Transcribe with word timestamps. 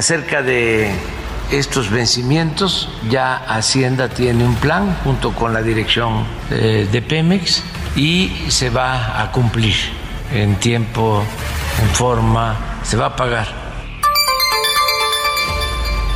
Acerca 0.00 0.40
de 0.40 0.90
estos 1.52 1.90
vencimientos, 1.90 2.88
ya 3.10 3.36
Hacienda 3.36 4.08
tiene 4.08 4.46
un 4.46 4.54
plan 4.54 4.96
junto 5.04 5.32
con 5.32 5.52
la 5.52 5.60
dirección 5.60 6.24
eh, 6.50 6.88
de 6.90 7.02
Pemex 7.02 7.62
y 7.96 8.32
se 8.48 8.70
va 8.70 9.20
a 9.20 9.30
cumplir 9.30 9.74
en 10.32 10.56
tiempo, 10.56 11.22
en 11.82 11.88
forma, 11.90 12.56
se 12.82 12.96
va 12.96 13.08
a 13.08 13.16
pagar. 13.16 13.48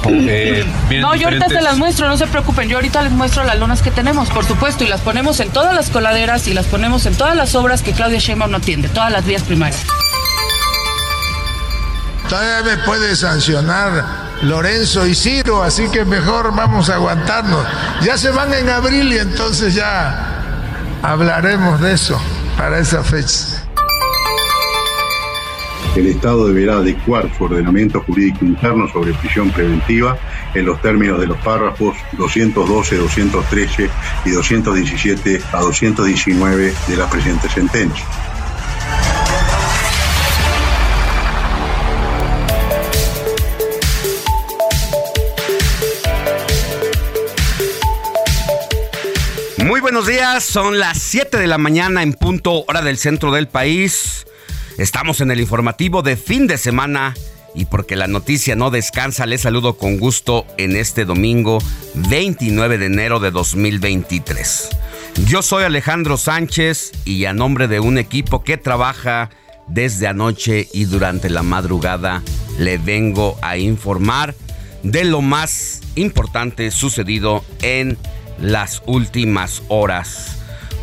Eh, 0.08 0.64
no, 1.02 1.14
yo 1.14 1.28
ahorita 1.28 1.50
se 1.50 1.60
las 1.60 1.76
muestro, 1.76 2.08
no 2.08 2.16
se 2.16 2.26
preocupen. 2.26 2.70
Yo 2.70 2.78
ahorita 2.78 3.02
les 3.02 3.12
muestro 3.12 3.44
las 3.44 3.58
lonas 3.58 3.82
que 3.82 3.90
tenemos, 3.90 4.30
por 4.30 4.46
supuesto, 4.46 4.84
y 4.84 4.86
las 4.86 5.02
ponemos 5.02 5.40
en 5.40 5.50
todas 5.50 5.74
las 5.74 5.90
coladeras 5.90 6.48
y 6.48 6.54
las 6.54 6.64
ponemos 6.64 7.04
en 7.04 7.16
todas 7.16 7.36
las 7.36 7.54
obras 7.54 7.82
que 7.82 7.92
Claudia 7.92 8.18
Sheinbaum 8.18 8.50
no 8.50 8.56
atiende, 8.56 8.88
todas 8.88 9.12
las 9.12 9.26
vías 9.26 9.42
primarias. 9.42 9.84
Todavía 12.28 12.76
me 12.76 12.82
puede 12.84 13.14
sancionar 13.16 14.04
Lorenzo 14.42 15.06
y 15.06 15.14
Ciro, 15.14 15.62
así 15.62 15.88
que 15.88 16.04
mejor 16.04 16.54
vamos 16.54 16.88
a 16.90 16.94
aguantarnos. 16.94 17.66
Ya 18.02 18.16
se 18.16 18.30
van 18.30 18.52
en 18.54 18.68
abril 18.68 19.12
y 19.12 19.18
entonces 19.18 19.74
ya 19.74 20.98
hablaremos 21.02 21.80
de 21.80 21.92
eso 21.92 22.20
para 22.56 22.78
esa 22.78 23.02
fecha. 23.02 23.64
El 25.96 26.08
Estado 26.08 26.48
deberá 26.48 26.78
adecuar 26.78 27.30
su 27.38 27.44
ordenamiento 27.44 28.00
jurídico 28.00 28.44
interno 28.44 28.88
sobre 28.88 29.12
prisión 29.14 29.50
preventiva 29.50 30.18
en 30.52 30.66
los 30.66 30.82
términos 30.82 31.20
de 31.20 31.28
los 31.28 31.38
párrafos 31.38 31.96
212, 32.18 32.96
213 32.96 33.90
y 34.24 34.30
217 34.30 35.40
a 35.52 35.60
219 35.60 36.74
de 36.88 36.96
la 36.96 37.08
presente 37.08 37.48
sentencia. 37.48 38.04
Buenos 49.84 50.06
días, 50.06 50.42
son 50.42 50.78
las 50.78 50.96
7 50.98 51.36
de 51.36 51.46
la 51.46 51.58
mañana 51.58 52.02
en 52.02 52.14
punto 52.14 52.64
hora 52.66 52.80
del 52.80 52.96
centro 52.96 53.32
del 53.32 53.48
país. 53.48 54.24
Estamos 54.78 55.20
en 55.20 55.30
el 55.30 55.40
informativo 55.40 56.00
de 56.00 56.16
fin 56.16 56.46
de 56.46 56.56
semana 56.56 57.12
y 57.54 57.66
porque 57.66 57.94
la 57.94 58.06
noticia 58.06 58.56
no 58.56 58.70
descansa, 58.70 59.26
les 59.26 59.42
saludo 59.42 59.76
con 59.76 59.98
gusto 59.98 60.46
en 60.56 60.74
este 60.74 61.04
domingo 61.04 61.58
29 61.96 62.78
de 62.78 62.86
enero 62.86 63.20
de 63.20 63.30
2023. 63.30 64.70
Yo 65.26 65.42
soy 65.42 65.64
Alejandro 65.64 66.16
Sánchez 66.16 66.92
y 67.04 67.26
a 67.26 67.34
nombre 67.34 67.68
de 67.68 67.80
un 67.80 67.98
equipo 67.98 68.42
que 68.42 68.56
trabaja 68.56 69.28
desde 69.68 70.06
anoche 70.06 70.66
y 70.72 70.86
durante 70.86 71.28
la 71.28 71.42
madrugada 71.42 72.22
le 72.58 72.78
vengo 72.78 73.36
a 73.42 73.58
informar 73.58 74.34
de 74.82 75.04
lo 75.04 75.20
más 75.20 75.82
importante 75.94 76.70
sucedido 76.70 77.44
en 77.60 77.98
las 78.44 78.82
últimas 78.86 79.62
horas. 79.68 80.36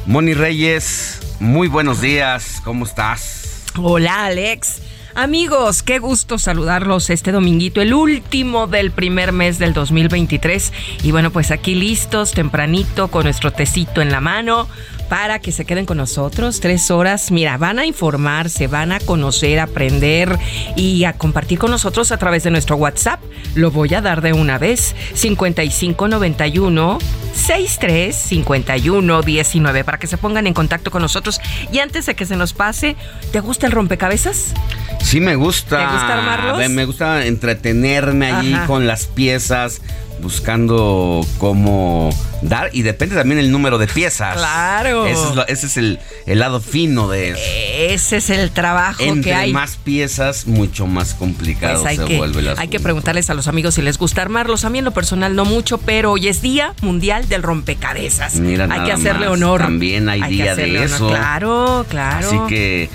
Moni 0.07 0.33
Reyes, 0.33 1.19
muy 1.39 1.67
buenos 1.67 2.01
días, 2.01 2.59
¿cómo 2.63 2.85
estás? 2.85 3.65
Hola 3.77 4.25
Alex. 4.25 4.81
Amigos, 5.13 5.83
qué 5.83 5.99
gusto 5.99 6.39
saludarlos 6.39 7.09
este 7.09 7.31
dominguito, 7.31 7.81
el 7.81 7.93
último 7.93 8.65
del 8.65 8.91
primer 8.91 9.31
mes 9.31 9.59
del 9.59 9.73
2023. 9.73 10.73
Y 11.03 11.11
bueno, 11.11 11.31
pues 11.31 11.51
aquí 11.51 11.75
listos, 11.75 12.31
tempranito, 12.31 13.09
con 13.09 13.25
nuestro 13.25 13.51
tecito 13.51 14.01
en 14.01 14.11
la 14.11 14.21
mano, 14.21 14.67
para 15.11 15.39
que 15.39 15.51
se 15.51 15.65
queden 15.65 15.85
con 15.85 15.97
nosotros. 15.97 16.61
Tres 16.61 16.89
horas, 16.89 17.31
mira, 17.31 17.57
van 17.57 17.79
a 17.79 17.85
informarse, 17.85 18.67
van 18.67 18.93
a 18.93 19.01
conocer, 19.01 19.59
aprender 19.59 20.39
y 20.77 21.03
a 21.03 21.11
compartir 21.11 21.59
con 21.59 21.69
nosotros 21.69 22.13
a 22.13 22.17
través 22.17 22.43
de 22.43 22.51
nuestro 22.51 22.77
WhatsApp. 22.77 23.19
Lo 23.53 23.71
voy 23.71 23.93
a 23.93 23.99
dar 23.99 24.21
de 24.21 24.31
una 24.31 24.57
vez. 24.57 24.95
5591 25.13 26.97
635119 27.33 29.83
para 29.83 29.99
que 29.99 30.07
se 30.07 30.15
pongan 30.15 30.47
en 30.47 30.53
contacto 30.53 30.91
con 30.91 31.01
nosotros. 31.01 31.41
Y 31.73 31.79
antes 31.79 32.05
de 32.05 32.15
que 32.15 32.25
se 32.25 32.37
nos 32.37 32.53
pase, 32.53 32.95
¿te 33.33 33.41
gusta 33.41 33.67
el 33.67 33.73
rompecabezas? 33.73 34.53
Sí, 35.01 35.19
me 35.19 35.35
gusta. 35.35 35.77
¿Te 35.77 35.87
gusta 35.91 36.19
armarlos? 36.19 36.69
Me 36.69 36.85
gusta 36.85 37.25
entretenerme 37.25 38.31
allí 38.31 38.55
con 38.65 38.87
las 38.87 39.07
piezas 39.07 39.81
buscando 40.21 41.25
cómo 41.37 42.09
dar 42.41 42.69
y 42.73 42.81
depende 42.81 43.15
también 43.15 43.39
el 43.39 43.51
número 43.51 43.77
de 43.77 43.87
piezas. 43.87 44.35
Claro. 44.35 45.05
Ese 45.05 45.65
es, 45.67 45.77
el, 45.77 45.99
lado 46.27 46.59
fino 46.59 47.09
de 47.09 47.31
eso. 47.31 47.41
Ese 47.77 48.17
es 48.17 48.29
el 48.29 48.51
trabajo 48.51 49.03
que 49.23 49.33
hay. 49.33 49.53
más 49.53 49.77
piezas, 49.77 50.47
mucho 50.47 50.87
más 50.87 51.13
complicado 51.13 51.83
pues 51.83 51.97
se 51.97 52.17
vuelve 52.17 52.41
la 52.41 52.55
Hay 52.57 52.67
que 52.67 52.79
preguntarles 52.79 53.29
a 53.29 53.33
los 53.33 53.47
amigos 53.47 53.75
si 53.75 53.81
les 53.81 53.97
gusta 53.97 54.21
armarlos. 54.21 54.65
A 54.65 54.69
mí 54.69 54.79
en 54.79 54.85
lo 54.85 54.91
personal 54.91 55.35
no 55.35 55.45
mucho, 55.45 55.77
pero 55.79 56.11
hoy 56.11 56.27
es 56.27 56.41
Día 56.41 56.73
Mundial 56.81 57.27
del 57.27 57.43
Rompecabezas. 57.43 58.35
Mira, 58.35 58.67
hay 58.69 58.85
que 58.85 58.91
hacerle 58.91 59.27
honor. 59.27 59.61
También 59.61 60.09
hay, 60.09 60.21
día 60.31 60.55
de 60.55 60.83
eso. 60.83 61.09
Claro, 61.09 61.85
claro. 61.89 62.27
Así 62.27 62.37
que 62.47 62.89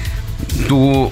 tú 0.68 1.10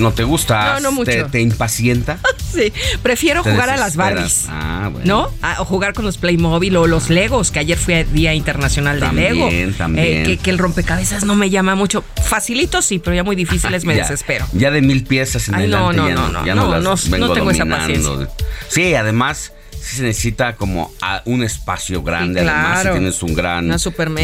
¿No 0.00 0.12
te 0.12 0.24
gusta? 0.24 0.74
No, 0.74 0.80
no 0.80 0.92
mucho. 0.92 1.26
¿Te, 1.26 1.40
impacienta? 1.40 2.18
sí, 2.54 2.72
prefiero 3.02 3.42
jugar 3.42 3.70
a 3.70 3.76
las 3.76 3.96
Barbies. 3.96 4.46
Ah, 4.48 4.88
bueno. 4.92 5.06
¿No? 5.06 5.30
o 5.58 5.64
jugar 5.64 5.92
con 5.92 6.04
los 6.04 6.18
Playmobil 6.18 6.76
o 6.76 6.86
los 6.86 7.10
Legos, 7.10 7.50
que 7.50 7.58
ayer 7.58 7.78
fue 7.78 8.04
Día 8.04 8.34
Internacional 8.34 9.00
de 9.00 9.12
Lego. 9.12 9.44
También, 9.44 9.74
también. 9.74 10.30
Eh, 10.30 10.38
que, 10.38 10.50
el 10.50 10.58
rompecabezas 10.58 11.24
no 11.24 11.34
me 11.34 11.50
llama 11.50 11.74
mucho. 11.74 12.02
Facilito 12.24 12.82
sí, 12.82 12.98
pero 12.98 13.14
ya 13.14 13.24
muy 13.24 13.36
difíciles 13.36 13.84
me 13.90 13.94
desespero. 13.94 14.46
Ya 14.52 14.70
de 14.70 14.80
mil 14.82 15.04
piezas 15.04 15.48
en 15.48 15.56
el 15.56 15.70
no, 15.70 15.92
no, 15.92 16.08
no, 16.08 16.28
no, 16.28 16.46
ya 16.46 16.54
no, 16.54 17.32
tengo 17.32 17.50
esa 17.50 17.66
paciencia. 17.66 18.28
Sí, 18.68 18.94
además 18.94 19.52
sí 19.80 19.96
se 19.96 20.02
necesita 20.02 20.56
como 20.56 20.92
un 21.24 21.42
espacio 21.42 22.02
grande. 22.02 22.40
Además, 22.40 22.82
si 22.82 22.88
tienes 22.90 23.22
un 23.22 23.34
gran 23.34 23.66
una 23.66 23.76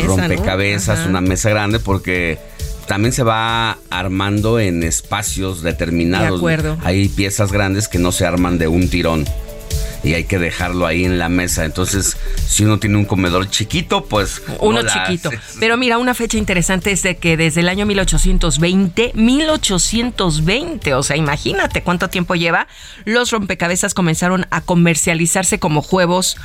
rompecabezas, 0.07 1.07
una 1.07 1.21
mesa 1.21 1.51
grande, 1.51 1.81
porque 1.81 2.39
también 2.87 3.13
se 3.13 3.23
va 3.23 3.79
armando 3.91 4.59
en 4.61 4.83
espacios 4.83 5.63
determinados. 5.63 6.31
De 6.31 6.37
acuerdo. 6.37 6.79
Hay 6.83 7.09
piezas 7.09 7.53
grandes 7.53 7.89
que 7.89 7.99
no 7.99 8.13
se 8.13 8.27
arman 8.27 8.59
de 8.59 8.69
un 8.69 8.89
tirón 8.89 9.27
y 10.07 10.15
hay 10.15 10.25
que 10.25 10.39
dejarlo 10.39 10.87
ahí 10.87 11.05
en 11.05 11.19
la 11.19 11.29
mesa. 11.29 11.65
Entonces, 11.65 12.17
si 12.47 12.65
uno 12.65 12.79
tiene 12.79 12.97
un 12.97 13.05
comedor 13.05 13.51
chiquito, 13.51 14.05
pues... 14.05 14.43
Uno 14.61 14.83
chiquito. 14.83 15.31
Pero 15.59 15.77
mira, 15.77 15.99
una 15.99 16.15
fecha 16.15 16.39
interesante 16.39 16.93
es 16.93 17.03
de 17.03 17.17
que 17.17 17.37
desde 17.37 17.61
el 17.61 17.69
año 17.69 17.87
1820, 17.87 19.13
1820, 19.15 20.95
o 20.95 21.03
sea, 21.03 21.17
imagínate 21.17 21.83
cuánto 21.83 22.09
tiempo 22.09 22.35
lleva, 22.35 22.69
los 23.05 23.31
rompecabezas 23.31 23.95
comenzaron 23.95 24.47
a 24.51 24.61
comercializarse 24.61 25.59
como 25.59 25.83
juegos 25.83 26.37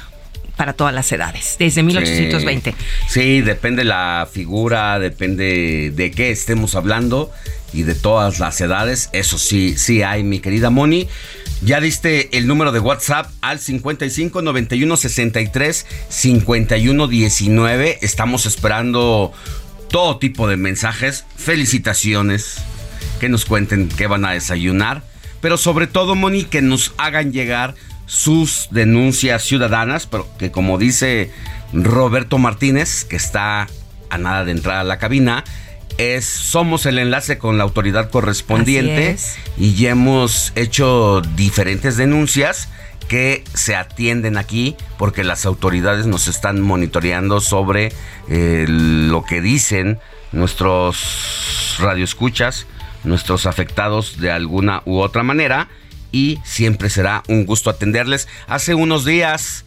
para 0.62 0.74
todas 0.74 0.94
las 0.94 1.12
edades, 1.12 1.56
desde 1.58 1.82
1820. 1.82 2.76
Sí, 3.10 3.42
depende 3.42 3.84
la 3.84 4.30
figura, 4.32 5.00
depende 5.00 5.92
de 5.96 6.12
qué 6.12 6.30
estemos 6.30 6.76
hablando 6.76 7.32
y 7.74 7.82
de 7.82 7.96
todas 7.96 8.38
las 8.38 8.62
edades. 8.62 9.10
Eso 9.12 9.40
sí, 9.40 9.76
sí 9.76 10.04
hay, 10.04 10.22
mi 10.22 10.40
querida 10.40 10.70
Moni. 10.70 11.08
Ya 11.64 11.82
diste 11.82 12.38
el 12.38 12.46
número 12.46 12.72
de 12.72 12.80
WhatsApp 12.80 13.32
al 13.42 13.58
55 13.58 14.44
91 14.44 14.98
63 14.98 15.88
51 16.10 17.08
19. 17.08 17.98
Estamos 18.04 18.46
esperando 18.46 19.34
todo 19.90 20.20
tipo 20.20 20.48
de 20.48 20.58
mensajes, 20.58 21.26
felicitaciones, 21.38 22.58
que 23.20 23.30
nos 23.30 23.46
cuenten 23.46 23.90
qué 23.90 24.06
van 24.06 24.26
a 24.26 24.34
desayunar, 24.34 25.02
pero 25.42 25.58
sobre 25.58 25.88
todo, 25.88 26.14
Moni, 26.14 26.44
que 26.44 26.62
nos 26.62 26.94
hagan 26.98 27.34
llegar 27.34 27.74
sus 28.12 28.68
denuncias 28.72 29.42
ciudadanas, 29.42 30.06
pero 30.06 30.28
que 30.38 30.52
como 30.52 30.78
dice 30.78 31.32
Roberto 31.72 32.40
Martínez, 32.40 33.06
que 33.06 33.16
está 33.16 33.70
a 34.10 34.18
nada 34.18 34.44
de 34.44 34.52
entrar 34.52 34.80
a 34.80 34.84
la 34.84 34.98
cabina, 34.98 35.46
es 35.98 36.26
somos 36.26 36.86
el 36.86 37.00
enlace 37.00 37.38
con 37.38 37.58
la 37.58 37.64
autoridad 37.64 38.10
correspondiente 38.10 39.16
y 39.58 39.76
ya 39.76 39.92
hemos 39.92 40.52
hecho 40.56 41.22
diferentes 41.38 41.96
denuncias 41.96 42.68
que 43.08 43.46
se 43.54 43.78
atienden 43.78 44.36
aquí 44.36 44.76
porque 44.98 45.24
las 45.24 45.46
autoridades 45.46 46.06
nos 46.06 46.28
están 46.28 46.60
monitoreando 46.60 47.40
sobre 47.40 47.94
eh, 48.28 48.66
lo 48.68 49.24
que 49.24 49.40
dicen 49.40 50.00
nuestros 50.34 51.78
radioescuchas, 51.80 52.68
nuestros 53.06 53.46
afectados 53.46 54.20
de 54.20 54.32
alguna 54.32 54.82
u 54.84 55.00
otra 55.00 55.24
manera 55.24 55.70
y 56.12 56.40
siempre 56.44 56.90
será 56.90 57.24
un 57.28 57.46
gusto 57.46 57.70
atenderles. 57.70 58.28
Hace 58.48 58.76
unos 58.76 59.06
días 59.06 59.66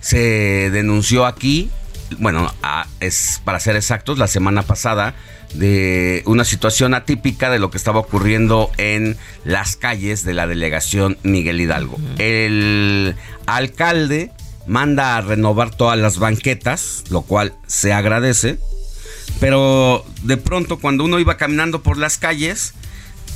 se 0.00 0.70
denunció 0.70 1.26
aquí, 1.26 1.70
bueno, 2.18 2.52
es 3.00 3.40
para 3.44 3.60
ser 3.60 3.76
exactos, 3.76 4.18
la 4.18 4.26
semana 4.26 4.62
pasada 4.62 5.14
de 5.54 6.22
una 6.26 6.44
situación 6.44 6.94
atípica 6.94 7.50
de 7.50 7.58
lo 7.58 7.70
que 7.70 7.76
estaba 7.76 8.00
ocurriendo 8.00 8.70
en 8.78 9.16
las 9.44 9.76
calles 9.76 10.24
de 10.24 10.34
la 10.34 10.46
delegación 10.46 11.18
Miguel 11.22 11.60
Hidalgo. 11.60 11.98
El 12.18 13.16
alcalde 13.46 14.32
manda 14.66 15.16
a 15.16 15.20
renovar 15.20 15.74
todas 15.74 15.98
las 15.98 16.18
banquetas, 16.18 17.04
lo 17.10 17.22
cual 17.22 17.54
se 17.66 17.92
agradece, 17.92 18.58
pero 19.40 20.04
de 20.22 20.36
pronto 20.36 20.78
cuando 20.78 21.04
uno 21.04 21.18
iba 21.18 21.36
caminando 21.36 21.82
por 21.82 21.98
las 21.98 22.18
calles, 22.18 22.74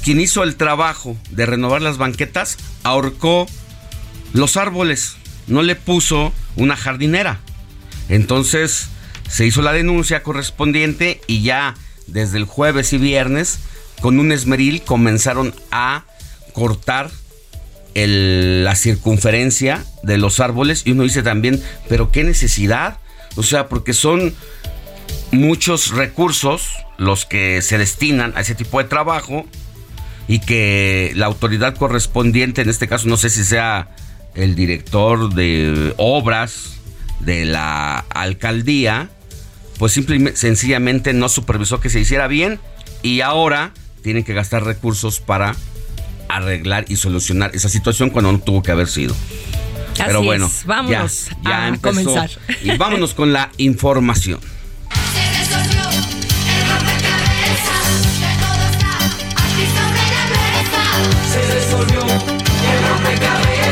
quien 0.04 0.20
hizo 0.20 0.42
el 0.42 0.56
trabajo 0.56 1.16
de 1.30 1.46
renovar 1.46 1.82
las 1.82 1.98
banquetas 1.98 2.56
ahorcó 2.82 3.46
los 4.32 4.56
árboles, 4.56 5.16
no 5.46 5.62
le 5.62 5.76
puso 5.76 6.32
una 6.56 6.76
jardinera. 6.76 7.40
Entonces 8.08 8.88
se 9.28 9.46
hizo 9.46 9.62
la 9.62 9.72
denuncia 9.72 10.22
correspondiente 10.22 11.20
y 11.26 11.42
ya 11.42 11.74
desde 12.06 12.38
el 12.38 12.44
jueves 12.44 12.92
y 12.92 12.98
viernes, 12.98 13.58
con 14.00 14.20
un 14.20 14.30
esmeril 14.32 14.82
comenzaron 14.82 15.54
a 15.70 16.04
cortar 16.52 17.10
la 17.94 18.74
circunferencia 18.74 19.84
de 20.02 20.18
los 20.18 20.38
árboles 20.40 20.82
y 20.84 20.92
uno 20.92 21.02
dice 21.02 21.22
también, 21.22 21.62
pero 21.88 22.12
qué 22.12 22.24
necesidad, 22.24 22.98
o 23.36 23.42
sea, 23.42 23.68
porque 23.68 23.94
son 23.94 24.34
muchos 25.32 25.90
recursos 25.90 26.68
los 26.98 27.24
que 27.24 27.62
se 27.62 27.78
destinan 27.78 28.32
a 28.36 28.40
ese 28.40 28.54
tipo 28.54 28.78
de 28.78 28.84
trabajo 28.84 29.46
y 30.28 30.40
que 30.40 31.12
la 31.14 31.26
autoridad 31.26 31.76
correspondiente, 31.76 32.62
en 32.62 32.68
este 32.68 32.88
caso 32.88 33.08
no 33.08 33.16
sé 33.16 33.30
si 33.30 33.44
sea 33.44 33.88
el 34.34 34.54
director 34.54 35.34
de 35.34 35.94
obras 35.96 36.78
de 37.20 37.44
la 37.44 37.98
alcaldía, 38.10 39.08
pues 39.78 39.92
simplemente 39.92 40.38
sencillamente 40.38 41.12
no 41.12 41.28
supervisó 41.28 41.80
que 41.80 41.90
se 41.90 42.00
hiciera 42.00 42.26
bien 42.26 42.60
y 43.02 43.20
ahora 43.20 43.72
tienen 44.02 44.24
que 44.24 44.34
gastar 44.34 44.64
recursos 44.64 45.20
para 45.20 45.54
arreglar 46.28 46.84
y 46.88 46.96
solucionar 46.96 47.54
esa 47.54 47.68
situación 47.68 48.10
cuando 48.10 48.32
no 48.32 48.38
tuvo 48.40 48.62
que 48.62 48.72
haber 48.72 48.88
sido. 48.88 49.14
Pero 49.96 50.22
bueno, 50.22 50.50
vámonos 50.66 51.30
ya, 51.42 51.66
a 51.66 51.76
comenzar. 51.78 52.30
Y 52.62 52.76
vámonos 52.76 53.14
con 53.14 53.32
la 53.32 53.50
información. 53.56 54.40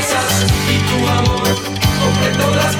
Rompecabezas 0.04 0.46
y 0.70 0.78
tu 0.88 1.08
amor 1.08 1.48
completó 2.00 2.54
las 2.54 2.76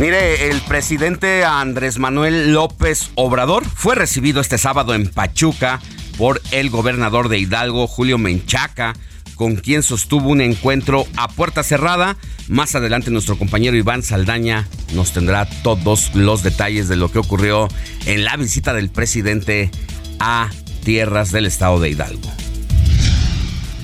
Mire, 0.00 0.48
el 0.48 0.62
presidente 0.62 1.44
Andrés 1.44 1.98
Manuel 1.98 2.54
López 2.54 3.10
Obrador 3.16 3.66
fue 3.66 3.94
recibido 3.94 4.40
este 4.40 4.56
sábado 4.56 4.94
en 4.94 5.06
Pachuca 5.06 5.78
por 6.16 6.40
el 6.52 6.70
gobernador 6.70 7.28
de 7.28 7.38
Hidalgo, 7.38 7.86
Julio 7.86 8.16
Menchaca, 8.16 8.94
con 9.34 9.56
quien 9.56 9.82
sostuvo 9.82 10.30
un 10.30 10.40
encuentro 10.40 11.04
a 11.18 11.28
puerta 11.28 11.62
cerrada. 11.62 12.16
Más 12.48 12.74
adelante 12.74 13.10
nuestro 13.10 13.36
compañero 13.36 13.76
Iván 13.76 14.02
Saldaña 14.02 14.66
nos 14.94 15.12
tendrá 15.12 15.44
todos 15.62 16.14
los 16.14 16.42
detalles 16.42 16.88
de 16.88 16.96
lo 16.96 17.12
que 17.12 17.18
ocurrió 17.18 17.68
en 18.06 18.24
la 18.24 18.38
visita 18.38 18.72
del 18.72 18.88
presidente 18.88 19.70
a 20.18 20.48
tierras 20.82 21.30
del 21.30 21.44
estado 21.44 21.78
de 21.78 21.90
Hidalgo. 21.90 22.32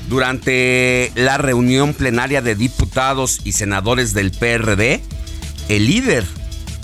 Durante 0.08 1.12
la 1.14 1.36
reunión 1.36 1.92
plenaria 1.92 2.40
de 2.40 2.54
diputados 2.54 3.42
y 3.44 3.52
senadores 3.52 4.14
del 4.14 4.30
PRD, 4.30 5.02
el 5.68 5.86
líder 5.86 6.24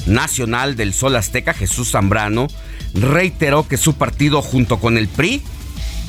nacional 0.07 0.77
del 0.77 0.93
Sol 0.95 1.17
Azteca, 1.17 1.55
Jesús 1.55 1.91
Zambrano, 1.93 2.49
reiteró 2.95 3.67
que 3.67 3.77
su 3.77 3.95
partido 3.95 4.43
junto 4.43 4.81
con 4.81 4.99
el 4.99 5.09
PRI 5.09 5.43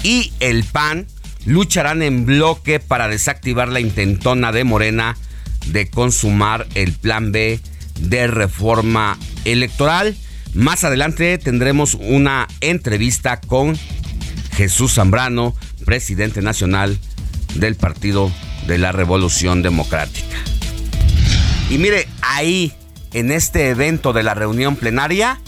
y 0.03 0.33
el 0.39 0.63
PAN 0.63 1.07
lucharán 1.45 2.01
en 2.01 2.25
bloque 2.25 2.79
para 2.79 3.07
desactivar 3.07 3.69
la 3.69 3.79
intentona 3.79 4.51
de 4.51 4.63
Morena 4.63 5.17
de 5.67 5.89
consumar 5.89 6.67
el 6.75 6.93
plan 6.93 7.31
B 7.31 7.59
de 7.99 8.27
reforma 8.27 9.17
electoral. 9.45 10.15
Más 10.53 10.83
adelante 10.83 11.37
tendremos 11.37 11.95
una 11.95 12.47
entrevista 12.61 13.39
con 13.39 13.77
Jesús 14.55 14.95
Zambrano, 14.95 15.55
presidente 15.85 16.41
nacional 16.41 16.99
del 17.55 17.75
Partido 17.75 18.31
de 18.67 18.77
la 18.77 18.91
Revolución 18.91 19.61
Democrática. 19.61 20.37
Y 21.73 21.79
mire, 21.79 22.07
ahí, 22.21 22.71
en 23.13 23.31
este 23.31 23.69
evento 23.69 24.13
de 24.13 24.21
la 24.21 24.35
reunión 24.35 24.75
plenaria, 24.75 25.41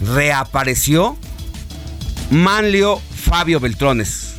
reapareció 0.00 1.16
Manlio 2.32 3.00
Fabio 3.14 3.60
Beltrones, 3.60 4.34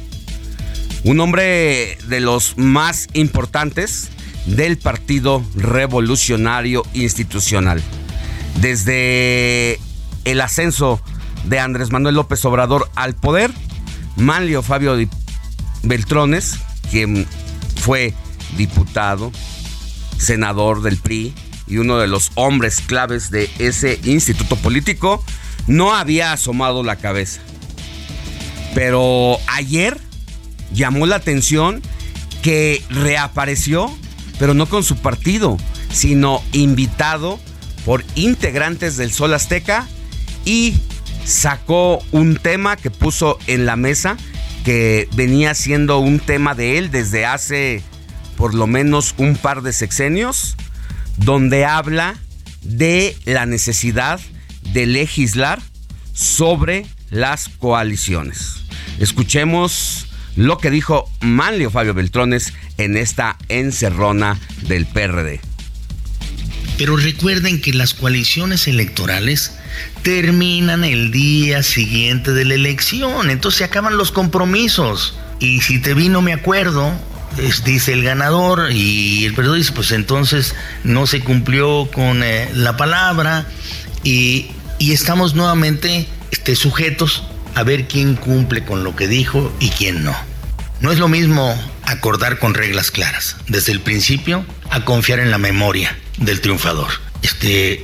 un 1.05 1.21
hombre 1.21 1.97
de 2.09 2.19
los 2.19 2.57
más 2.57 3.07
importantes 3.13 4.09
del 4.47 4.77
Partido 4.77 5.41
Revolucionario 5.55 6.83
Institucional. 6.91 7.81
Desde 8.59 9.79
el 10.25 10.41
ascenso 10.41 11.01
de 11.45 11.57
Andrés 11.59 11.89
Manuel 11.89 12.15
López 12.15 12.43
Obrador 12.43 12.91
al 12.95 13.15
poder, 13.15 13.49
Manlio 14.17 14.61
Fabio 14.61 14.97
Beltrones, 15.83 16.59
quien 16.91 17.25
fue 17.77 18.13
diputado, 18.57 19.31
senador 20.19 20.83
del 20.83 20.97
PRI 20.97 21.33
y 21.67 21.77
uno 21.77 21.97
de 21.97 22.07
los 22.07 22.31
hombres 22.35 22.81
claves 22.81 23.31
de 23.31 23.49
ese 23.59 23.99
instituto 24.03 24.55
político, 24.57 25.23
no 25.67 25.95
había 25.95 26.33
asomado 26.33 26.83
la 26.83 26.95
cabeza. 26.95 27.41
Pero 28.73 29.37
ayer 29.47 29.99
llamó 30.73 31.05
la 31.05 31.15
atención 31.17 31.81
que 32.41 32.83
reapareció, 32.89 33.95
pero 34.39 34.53
no 34.53 34.67
con 34.67 34.83
su 34.83 34.95
partido, 34.97 35.57
sino 35.91 36.41
invitado 36.53 37.39
por 37.85 38.03
integrantes 38.15 38.97
del 38.97 39.11
Sol 39.11 39.33
Azteca 39.33 39.87
y 40.45 40.75
sacó 41.23 42.03
un 42.11 42.35
tema 42.37 42.75
que 42.77 42.89
puso 42.89 43.37
en 43.47 43.65
la 43.65 43.75
mesa 43.75 44.17
que 44.63 45.07
venía 45.13 45.53
siendo 45.53 45.99
un 45.99 46.19
tema 46.19 46.55
de 46.55 46.77
él 46.77 46.91
desde 46.91 47.25
hace 47.25 47.83
por 48.39 48.55
lo 48.55 48.67
menos 48.67 49.13
un 49.17 49.35
par 49.35 49.61
de 49.63 49.73
sexenios, 49.73 50.55
donde 51.17 51.65
habla 51.65 52.15
de 52.63 53.15
la 53.25 53.45
necesidad 53.45 54.21
de 54.71 54.85
legislar 54.85 55.61
sobre 56.13 56.85
las 57.09 57.49
coaliciones. 57.49 58.61
Escuchemos 58.97 60.07
lo 60.37 60.57
que 60.57 60.71
dijo 60.71 61.11
Manlio 61.19 61.69
Fabio 61.69 61.93
Beltrones 61.93 62.53
en 62.77 62.95
esta 62.95 63.37
encerrona 63.49 64.39
del 64.61 64.85
PRD. 64.85 65.41
Pero 66.77 66.95
recuerden 66.95 67.59
que 67.59 67.73
las 67.73 67.93
coaliciones 67.93 68.69
electorales 68.69 69.51
terminan 70.01 70.85
el 70.85 71.11
día 71.11 71.61
siguiente 71.61 72.31
de 72.31 72.45
la 72.45 72.53
elección, 72.53 73.29
entonces 73.29 73.57
se 73.57 73.63
acaban 73.65 73.97
los 73.97 74.13
compromisos. 74.13 75.19
Y 75.41 75.59
si 75.59 75.81
te 75.81 75.93
vi 75.93 76.07
no 76.07 76.21
me 76.21 76.31
acuerdo, 76.31 76.97
dice 77.65 77.93
el 77.93 78.03
ganador 78.03 78.71
y 78.71 79.25
el 79.25 79.33
perdedor 79.33 79.57
dice, 79.57 79.71
pues 79.73 79.91
entonces 79.91 80.55
no 80.83 81.07
se 81.07 81.21
cumplió 81.21 81.89
con 81.91 82.23
eh, 82.23 82.49
la 82.53 82.77
palabra 82.77 83.45
y, 84.03 84.51
y 84.77 84.93
estamos 84.93 85.35
nuevamente 85.35 86.07
este, 86.31 86.55
sujetos 86.55 87.23
a 87.55 87.63
ver 87.63 87.87
quién 87.87 88.15
cumple 88.15 88.63
con 88.63 88.83
lo 88.83 88.95
que 88.95 89.07
dijo 89.07 89.53
y 89.59 89.69
quién 89.69 90.03
no. 90.03 90.15
No 90.81 90.91
es 90.91 90.99
lo 90.99 91.09
mismo 91.09 91.57
acordar 91.83 92.39
con 92.39 92.53
reglas 92.53 92.91
claras 92.91 93.35
desde 93.47 93.71
el 93.73 93.81
principio 93.81 94.45
a 94.69 94.85
confiar 94.85 95.19
en 95.19 95.31
la 95.31 95.37
memoria 95.37 95.97
del 96.17 96.39
triunfador. 96.39 96.87
Este, 97.21 97.83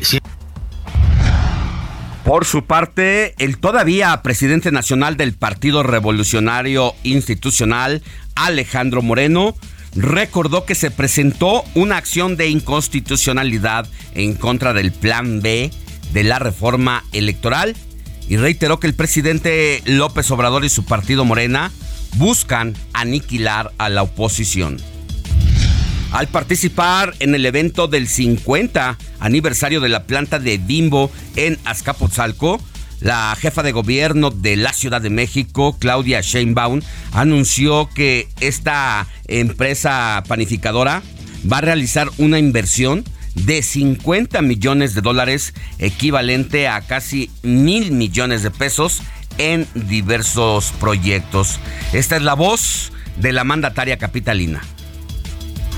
Por 2.24 2.46
su 2.46 2.66
parte, 2.66 3.36
el 3.38 3.58
todavía 3.58 4.22
presidente 4.22 4.72
nacional 4.72 5.18
del 5.18 5.34
Partido 5.34 5.84
Revolucionario 5.84 6.96
Institucional, 7.04 8.02
Alejandro 8.36 9.01
Moreno, 9.01 9.56
recordó 9.96 10.65
que 10.65 10.75
se 10.75 10.92
presentó 10.92 11.63
una 11.74 11.98
acción 11.98 12.38
de 12.38 12.50
inconstitucionalidad 12.50 13.88
en 14.13 14.36
contra 14.36 14.74
del 14.74 14.92
Plan 14.92 15.42
B 15.42 15.72
de 16.13 16.24
la 16.24 16.39
reforma 16.39 17.04
electoral 17.13 17.75
y 18.27 18.38
reiteró 18.38 18.80
que 18.80 18.88
el 18.88 18.94
presidente 18.94 19.82
López 19.86 20.30
Obrador 20.32 20.65
y 20.65 20.70
su 20.70 20.86
partido 20.86 21.25
Morena 21.25 21.72
buscan 22.15 22.75
aniquilar 22.94 23.72
a 23.77 23.89
la 23.89 24.04
oposición. 24.04 24.77
Al 26.12 26.27
participar 26.27 27.13
en 27.20 27.36
el 27.36 27.46
evento 27.46 27.88
del 27.88 28.08
50 28.08 28.98
aniversario 29.20 29.82
de 29.82 29.89
la 29.89 30.04
planta 30.04 30.39
de 30.39 30.58
Bimbo 30.58 31.12
en 31.36 31.60
Azcapotzalco, 31.65 32.62
la 33.00 33.36
jefa 33.40 33.64
de 33.64 33.72
gobierno 33.72 34.32
de 34.32 34.56
la 34.56 34.74
Ciudad 34.74 35.02
de 35.02 35.10
México, 35.10 35.78
Claudia 35.80 36.22
Sheinbaum, 36.22 36.82
anunció 37.12 37.90
que 37.94 38.28
esta 38.40 39.08
empresa 39.28 40.24
panificadora 40.28 41.04
va 41.52 41.60
a 41.60 41.62
realizar 41.62 42.10
una 42.18 42.40
inversión 42.40 43.04
de 43.36 43.62
50 43.62 44.42
millones 44.42 44.96
de 44.96 45.02
dólares, 45.02 45.54
equivalente 45.78 46.68
a 46.68 46.82
casi 46.82 47.30
mil 47.44 47.92
millones 47.92 48.44
de 48.44 48.52
pesos 48.52 49.02
en 49.38 49.68
diversos 49.74 50.72
proyectos. 50.80 51.60
Esta 51.94 52.16
es 52.16 52.22
la 52.22 52.34
voz 52.34 52.92
de 53.18 53.34
la 53.34 53.44
mandataria 53.44 53.98
capitalina. 53.98 54.62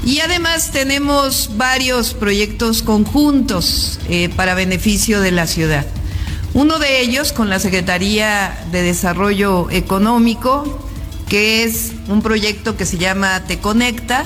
Y 0.06 0.20
además 0.20 0.72
tenemos 0.72 1.52
varios 1.58 2.14
proyectos 2.14 2.84
conjuntos 2.84 4.00
eh, 4.10 4.30
para 4.36 4.54
beneficio 4.54 5.22
de 5.22 5.32
la 5.32 5.48
ciudad. 5.48 5.86
Uno 6.58 6.80
de 6.80 7.02
ellos 7.02 7.34
con 7.34 7.52
la 7.52 7.60
Secretaría 7.60 8.58
de 8.72 8.82
Desarrollo 8.82 9.70
Económico, 9.70 10.80
que 11.30 11.64
es 11.64 11.92
un 12.08 12.24
proyecto 12.24 12.76
que 12.76 12.88
se 12.88 12.98
llama 12.98 13.44
Te 13.46 13.60
Conecta, 13.60 14.26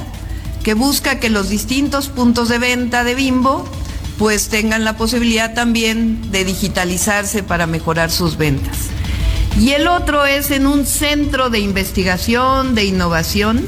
que 0.63 0.73
busca 0.73 1.19
que 1.19 1.29
los 1.29 1.49
distintos 1.49 2.07
puntos 2.07 2.47
de 2.47 2.57
venta 2.57 3.03
de 3.03 3.15
Bimbo 3.15 3.67
pues 4.17 4.47
tengan 4.47 4.85
la 4.85 4.95
posibilidad 4.95 5.53
también 5.53 6.31
de 6.31 6.45
digitalizarse 6.45 7.43
para 7.43 7.67
mejorar 7.67 8.09
sus 8.09 8.37
ventas. 8.37 8.77
Y 9.59 9.71
el 9.71 9.89
otro 9.89 10.25
es 10.25 10.51
en 10.51 10.67
un 10.67 10.85
centro 10.85 11.49
de 11.49 11.59
investigación, 11.59 12.75
de 12.75 12.85
innovación, 12.85 13.67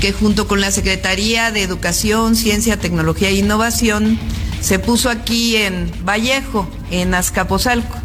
que 0.00 0.12
junto 0.12 0.48
con 0.48 0.60
la 0.60 0.72
Secretaría 0.72 1.52
de 1.52 1.62
Educación, 1.62 2.34
Ciencia, 2.34 2.76
Tecnología 2.76 3.28
e 3.28 3.34
Innovación 3.34 4.18
se 4.60 4.78
puso 4.78 5.10
aquí 5.10 5.56
en 5.56 5.90
Vallejo, 6.04 6.68
en 6.90 7.14
Azcapotzalco. 7.14 7.96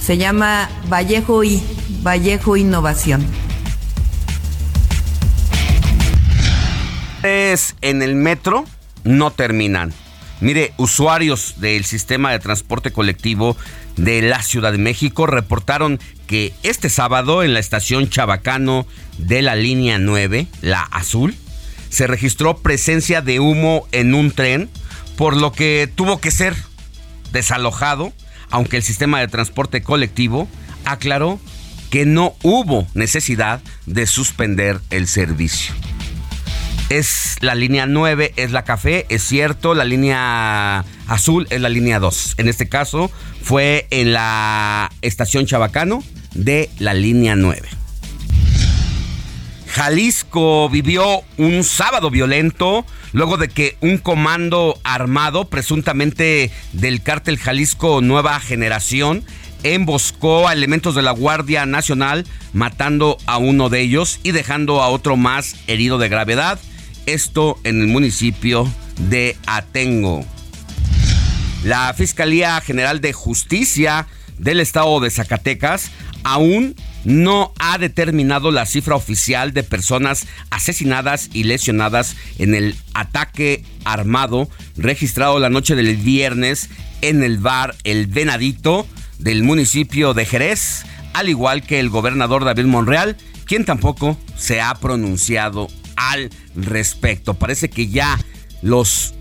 Se 0.00 0.16
llama 0.16 0.68
Vallejo 0.88 1.44
I, 1.44 1.62
Vallejo 2.02 2.56
Innovación. 2.56 3.26
En 7.22 8.02
el 8.02 8.14
metro 8.14 8.64
no 9.04 9.30
terminan. 9.30 9.92
Mire, 10.40 10.72
usuarios 10.76 11.54
del 11.58 11.84
sistema 11.84 12.30
de 12.30 12.38
transporte 12.38 12.92
colectivo 12.92 13.56
de 13.96 14.22
la 14.22 14.42
Ciudad 14.42 14.72
de 14.72 14.78
México 14.78 15.26
reportaron 15.26 15.98
que 16.26 16.54
este 16.62 16.88
sábado 16.88 17.42
en 17.42 17.54
la 17.54 17.60
estación 17.60 18.08
Chabacano 18.08 18.86
de 19.18 19.42
la 19.42 19.56
línea 19.56 19.98
9, 19.98 20.46
la 20.62 20.82
azul, 20.82 21.34
se 21.90 22.06
registró 22.06 22.58
presencia 22.58 23.20
de 23.20 23.40
humo 23.40 23.88
en 23.92 24.14
un 24.14 24.30
tren, 24.30 24.70
por 25.18 25.36
lo 25.36 25.52
que 25.52 25.90
tuvo 25.94 26.18
que 26.18 26.30
ser 26.30 26.56
desalojado, 27.32 28.14
aunque 28.48 28.78
el 28.78 28.82
sistema 28.82 29.20
de 29.20 29.28
transporte 29.28 29.82
colectivo 29.82 30.48
aclaró 30.86 31.38
que 31.90 32.06
no 32.06 32.34
hubo 32.42 32.86
necesidad 32.94 33.60
de 33.84 34.06
suspender 34.06 34.80
el 34.88 35.06
servicio 35.06 35.74
es 36.88 37.36
la 37.40 37.54
línea 37.54 37.86
9, 37.86 38.32
es 38.36 38.50
la 38.50 38.64
café, 38.64 39.06
es 39.08 39.22
cierto, 39.22 39.74
la 39.74 39.84
línea 39.84 40.84
azul 41.06 41.46
es 41.50 41.60
la 41.60 41.68
línea 41.68 41.98
2. 41.98 42.36
En 42.38 42.48
este 42.48 42.68
caso 42.68 43.10
fue 43.42 43.86
en 43.90 44.12
la 44.12 44.90
estación 45.02 45.46
Chabacano 45.46 46.02
de 46.34 46.70
la 46.78 46.94
línea 46.94 47.36
9. 47.36 47.77
Jalisco 49.68 50.68
vivió 50.68 51.22
un 51.36 51.62
sábado 51.62 52.10
violento 52.10 52.84
luego 53.12 53.36
de 53.36 53.48
que 53.48 53.76
un 53.80 53.98
comando 53.98 54.78
armado, 54.82 55.44
presuntamente 55.48 56.50
del 56.72 57.02
cártel 57.02 57.38
Jalisco 57.38 58.00
Nueva 58.00 58.40
Generación, 58.40 59.24
emboscó 59.62 60.48
a 60.48 60.52
elementos 60.52 60.94
de 60.94 61.02
la 61.02 61.12
Guardia 61.12 61.66
Nacional, 61.66 62.26
matando 62.52 63.18
a 63.26 63.38
uno 63.38 63.68
de 63.68 63.80
ellos 63.80 64.20
y 64.22 64.32
dejando 64.32 64.82
a 64.82 64.88
otro 64.88 65.16
más 65.16 65.56
herido 65.66 65.98
de 65.98 66.08
gravedad. 66.08 66.58
Esto 67.06 67.58
en 67.64 67.80
el 67.80 67.88
municipio 67.88 68.70
de 68.98 69.36
Atengo. 69.46 70.24
La 71.64 71.92
Fiscalía 71.94 72.60
General 72.60 73.00
de 73.00 73.12
Justicia 73.12 74.06
del 74.38 74.60
Estado 74.60 75.00
de 75.00 75.10
Zacatecas 75.10 75.90
aún 76.24 76.74
no 77.04 77.52
ha 77.58 77.78
determinado 77.78 78.50
la 78.50 78.66
cifra 78.66 78.96
oficial 78.96 79.52
de 79.52 79.62
personas 79.62 80.26
asesinadas 80.50 81.30
y 81.32 81.44
lesionadas 81.44 82.16
en 82.38 82.54
el 82.54 82.76
ataque 82.94 83.64
armado 83.84 84.48
registrado 84.76 85.38
la 85.38 85.50
noche 85.50 85.74
del 85.74 85.96
viernes 85.96 86.68
en 87.00 87.22
el 87.22 87.38
bar 87.38 87.76
El 87.84 88.06
Venadito 88.06 88.86
del 89.18 89.42
municipio 89.42 90.14
de 90.14 90.24
Jerez, 90.26 90.84
al 91.12 91.28
igual 91.28 91.62
que 91.62 91.80
el 91.80 91.88
gobernador 91.90 92.44
David 92.44 92.66
Monreal, 92.66 93.16
quien 93.44 93.64
tampoco 93.64 94.18
se 94.36 94.60
ha 94.60 94.74
pronunciado 94.74 95.68
al 95.96 96.30
respecto. 96.54 97.34
Parece 97.34 97.70
que 97.70 97.88
ya 97.88 98.18
los 98.62 99.14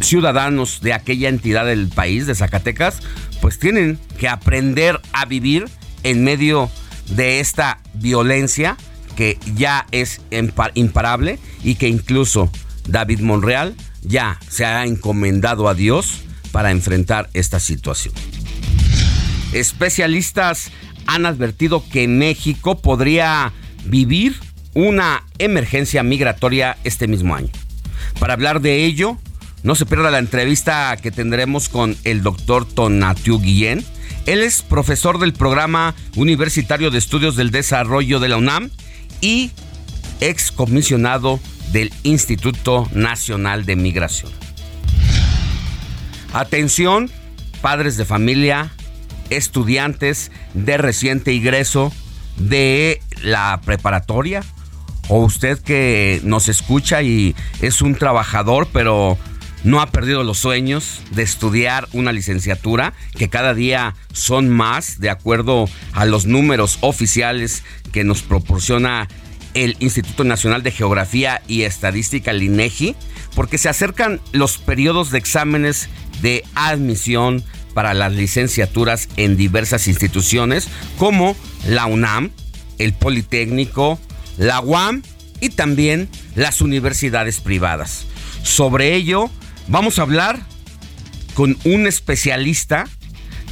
ciudadanos 0.00 0.80
de 0.80 0.92
aquella 0.92 1.28
entidad 1.28 1.66
del 1.66 1.88
país, 1.88 2.26
de 2.26 2.34
Zacatecas, 2.34 3.00
pues 3.40 3.58
tienen 3.58 3.98
que 4.18 4.28
aprender 4.28 5.00
a 5.12 5.24
vivir 5.24 5.66
en 6.04 6.24
medio 6.24 6.70
de 7.08 7.40
esta 7.40 7.78
violencia 7.94 8.76
que 9.16 9.38
ya 9.54 9.86
es 9.90 10.20
imparable 10.74 11.38
y 11.62 11.74
que 11.74 11.88
incluso 11.88 12.50
David 12.86 13.20
Monreal 13.20 13.74
ya 14.02 14.38
se 14.48 14.64
ha 14.64 14.86
encomendado 14.86 15.68
a 15.68 15.74
Dios 15.74 16.22
para 16.52 16.70
enfrentar 16.70 17.28
esta 17.34 17.60
situación. 17.60 18.14
Especialistas 19.52 20.70
han 21.06 21.26
advertido 21.26 21.84
que 21.90 22.06
México 22.08 22.80
podría 22.80 23.52
vivir 23.84 24.36
una 24.74 25.24
emergencia 25.38 26.02
migratoria 26.02 26.76
este 26.84 27.08
mismo 27.08 27.34
año. 27.34 27.50
Para 28.18 28.34
hablar 28.34 28.60
de 28.60 28.84
ello, 28.84 29.18
no 29.62 29.74
se 29.74 29.86
pierda 29.86 30.10
la 30.10 30.18
entrevista 30.18 30.96
que 31.02 31.10
tendremos 31.10 31.68
con 31.68 31.96
el 32.04 32.22
doctor 32.22 32.66
Tonatiu 32.66 33.40
Guillén. 33.40 33.84
Él 34.26 34.42
es 34.42 34.62
profesor 34.62 35.18
del 35.18 35.32
programa 35.32 35.94
universitario 36.16 36.90
de 36.90 36.98
estudios 36.98 37.36
del 37.36 37.50
desarrollo 37.50 38.20
de 38.20 38.28
la 38.28 38.36
UNAM 38.36 38.70
y 39.20 39.50
excomisionado 40.20 41.40
del 41.72 41.92
Instituto 42.02 42.88
Nacional 42.92 43.64
de 43.64 43.76
Migración. 43.76 44.30
Atención, 46.32 47.10
padres 47.60 47.96
de 47.96 48.04
familia, 48.04 48.70
estudiantes 49.30 50.30
de 50.54 50.76
reciente 50.76 51.32
ingreso 51.32 51.92
de 52.36 53.00
la 53.22 53.60
preparatoria 53.64 54.42
o 55.08 55.24
usted 55.24 55.58
que 55.58 56.20
nos 56.22 56.48
escucha 56.48 57.02
y 57.02 57.34
es 57.60 57.82
un 57.82 57.94
trabajador, 57.94 58.68
pero 58.72 59.18
no 59.64 59.80
ha 59.80 59.86
perdido 59.86 60.22
los 60.22 60.38
sueños 60.38 61.00
de 61.10 61.22
estudiar 61.22 61.88
una 61.92 62.12
licenciatura, 62.12 62.94
que 63.16 63.28
cada 63.28 63.54
día 63.54 63.94
son 64.12 64.48
más, 64.48 65.00
de 65.00 65.10
acuerdo 65.10 65.68
a 65.92 66.04
los 66.04 66.26
números 66.26 66.78
oficiales 66.80 67.62
que 67.92 68.04
nos 68.04 68.22
proporciona 68.22 69.08
el 69.54 69.76
Instituto 69.80 70.24
Nacional 70.24 70.62
de 70.62 70.70
Geografía 70.70 71.42
y 71.48 71.62
Estadística, 71.62 72.30
el 72.30 72.42
INEGI, 72.42 72.94
porque 73.34 73.58
se 73.58 73.68
acercan 73.68 74.20
los 74.32 74.58
periodos 74.58 75.10
de 75.10 75.18
exámenes 75.18 75.88
de 76.22 76.44
admisión 76.54 77.42
para 77.74 77.94
las 77.94 78.12
licenciaturas 78.12 79.08
en 79.16 79.36
diversas 79.36 79.88
instituciones 79.88 80.68
como 80.98 81.36
la 81.66 81.86
UNAM, 81.86 82.30
el 82.78 82.92
Politécnico, 82.92 83.98
la 84.38 84.60
UAM 84.60 85.02
y 85.40 85.50
también 85.50 86.08
las 86.34 86.60
universidades 86.60 87.40
privadas. 87.40 88.06
Sobre 88.42 88.94
ello 88.94 89.30
vamos 89.70 89.98
a 89.98 90.02
hablar 90.02 90.38
con 91.34 91.56
un 91.64 91.86
especialista 91.86 92.86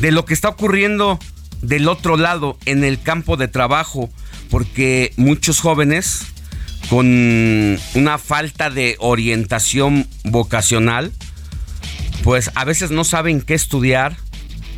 de 0.01 0.13
lo 0.13 0.25
que 0.25 0.35
está 0.35 0.51
ocurriendo 0.51 1.19
del 1.63 1.89
otro 1.89 2.17
lado 2.17 2.59
en 2.67 2.85
el 2.85 3.01
campo 3.01 3.37
de 3.37 3.49
trabajo, 3.49 4.11
porque 4.51 5.13
muchos 5.17 5.61
jóvenes 5.61 6.27
con 6.91 7.79
una 7.95 8.19
falta 8.19 8.71
de 8.71 8.97
orientación 8.99 10.07
vocacional, 10.25 11.13
pues 12.23 12.51
a 12.55 12.65
veces 12.65 12.91
no 12.91 13.05
saben 13.05 13.41
qué 13.41 13.55
estudiar. 13.55 14.17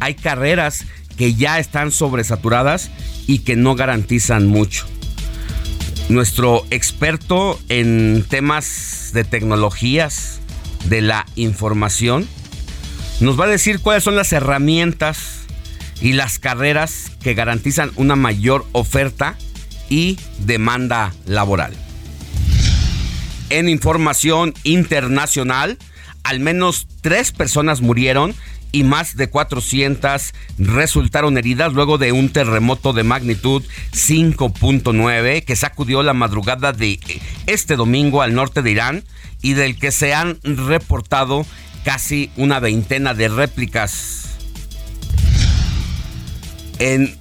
Hay 0.01 0.15
carreras 0.15 0.87
que 1.17 1.35
ya 1.35 1.59
están 1.59 1.93
sobresaturadas 1.93 2.91
y 3.27 3.41
que 3.41 3.57
no 3.57 3.75
garantizan 3.77 4.47
mucho. 4.47 4.87
Nuestro 6.09 6.65
experto 6.71 7.61
en 7.69 8.25
temas 8.29 9.11
de 9.13 9.23
tecnologías, 9.23 10.40
de 10.85 11.01
la 11.01 11.27
información, 11.37 12.29
nos 13.21 13.39
va 13.39 13.45
a 13.45 13.49
decir 13.49 13.81
cuáles 13.81 14.05
son 14.05 14.17
las 14.17 14.33
herramientas 14.33 15.47
y 16.01 16.15
las 16.15 16.39
carreras 16.39 17.13
que 17.23 17.35
garantizan 17.35 17.91
una 17.97 18.17
mayor 18.17 18.67
oferta 18.73 19.37
y 19.89 20.19
demanda 20.39 21.13
laboral. 21.27 21.75
En 23.51 23.69
información 23.69 24.55
internacional, 24.63 25.77
al 26.23 26.41
menos 26.41 26.87
tres 27.01 27.33
personas 27.33 27.81
murieron 27.81 28.35
y 28.73 28.85
más 28.85 29.17
de 29.17 29.29
400 29.29 30.33
resultaron 30.59 31.39
heridas 31.39 31.73
luego 31.73 31.99
de 31.99 32.13
un 32.13 32.31
terremoto 32.31 32.93
de 32.93 33.03
magnitud 33.03 33.63
5.9 33.93 35.45
que 35.45 35.57
sacudió 35.57 36.03
la 36.03 36.15
madrugada 36.15 36.73
de 36.73 37.01
este 37.47 37.77
domingo 37.77 38.23
al 38.23 38.35
norte 38.35 38.63
de 38.63 38.71
Irán 38.71 39.05
y 39.43 39.55
del 39.55 39.79
que 39.79 39.91
se 39.91 40.15
han 40.15 40.39
reportado 40.43 41.47
casi 41.85 42.31
una 42.37 42.61
veintena 42.61 43.15
de 43.15 43.29
réplicas. 43.29 44.39
En 46.79 47.17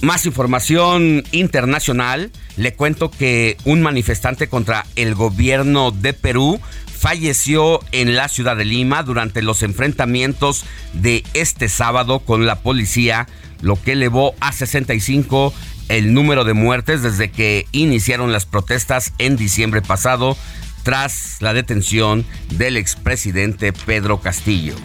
más 0.00 0.26
información 0.26 1.22
internacional, 1.32 2.30
le 2.56 2.74
cuento 2.74 3.10
que 3.10 3.56
un 3.64 3.82
manifestante 3.82 4.48
contra 4.48 4.84
el 4.96 5.14
gobierno 5.14 5.90
de 5.90 6.12
Perú 6.12 6.60
falleció 7.02 7.80
en 7.90 8.14
la 8.14 8.28
ciudad 8.28 8.56
de 8.56 8.64
Lima 8.64 9.02
durante 9.02 9.42
los 9.42 9.64
enfrentamientos 9.64 10.64
de 10.92 11.24
este 11.34 11.68
sábado 11.68 12.20
con 12.20 12.46
la 12.46 12.60
policía, 12.60 13.26
lo 13.60 13.74
que 13.74 13.92
elevó 13.92 14.36
a 14.38 14.52
65 14.52 15.52
el 15.88 16.14
número 16.14 16.44
de 16.44 16.54
muertes 16.54 17.02
desde 17.02 17.32
que 17.32 17.66
iniciaron 17.72 18.30
las 18.30 18.46
protestas 18.46 19.14
en 19.18 19.34
diciembre 19.36 19.82
pasado 19.82 20.36
tras 20.84 21.38
la 21.40 21.52
detención 21.52 22.24
del 22.50 22.76
expresidente 22.76 23.72
Pedro 23.72 24.20
Castillo. 24.20 24.76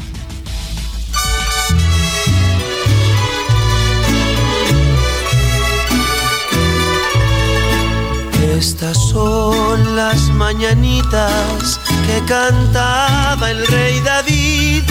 Estas 8.58 8.98
son 8.98 9.96
las 9.96 10.20
mañanitas 10.32 11.80
que 12.08 12.26
cantaba 12.26 13.52
el 13.52 13.68
rey 13.68 14.00
David. 14.00 14.82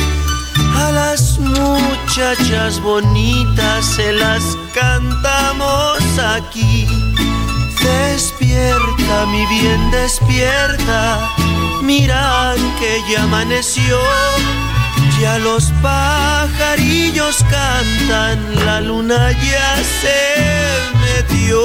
A 0.76 0.92
las 0.92 1.40
muchachas 1.40 2.80
bonitas 2.80 3.84
se 3.84 4.12
las 4.12 4.56
cantamos 4.72 5.98
aquí. 6.36 6.86
Despierta, 7.82 9.26
mi 9.26 9.44
bien, 9.46 9.90
despierta. 9.90 11.28
Mira 11.82 12.54
que 12.78 13.02
ya 13.10 13.24
amaneció. 13.24 13.98
Ya 15.20 15.38
los 15.38 15.72
pajarillos 15.82 17.44
cantan, 17.50 18.64
la 18.64 18.80
luna 18.80 19.32
ya 19.32 19.76
se 20.00 20.16
metió. 21.00 21.64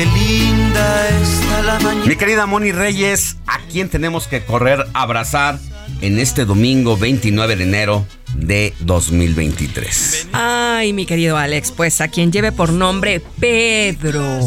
Qué 0.00 0.06
linda 0.06 1.08
está 1.10 1.60
la 1.60 1.78
mañana. 1.80 2.06
Mi 2.06 2.16
querida 2.16 2.46
Moni 2.46 2.72
Reyes, 2.72 3.36
¿a 3.46 3.58
quién 3.70 3.90
tenemos 3.90 4.26
que 4.28 4.42
correr 4.42 4.86
a 4.94 5.02
abrazar 5.02 5.58
en 6.00 6.18
este 6.18 6.46
domingo 6.46 6.96
29 6.96 7.56
de 7.56 7.64
enero 7.64 8.06
de 8.34 8.72
2023? 8.80 10.28
Ay, 10.32 10.94
mi 10.94 11.04
querido 11.04 11.36
Alex, 11.36 11.72
pues 11.72 12.00
a 12.00 12.08
quien 12.08 12.32
lleve 12.32 12.50
por 12.50 12.72
nombre 12.72 13.20
Pedro. 13.38 14.40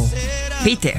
Peter. 0.63 0.97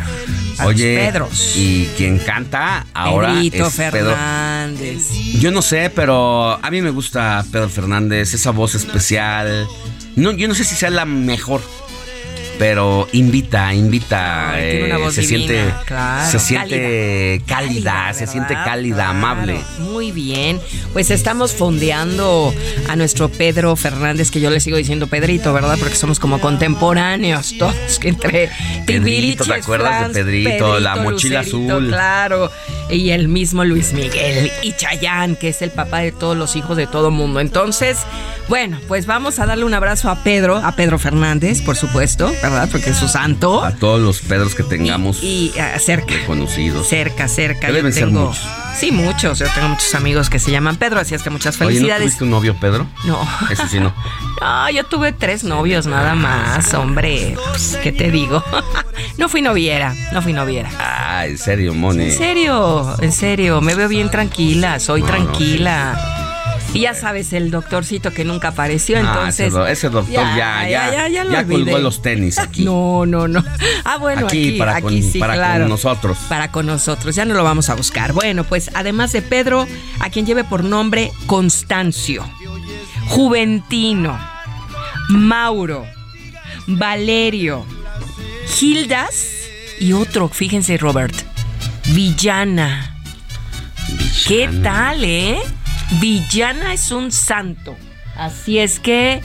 Oye, 0.64 0.99
Pedros. 0.99 1.57
y 1.57 1.87
quien 1.97 2.19
canta 2.19 2.87
ahora 2.95 3.33
Pedrito 3.33 3.67
es 3.67 3.75
Pedro. 3.75 4.11
Fernández. 4.11 5.11
Yo 5.40 5.51
no 5.51 5.62
sé, 5.62 5.90
pero 5.90 6.64
a 6.64 6.71
mí 6.71 6.81
me 6.81 6.90
gusta 6.90 7.45
Pedro 7.51 7.69
Fernández, 7.69 8.35
esa 8.35 8.53
voz 8.53 8.77
especial. 8.77 9.67
No, 10.14 10.31
yo 10.31 10.47
no 10.47 10.55
sé 10.55 10.62
si 10.62 10.77
sea 10.77 10.90
la 10.90 11.07
mejor, 11.07 11.61
pero 12.59 13.09
invita, 13.12 13.75
invita. 13.75 14.53
Ay, 14.53 14.71
tiene 14.71 14.87
una 14.87 14.97
eh, 14.97 15.03
voz 15.03 15.14
se 15.14 15.21
divina, 15.23 15.47
siente, 15.47 15.75
claro, 15.87 16.31
se 16.31 16.38
siente 16.38 17.43
cálida, 17.47 17.93
Cálida, 17.93 18.14
se 18.14 18.27
siente 18.27 18.55
cálida, 18.55 18.97
Claro, 18.97 19.11
amable. 19.11 19.61
Muy 19.79 20.12
bien. 20.12 20.61
Pues 20.93 21.11
estamos 21.11 21.53
fondeando 21.53 22.55
a 22.88 22.97
nuestro 22.97 23.29
Pedro 23.29 23.75
Fernández, 23.77 24.31
que 24.31 24.40
yo 24.40 24.51
le 24.51 24.61
sigo 24.61 24.77
diciendo 24.77 25.07
Pedrito, 25.07 25.53
¿verdad? 25.53 25.77
Porque 25.79 25.97
somos 25.97 26.21
como 26.21 26.40
contemporáneos 26.40 27.57
todos, 27.59 27.99
que 27.99 28.09
entre 28.09 28.51
Pedrito, 28.87 29.45
¿te 29.45 29.55
acuerdas 29.55 30.09
de 30.09 30.14
Pedrito? 30.14 30.81
La 30.81 30.97
mochila 30.97 31.43
Lucerito, 31.43 31.75
azul. 31.75 31.88
Claro. 31.88 32.51
Y 32.90 33.11
el 33.11 33.29
mismo 33.29 33.64
Luis 33.64 33.93
Miguel 33.93 34.53
y 34.62 34.73
Chayán, 34.73 35.37
que 35.37 35.49
es 35.49 35.62
el 35.62 35.71
papá 35.71 36.01
de 36.01 36.12
todos 36.12 36.37
los 36.37 36.55
hijos 36.57 36.77
de 36.77 36.87
todo 36.87 37.11
mundo. 37.11 37.40
Entonces, 37.40 37.99
bueno, 38.49 38.79
pues 38.88 39.07
vamos 39.07 39.38
a 39.38 39.47
darle 39.47 39.64
un 39.64 39.75
abrazo 39.75 40.11
a 40.11 40.23
Pedro, 40.23 40.57
a 40.57 40.77
Pedro 40.77 40.99
Fernández, 40.99 41.62
por 41.62 41.77
supuesto, 41.77 42.31
¿verdad? 42.50 42.68
Porque 42.70 42.90
es 42.90 42.96
su 42.96 43.09
santo. 43.09 43.64
A 43.64 43.72
todos 43.72 44.00
los 44.00 44.20
Pedros 44.20 44.54
que 44.54 44.62
tengamos 44.62 45.22
Y 45.22 45.52
ah, 45.61 45.78
cerca. 45.78 46.14
conocidos. 46.26 46.88
Cerca, 46.88 47.28
cerca. 47.28 47.68
Yo 47.68 47.74
deben 47.74 47.92
ser 47.92 48.07
tengo- 48.07 48.26
muchos. 48.28 48.46
Sí, 48.76 48.90
muchos. 48.90 49.38
Yo 49.38 49.46
tengo 49.54 49.68
muchos 49.68 49.94
amigos 49.94 50.28
que 50.30 50.38
se 50.40 50.50
llaman 50.50 50.76
Pedro, 50.76 50.98
así 51.00 51.14
es 51.14 51.22
que 51.22 51.30
muchas 51.30 51.54
Oye, 51.57 51.64
¿no 51.64 51.68
felicidades. 51.70 52.02
tuviste 52.04 52.24
un 52.24 52.30
novio, 52.30 52.57
Pedro? 52.61 52.87
No. 53.04 53.20
Ese 53.50 53.68
sí 53.68 53.80
no. 53.80 53.94
No, 54.40 54.68
yo 54.70 54.85
tuve 54.85 55.12
tres 55.12 55.44
novios 55.44 55.87
nada 55.87 56.14
más, 56.16 56.74
hombre. 56.74 57.35
Pues, 57.50 57.78
¿Qué 57.83 57.92
te 57.92 58.11
digo? 58.11 58.42
No 59.16 59.28
fui 59.28 59.42
noviera, 59.42 59.94
no 60.12 60.22
fui 60.22 60.33
noviera. 60.33 60.70
Ah, 60.78 61.26
en 61.26 61.38
serio, 61.38 61.72
Moni. 61.74 62.04
En 62.07 62.12
serio, 62.12 62.96
en 63.00 63.12
serio, 63.12 63.61
me 63.61 63.74
veo 63.74 63.88
bien 63.88 64.11
tranquila, 64.11 64.78
soy 64.80 65.02
No, 65.02 65.07
no, 65.07 65.12
tranquila. 65.14 66.13
Y 66.75 66.81
ya 66.81 66.93
sabes, 66.95 67.33
el 67.33 67.51
doctorcito 67.51 68.11
que 68.11 68.25
nunca 68.25 68.49
apareció, 68.49 68.97
Ah, 68.99 69.01
entonces. 69.01 69.47
ese, 69.47 69.57
do- 69.57 69.67
ese 69.67 69.89
doctor 69.91 70.13
ya, 70.13 70.69
ya, 70.69 71.09
ya, 71.09 71.23
ya, 71.25 71.45
colgó 71.47 71.79
los 71.79 72.03
tenis 72.03 72.39
aquí. 72.39 72.65
No, 72.65 73.07
no, 73.07 73.29
no. 73.29 73.43
Ah, 73.85 73.97
bueno, 73.99 74.27
Aquí, 74.27 74.59
para 74.59 74.77
aquí 74.77 75.11
con- 75.21 75.69
nosotros. 75.69 76.19
Para 76.29 76.51
con 76.51 76.67
nosotros, 76.67 77.15
ya 77.15 77.25
no 77.25 77.35
lo 77.35 77.45
vamos 77.45 77.71
a 77.71 77.75
buscar. 77.75 78.13
Bueno, 78.13 78.45
pues 78.45 78.71
además 78.75 79.13
de 79.13 79.23
Pedro, 79.23 79.67
a 80.01 80.11
quien 80.11 80.27
lleve 80.27 80.43
por 80.45 80.65
nombre 80.65 81.13
Constancio, 81.27 82.29
Juventino, 83.07 84.19
Mauro, 85.11 85.87
Valerio, 86.67 87.65
Gildas 88.49 89.29
y 89.79 89.93
otro, 89.93 90.29
fíjense, 90.29 90.77
Robert, 90.77 91.15
Villana. 91.95 92.97
¿Qué 94.27 94.49
tal, 94.63 95.05
eh? 95.05 95.39
Villana 96.01 96.73
es 96.75 96.90
un 96.90 97.12
santo. 97.12 97.77
Así 98.16 98.59
es 98.59 98.79
que 98.79 99.20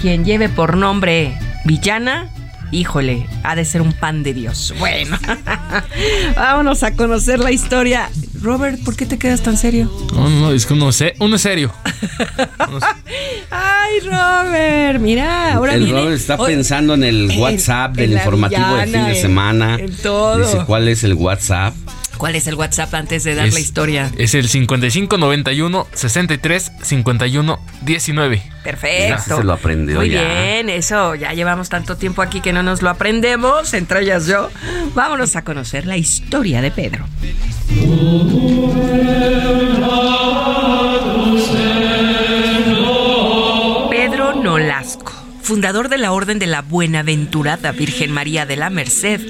quien 0.00 0.24
lleve 0.24 0.48
por 0.48 0.76
nombre 0.76 1.36
Villana, 1.64 2.28
híjole, 2.72 3.26
ha 3.44 3.54
de 3.54 3.64
ser 3.64 3.82
un 3.82 3.92
pan 3.92 4.22
de 4.22 4.34
Dios. 4.34 4.74
Bueno, 4.78 5.16
vámonos 6.36 6.82
a 6.82 6.92
conocer 6.94 7.38
la 7.38 7.52
historia. 7.52 8.10
Robert, 8.40 8.82
¿por 8.82 8.96
qué 8.96 9.06
te 9.06 9.18
quedas 9.18 9.42
tan 9.42 9.56
serio? 9.56 9.88
No, 10.14 10.28
no, 10.28 10.50
es 10.52 10.66
que 10.66 10.72
uno, 10.74 10.90
se- 10.90 11.14
uno 11.20 11.36
es 11.36 11.42
serio. 11.42 11.72
Ay, 13.50 14.00
Robert, 14.00 15.00
mira, 15.00 15.54
ahora 15.54 15.74
el 15.74 15.84
viene- 15.84 16.00
Robert 16.00 16.16
está 16.16 16.36
pensando 16.38 16.94
en 16.94 17.04
el 17.04 17.30
WhatsApp 17.38 17.90
en 17.90 17.96
del 18.10 18.12
informativo 18.14 18.74
de 18.76 18.86
fin 18.86 19.04
de 19.06 19.14
semana. 19.14 19.76
en 19.78 19.94
todo. 19.96 20.38
Dice, 20.38 20.58
¿cuál 20.66 20.88
es 20.88 21.04
el 21.04 21.14
WhatsApp? 21.14 21.74
¿Cuál 22.22 22.36
es 22.36 22.46
el 22.46 22.54
WhatsApp 22.54 22.94
antes 22.94 23.24
de 23.24 23.34
dar 23.34 23.52
la 23.52 23.58
historia? 23.58 24.12
Es 24.16 24.36
el 24.36 24.48
5591 24.48 25.88
63 25.92 26.70
51 26.80 27.58
19. 27.80 28.42
Perfecto. 28.62 29.38
se 29.38 29.42
lo 29.42 29.52
aprendió 29.52 29.96
Muy 29.96 30.10
ya. 30.10 30.22
bien, 30.22 30.68
eso 30.68 31.16
ya 31.16 31.32
llevamos 31.32 31.68
tanto 31.68 31.96
tiempo 31.96 32.22
aquí 32.22 32.40
que 32.40 32.52
no 32.52 32.62
nos 32.62 32.80
lo 32.80 32.90
aprendemos, 32.90 33.74
entre 33.74 34.02
ellas 34.02 34.28
yo. 34.28 34.50
Vámonos 34.94 35.34
a 35.34 35.42
conocer 35.42 35.84
la 35.84 35.96
historia 35.96 36.62
de 36.62 36.70
Pedro. 36.70 37.06
Pedro 43.90 44.34
Nolasco, 44.34 45.12
fundador 45.42 45.88
de 45.88 45.98
la 45.98 46.12
Orden 46.12 46.38
de 46.38 46.46
la 46.46 46.62
Buenaventurada 46.62 47.72
Virgen 47.72 48.12
María 48.12 48.46
de 48.46 48.54
la 48.54 48.70
Merced 48.70 49.20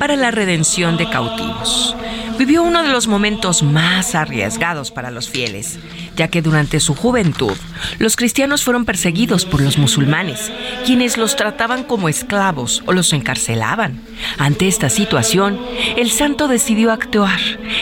para 0.00 0.16
la 0.16 0.32
redención 0.32 0.96
de 0.96 1.08
cautivos. 1.08 1.94
Vivió 2.40 2.62
uno 2.62 2.82
de 2.82 2.88
los 2.88 3.06
momentos 3.06 3.62
más 3.62 4.14
arriesgados 4.14 4.90
para 4.90 5.10
los 5.10 5.28
fieles, 5.28 5.78
ya 6.16 6.28
que 6.28 6.40
durante 6.40 6.80
su 6.80 6.94
juventud 6.94 7.52
los 7.98 8.16
cristianos 8.16 8.64
fueron 8.64 8.86
perseguidos 8.86 9.44
por 9.44 9.60
los 9.60 9.76
musulmanes, 9.76 10.50
quienes 10.86 11.18
los 11.18 11.36
trataban 11.36 11.84
como 11.84 12.08
esclavos 12.08 12.82
o 12.86 12.94
los 12.94 13.12
encarcelaban. 13.12 14.00
Ante 14.38 14.68
esta 14.68 14.88
situación, 14.88 15.60
el 15.98 16.10
santo 16.10 16.48
decidió 16.48 16.92
actuar 16.92 17.38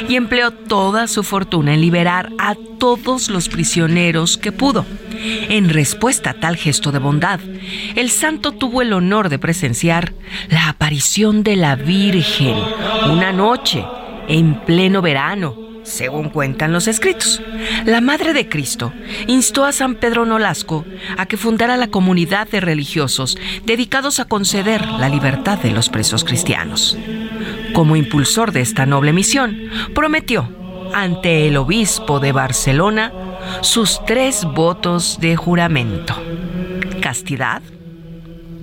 y 0.09 0.17
empleó 0.17 0.51
toda 0.51 1.07
su 1.07 1.23
fortuna 1.23 1.75
en 1.75 1.81
liberar 1.81 2.33
a 2.37 2.57
todos 2.81 3.31
los 3.31 3.49
prisioneros 3.49 4.39
que 4.39 4.51
pudo. 4.51 4.85
En 5.49 5.69
respuesta 5.69 6.31
a 6.31 6.35
tal 6.35 6.57
gesto 6.57 6.91
de 6.91 6.99
bondad, 6.99 7.39
el 7.95 8.11
santo 8.11 8.51
tuvo 8.51 8.83
el 8.83 8.93
honor 8.93 9.29
de 9.29 9.39
presenciar 9.39 10.15
la 10.49 10.69
aparición 10.69 11.45
de 11.45 11.55
la 11.55 11.77
Virgen 11.77 12.57
una 13.09 13.33
noche 13.33 13.85
en 14.29 14.61
pleno 14.61 15.03
verano, 15.03 15.57
según 15.83 16.29
cuentan 16.29 16.73
los 16.73 16.87
escritos. 16.87 17.43
La 17.85 18.01
Madre 18.01 18.33
de 18.33 18.49
Cristo 18.49 18.93
instó 19.27 19.65
a 19.65 19.73
San 19.73 19.95
Pedro 19.97 20.27
Nolasco 20.27 20.85
a 21.17 21.27
que 21.27 21.37
fundara 21.37 21.77
la 21.77 21.89
comunidad 21.89 22.49
de 22.49 22.61
religiosos 22.61 23.39
dedicados 23.65 24.21
a 24.21 24.27
conceder 24.27 24.87
la 24.87 25.09
libertad 25.09 25.59
de 25.59 25.71
los 25.71 25.89
presos 25.89 26.25
cristianos. 26.25 26.97
Como 27.73 27.97
impulsor 27.97 28.53
de 28.53 28.61
esta 28.61 28.87
noble 28.87 29.13
misión, 29.13 29.71
prometió 29.95 30.49
ante 30.95 31.49
el 31.49 31.57
obispo 31.57 32.21
de 32.21 32.33
Barcelona 32.33 33.13
sus 33.63 34.05
tres 34.05 34.45
votos 34.45 35.19
de 35.21 35.37
juramento. 35.37 36.15
Castidad, 37.01 37.63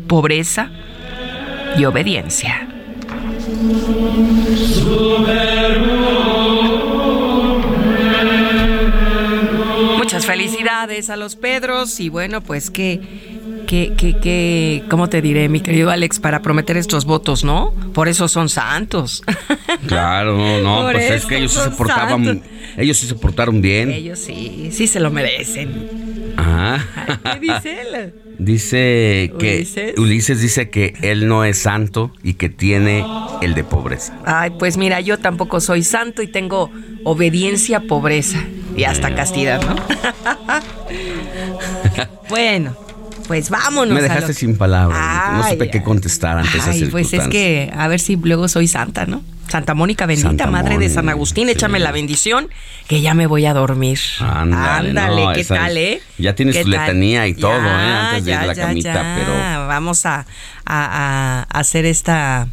pobreza 0.07 0.69
y 1.77 1.85
obediencia. 1.85 2.74
Muchas 9.97 10.25
felicidades 10.25 11.09
a 11.09 11.15
los 11.15 11.35
Pedros 11.35 11.99
y 11.99 12.09
bueno, 12.09 12.41
pues 12.41 12.69
que, 12.69 13.01
que, 13.75 13.93
que, 13.95 14.17
que, 14.19 14.83
¿cómo 14.89 15.09
te 15.09 15.21
diré, 15.21 15.49
mi 15.49 15.59
querido 15.59 15.91
Alex, 15.91 16.19
para 16.19 16.41
prometer 16.41 16.77
estos 16.77 17.03
votos, 17.03 17.43
¿no? 17.43 17.73
Por 17.93 18.07
eso 18.07 18.27
son 18.27 18.49
santos. 18.49 19.23
Claro, 19.87 20.37
no, 20.37 20.61
no, 20.61 20.83
Por 20.83 20.93
pues 20.93 21.11
es 21.11 21.25
que 21.25 21.37
ellos 21.37 21.51
sí 21.51 21.59
se 21.59 21.69
portaban, 21.71 22.25
santos. 22.25 22.49
ellos 22.77 22.97
sí 22.97 23.07
se 23.07 23.15
portaron 23.15 23.61
bien. 23.61 23.91
Ellos 23.91 24.19
sí, 24.19 24.69
sí 24.71 24.87
se 24.87 24.99
lo 24.99 25.11
merecen. 25.11 26.33
Ajá. 26.37 27.19
¿Qué 27.33 27.39
dice 27.39 27.81
él? 27.81 28.13
Dice 28.39 29.31
que 29.39 29.55
Ulises. 29.57 29.97
Ulises 29.97 30.41
dice 30.41 30.69
que 30.69 30.93
él 31.01 31.27
no 31.27 31.45
es 31.45 31.57
santo 31.57 32.11
y 32.21 32.33
que 32.33 32.49
tiene 32.49 33.05
el 33.41 33.53
de 33.53 33.63
pobreza. 33.63 34.17
Ay, 34.25 34.51
pues 34.57 34.77
mira, 34.77 34.99
yo 34.99 35.19
tampoco 35.19 35.61
soy 35.61 35.83
santo 35.83 36.21
y 36.21 36.27
tengo 36.27 36.69
obediencia, 37.05 37.81
pobreza 37.81 38.43
y 38.75 38.83
hasta 38.83 39.15
castidad, 39.15 39.61
¿no? 39.61 39.75
bueno, 42.29 42.75
pues 43.27 43.49
vámonos. 43.49 43.93
Me 43.95 44.01
dejaste 44.01 44.27
lo- 44.29 44.33
sin 44.33 44.57
palabras. 44.57 45.33
no 45.33 45.49
supe 45.49 45.69
qué 45.69 45.81
contestar 45.83 46.37
ante 46.37 46.57
esas 46.57 46.75
Ay, 46.75 46.85
pues 46.85 47.13
es 47.13 47.27
que 47.27 47.71
a 47.75 47.87
ver 47.87 47.99
si 47.99 48.15
luego 48.15 48.47
soy 48.47 48.67
santa, 48.67 49.05
¿no? 49.05 49.21
Santa 49.47 49.75
Mónica 49.75 50.07
bendita, 50.07 50.29
Santa 50.29 50.47
madre 50.47 50.79
de 50.79 50.89
San 50.89 51.07
Agustín, 51.07 51.45
sí. 51.45 51.51
échame 51.53 51.79
la 51.79 51.91
bendición, 51.91 52.49
que 52.87 53.01
ya 53.01 53.13
me 53.13 53.27
voy 53.27 53.45
a 53.45 53.53
dormir. 53.53 53.99
Ándale, 54.19 54.91
no, 54.93 55.33
¿qué 55.33 55.43
tal, 55.45 55.77
eh? 55.77 56.01
ya 56.17 56.33
tienes 56.33 56.55
¿Qué 56.57 56.63
tu 56.63 56.69
letanía 56.69 57.27
y 57.27 57.35
todo, 57.35 57.53
¿eh? 57.55 57.61
Ya, 57.63 58.09
Antes 58.09 58.25
de 58.25 58.31
ir 58.31 58.37
a 58.37 58.45
la 58.47 58.53
ya, 58.53 58.67
camita, 58.67 59.15
pero- 59.17 59.67
Vamos 59.67 60.05
a, 60.07 60.25
a- 60.65 61.45
a 61.49 61.59
hacer 61.59 61.85
esta, 61.85 62.47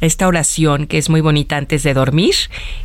esta 0.00 0.28
oración 0.28 0.86
que 0.86 0.96
es 0.98 1.08
muy 1.10 1.20
bonita 1.20 1.56
antes 1.56 1.82
de 1.82 1.92
dormir 1.94 2.34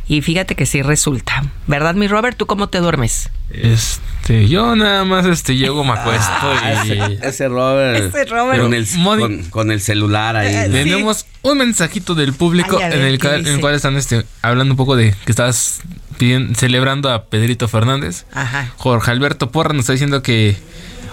y 0.08 0.20
fíjate 0.22 0.54
que 0.56 0.66
sí 0.66 0.82
resulta. 0.82 1.44
¿Verdad, 1.66 1.94
mi 1.94 2.08
Robert? 2.08 2.36
¿Tú 2.36 2.46
cómo 2.46 2.68
te 2.68 2.78
duermes? 2.78 3.30
Este, 3.50 4.48
yo 4.48 4.74
nada 4.74 5.04
más 5.04 5.24
este 5.26 5.56
llego, 5.56 5.84
me 5.84 5.92
acuesto 5.92 6.32
Ah, 6.42 6.82
y 6.84 6.90
ese, 6.92 7.18
ese 7.22 7.48
Robert, 7.48 8.02
Ese 8.04 8.24
Robert. 8.24 8.60
Con, 8.62 8.74
el, 8.74 8.86
Moni- 8.96 9.20
con, 9.22 9.42
con 9.50 9.70
el 9.70 9.80
celular 9.80 10.36
ahí. 10.36 10.70
tenemos 10.72 11.26
un 11.42 11.58
mensajito 11.58 12.14
del 12.14 12.32
público 12.32 12.78
Ay, 12.78 12.84
a 12.84 12.88
ver, 12.88 12.98
en, 12.98 13.04
el 13.06 13.18
¿qué 13.18 13.26
cual, 13.28 13.34
en 13.34 13.40
dice? 13.44 13.54
el 13.54 13.60
cual 13.60 13.74
están 13.74 13.96
este, 13.96 14.24
hablando 14.42 14.72
un 14.72 14.76
poco 14.76 14.96
de 14.96 15.14
que 15.24 15.30
estás 15.32 15.82
pidiendo- 16.18 16.54
celebrando 16.58 17.10
a 17.12 17.26
Pedrito 17.26 17.68
Fernández. 17.68 18.26
Ajá. 18.32 18.72
Jorge 18.76 19.10
Alberto 19.12 19.50
Porra 19.52 19.72
nos 19.72 19.80
está 19.82 19.92
diciendo 19.92 20.22
que 20.22 20.56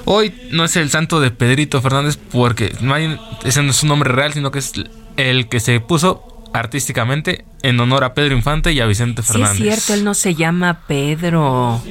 hoy 0.05 0.33
no 0.51 0.65
es 0.65 0.75
el 0.77 0.89
santo 0.89 1.19
de 1.19 1.29
Pedrito 1.31 1.79
Fernández 1.81 2.17
porque 2.31 2.73
no 2.81 2.93
hay, 2.95 3.19
ese 3.43 3.61
no 3.61 3.69
es 3.71 3.75
su 3.77 3.85
nombre 3.87 4.11
real, 4.11 4.33
sino 4.33 4.49
que 4.51 4.59
es 4.59 4.71
el 5.17 5.47
que 5.47 5.59
se 5.59 5.79
puso 5.79 6.27
artísticamente 6.53 7.45
en 7.61 7.79
honor 7.79 8.03
a 8.03 8.13
Pedro 8.13 8.35
Infante 8.35 8.73
y 8.73 8.79
a 8.79 8.85
Vicente 8.85 9.21
Sí 9.21 9.33
Fernández. 9.33 9.59
es 9.59 9.63
cierto, 9.63 9.93
él 9.93 10.03
no 10.03 10.13
se 10.13 10.35
llama 10.35 10.81
Pedro. 10.87 11.81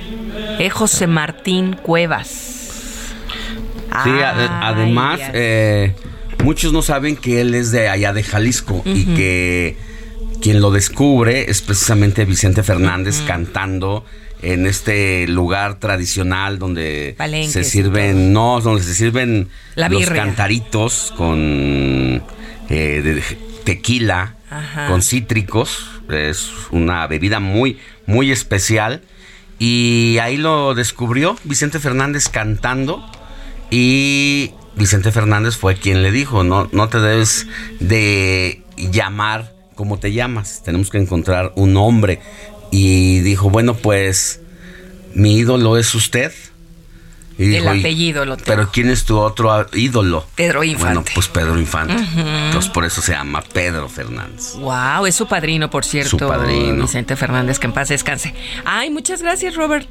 Es 0.58 0.72
José 0.72 1.06
Martín 1.06 1.76
Cuevas. 1.82 2.28
Sí, 4.04 4.10
además, 4.22 5.20
eh, 5.32 5.94
muchos 6.44 6.72
no 6.72 6.82
saben 6.82 7.16
que 7.16 7.40
él 7.40 7.54
es 7.54 7.72
de 7.72 7.88
allá 7.88 8.12
de 8.12 8.22
Jalisco 8.22 8.82
y 8.84 9.04
que 9.04 9.76
quien 10.40 10.60
lo 10.60 10.70
descubre 10.70 11.50
es 11.50 11.60
precisamente 11.60 12.24
Vicente 12.24 12.62
Fernández 12.62 13.20
cantando 13.26 14.04
en 14.42 14.66
este 14.66 15.26
lugar 15.28 15.78
tradicional 15.78 16.58
donde 16.58 17.14
se 17.48 17.64
sirven, 17.64 18.32
no, 18.32 18.60
donde 18.60 18.82
se 18.82 18.94
sirven 18.94 19.48
La 19.74 19.88
los 19.88 20.08
cantaritos 20.08 21.12
con 21.16 22.22
eh, 22.70 23.02
de- 23.02 23.22
tequila, 23.64 24.36
Ajá. 24.50 24.86
con 24.88 25.02
cítricos. 25.02 25.86
Es 26.10 26.50
una 26.70 27.06
bebida 27.06 27.38
muy, 27.40 27.78
muy 28.06 28.32
especial. 28.32 29.02
Y 29.58 30.16
ahí 30.22 30.38
lo 30.38 30.74
descubrió 30.74 31.36
Vicente 31.44 31.78
Fernández 31.78 32.28
cantando. 32.28 33.04
Y 33.70 34.52
Vicente 34.76 35.12
Fernández 35.12 35.56
fue 35.56 35.76
quien 35.76 36.02
le 36.02 36.10
dijo, 36.10 36.42
no, 36.44 36.68
no 36.72 36.88
te 36.88 36.98
debes 37.00 37.46
de 37.78 38.62
llamar 38.76 39.52
como 39.74 39.98
te 39.98 40.12
llamas, 40.12 40.62
tenemos 40.62 40.90
que 40.90 40.98
encontrar 40.98 41.52
un 41.56 41.72
nombre. 41.74 42.20
Y 42.70 43.20
dijo, 43.20 43.50
bueno, 43.50 43.74
pues 43.74 44.40
mi 45.14 45.36
ídolo 45.38 45.76
es 45.78 45.94
usted. 45.94 46.32
Y 47.40 47.54
El 47.54 47.62
dijo, 47.62 47.74
"Y- 47.74 47.80
apellido 47.80 48.24
lo 48.26 48.36
tengo. 48.36 48.46
Pero 48.46 48.70
¿quién 48.70 48.90
es 48.90 49.04
tu 49.06 49.18
otro 49.18 49.66
ídolo? 49.72 50.26
Pedro 50.34 50.62
Infante. 50.62 50.84
Bueno, 50.94 51.04
pues 51.14 51.28
Pedro 51.28 51.58
Infante. 51.58 51.94
Entonces 52.16 52.70
por 52.70 52.84
eso 52.84 53.00
se 53.00 53.12
llama 53.12 53.42
Pedro 53.42 53.88
Fernández. 53.88 54.54
Wow, 54.56 55.06
es 55.06 55.14
su 55.14 55.26
padrino, 55.26 55.70
por 55.70 55.84
cierto. 55.84 56.10
Su 56.10 56.18
padrino. 56.18 56.82
Vicente 56.84 57.16
Fernández, 57.16 57.58
que 57.58 57.66
en 57.66 57.72
paz 57.72 57.88
descanse. 57.88 58.34
Ay, 58.66 58.90
muchas 58.90 59.22
gracias, 59.22 59.54
Robert. 59.54 59.88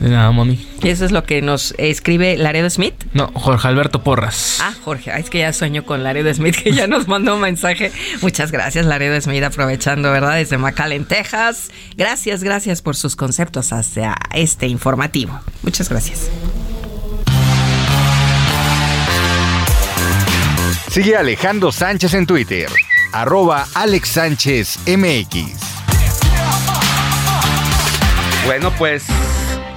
De 0.00 0.08
nada, 0.08 0.30
Moni. 0.30 0.66
Eso 0.82 1.04
es 1.04 1.12
lo 1.12 1.24
que 1.24 1.42
nos 1.42 1.74
escribe 1.76 2.38
Laredo 2.38 2.70
Smith. 2.70 2.94
No, 3.12 3.30
Jorge 3.34 3.68
Alberto 3.68 4.02
Porras. 4.02 4.56
Ah, 4.62 4.72
Jorge, 4.82 5.12
ay, 5.12 5.20
es 5.22 5.28
que 5.28 5.40
ya 5.40 5.52
sueño 5.52 5.84
con 5.84 6.02
Laredo 6.02 6.32
Smith, 6.32 6.56
que 6.56 6.72
ya 6.72 6.86
nos 6.86 7.06
mandó 7.06 7.34
un 7.34 7.42
mensaje. 7.42 7.92
Muchas 8.22 8.50
gracias, 8.50 8.86
Laredo 8.86 9.20
Smith, 9.20 9.42
aprovechando, 9.44 10.10
¿verdad? 10.10 10.36
Desde 10.36 10.56
McAllen, 10.56 11.04
Texas. 11.04 11.70
Gracias, 11.98 12.42
gracias 12.42 12.80
por 12.80 12.96
sus 12.96 13.14
conceptos 13.14 13.74
hacia 13.74 14.16
este 14.34 14.66
informativo. 14.68 15.38
Muchas 15.62 15.90
gracias. 15.90 16.30
Sigue 20.90 21.16
Alejandro 21.16 21.70
Sánchez 21.70 22.14
en 22.14 22.26
Twitter, 22.26 22.68
arroba 23.12 23.64
Alex 23.74 24.08
Sánchez. 24.08 24.80
Bueno, 28.44 28.72
pues 28.76 29.04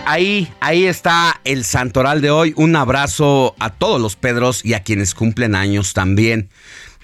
ahí, 0.08 0.52
ahí 0.60 0.86
está 0.86 1.40
el 1.44 1.66
santoral 1.66 2.20
de 2.22 2.32
hoy. 2.32 2.54
Un 2.58 2.76
abrazo 2.76 3.56
a 3.60 3.70
todos 3.70 4.02
los 4.02 4.16
Pedros 4.16 4.66
y 4.66 4.74
a 4.74 4.82
quienes 4.82 5.14
cumplen 5.14 5.54
años 5.54 5.94
también. 5.94 6.50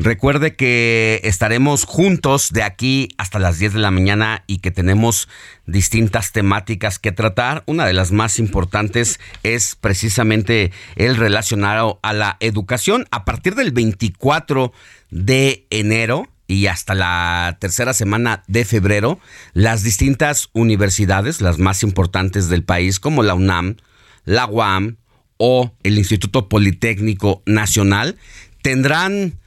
Recuerde 0.01 0.55
que 0.55 1.19
estaremos 1.25 1.83
juntos 1.83 2.53
de 2.53 2.63
aquí 2.63 3.09
hasta 3.17 3.37
las 3.37 3.59
10 3.59 3.73
de 3.73 3.79
la 3.79 3.91
mañana 3.91 4.45
y 4.47 4.59
que 4.59 4.71
tenemos 4.71 5.27
distintas 5.65 6.31
temáticas 6.31 6.99
que 6.99 7.11
tratar. 7.11 7.63
Una 7.65 7.85
de 7.85 7.91
las 7.91 8.13
más 8.13 8.39
importantes 8.39 9.19
es 9.43 9.75
precisamente 9.75 10.71
el 10.95 11.17
relacionado 11.17 11.99
a 12.01 12.13
la 12.13 12.37
educación. 12.39 13.07
A 13.11 13.25
partir 13.25 13.55
del 13.55 13.71
24 13.71 14.71
de 15.11 15.67
enero 15.69 16.29
y 16.47 16.67
hasta 16.67 16.95
la 16.95 17.57
tercera 17.59 17.93
semana 17.93 18.43
de 18.47 18.63
febrero, 18.63 19.19
las 19.51 19.83
distintas 19.83 20.47
universidades, 20.53 21.41
las 21.41 21.59
más 21.59 21.83
importantes 21.83 22.47
del 22.47 22.63
país, 22.63 23.01
como 23.01 23.21
la 23.21 23.33
UNAM, 23.33 23.75
la 24.23 24.45
UAM 24.45 24.95
o 25.35 25.73
el 25.83 25.97
Instituto 25.97 26.47
Politécnico 26.47 27.43
Nacional, 27.45 28.15
tendrán 28.61 29.38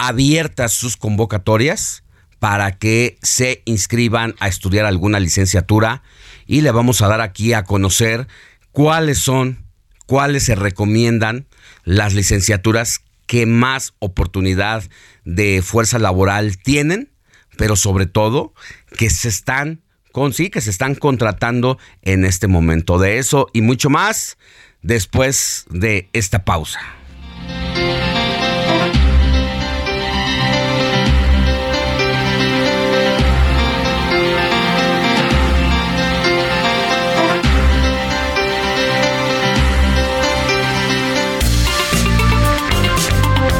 abiertas 0.00 0.72
sus 0.72 0.96
convocatorias 0.96 2.04
para 2.38 2.78
que 2.78 3.18
se 3.22 3.60
inscriban 3.66 4.34
a 4.40 4.48
estudiar 4.48 4.86
alguna 4.86 5.20
licenciatura 5.20 6.02
y 6.46 6.62
le 6.62 6.70
vamos 6.70 7.02
a 7.02 7.08
dar 7.08 7.20
aquí 7.20 7.52
a 7.52 7.64
conocer 7.64 8.26
cuáles 8.72 9.18
son, 9.18 9.66
cuáles 10.06 10.44
se 10.44 10.54
recomiendan 10.54 11.46
las 11.84 12.14
licenciaturas 12.14 13.02
que 13.26 13.44
más 13.44 13.92
oportunidad 13.98 14.82
de 15.26 15.60
fuerza 15.62 15.98
laboral 15.98 16.56
tienen, 16.56 17.12
pero 17.58 17.76
sobre 17.76 18.06
todo 18.06 18.54
que 18.96 19.10
se 19.10 19.28
están 19.28 19.82
con 20.12 20.32
que 20.32 20.60
se 20.62 20.70
están 20.70 20.94
contratando 20.94 21.78
en 22.00 22.24
este 22.24 22.46
momento. 22.46 22.98
De 22.98 23.18
eso 23.18 23.48
y 23.52 23.60
mucho 23.60 23.90
más 23.90 24.38
después 24.80 25.66
de 25.68 26.08
esta 26.14 26.46
pausa. 26.46 26.80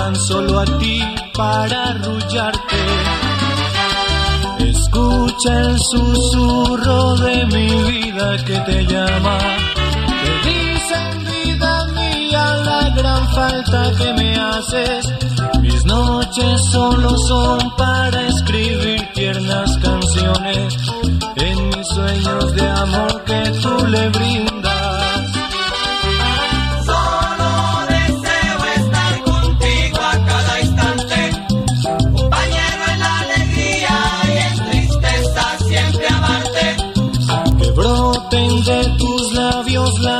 Acercan 0.00 0.16
solo 0.16 0.60
a 0.60 0.64
ti 0.78 1.00
para 1.34 1.90
arrullarte. 1.90 2.76
Escucha 4.58 5.60
el 5.60 5.78
susurro 5.78 7.16
de 7.16 7.46
mi 7.46 7.68
vida 7.90 8.36
que 8.44 8.58
te 8.60 8.86
llama. 8.86 9.38
Te 10.22 10.48
dicen 10.48 11.24
vida 11.24 11.86
mía 11.94 12.56
la 12.64 12.90
gran 12.90 13.28
falta 13.30 13.92
que 13.98 14.12
me 14.14 14.36
haces. 14.36 15.06
Mis 15.60 15.84
noches 15.84 16.64
solo 16.70 17.16
son 17.18 17.58
para 17.76 18.26
escribir 18.28 19.00
tiernas 19.14 19.76
canciones 19.78 20.76
en 21.36 21.68
mis 21.68 21.86
sueños 21.86 22.54
de 22.54 22.68
amor 22.68 23.24
que 23.24 23.42
tú 23.62 23.86
le 23.86 24.08
brindas. 24.10 24.59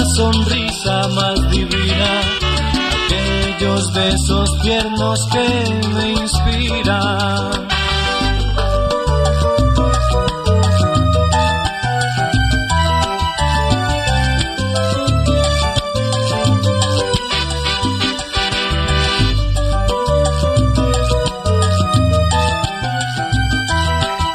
Sonrisa 0.05 1.09
más 1.09 1.51
divina, 1.51 2.21
aquellos 3.05 3.93
besos 3.93 4.61
tiernos 4.63 5.27
que 5.33 5.89
me 5.95 6.13
inspiran. 6.13 7.69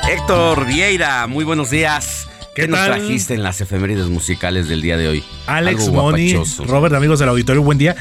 Héctor 0.07 0.65
Vieira, 0.65 1.27
muy 1.27 1.43
buenos 1.43 1.69
días. 1.69 2.24
¿Qué, 2.55 2.69
nos 2.69 2.85
trajiste 2.85 3.33
en 3.33 3.43
las 3.43 3.59
efemérides 3.59 4.07
musicales 4.07 4.69
del 4.69 4.81
día 4.81 4.95
de 4.95 5.09
hoy? 5.09 5.23
Alex 5.45 5.89
Moni, 5.89 6.33
Robert, 6.65 6.95
amigos 6.95 7.19
del 7.19 7.27
auditorio, 7.27 7.61
buen 7.61 7.77
día. 7.77 7.97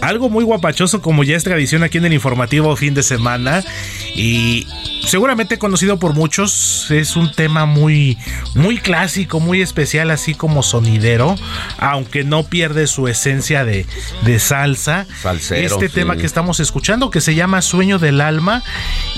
Algo 0.00 0.28
muy 0.28 0.42
guapachoso 0.42 1.00
como 1.00 1.22
ya 1.22 1.36
es 1.36 1.44
tradición 1.44 1.84
aquí 1.84 1.98
en 1.98 2.06
el 2.06 2.12
informativo 2.12 2.74
fin 2.74 2.94
de 2.94 3.04
semana 3.04 3.62
y 4.16 4.66
seguramente 5.06 5.58
conocido 5.58 5.98
por 5.98 6.14
muchos, 6.14 6.90
es 6.90 7.16
un 7.16 7.32
tema 7.32 7.66
muy 7.66 8.18
muy 8.54 8.78
clásico, 8.78 9.40
muy 9.40 9.60
especial 9.60 10.10
así 10.10 10.34
como 10.34 10.62
sonidero, 10.62 11.36
aunque 11.78 12.24
no 12.24 12.44
pierde 12.44 12.86
su 12.86 13.08
esencia 13.08 13.64
de, 13.64 13.86
de 14.22 14.38
salsa. 14.38 15.06
este 15.50 15.88
tema 15.88 16.16
que 16.16 16.26
estamos 16.26 16.60
escuchando 16.60 17.10
que 17.10 17.20
se 17.20 17.34
llama 17.34 17.62
Sueño 17.62 17.98
del 17.98 18.20
Alma 18.20 18.62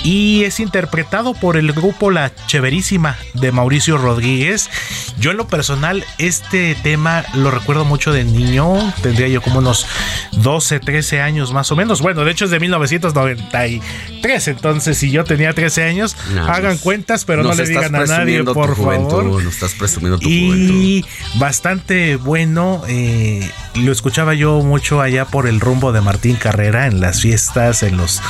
y 0.02 0.44
es 0.44 0.60
interpretado 0.60 1.34
por 1.34 1.56
el 1.56 1.72
grupo 1.72 2.10
La 2.10 2.32
Cheverísima 2.46 3.16
de 3.34 3.52
Mauricio 3.52 3.98
Rodríguez. 3.98 4.70
Yo 5.18 5.30
en 5.30 5.36
lo 5.36 5.48
personal 5.48 6.04
este 6.18 6.76
tema 6.82 7.24
lo 7.34 7.50
recuerdo 7.50 7.84
mucho 7.84 8.12
de 8.12 8.24
niño, 8.24 8.92
tendría 9.02 9.28
yo 9.28 9.42
como 9.42 9.58
unos 9.58 9.86
12, 10.32 10.80
13 10.80 11.20
años 11.20 11.52
más 11.52 11.70
o 11.72 11.76
menos. 11.76 12.00
Bueno, 12.00 12.24
de 12.24 12.32
hecho 12.32 12.44
es 12.44 12.50
de 12.50 12.60
1993, 12.60 14.48
entonces 14.48 14.98
si 14.98 15.10
yo 15.10 15.24
tenía 15.24 15.52
13 15.52 15.73
años, 15.82 16.16
hagan 16.38 16.72
pues, 16.72 16.80
cuentas, 16.80 17.24
pero 17.24 17.42
no 17.42 17.54
le 17.54 17.66
digan 17.66 17.94
a 17.94 18.04
nadie, 18.04 18.42
por 18.44 18.76
favor. 18.76 19.24
No 19.24 19.48
estás 19.48 19.74
presumiendo 19.74 20.18
tu 20.18 20.28
y 20.28 21.04
bastante 21.36 22.16
bueno, 22.16 22.82
eh, 22.88 23.50
lo 23.76 23.92
escuchaba 23.92 24.34
yo 24.34 24.62
mucho 24.62 25.00
allá 25.00 25.24
por 25.24 25.46
el 25.46 25.60
rumbo 25.60 25.92
de 25.92 26.00
Martín 26.00 26.36
Carrera 26.36 26.86
en 26.86 27.00
las 27.00 27.20
fiestas, 27.20 27.82
en 27.82 27.96
los, 27.96 28.22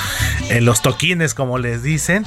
en 0.49 0.65
los 0.65 0.83
toquines, 0.83 1.35
como 1.35 1.59
les 1.59 1.83
dicen. 1.83 2.27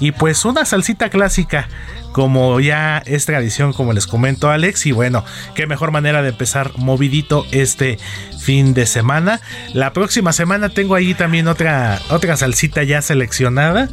Y 0.00 0.12
pues 0.12 0.44
una 0.44 0.64
salsita 0.64 1.08
clásica, 1.08 1.68
como 2.12 2.60
ya 2.60 2.98
es 2.98 3.26
tradición, 3.26 3.72
como 3.72 3.92
les 3.92 4.06
comento 4.06 4.50
Alex. 4.50 4.86
Y 4.86 4.92
bueno, 4.92 5.24
qué 5.54 5.66
mejor 5.66 5.90
manera 5.90 6.22
de 6.22 6.28
empezar 6.28 6.72
movidito 6.76 7.46
este 7.52 7.98
fin 8.38 8.74
de 8.74 8.86
semana. 8.86 9.40
La 9.72 9.92
próxima 9.92 10.32
semana 10.32 10.68
tengo 10.68 10.94
ahí 10.94 11.14
también 11.14 11.48
otra, 11.48 12.00
otra 12.10 12.36
salsita 12.36 12.82
ya 12.82 13.02
seleccionada 13.02 13.88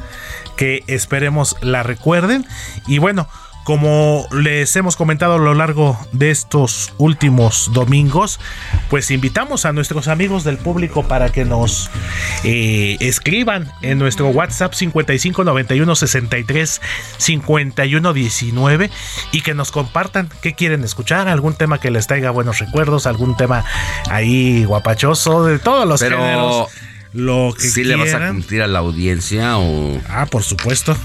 que 0.58 0.84
esperemos 0.88 1.56
la 1.62 1.82
recuerden. 1.82 2.46
Y 2.88 2.98
bueno, 2.98 3.28
Como 3.65 4.28
les 4.32 4.75
hemos 4.75 4.95
comentado 4.95 5.34
a 5.34 5.38
lo 5.39 5.56
largo 5.56 5.97
de 6.12 6.30
estos 6.30 6.93
últimos 6.99 7.71
domingos, 7.73 8.39
pues 8.91 9.10
invitamos 9.10 9.65
a 9.65 9.73
nuestros 9.73 10.08
amigos 10.08 10.43
del 10.43 10.60
público 10.60 11.08
para 11.08 11.32
que 11.32 11.45
nos 11.45 11.89
eh, 12.43 12.95
escriban 12.99 13.71
en 13.82 13.97
nuestro 13.97 14.28
WhatsApp 14.28 14.75
5591 14.75 15.95
63 15.95 16.82
51 17.17 18.13
19 18.13 18.91
y 19.32 19.41
que 19.41 19.56
nos 19.56 19.71
compartan 19.71 20.30
qué 20.43 20.54
quieren 20.54 20.84
escuchar, 20.84 21.28
algún 21.28 21.56
tema 21.56 21.80
que 21.80 21.89
les 21.89 22.06
traiga 22.06 22.30
buenos 22.30 22.60
recuerdos, 22.60 23.08
algún 23.08 23.36
tema 23.36 23.65
ahí 24.12 24.63
guapachoso, 24.65 25.43
de 25.43 25.58
todos 25.58 25.88
los 25.88 26.04
géneros. 26.04 26.69
Lo 27.13 27.51
que 27.58 27.67
¿Sí 27.67 27.84
le 27.84 27.95
vas 27.95 28.13
a 28.13 28.28
cumplir 28.28 28.62
a 28.62 28.67
la 28.67 28.80
audiencia 28.80 29.58
o...? 29.58 29.99
Ah, 30.08 30.28
por 30.28 30.43
supuesto. 30.43 30.95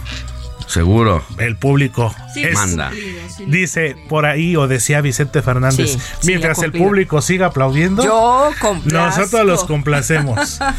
Seguro. 0.71 1.25
El 1.39 1.57
público 1.57 2.15
manda. 2.55 2.91
Dice 3.47 3.97
por 4.09 4.27
ahí, 4.27 4.57
o 4.57 4.69
decía 4.69 5.01
Vicente 5.01 5.43
Fernández, 5.43 5.99
mientras 6.25 6.63
el 6.63 6.73
público 6.73 7.21
siga 7.23 7.47
aplaudiendo, 7.47 8.03
yo 8.05 8.51
nosotros 8.85 9.45
los 9.45 9.65
complacemos. 9.65 10.59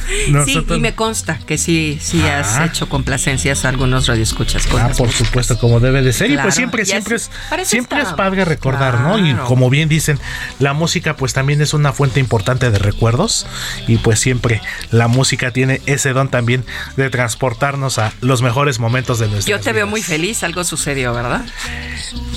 Sí, 0.46 0.66
y 0.68 0.80
me 0.80 0.96
consta 0.96 1.40
que 1.46 1.58
sí, 1.58 1.98
sí 2.02 2.22
has 2.22 2.58
ah. 2.58 2.66
hecho 2.66 2.90
complacencias 2.90 3.66
a 3.66 3.70
algunos 3.70 4.08
radioescuchas. 4.08 4.66
Con 4.68 4.82
ah, 4.82 4.90
por 4.98 5.10
supuesto, 5.10 5.58
como 5.58 5.80
debe 5.80 6.02
de 6.02 6.14
ser. 6.14 6.32
y 6.32 6.38
pues 6.38 6.56
siempre, 6.56 6.86
siempre 6.86 7.16
es, 7.18 7.30
siempre 7.64 8.02
es 8.02 8.10
padre 8.14 8.46
recordar, 8.46 9.02
¿no? 9.02 9.20
Y 9.20 9.34
como 9.48 9.70
bien 9.70 9.90
dicen, 9.90 10.20
la 10.60 10.74
música 10.74 11.16
pues 11.16 11.34
también 11.34 11.62
es 11.62 11.74
una 11.74 11.94
fuente 11.94 12.20
importante 12.20 12.72
de 12.72 12.80
recuerdos. 12.80 13.46
Y 13.88 13.98
pues 13.98 14.20
siempre 14.20 14.62
la 14.90 15.08
música 15.08 15.52
tiene 15.52 15.82
ese 15.86 16.14
don 16.14 16.30
también 16.30 16.66
de 16.98 17.10
transportarnos 17.10 18.00
a 18.00 18.14
los 18.22 18.42
mejores 18.42 18.80
momentos 18.80 19.20
de 19.20 19.28
nuestra 19.28 19.52
te 19.62 19.74
veo 19.82 19.88
muy 19.88 20.04
feliz, 20.04 20.44
algo 20.44 20.64
sucedió, 20.64 21.12
¿verdad? 21.12 21.42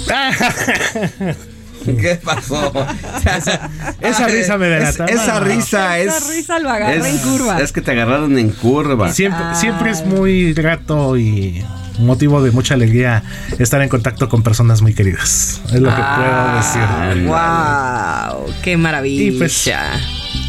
¿Qué 1.84 2.18
pasó? 2.24 2.72
esa 4.00 4.26
risa 4.28 4.56
me 4.56 4.68
delata. 4.68 5.04
esa 5.04 5.40
risa 5.40 5.98
es. 5.98 6.16
Esa 6.16 6.32
risa 6.32 6.58
lo 6.58 6.70
agarré 6.70 7.06
en 7.06 7.18
curva. 7.18 7.60
Es 7.60 7.72
que 7.72 7.82
te 7.82 7.90
agarraron 7.90 8.38
en 8.38 8.48
curva. 8.48 9.12
Siempre, 9.12 9.54
siempre 9.54 9.90
es 9.90 10.06
muy 10.06 10.54
grato 10.54 11.18
y 11.18 11.62
motivo 11.98 12.42
de 12.42 12.50
mucha 12.50 12.74
alegría 12.74 13.22
estar 13.58 13.80
en 13.82 13.88
contacto 13.88 14.28
con 14.28 14.42
personas 14.42 14.82
muy 14.82 14.94
queridas. 14.94 15.60
Es 15.66 15.80
lo 15.80 15.94
que 15.94 16.02
puedo 16.02 16.56
decir. 16.56 17.26
¡Wow! 17.26 18.54
¡Qué 18.62 18.76
maravilla! 18.76 19.38
Pues, 19.38 19.70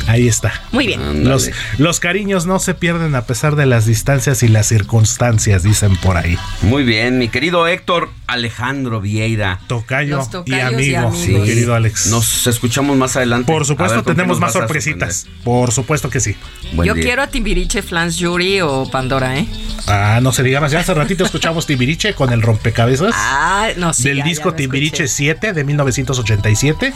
Ahí 0.08 0.27
está. 0.27 0.53
Muy 0.71 0.86
bien. 0.86 1.27
Los, 1.27 1.49
los, 1.79 1.99
cariños 1.99 2.45
no 2.45 2.60
se 2.60 2.75
pierden 2.75 3.15
a 3.15 3.23
pesar 3.23 3.55
de 3.55 3.65
las 3.65 3.86
distancias 3.86 4.43
y 4.43 4.47
las 4.47 4.67
circunstancias, 4.67 5.63
dicen 5.63 5.95
por 5.97 6.17
ahí. 6.17 6.38
Muy 6.62 6.84
bien, 6.84 7.17
mi 7.17 7.27
querido 7.27 7.67
Héctor 7.67 8.10
Alejandro 8.27 9.01
Vieira. 9.01 9.60
Tocayo, 9.67 10.21
y 10.45 10.53
amigo, 10.53 11.12
sí. 11.13 11.34
querido 11.34 11.73
Alex. 11.73 12.08
Nos 12.08 12.45
escuchamos 12.45 12.95
más 12.97 13.15
adelante. 13.15 13.51
Por 13.51 13.65
supuesto, 13.65 14.03
tenemos 14.03 14.39
más 14.39 14.53
sorpresitas. 14.53 15.27
Por 15.43 15.71
supuesto 15.71 16.10
que 16.10 16.19
sí. 16.19 16.36
Yo 16.84 16.93
quiero 16.93 17.23
a 17.23 17.27
Timbiriche, 17.27 17.81
Flans 17.81 18.17
Yuri 18.17 18.62
o 18.62 18.89
Pandora, 18.91 19.39
¿eh? 19.39 19.47
Ah, 19.88 20.19
no 20.21 20.31
se 20.31 20.43
diga 20.43 20.62
más. 20.62 20.71
Ya 20.71 20.79
hace 20.79 20.93
ratito 20.93 21.23
escuchamos 21.36 21.65
Timbiriche 21.65 22.13
con 22.13 22.32
el 22.32 22.41
rompecabezas. 22.41 23.13
Ah, 23.13 23.67
no, 23.76 23.93
sí. 23.93 24.04
Del 24.04 24.24
disco 24.24 24.54
Timbiriche 24.54 25.08
7 25.10 25.52
de 25.52 25.63
1987. 25.65 26.93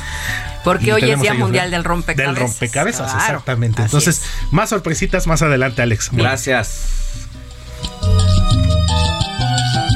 Porque 0.63 0.93
hoy 0.93 1.11
es 1.11 1.19
Día 1.19 1.33
Mundial 1.33 1.69
del 1.71 1.83
Rompecabezas. 1.83 2.35
Del 2.35 2.47
Rompecabezas, 2.47 3.13
exactamente. 3.15 3.81
Entonces, 3.81 4.21
más 4.51 4.69
sorpresitas 4.69 5.27
más 5.27 5.41
adelante, 5.41 5.81
Alex. 5.81 6.09
Gracias. 6.13 6.85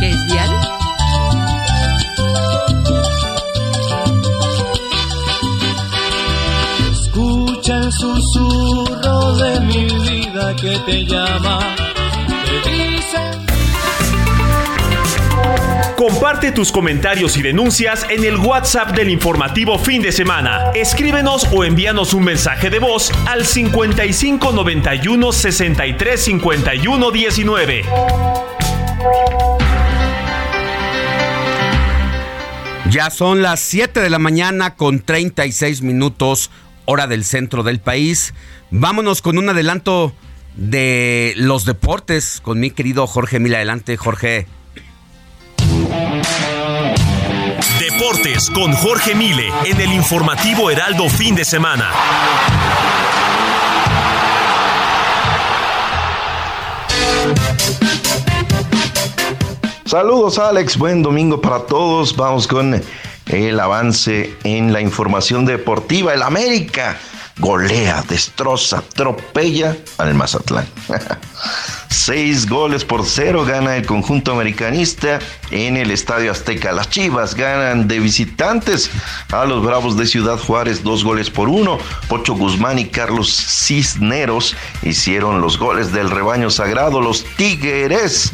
¿Qué 0.01 0.09
es 0.09 0.27
Dial? 0.27 0.49
Escucha 6.91 7.77
el 7.77 7.91
susurro 7.93 9.35
de 9.37 9.59
mi 9.61 9.85
vida 9.85 10.53
que 10.57 10.77
te 10.85 11.05
llama. 11.05 11.92
Comparte 15.97 16.51
tus 16.51 16.71
comentarios 16.71 17.37
y 17.37 17.43
denuncias 17.43 18.05
en 18.09 18.23
el 18.23 18.37
WhatsApp 18.37 18.95
del 18.95 19.09
informativo 19.09 19.77
fin 19.77 20.01
de 20.01 20.11
semana. 20.11 20.71
Escríbenos 20.73 21.47
o 21.51 21.63
envíanos 21.63 22.13
un 22.13 22.23
mensaje 22.23 22.69
de 22.69 22.79
voz 22.79 23.11
al 23.27 23.45
55 23.45 24.51
91 24.51 25.31
63 25.31 26.19
51 26.21 27.11
19. 27.11 27.83
Ya 32.89 33.09
son 33.09 33.41
las 33.41 33.59
7 33.59 34.01
de 34.01 34.09
la 34.09 34.19
mañana 34.19 34.75
con 34.75 34.99
36 34.99 35.83
minutos, 35.83 36.49
hora 36.85 37.07
del 37.07 37.23
centro 37.23 37.63
del 37.63 37.79
país. 37.79 38.33
Vámonos 38.71 39.21
con 39.21 39.37
un 39.37 39.49
adelanto 39.49 40.13
de 40.55 41.33
los 41.37 41.65
deportes 41.65 42.39
con 42.41 42.59
mi 42.59 42.71
querido 42.71 43.05
Jorge 43.05 43.39
Mil. 43.39 43.55
Adelante, 43.55 43.95
Jorge. 43.97 44.47
Con 48.53 48.71
Jorge 48.71 49.15
Mile 49.15 49.51
en 49.65 49.81
el 49.81 49.91
informativo 49.91 50.71
Heraldo 50.71 51.09
fin 51.09 51.35
de 51.35 51.43
semana. 51.43 51.91
Saludos 59.85 60.39
Alex, 60.39 60.77
buen 60.77 61.03
domingo 61.03 61.41
para 61.41 61.65
todos. 61.65 62.15
Vamos 62.15 62.47
con 62.47 62.81
el 63.25 63.59
avance 63.59 64.33
en 64.45 64.71
la 64.71 64.79
información 64.79 65.45
deportiva. 65.45 66.13
El 66.13 66.21
América 66.21 66.97
golea, 67.39 68.03
destroza, 68.07 68.77
atropella 68.77 69.75
al 69.97 70.13
Mazatlán. 70.13 70.65
Seis 71.93 72.49
goles 72.49 72.83
por 72.83 73.05
cero 73.05 73.45
gana 73.45 73.77
el 73.77 73.85
conjunto 73.85 74.31
americanista 74.31 75.19
en 75.51 75.77
el 75.77 75.91
Estadio 75.91 76.31
Azteca. 76.31 76.71
Las 76.71 76.89
Chivas 76.89 77.35
ganan 77.35 77.87
de 77.87 77.99
visitantes 77.99 78.89
a 79.31 79.45
los 79.45 79.63
Bravos 79.63 79.95
de 79.95 80.07
Ciudad 80.07 80.39
Juárez, 80.39 80.83
dos 80.83 81.03
goles 81.03 81.29
por 81.29 81.49
uno. 81.49 81.77
Pocho 82.09 82.33
Guzmán 82.33 82.79
y 82.79 82.87
Carlos 82.87 83.31
Cisneros 83.31 84.55
hicieron 84.81 85.39
los 85.39 85.59
goles 85.59 85.93
del 85.93 86.09
rebaño 86.09 86.49
sagrado. 86.49 86.99
Los 86.99 87.25
Tigres 87.37 88.33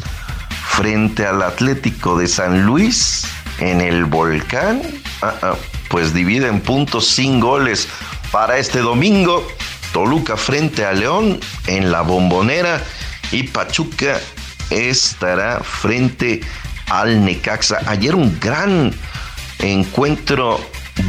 frente 0.70 1.26
al 1.26 1.42
Atlético 1.42 2.16
de 2.18 2.28
San 2.28 2.64
Luis 2.64 3.26
en 3.58 3.82
el 3.82 4.06
Volcán. 4.06 4.80
Ah, 5.20 5.34
ah, 5.42 5.54
pues 5.90 6.14
dividen 6.14 6.60
puntos 6.60 7.06
sin 7.06 7.40
goles 7.40 7.88
para 8.32 8.56
este 8.56 8.78
domingo. 8.78 9.46
Toluca 9.92 10.36
frente 10.38 10.86
a 10.86 10.92
León 10.92 11.40
en 11.66 11.92
la 11.92 12.00
bombonera 12.00 12.82
y 13.32 13.44
Pachuca 13.44 14.20
estará 14.70 15.60
frente 15.60 16.40
al 16.88 17.24
Necaxa. 17.24 17.80
Ayer 17.86 18.14
un 18.14 18.38
gran 18.40 18.92
encuentro 19.58 20.60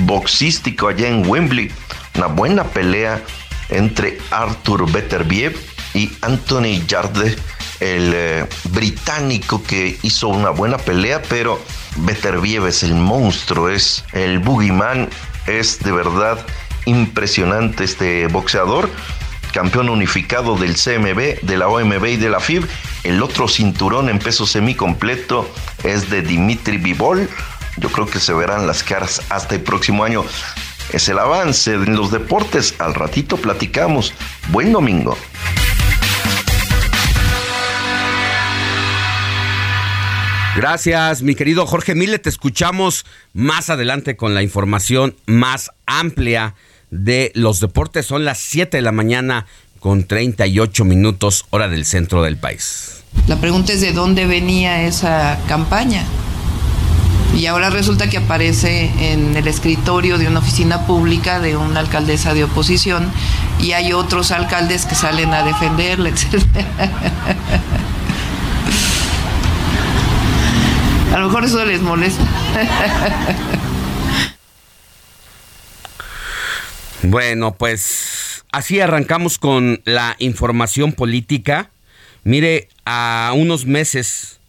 boxístico 0.06 0.88
allá 0.88 1.08
en 1.08 1.28
Wembley, 1.28 1.72
una 2.16 2.28
buena 2.28 2.64
pelea 2.64 3.22
entre 3.70 4.20
Arthur 4.32 4.92
Beterbiev 4.92 5.56
y 5.94 6.12
Anthony 6.22 6.86
Yarde, 6.88 7.36
el 7.80 8.12
eh, 8.14 8.46
británico 8.66 9.64
que 9.64 9.98
hizo 10.04 10.28
una 10.28 10.52
buena 10.52 10.78
pelea, 10.78 11.22
pero 11.24 11.60
Beterbiev 11.98 12.68
es 12.68 12.84
el 12.84 12.94
monstruo, 12.94 13.70
es 13.70 14.04
el 14.14 14.40
boogeyman, 14.40 15.10
es 15.48 15.80
de 15.80 15.92
verdad 15.92 16.46
impresionante 16.86 17.84
este 17.84 18.28
boxeador, 18.28 18.90
campeón 19.52 19.90
unificado 19.90 20.56
del 20.56 20.76
CMB, 20.76 21.42
de 21.42 21.58
la 21.58 21.68
OMB 21.68 22.06
y 22.06 22.18
de 22.18 22.30
la 22.30 22.40
FIB. 22.40 22.68
El 23.04 23.22
otro 23.22 23.48
cinturón 23.48 24.10
en 24.10 24.20
peso 24.20 24.46
semicompleto 24.46 25.50
es 25.84 26.10
de 26.10 26.22
Dimitri 26.22 26.78
Vivol. 26.78 27.30
Yo 27.78 27.90
creo 27.90 28.08
que 28.08 28.20
se 28.20 28.34
verán 28.34 28.68
las 28.68 28.84
caras 28.84 29.22
hasta 29.30 29.56
el 29.56 29.62
próximo 29.62 30.04
año. 30.04 30.24
Es 30.92 31.08
el 31.10 31.20
avance 31.20 31.74
en 31.74 31.96
los 31.96 32.12
deportes. 32.12 32.76
Al 32.80 32.94
ratito 32.94 33.38
platicamos. 33.38 34.14
Buen 34.50 34.72
domingo. 34.72 35.18
Gracias, 40.56 41.22
mi 41.22 41.34
querido 41.34 41.66
Jorge 41.66 41.96
Mille. 41.96 42.20
Te 42.20 42.28
escuchamos 42.28 43.06
más 43.34 43.70
adelante 43.70 44.18
con 44.18 44.36
la 44.36 44.44
información 44.44 45.16
más 45.26 45.72
amplia 45.86 46.56
de 46.92 47.32
los 47.34 47.60
deportes. 47.60 48.06
Son 48.06 48.24
las 48.26 48.38
7 48.38 48.78
de 48.78 48.84
la 48.84 48.92
mañana 48.92 49.48
con 49.80 50.04
38 50.04 50.86
minutos 50.86 51.46
hora 51.50 51.68
del 51.68 51.86
centro 51.86 52.22
del 52.22 52.38
país. 52.38 53.02
La 53.28 53.38
pregunta 53.38 53.74
es 53.74 53.82
de 53.82 53.94
dónde 53.94 54.28
venía 54.28 54.84
esa 54.84 55.40
campaña. 55.48 56.06
Y 57.36 57.46
ahora 57.46 57.70
resulta 57.70 58.10
que 58.10 58.18
aparece 58.18 58.92
en 59.00 59.36
el 59.38 59.48
escritorio 59.48 60.18
de 60.18 60.28
una 60.28 60.40
oficina 60.40 60.86
pública 60.86 61.40
de 61.40 61.56
una 61.56 61.80
alcaldesa 61.80 62.34
de 62.34 62.44
oposición 62.44 63.10
y 63.60 63.72
hay 63.72 63.94
otros 63.94 64.32
alcaldes 64.32 64.86
que 64.86 64.96
salen 64.96 65.34
a 65.34 65.44
defenderla, 65.44 66.10
etc. 66.10 66.44
A 71.14 71.20
lo 71.20 71.28
mejor 71.28 71.46
eso 71.46 71.64
les 71.66 71.82
molesta. 71.82 72.24
Bueno, 77.04 77.56
pues 77.56 78.46
así 78.52 78.80
arrancamos 78.80 79.40
con 79.40 79.82
la 79.86 80.16
información 80.20 80.94
política. 80.94 81.72
Mire, 82.24 82.70
a 82.86 83.34
unos 83.36 83.66
meses 83.66 84.40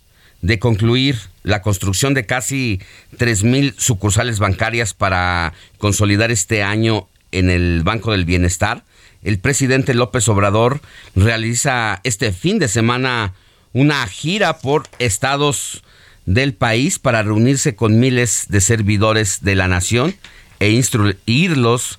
de 0.42 0.58
concluir 0.58 1.18
la 1.44 1.62
construcción 1.62 2.12
de 2.12 2.26
casi 2.26 2.80
3.000 3.16 3.74
sucursales 3.78 4.38
bancarias 4.38 4.92
para 4.92 5.54
consolidar 5.78 6.30
este 6.30 6.62
año 6.62 7.08
en 7.30 7.48
el 7.48 7.82
Banco 7.84 8.12
del 8.12 8.26
Bienestar, 8.26 8.84
el 9.22 9.38
presidente 9.38 9.94
López 9.94 10.28
Obrador 10.28 10.80
realiza 11.14 12.00
este 12.04 12.32
fin 12.32 12.58
de 12.58 12.68
semana 12.68 13.32
una 13.72 14.06
gira 14.06 14.58
por 14.58 14.88
estados 14.98 15.82
del 16.26 16.52
país 16.52 16.98
para 16.98 17.22
reunirse 17.22 17.74
con 17.74 17.98
miles 17.98 18.46
de 18.48 18.60
servidores 18.60 19.42
de 19.42 19.54
la 19.54 19.68
nación 19.68 20.14
e 20.60 20.70
instruirlos 20.70 21.98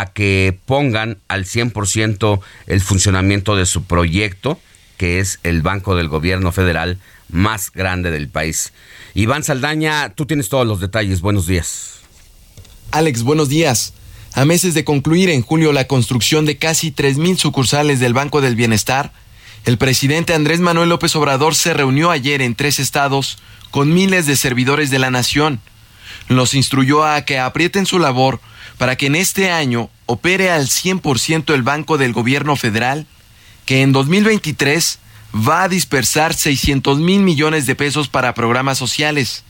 a 0.00 0.06
que 0.06 0.58
pongan 0.66 1.18
al 1.26 1.46
100% 1.46 2.40
el 2.66 2.80
funcionamiento 2.82 3.56
de 3.56 3.64
su 3.64 3.84
proyecto, 3.84 4.60
que 4.98 5.20
es 5.20 5.40
el 5.42 5.62
Banco 5.62 5.96
del 5.96 6.08
Gobierno 6.08 6.52
Federal 6.52 6.98
más 7.30 7.72
grande 7.72 8.10
del 8.10 8.28
país. 8.28 8.74
Iván 9.14 9.42
Saldaña, 9.42 10.10
tú 10.10 10.26
tienes 10.26 10.50
todos 10.50 10.66
los 10.66 10.80
detalles. 10.80 11.22
Buenos 11.22 11.46
días. 11.46 12.00
Alex, 12.90 13.22
buenos 13.22 13.48
días. 13.48 13.94
A 14.34 14.44
meses 14.44 14.74
de 14.74 14.84
concluir 14.84 15.30
en 15.30 15.40
julio 15.40 15.72
la 15.72 15.86
construcción 15.86 16.44
de 16.44 16.58
casi 16.58 16.92
3.000 16.92 17.38
sucursales 17.38 17.98
del 17.98 18.12
Banco 18.12 18.42
del 18.42 18.54
Bienestar, 18.54 19.12
el 19.64 19.78
presidente 19.78 20.34
Andrés 20.34 20.60
Manuel 20.60 20.90
López 20.90 21.16
Obrador 21.16 21.54
se 21.54 21.72
reunió 21.72 22.10
ayer 22.10 22.42
en 22.42 22.54
tres 22.54 22.78
estados 22.78 23.38
con 23.70 23.94
miles 23.94 24.26
de 24.26 24.36
servidores 24.36 24.90
de 24.90 24.98
la 24.98 25.10
nación. 25.10 25.60
Los 26.28 26.52
instruyó 26.52 27.04
a 27.04 27.22
que 27.22 27.38
aprieten 27.38 27.86
su 27.86 27.98
labor 27.98 28.40
para 28.78 28.96
que 28.96 29.06
en 29.06 29.16
este 29.16 29.50
año 29.50 29.90
opere 30.06 30.50
al 30.50 30.66
100% 30.66 31.54
el 31.54 31.62
Banco 31.62 31.98
del 31.98 32.12
Gobierno 32.12 32.56
Federal, 32.56 33.06
que 33.64 33.82
en 33.82 33.92
2023 33.92 34.98
va 35.36 35.64
a 35.64 35.68
dispersar 35.68 36.34
600 36.34 36.98
mil 36.98 37.20
millones 37.20 37.66
de 37.66 37.74
pesos 37.74 38.08
para 38.08 38.34
programas 38.34 38.78
sociales. 38.78 39.44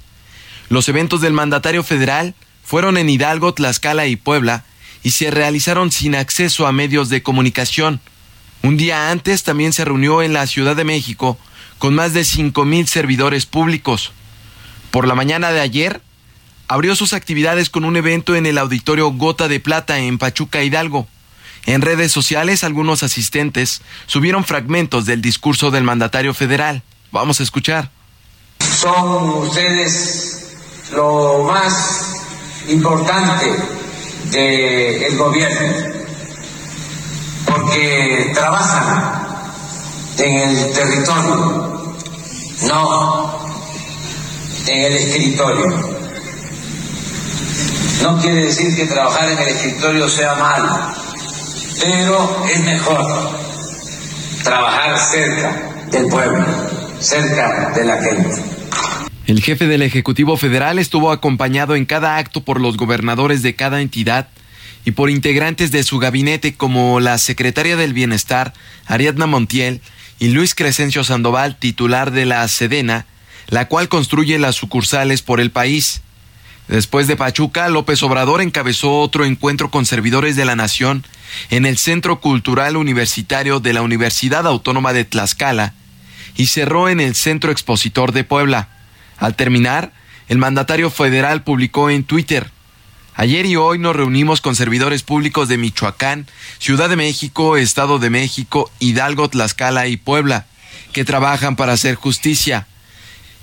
Los 0.69 0.89
eventos 0.89 1.21
del 1.21 1.33
mandatario 1.33 1.83
federal 1.83 2.35
fueron 2.65 2.97
en 2.97 3.09
Hidalgo, 3.09 3.55
Tlaxcala 3.55 4.07
y 4.07 4.17
Puebla 4.17 4.65
y 5.03 5.11
se 5.11 5.31
realizaron 5.31 5.93
sin 5.93 6.17
acceso 6.17 6.67
a 6.67 6.73
medios 6.73 7.09
de 7.09 7.23
comunicación. 7.23 8.01
Un 8.63 8.77
día 8.77 9.11
antes 9.11 9.45
también 9.45 9.73
se 9.73 9.85
reunió 9.85 10.23
en 10.23 10.33
la 10.33 10.47
Ciudad 10.47 10.75
de 10.75 10.85
México 10.85 11.39
con 11.79 11.95
más 11.95 12.15
de 12.15 12.25
5 12.25 12.65
mil 12.65 12.89
servidores 12.89 13.47
públicos. 13.47 14.13
Por 14.91 15.07
la 15.07 15.15
mañana 15.15 15.53
de 15.53 15.61
ayer, 15.61 16.01
abrió 16.69 16.97
sus 16.97 17.13
actividades 17.13 17.71
con 17.71 17.85
un 17.85 17.97
evento 17.97 18.35
en 18.35 18.47
el 18.47 18.59
auditorio 18.59 19.11
Gota 19.13 19.49
de 19.49 19.61
Plata 19.61 19.99
en 19.99 20.19
Pachuca 20.19 20.63
Hidalgo. 20.63 21.07
En 21.67 21.83
redes 21.83 22.13
sociales 22.13 22.65
algunos 22.65 23.03
asistentes 23.03 23.83
subieron 24.07 24.45
fragmentos 24.45 25.05
del 25.05 25.21
discurso 25.21 25.71
del 25.71 25.85
mandatario 25.85 26.33
federal. 26.33 26.83
Vamos 27.11 27.41
a 27.41 27.43
escuchar. 27.43 27.91
Son 28.61 29.47
ustedes 29.47 30.57
lo 30.93 31.45
más 31.45 32.17
importante 32.69 33.47
del 34.31 35.17
gobierno, 35.17 35.93
porque 37.47 38.31
trabajan 38.35 39.27
en 40.19 40.39
el 40.39 40.73
territorio, 40.73 41.97
no 42.63 43.41
en 44.67 44.83
el 44.83 44.93
escritorio. 44.97 46.06
No 48.03 48.21
quiere 48.21 48.47
decir 48.47 48.77
que 48.77 48.87
trabajar 48.87 49.31
en 49.31 49.39
el 49.39 49.49
escritorio 49.49 50.09
sea 50.09 50.35
malo 50.35 51.07
pero 51.81 52.47
es 52.47 52.65
mejor 52.65 53.39
trabajar 54.43 54.99
cerca 54.99 55.87
del 55.91 56.07
pueblo, 56.09 56.45
cerca 57.01 57.73
de 57.75 57.85
la 57.85 58.03
gente. 58.03 58.43
El 59.27 59.43
jefe 59.43 59.67
del 59.67 59.83
Ejecutivo 59.83 60.37
Federal 60.37 60.79
estuvo 60.79 61.11
acompañado 61.11 61.75
en 61.75 61.85
cada 61.85 62.17
acto 62.17 62.43
por 62.45 62.61
los 62.61 62.77
gobernadores 62.77 63.43
de 63.43 63.57
cada 63.57 63.81
entidad 63.81 64.29
y 64.85 64.93
por 64.93 65.11
integrantes 65.11 65.73
de 65.73 65.83
su 65.83 65.99
gabinete 65.99 66.55
como 66.55 67.01
la 67.01 67.19
secretaria 67.19 67.77
del 67.77 67.93
Bienestar, 67.93 68.53
Ariadna 68.87 69.27
Montiel, 69.27 69.81
y 70.19 70.29
Luis 70.29 70.55
Crescencio 70.55 71.05
Sandoval, 71.05 71.59
titular 71.59 72.11
de 72.13 72.25
la 72.25 72.47
Sedena, 72.49 73.05
la 73.49 73.69
cual 73.69 73.89
construye 73.89 74.39
las 74.39 74.55
sucursales 74.55 75.23
por 75.23 75.41
el 75.41 75.51
país. 75.51 76.03
Después 76.69 77.07
de 77.07 77.17
Pachuca, 77.17 77.69
López 77.69 78.03
Obrador 78.03 78.43
encabezó 78.43 78.99
otro 79.01 79.25
encuentro 79.25 79.71
con 79.71 79.87
servidores 79.87 80.35
de 80.35 80.45
la 80.45 80.57
nación 80.57 81.05
en 81.51 81.65
el 81.65 81.79
Centro 81.79 82.21
Cultural 82.21 82.77
Universitario 82.77 83.61
de 83.61 83.73
la 83.73 83.83
Universidad 83.83 84.47
Autónoma 84.47 84.93
de 84.93 85.05
Tlaxcala 85.05 85.75
y 86.37 86.47
cerró 86.47 86.89
en 86.89 87.01
el 87.01 87.15
Centro 87.15 87.53
Expositor 87.53 88.13
de 88.13 88.25
Puebla. 88.25 88.69
Al 89.19 89.37
terminar, 89.37 89.93
el 90.29 90.39
mandatario 90.39 90.91
federal 90.91 91.45
publicó 91.45 91.89
en 91.89 92.05
Twitter, 92.05 92.51
Ayer 93.19 93.47
y 93.47 93.57
hoy 93.57 93.79
nos 93.79 93.97
reunimos 93.97 94.43
con 94.43 94.55
servidores 94.55 95.03
públicos 95.03 95.49
de 95.49 95.57
Michoacán, 95.57 96.27
Ciudad 96.59 96.91
de 96.91 96.97
México, 96.97 97.57
Estado 97.57 97.99
de 97.99 98.11
México, 98.11 98.71
Hidalgo, 98.79 99.31
Tlaxcala 99.31 99.87
y 99.87 99.97
Puebla, 99.97 100.45
que 100.93 101.07
trabajan 101.07 101.57
para 101.57 101.73
hacer 101.73 101.95
justicia. 101.95 102.67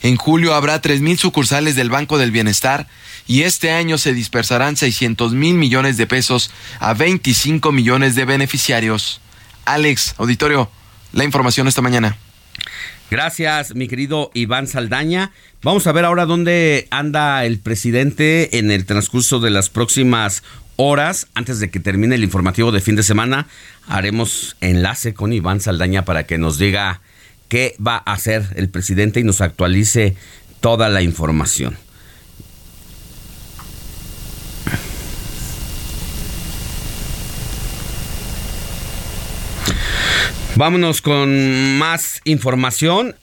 En 0.04 0.16
julio 0.16 0.54
habrá 0.54 0.80
3.000 0.80 1.18
sucursales 1.18 1.76
del 1.76 1.90
Banco 1.90 2.20
del 2.20 2.30
Bienestar 2.30 2.88
y 3.28 3.44
este 3.44 3.72
año 3.72 3.98
se 3.98 4.14
dispersarán 4.14 4.76
600 4.76 5.34
mil 5.34 5.56
millones 5.56 5.98
de 5.98 6.08
pesos 6.08 6.52
a 6.80 6.94
25 6.94 7.72
millones 7.72 8.16
de 8.16 8.26
beneficiarios. 8.26 9.22
Alex, 9.66 10.16
auditorio, 10.18 10.70
la 11.14 11.24
información 11.24 11.68
esta 11.68 11.82
mañana. 11.82 12.18
Gracias, 13.10 13.76
mi 13.76 13.88
querido 13.88 14.32
Iván 14.34 14.68
Saldaña. 14.68 15.32
Vamos 15.62 15.86
a 15.88 15.92
ver 15.92 16.06
ahora 16.06 16.26
dónde 16.26 16.88
anda 16.90 17.46
el 17.46 17.60
presidente 17.60 18.58
en 18.58 18.72
el 18.72 18.86
transcurso 18.86 19.40
de 19.40 19.52
las 19.52 19.70
próximas 19.70 20.44
horas. 20.78 21.28
Antes 21.36 21.60
de 21.60 21.70
que 21.70 21.80
termine 21.80 22.16
el 22.16 22.24
informativo 22.24 22.72
de 22.72 22.82
fin 22.82 22.96
de 22.96 23.04
semana, 23.04 23.48
haremos 23.88 24.56
enlace 24.62 25.14
con 25.14 25.32
Iván 25.32 25.62
Saldaña 25.62 26.06
para 26.06 26.26
que 26.26 26.38
nos 26.38 26.58
diga 26.58 27.02
qué 27.50 27.76
va 27.86 28.02
a 28.06 28.14
hacer 28.14 28.48
el 28.56 28.70
presidente 28.70 29.20
y 29.20 29.24
nos 29.24 29.42
actualice 29.42 30.16
toda 30.60 30.90
la 30.90 31.02
información. 31.02 31.78
Vámonos 40.56 41.02
con 41.02 41.80
más 41.80 42.22
información 42.26 43.16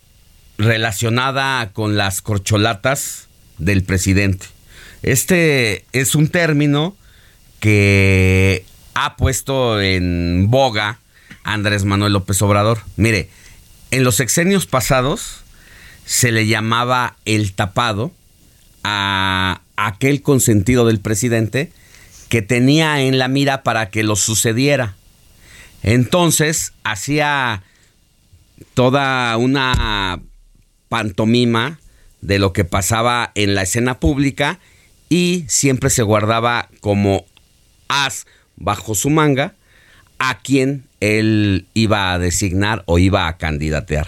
relacionada 0.59 1.71
con 1.73 1.97
las 1.97 2.23
corcholatas 2.23 3.29
del 3.59 3.85
presidente. 3.85 4.47
Este 5.03 5.85
es 5.93 6.17
un 6.17 6.27
término 6.27 6.97
que 7.61 8.65
ha 8.95 9.15
puesto 9.15 9.81
en 9.81 10.51
boga 10.51 10.99
Andrés 11.45 11.85
Manuel 11.85 12.15
López 12.15 12.43
Obrador. 12.43 12.81
Mire, 12.97 13.29
en 13.93 14.03
los 14.03 14.17
sexenios 14.17 14.67
pasados 14.67 15.43
se 16.05 16.33
le 16.33 16.49
llamaba 16.49 17.17
el 17.27 17.53
tapado 17.53 18.11
a 18.83 19.61
aquel 19.77 20.23
consentido 20.23 20.85
del 20.85 20.99
presidente 20.99 21.71
que 22.29 22.43
tenía 22.43 23.03
en 23.03 23.19
la 23.19 23.29
mira 23.29 23.63
para 23.63 23.89
que 23.89 24.03
lo 24.03 24.17
sucediera. 24.17 24.97
Entonces 25.83 26.73
hacía 26.85 27.63
toda 28.75 29.37
una 29.37 30.21
pantomima 30.89 31.79
de 32.21 32.39
lo 32.39 32.53
que 32.53 32.65
pasaba 32.65 33.33
en 33.35 33.55
la 33.55 33.63
escena 33.63 33.99
pública 33.99 34.59
y 35.09 35.45
siempre 35.49 35.91
se 35.91 36.03
guardaba 36.03 36.69
como 36.81 37.25
as 37.89 38.27
bajo 38.57 38.95
su 38.95 39.11
manga 39.11 39.55
a 40.19 40.39
quien 40.39 40.85
él 41.01 41.67
iba 41.75 42.13
a 42.13 42.19
designar 42.19 42.83
o 42.87 42.99
iba 42.99 43.27
a 43.27 43.39
candidatear. 43.39 44.07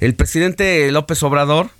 El 0.00 0.14
presidente 0.14 0.90
López 0.92 1.22
Obrador, 1.22 1.70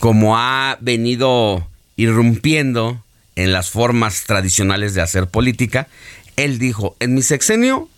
como 0.00 0.36
ha 0.36 0.76
venido 0.80 1.68
irrumpiendo 1.96 3.02
en 3.36 3.52
las 3.52 3.70
formas 3.70 4.24
tradicionales 4.24 4.94
de 4.94 5.02
hacer 5.02 5.28
política, 5.28 5.88
él 6.36 6.58
dijo, 6.58 6.96
en 7.00 7.14
mi 7.14 7.22
sexenio 7.22 7.88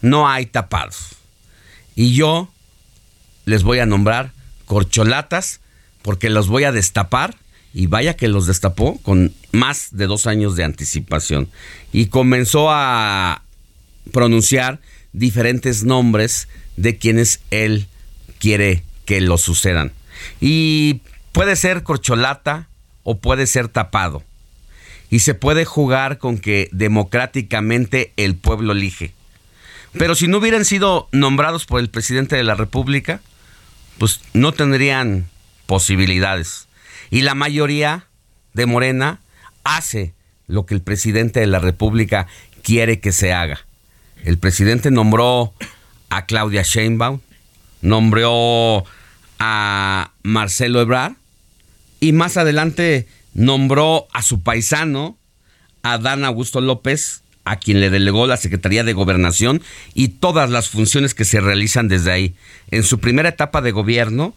no 0.00 0.28
hay 0.28 0.46
tapados. 0.46 1.16
Y 1.94 2.14
yo 2.14 2.50
les 3.44 3.62
voy 3.62 3.78
a 3.80 3.86
nombrar 3.86 4.32
corcholatas 4.64 5.60
porque 6.02 6.30
los 6.30 6.48
voy 6.48 6.64
a 6.64 6.72
destapar 6.72 7.36
y 7.72 7.86
vaya 7.86 8.14
que 8.14 8.28
los 8.28 8.46
destapó 8.46 8.98
con 9.02 9.32
más 9.52 9.88
de 9.92 10.06
dos 10.06 10.26
años 10.26 10.56
de 10.56 10.64
anticipación. 10.64 11.48
Y 11.92 12.06
comenzó 12.06 12.70
a 12.70 13.42
pronunciar 14.12 14.80
diferentes 15.12 15.84
nombres 15.84 16.48
de 16.76 16.96
quienes 16.98 17.40
él 17.50 17.86
quiere 18.38 18.82
que 19.04 19.20
lo 19.20 19.38
sucedan. 19.38 19.92
Y 20.40 21.02
puede 21.32 21.56
ser 21.56 21.82
corcholata 21.82 22.68
o 23.02 23.18
puede 23.18 23.46
ser 23.46 23.68
tapado. 23.68 24.22
Y 25.10 25.20
se 25.20 25.34
puede 25.34 25.64
jugar 25.64 26.18
con 26.18 26.38
que 26.38 26.68
democráticamente 26.72 28.12
el 28.16 28.36
pueblo 28.36 28.72
elige. 28.72 29.12
Pero 29.92 30.14
si 30.14 30.28
no 30.28 30.38
hubieran 30.38 30.64
sido 30.64 31.08
nombrados 31.12 31.66
por 31.66 31.80
el 31.80 31.90
presidente 31.90 32.36
de 32.36 32.44
la 32.44 32.54
República, 32.54 33.20
pues 33.98 34.20
no 34.32 34.52
tendrían 34.52 35.28
posibilidades. 35.66 36.68
Y 37.10 37.22
la 37.22 37.34
mayoría 37.34 38.06
de 38.54 38.66
Morena 38.66 39.20
hace 39.64 40.14
lo 40.46 40.64
que 40.64 40.74
el 40.74 40.82
presidente 40.82 41.40
de 41.40 41.46
la 41.46 41.58
República 41.58 42.26
quiere 42.62 43.00
que 43.00 43.12
se 43.12 43.32
haga. 43.32 43.60
El 44.24 44.38
presidente 44.38 44.90
nombró 44.90 45.54
a 46.08 46.26
Claudia 46.26 46.62
Sheinbaum, 46.62 47.20
nombró 47.82 48.84
a 49.38 50.12
Marcelo 50.22 50.80
Ebrard 50.80 51.14
y 52.00 52.12
más 52.12 52.36
adelante 52.36 53.06
nombró 53.34 54.08
a 54.12 54.22
su 54.22 54.42
paisano, 54.42 55.16
a 55.82 55.98
Dan 55.98 56.24
Augusto 56.24 56.60
López, 56.60 57.22
a 57.44 57.56
quien 57.56 57.80
le 57.80 57.90
delegó 57.90 58.26
la 58.26 58.36
Secretaría 58.36 58.84
de 58.84 58.92
Gobernación 58.92 59.62
y 59.94 60.08
todas 60.08 60.50
las 60.50 60.68
funciones 60.68 61.14
que 61.14 61.24
se 61.24 61.40
realizan 61.40 61.88
desde 61.88 62.12
ahí. 62.12 62.34
En 62.70 62.84
su 62.84 63.00
primera 63.00 63.30
etapa 63.30 63.60
de 63.62 63.72
gobierno 63.72 64.34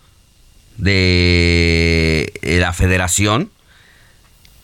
de 0.77 2.33
la 2.41 2.73
federación, 2.73 3.51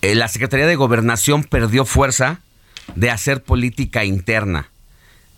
eh, 0.01 0.15
la 0.15 0.27
Secretaría 0.27 0.67
de 0.67 0.75
Gobernación 0.75 1.43
perdió 1.43 1.85
fuerza 1.85 2.39
de 2.95 3.09
hacer 3.11 3.43
política 3.43 4.05
interna. 4.05 4.71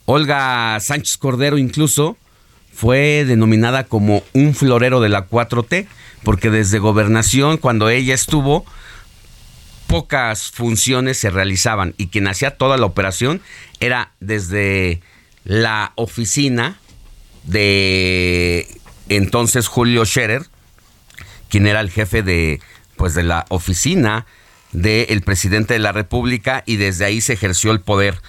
Olga 0.06 0.80
Sánchez 0.80 1.18
Cordero 1.18 1.58
incluso 1.58 2.18
fue 2.74 3.26
denominada 3.26 3.84
como 3.84 4.24
un 4.34 4.55
florero 4.55 5.01
de 5.01 5.09
la 5.09 5.28
4T, 5.28 5.88
porque 6.24 6.49
desde 6.49 6.80
gobernación, 6.80 7.57
cuando 7.57 7.89
ella 7.89 8.13
estuvo, 8.13 8.65
pocas 9.88 10.51
funciones 10.51 11.17
se 11.17 11.30
realizaban 11.30 11.93
y 11.97 12.07
quien 12.07 12.28
hacía 12.28 12.51
toda 12.51 12.78
la 12.78 12.86
operación 12.86 13.41
era 13.82 14.13
desde 14.22 15.01
la 15.43 15.91
oficina 15.95 16.80
de 17.43 18.67
entonces 19.09 19.67
Julio 19.67 20.05
Scherer, 20.05 20.45
quien 21.49 21.67
era 21.67 21.82
el 21.82 21.89
jefe 21.89 22.24
de 22.24 22.61
pues 22.95 23.15
de 23.15 23.24
la 23.24 23.45
oficina 23.49 24.26
del 24.72 25.22
presidente 25.24 25.74
de 25.74 25.80
la 25.80 25.91
República 25.91 26.63
y 26.65 26.78
desde 26.78 27.03
ahí 27.03 27.19
se 27.19 27.34
ejerció 27.34 27.72
el 27.72 27.82
poder. 27.82 28.22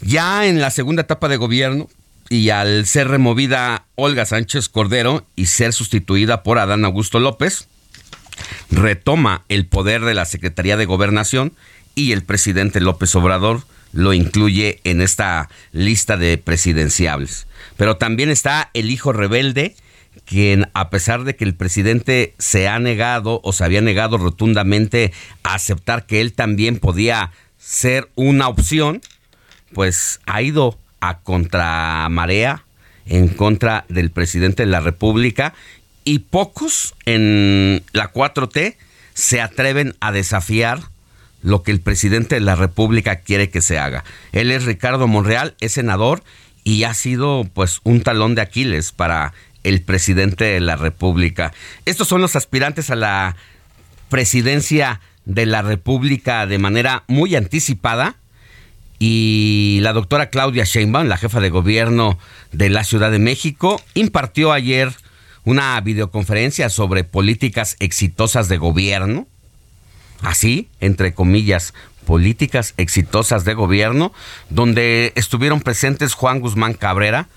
Ya 0.00 0.46
en 0.46 0.60
la 0.60 0.70
segunda 0.70 1.02
etapa 1.02 1.28
de 1.28 1.36
gobierno 1.36 1.88
y 2.28 2.50
al 2.50 2.86
ser 2.86 3.08
removida 3.08 3.86
Olga 3.94 4.26
Sánchez 4.26 4.68
Cordero 4.68 5.26
y 5.36 5.46
ser 5.46 5.72
sustituida 5.72 6.42
por 6.42 6.58
Adán 6.58 6.84
Augusto 6.84 7.20
López, 7.20 7.68
retoma 8.70 9.44
el 9.48 9.66
poder 9.66 10.02
de 10.02 10.14
la 10.14 10.24
Secretaría 10.24 10.76
de 10.76 10.86
Gobernación 10.86 11.52
y 11.94 12.12
el 12.12 12.22
presidente 12.22 12.80
López 12.80 13.14
Obrador 13.14 13.62
lo 13.92 14.12
incluye 14.12 14.80
en 14.84 15.00
esta 15.00 15.48
lista 15.72 16.16
de 16.16 16.36
presidenciables. 16.38 17.46
Pero 17.76 17.96
también 17.96 18.28
está 18.28 18.70
el 18.74 18.90
hijo 18.90 19.12
rebelde, 19.12 19.74
quien 20.24 20.68
a 20.74 20.90
pesar 20.90 21.24
de 21.24 21.36
que 21.36 21.44
el 21.44 21.54
presidente 21.54 22.34
se 22.38 22.68
ha 22.68 22.78
negado 22.78 23.40
o 23.42 23.52
se 23.52 23.64
había 23.64 23.80
negado 23.80 24.18
rotundamente 24.18 25.12
a 25.42 25.54
aceptar 25.54 26.06
que 26.06 26.20
él 26.20 26.32
también 26.32 26.78
podía 26.78 27.32
ser 27.58 28.10
una 28.14 28.48
opción, 28.48 29.00
pues 29.72 30.20
ha 30.26 30.42
ido 30.42 30.78
a 31.08 31.18
contramarea 31.20 32.64
en 33.06 33.28
contra 33.28 33.84
del 33.88 34.10
presidente 34.10 34.64
de 34.64 34.70
la 34.70 34.80
República 34.80 35.54
y 36.04 36.20
pocos 36.20 36.94
en 37.04 37.82
la 37.92 38.12
4T 38.12 38.76
se 39.14 39.40
atreven 39.40 39.94
a 40.00 40.12
desafiar 40.12 40.80
lo 41.42 41.62
que 41.62 41.70
el 41.70 41.80
presidente 41.80 42.36
de 42.36 42.40
la 42.40 42.56
República 42.56 43.16
quiere 43.16 43.50
que 43.50 43.60
se 43.60 43.78
haga. 43.78 44.04
Él 44.32 44.50
es 44.50 44.64
Ricardo 44.64 45.06
Monreal, 45.06 45.54
es 45.60 45.72
senador 45.72 46.22
y 46.64 46.84
ha 46.84 46.94
sido 46.94 47.48
pues 47.54 47.80
un 47.84 48.02
talón 48.02 48.34
de 48.34 48.42
Aquiles 48.42 48.92
para 48.92 49.32
el 49.62 49.82
presidente 49.82 50.44
de 50.44 50.60
la 50.60 50.76
República. 50.76 51.52
Estos 51.84 52.08
son 52.08 52.20
los 52.20 52.36
aspirantes 52.36 52.90
a 52.90 52.96
la 52.96 53.36
presidencia 54.08 55.00
de 55.24 55.46
la 55.46 55.62
República 55.62 56.46
de 56.46 56.58
manera 56.58 57.04
muy 57.08 57.34
anticipada 57.34 58.16
y 58.98 59.78
la 59.82 59.92
doctora 59.92 60.30
Claudia 60.30 60.64
Sheinbaum, 60.64 61.06
la 61.06 61.16
jefa 61.16 61.40
de 61.40 61.50
gobierno 61.50 62.18
de 62.52 62.70
la 62.70 62.84
Ciudad 62.84 63.10
de 63.10 63.18
México, 63.18 63.80
impartió 63.94 64.52
ayer 64.52 64.92
una 65.44 65.80
videoconferencia 65.80 66.68
sobre 66.70 67.04
políticas 67.04 67.76
exitosas 67.78 68.48
de 68.48 68.56
gobierno, 68.56 69.26
así, 70.22 70.68
entre 70.80 71.14
comillas, 71.14 71.74
políticas 72.06 72.74
exitosas 72.78 73.44
de 73.44 73.54
gobierno, 73.54 74.12
donde 74.48 75.12
estuvieron 75.14 75.60
presentes 75.60 76.14
Juan 76.14 76.40
Guzmán 76.40 76.74
Cabrera, 76.74 77.28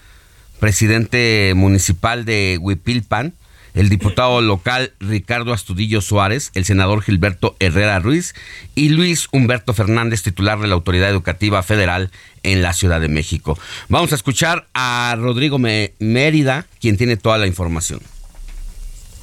presidente 0.60 1.54
municipal 1.56 2.26
de 2.26 2.58
Huipilpan, 2.62 3.34
el 3.74 3.90
diputado 3.90 4.42
local 4.42 4.94
Ricardo 5.00 5.54
Astudillo 5.54 6.02
Suárez, 6.02 6.52
el 6.54 6.66
senador 6.66 7.02
Gilberto 7.02 7.56
Herrera 7.60 8.00
Ruiz 8.00 8.36
y 8.76 8.90
Luis 8.90 9.28
Humberto 9.32 9.74
Fernández, 9.74 10.24
titular 10.24 10.60
de 10.60 10.68
la 10.68 10.76
Autoridad 10.76 11.10
Educativa 11.10 11.64
Federal 11.64 12.12
en 12.44 12.62
la 12.62 12.74
Ciudad 12.74 13.02
de 13.02 13.08
México. 13.08 13.58
Vamos 13.88 14.12
a 14.12 14.16
escuchar 14.16 14.68
a 14.74 15.16
Rodrigo 15.18 15.58
Mérida, 15.60 16.66
quien 16.80 16.98
tiene 16.98 17.18
toda 17.18 17.38
la 17.38 17.48
información. 17.48 18.02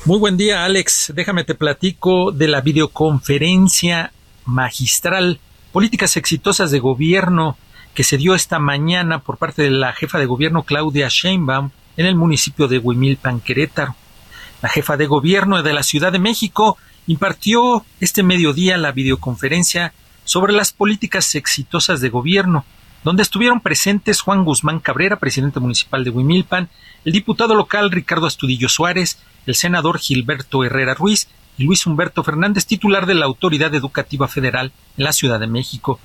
Muy 0.05 0.19
buen 0.19 0.37
día, 0.37 0.65
Alex. 0.65 1.13
Déjame 1.15 1.45
te 1.45 1.55
platico 1.55 2.31
de 2.31 2.49
la 2.49 2.61
videoconferencia 2.61 4.13
magistral 4.45 5.41
Políticas 5.77 6.17
exitosas 6.17 6.71
de 6.71 6.79
gobierno 6.79 7.59
que 7.93 8.03
se 8.03 8.17
dio 8.17 8.35
esta 8.35 8.59
mañana 8.59 9.19
por 9.19 9.37
parte 9.37 9.61
de 9.61 9.71
la 9.71 9.93
jefa 9.93 10.19
de 10.19 10.25
gobierno 10.25 10.63
Claudia 10.63 11.09
Sheinbaum 11.11 11.69
en 11.99 12.07
el 12.07 12.15
municipio 12.15 12.67
de 12.67 12.79
Huimilpan, 12.79 13.41
Querétaro. 13.41 13.95
La 14.63 14.69
jefa 14.69 14.97
de 14.97 15.07
gobierno 15.07 15.63
de 15.63 15.73
la 15.73 15.83
Ciudad 15.83 16.13
de 16.13 16.19
México 16.19 16.79
impartió 17.07 17.85
este 18.01 18.23
mediodía 18.23 18.77
la 18.77 18.93
videoconferencia 18.93 19.93
sobre 20.25 20.53
las 20.53 20.73
políticas 20.73 21.35
exitosas 21.35 22.01
de 22.01 22.09
gobierno, 22.09 22.65
donde 23.05 23.23
estuvieron 23.23 23.61
presentes 23.61 24.21
Juan 24.21 24.45
Guzmán 24.45 24.81
Cabrera, 24.81 25.17
presidente 25.17 25.61
municipal 25.61 26.03
de 26.03 26.11
Huimilpan, 26.11 26.69
el 27.05 27.13
diputado 27.13 27.55
local 27.55 27.91
Ricardo 27.91 28.27
Astudillo 28.27 28.69
Suárez, 28.69 29.19
el 29.47 29.55
senador 29.55 29.99
Gilberto 29.99 30.65
Herrera 30.65 30.95
Ruiz 30.95 31.29
y 31.57 31.65
Luis 31.65 31.87
Humberto 31.87 32.25
Fernández, 32.25 32.67
titular 32.67 33.07
de 33.07 33.15
la 33.15 33.27
Autoridad 33.27 33.75
Educativa 33.75 34.27
Federal 34.27 34.73
en 34.97 35.05
la 35.05 35.13
Ciudad 35.13 35.39
de 35.39 35.47
México 35.47 36.01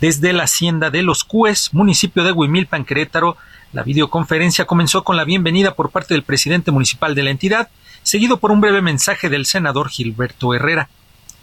desde 0.00 0.32
la 0.32 0.44
hacienda 0.44 0.90
de 0.90 1.02
Los 1.02 1.24
Cues, 1.24 1.72
municipio 1.72 2.24
de 2.24 2.32
Huimilpan, 2.32 2.84
Querétaro. 2.84 3.36
La 3.72 3.82
videoconferencia 3.82 4.66
comenzó 4.66 5.04
con 5.04 5.16
la 5.16 5.24
bienvenida 5.24 5.74
por 5.74 5.90
parte 5.90 6.14
del 6.14 6.22
presidente 6.22 6.70
municipal 6.70 7.14
de 7.14 7.22
la 7.22 7.30
entidad, 7.30 7.68
seguido 8.06 8.36
por 8.36 8.52
un 8.52 8.60
breve 8.60 8.82
mensaje 8.82 9.28
del 9.28 9.46
senador 9.46 9.88
Gilberto 9.88 10.54
Herrera. 10.54 10.88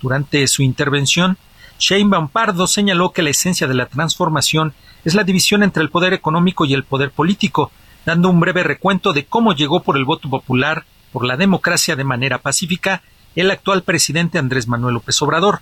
Durante 0.01 0.47
su 0.47 0.63
intervención, 0.63 1.37
Shane 1.77 2.29
Pardo 2.31 2.67
señaló 2.67 3.11
que 3.11 3.21
la 3.21 3.31
esencia 3.31 3.67
de 3.67 3.73
la 3.73 3.87
transformación 3.87 4.73
es 5.03 5.13
la 5.13 5.25
división 5.25 5.61
entre 5.61 5.83
el 5.83 5.89
poder 5.89 6.13
económico 6.13 6.63
y 6.63 6.73
el 6.73 6.85
poder 6.85 7.11
político, 7.11 7.69
dando 8.05 8.29
un 8.29 8.39
breve 8.39 8.63
recuento 8.63 9.11
de 9.11 9.25
cómo 9.25 9.53
llegó 9.53 9.83
por 9.83 9.97
el 9.97 10.05
voto 10.05 10.29
popular, 10.29 10.85
por 11.11 11.25
la 11.25 11.35
democracia 11.35 11.97
de 11.97 12.05
manera 12.05 12.37
pacífica, 12.37 13.01
el 13.35 13.51
actual 13.51 13.83
presidente 13.83 14.39
Andrés 14.39 14.69
Manuel 14.69 14.93
López 14.93 15.21
Obrador. 15.21 15.59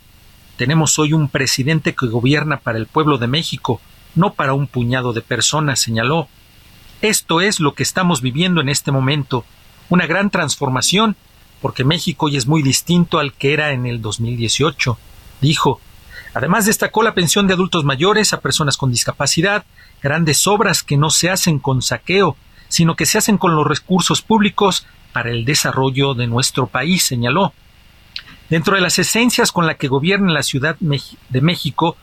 Tenemos 0.55 0.99
hoy 0.99 1.13
un 1.13 1.29
presidente 1.29 1.95
que 1.95 2.05
gobierna 2.05 2.57
para 2.57 2.77
el 2.77 2.85
pueblo 2.85 3.17
de 3.17 3.25
México, 3.25 3.81
no 4.13 4.33
para 4.33 4.53
un 4.53 4.67
puñado 4.67 5.13
de 5.13 5.21
personas, 5.21 5.79
señaló. 5.79 6.27
Esto 7.01 7.41
es 7.41 7.59
lo 7.59 7.73
que 7.73 7.81
estamos 7.81 8.21
viviendo 8.21 8.61
en 8.61 8.69
este 8.69 8.91
momento, 8.91 9.45
una 9.91 10.07
gran 10.07 10.29
transformación, 10.29 11.15
porque 11.61 11.83
México 11.83 12.25
hoy 12.25 12.37
es 12.37 12.47
muy 12.47 12.63
distinto 12.63 13.19
al 13.19 13.33
que 13.33 13.53
era 13.53 13.71
en 13.71 13.85
el 13.85 14.01
2018, 14.01 14.97
dijo. 15.41 15.79
Además 16.33 16.65
destacó 16.65 17.03
la 17.03 17.13
pensión 17.13 17.45
de 17.45 17.53
adultos 17.53 17.83
mayores 17.83 18.31
a 18.31 18.39
personas 18.39 18.77
con 18.77 18.89
discapacidad, 18.89 19.65
grandes 20.01 20.47
obras 20.47 20.81
que 20.81 20.95
no 20.95 21.09
se 21.09 21.29
hacen 21.29 21.59
con 21.59 21.81
saqueo, 21.81 22.37
sino 22.69 22.95
que 22.95 23.05
se 23.05 23.17
hacen 23.17 23.37
con 23.37 23.53
los 23.53 23.67
recursos 23.67 24.21
públicos 24.21 24.87
para 25.11 25.29
el 25.29 25.43
desarrollo 25.43 26.13
de 26.13 26.27
nuestro 26.27 26.67
país, 26.67 27.03
señaló. 27.03 27.53
Dentro 28.49 28.75
de 28.75 28.81
las 28.81 28.97
esencias 28.97 29.51
con 29.51 29.67
las 29.67 29.75
que 29.75 29.89
gobierna 29.89 30.31
la 30.31 30.43
Ciudad 30.43 30.77
de 30.79 31.41
México, 31.41 31.97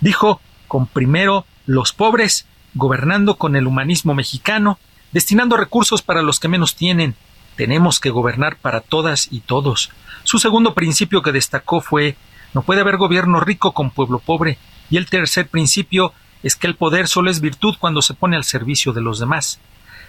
dijo 0.00 0.40
con 0.68 0.86
primero 0.86 1.44
los 1.66 1.92
pobres, 1.92 2.46
gobernando 2.74 3.36
con 3.36 3.56
el 3.56 3.66
humanismo 3.66 4.14
mexicano, 4.14 4.78
destinando 5.10 5.56
recursos 5.56 6.02
para 6.02 6.22
los 6.22 6.38
que 6.38 6.48
menos 6.48 6.76
tienen. 6.76 7.16
Tenemos 7.56 8.00
que 8.00 8.10
gobernar 8.10 8.56
para 8.56 8.80
todas 8.80 9.28
y 9.30 9.40
todos. 9.40 9.90
Su 10.24 10.38
segundo 10.38 10.74
principio 10.74 11.22
que 11.22 11.32
destacó 11.32 11.80
fue 11.80 12.16
no 12.54 12.62
puede 12.62 12.80
haber 12.80 12.96
gobierno 12.96 13.40
rico 13.40 13.72
con 13.72 13.90
pueblo 13.90 14.18
pobre. 14.18 14.58
Y 14.90 14.96
el 14.96 15.08
tercer 15.08 15.48
principio 15.48 16.12
es 16.42 16.56
que 16.56 16.66
el 16.66 16.76
poder 16.76 17.08
solo 17.08 17.30
es 17.30 17.40
virtud 17.40 17.76
cuando 17.78 18.02
se 18.02 18.14
pone 18.14 18.36
al 18.36 18.44
servicio 18.44 18.92
de 18.92 19.00
los 19.00 19.18
demás. 19.18 19.60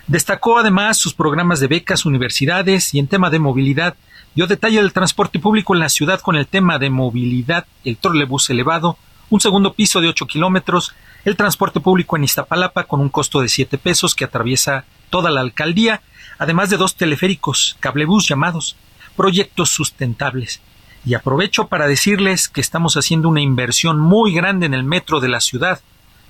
Destacó 0.08 0.60
además 0.60 0.98
sus 0.98 1.14
programas 1.14 1.60
de 1.60 1.68
becas, 1.68 2.06
universidades 2.06 2.94
y 2.94 3.00
en 3.00 3.08
tema 3.08 3.30
de 3.30 3.40
movilidad. 3.40 3.96
Dio 4.36 4.48
detalle 4.48 4.82
del 4.82 4.92
transporte 4.92 5.40
público 5.40 5.74
en 5.74 5.80
la 5.80 5.90
ciudad 5.90 6.20
con 6.20 6.36
el 6.36 6.48
tema 6.48 6.80
de 6.80 6.90
movilidad, 6.90 7.66
el 7.86 7.98
trolebús 7.98 8.50
elevado, 8.50 8.98
un 9.30 9.40
segundo 9.40 9.74
piso 9.74 10.02
de 10.02 10.10
8 10.10 10.28
kilómetros, 10.28 10.94
el 11.24 11.38
transporte 11.38 11.80
público 11.80 12.18
en 12.18 12.26
Iztapalapa 12.26 12.84
con 12.84 13.00
un 13.00 13.10
costo 13.10 13.40
de 13.40 13.48
7 13.48 13.78
pesos 13.78 14.16
que 14.16 14.26
atraviesa 14.26 14.84
toda 15.10 15.32
la 15.32 15.42
alcaldía, 15.42 16.02
además 16.38 16.70
de 16.70 16.78
dos 16.78 16.96
teleféricos, 16.96 17.78
cablebús 17.80 18.28
llamados, 18.28 18.76
proyectos 19.16 19.70
sustentables. 19.70 20.62
Y 21.06 21.16
aprovecho 21.16 21.68
para 21.68 21.88
decirles 21.88 22.48
que 22.48 22.62
estamos 22.62 22.96
haciendo 22.96 23.28
una 23.28 23.42
inversión 23.42 24.00
muy 24.00 24.34
grande 24.34 24.66
en 24.66 24.74
el 24.74 24.84
metro 24.84 25.20
de 25.20 25.28
la 25.30 25.42
ciudad, 25.42 25.82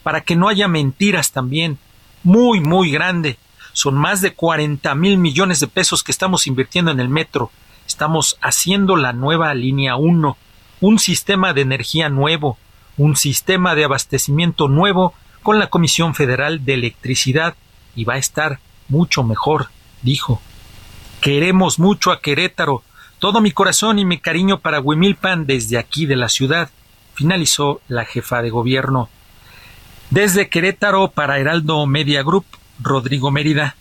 para 0.01 0.21
que 0.21 0.35
no 0.35 0.49
haya 0.49 0.67
mentiras 0.67 1.31
también, 1.31 1.77
muy, 2.23 2.59
muy 2.59 2.91
grande. 2.91 3.37
Son 3.71 3.95
más 3.95 4.21
de 4.21 4.33
40 4.33 4.93
mil 4.95 5.17
millones 5.17 5.59
de 5.59 5.67
pesos 5.67 6.03
que 6.03 6.11
estamos 6.11 6.47
invirtiendo 6.47 6.91
en 6.91 6.99
el 6.99 7.09
metro. 7.09 7.51
Estamos 7.87 8.37
haciendo 8.41 8.95
la 8.95 9.13
nueva 9.13 9.53
línea 9.53 9.95
1, 9.95 10.37
un 10.81 10.99
sistema 10.99 11.53
de 11.53 11.61
energía 11.61 12.09
nuevo, 12.09 12.57
un 12.97 13.15
sistema 13.15 13.75
de 13.75 13.85
abastecimiento 13.85 14.67
nuevo 14.67 15.13
con 15.41 15.59
la 15.59 15.67
Comisión 15.67 16.15
Federal 16.15 16.65
de 16.65 16.75
Electricidad 16.75 17.55
y 17.95 18.05
va 18.05 18.15
a 18.15 18.17
estar 18.17 18.59
mucho 18.87 19.23
mejor, 19.23 19.69
dijo. 20.03 20.41
Queremos 21.21 21.79
mucho 21.79 22.11
a 22.11 22.21
Querétaro, 22.21 22.83
todo 23.19 23.41
mi 23.41 23.51
corazón 23.51 23.97
y 23.97 24.05
mi 24.05 24.19
cariño 24.19 24.59
para 24.59 24.81
Huimilpan 24.81 25.45
desde 25.45 25.77
aquí 25.77 26.05
de 26.05 26.17
la 26.17 26.29
ciudad, 26.29 26.69
finalizó 27.15 27.81
la 27.87 28.05
jefa 28.05 28.41
de 28.41 28.49
gobierno. 28.49 29.09
Desde 30.09 30.49
Querétaro 30.49 31.11
para 31.11 31.39
Heraldo 31.39 31.85
Media 31.87 32.21
Group, 32.21 32.45
Rodrigo 32.81 33.31
Mérida. 33.31 33.75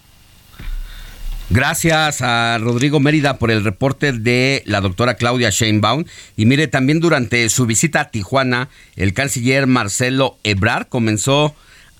Gracias 1.50 2.22
a 2.22 2.56
Rodrigo 2.58 2.98
Mérida 2.98 3.38
por 3.38 3.50
el 3.50 3.62
reporte 3.62 4.12
de 4.12 4.62
la 4.64 4.80
doctora 4.80 5.16
Claudia 5.16 5.50
Sheinbaum. 5.50 6.04
Y 6.34 6.46
mire, 6.46 6.66
también 6.66 7.00
durante 7.00 7.46
su 7.50 7.66
visita 7.66 8.00
a 8.00 8.10
Tijuana, 8.10 8.70
el 8.96 9.12
canciller 9.12 9.66
Marcelo 9.66 10.38
Ebrard 10.44 10.86
comenzó 10.88 11.54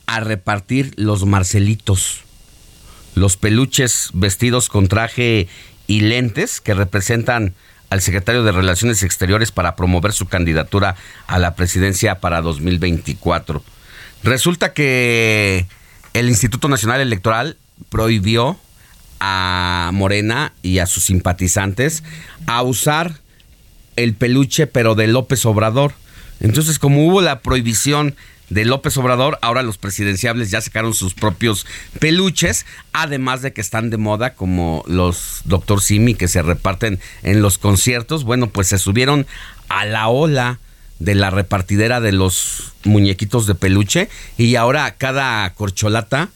a 0.07 0.21
repartir 0.21 0.95
los 0.97 1.27
marcelitos, 1.27 2.23
los 3.15 3.37
peluches 3.37 4.11
vestidos 4.13 4.69
con 4.69 4.89
traje 4.89 5.49
y 5.87 6.01
lentes 6.01 6.61
que 6.61 6.75
representan 6.75 7.55
al 7.91 8.01
secretario 8.01 8.43
de 8.43 8.53
Relaciones 8.53 9.03
Exteriores 9.03 9.53
para 9.53 9.77
promover 9.77 10.13
su 10.13 10.27
candidatura 10.27 10.97
a 11.27 11.39
la 11.39 11.55
presidencia 11.55 12.21
para 12.21 12.41
2024. 12.41 13.63
Resulta 14.23 14.73
que 14.73 15.67
el 16.15 16.29
Instituto 16.29 16.69
Nacional 16.69 17.01
Electoral 17.01 17.59
prohibió 17.91 18.59
a 19.21 19.91
Morena 19.93 20.53
y 20.63 20.79
a 20.79 20.87
sus 20.87 21.05
simpatizantes 21.05 22.03
a 22.47 22.63
usar 22.63 23.21
el 23.97 24.15
peluche 24.15 24.67
pero 24.67 24.95
de 24.95 25.07
López 25.07 25.45
Obrador. 25.45 25.93
Entonces, 26.41 26.79
como 26.79 27.07
hubo 27.07 27.21
la 27.21 27.41
prohibición 27.41 28.17
de 28.53 28.67
López 28.67 28.97
Obrador, 28.99 29.39
ahora 29.41 29.63
los 29.63 29.79
presidenciables 29.79 30.51
ya 30.51 30.61
sacaron 30.61 30.93
sus 30.93 31.15
propios 31.15 31.67
peluches, 31.99 32.67
además 32.93 33.41
de 33.41 33.53
que 33.53 33.63
están 33.63 33.89
de 33.89 33.97
moda 33.97 34.35
como 34.35 34.85
los 34.87 35.41
Doctor 35.45 35.81
Simi 35.81 36.15
que 36.15 36.29
se 36.29 36.43
reparten 36.43 37.01
en 37.23 37.41
los 37.41 37.57
conciertos. 37.57 38.25
Bueno, 38.25 38.51
pues 38.51 38.69
se 38.69 38.79
subieron 38.79 39.27
a 39.69 39.87
la 39.87 40.09
ola 40.09 40.59
de 40.99 41.15
la 41.15 41.31
repartidera 41.31 42.01
de 42.01 42.13
los 42.13 42.75
muñequitos 42.85 43.47
de 43.47 43.55
peluche 43.55 44.09
y 44.37 44.57
ahora 44.57 44.95
cada 44.97 45.49
corcholata 45.55 46.29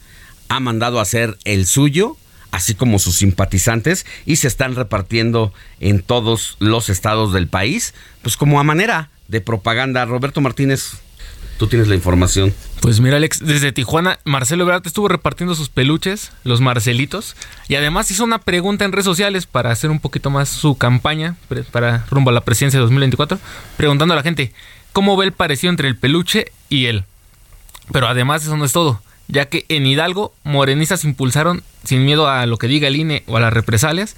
ha 0.49 0.59
mandado 0.59 0.99
a 0.99 1.03
hacer 1.03 1.37
el 1.43 1.67
suyo 1.67 2.17
así 2.49 2.73
como 2.75 2.97
sus 2.97 3.17
simpatizantes, 3.17 4.05
y 4.25 4.37
se 4.37 4.47
están 4.47 4.73
repartiendo 4.75 5.53
en 5.81 6.01
todos 6.01 6.55
los 6.59 6.89
estados 6.89 7.33
del 7.33 7.47
país, 7.47 7.93
pues 8.21 8.37
como 8.37 8.59
a 8.59 8.63
manera 8.63 9.09
de 9.27 9.41
propaganda. 9.41 10.05
Roberto 10.05 10.39
Martínez, 10.39 10.93
tú 11.57 11.67
tienes 11.67 11.87
la 11.87 11.95
información. 11.95 12.53
Pues 12.81 12.99
mira, 12.99 13.17
Alex, 13.17 13.45
desde 13.45 13.71
Tijuana, 13.71 14.19
Marcelo 14.23 14.63
Ebrard 14.63 14.85
estuvo 14.85 15.07
repartiendo 15.07 15.55
sus 15.55 15.69
peluches, 15.69 16.31
los 16.43 16.61
Marcelitos, 16.61 17.35
y 17.67 17.75
además 17.75 18.09
hizo 18.11 18.23
una 18.23 18.39
pregunta 18.39 18.85
en 18.85 18.91
redes 18.91 19.05
sociales 19.05 19.45
para 19.45 19.71
hacer 19.71 19.89
un 19.89 19.99
poquito 19.99 20.29
más 20.29 20.49
su 20.49 20.77
campaña 20.77 21.35
para 21.71 22.05
rumbo 22.09 22.29
a 22.29 22.33
la 22.33 22.41
presidencia 22.41 22.79
de 22.79 22.83
2024, 22.83 23.39
preguntando 23.75 24.13
a 24.13 24.17
la 24.17 24.23
gente 24.23 24.53
cómo 24.93 25.17
ve 25.17 25.25
el 25.25 25.31
parecido 25.31 25.71
entre 25.71 25.87
el 25.87 25.97
peluche 25.97 26.51
y 26.69 26.85
él. 26.85 27.03
Pero 27.91 28.07
además 28.07 28.43
eso 28.43 28.57
no 28.57 28.65
es 28.65 28.73
todo 28.73 29.01
ya 29.27 29.45
que 29.45 29.65
en 29.69 29.85
Hidalgo 29.85 30.33
morenistas 30.43 31.03
impulsaron, 31.03 31.63
sin 31.83 32.05
miedo 32.05 32.27
a 32.27 32.45
lo 32.45 32.57
que 32.57 32.67
diga 32.67 32.87
el 32.87 32.95
INE 32.95 33.23
o 33.27 33.37
a 33.37 33.39
las 33.39 33.53
represalias, 33.53 34.15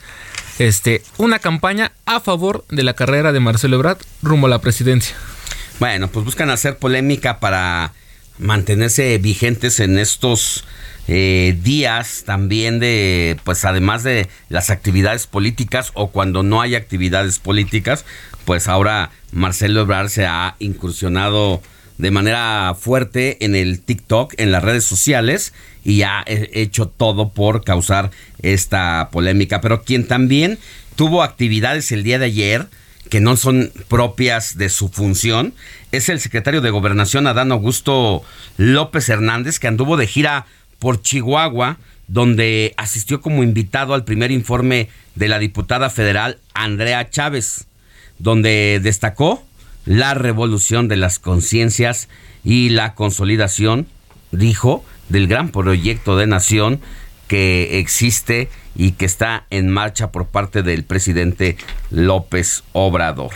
este, 0.59 1.01
una 1.17 1.39
campaña 1.39 1.91
a 2.05 2.19
favor 2.19 2.65
de 2.69 2.83
la 2.83 2.93
carrera 2.93 3.31
de 3.31 3.39
Marcelo 3.39 3.77
Ebrard 3.77 3.99
rumbo 4.21 4.47
a 4.47 4.49
la 4.49 4.59
presidencia. 4.59 5.15
Bueno, 5.79 6.09
pues 6.09 6.25
buscan 6.25 6.49
hacer 6.49 6.77
polémica 6.77 7.39
para 7.39 7.93
mantenerse 8.37 9.17
vigentes 9.17 9.79
en 9.79 9.97
estos 9.97 10.65
eh, 11.07 11.57
días 11.61 12.23
también 12.25 12.79
de, 12.79 13.37
pues 13.45 13.63
además 13.63 14.03
de 14.03 14.27
las 14.49 14.71
actividades 14.71 15.25
políticas 15.25 15.91
o 15.93 16.11
cuando 16.11 16.43
no 16.43 16.59
hay 16.59 16.75
actividades 16.75 17.39
políticas, 17.39 18.03
pues 18.43 18.67
ahora 18.67 19.11
Marcelo 19.31 19.81
Ebrard 19.81 20.09
se 20.09 20.25
ha 20.25 20.57
incursionado 20.59 21.61
de 21.97 22.11
manera 22.11 22.75
fuerte 22.77 23.43
en 23.45 23.55
el 23.55 23.79
TikTok, 23.79 24.33
en 24.37 24.51
las 24.51 24.63
redes 24.63 24.83
sociales, 24.83 25.53
y 25.85 26.01
ha 26.01 26.23
hecho 26.27 26.87
todo 26.87 27.29
por 27.29 27.63
causar 27.63 28.11
esta 28.41 29.09
polémica. 29.11 29.61
Pero 29.61 29.83
quien 29.83 30.07
también 30.07 30.59
tuvo 30.95 31.23
actividades 31.23 31.91
el 31.93 32.03
día 32.03 32.19
de 32.19 32.25
ayer, 32.25 32.67
que 33.09 33.19
no 33.19 33.35
son 33.37 33.71
propias 33.87 34.57
de 34.57 34.69
su 34.69 34.89
función, 34.89 35.53
es 35.91 36.09
el 36.09 36.19
secretario 36.19 36.61
de 36.61 36.69
Gobernación, 36.69 37.27
Adán 37.27 37.51
Augusto 37.51 38.23
López 38.57 39.09
Hernández, 39.09 39.59
que 39.59 39.67
anduvo 39.67 39.97
de 39.97 40.07
gira 40.07 40.45
por 40.77 41.01
Chihuahua, 41.01 41.77
donde 42.07 42.73
asistió 42.77 43.21
como 43.21 43.43
invitado 43.43 43.93
al 43.93 44.05
primer 44.05 44.31
informe 44.31 44.89
de 45.15 45.27
la 45.27 45.39
diputada 45.39 45.89
federal 45.89 46.37
Andrea 46.53 47.09
Chávez, 47.09 47.67
donde 48.17 48.79
destacó 48.81 49.43
la 49.85 50.13
revolución 50.13 50.87
de 50.87 50.97
las 50.97 51.19
conciencias 51.19 52.09
y 52.43 52.69
la 52.69 52.93
consolidación, 52.93 53.87
dijo, 54.31 54.85
del 55.09 55.27
gran 55.27 55.49
proyecto 55.49 56.15
de 56.15 56.27
nación 56.27 56.79
que 57.29 57.79
existe 57.79 58.49
y 58.75 58.91
que 58.91 59.05
está 59.05 59.45
en 59.51 59.69
marcha 59.69 60.11
por 60.11 60.25
parte 60.25 60.63
del 60.63 60.83
presidente 60.83 61.55
López 61.91 62.63
Obrador. 62.73 63.31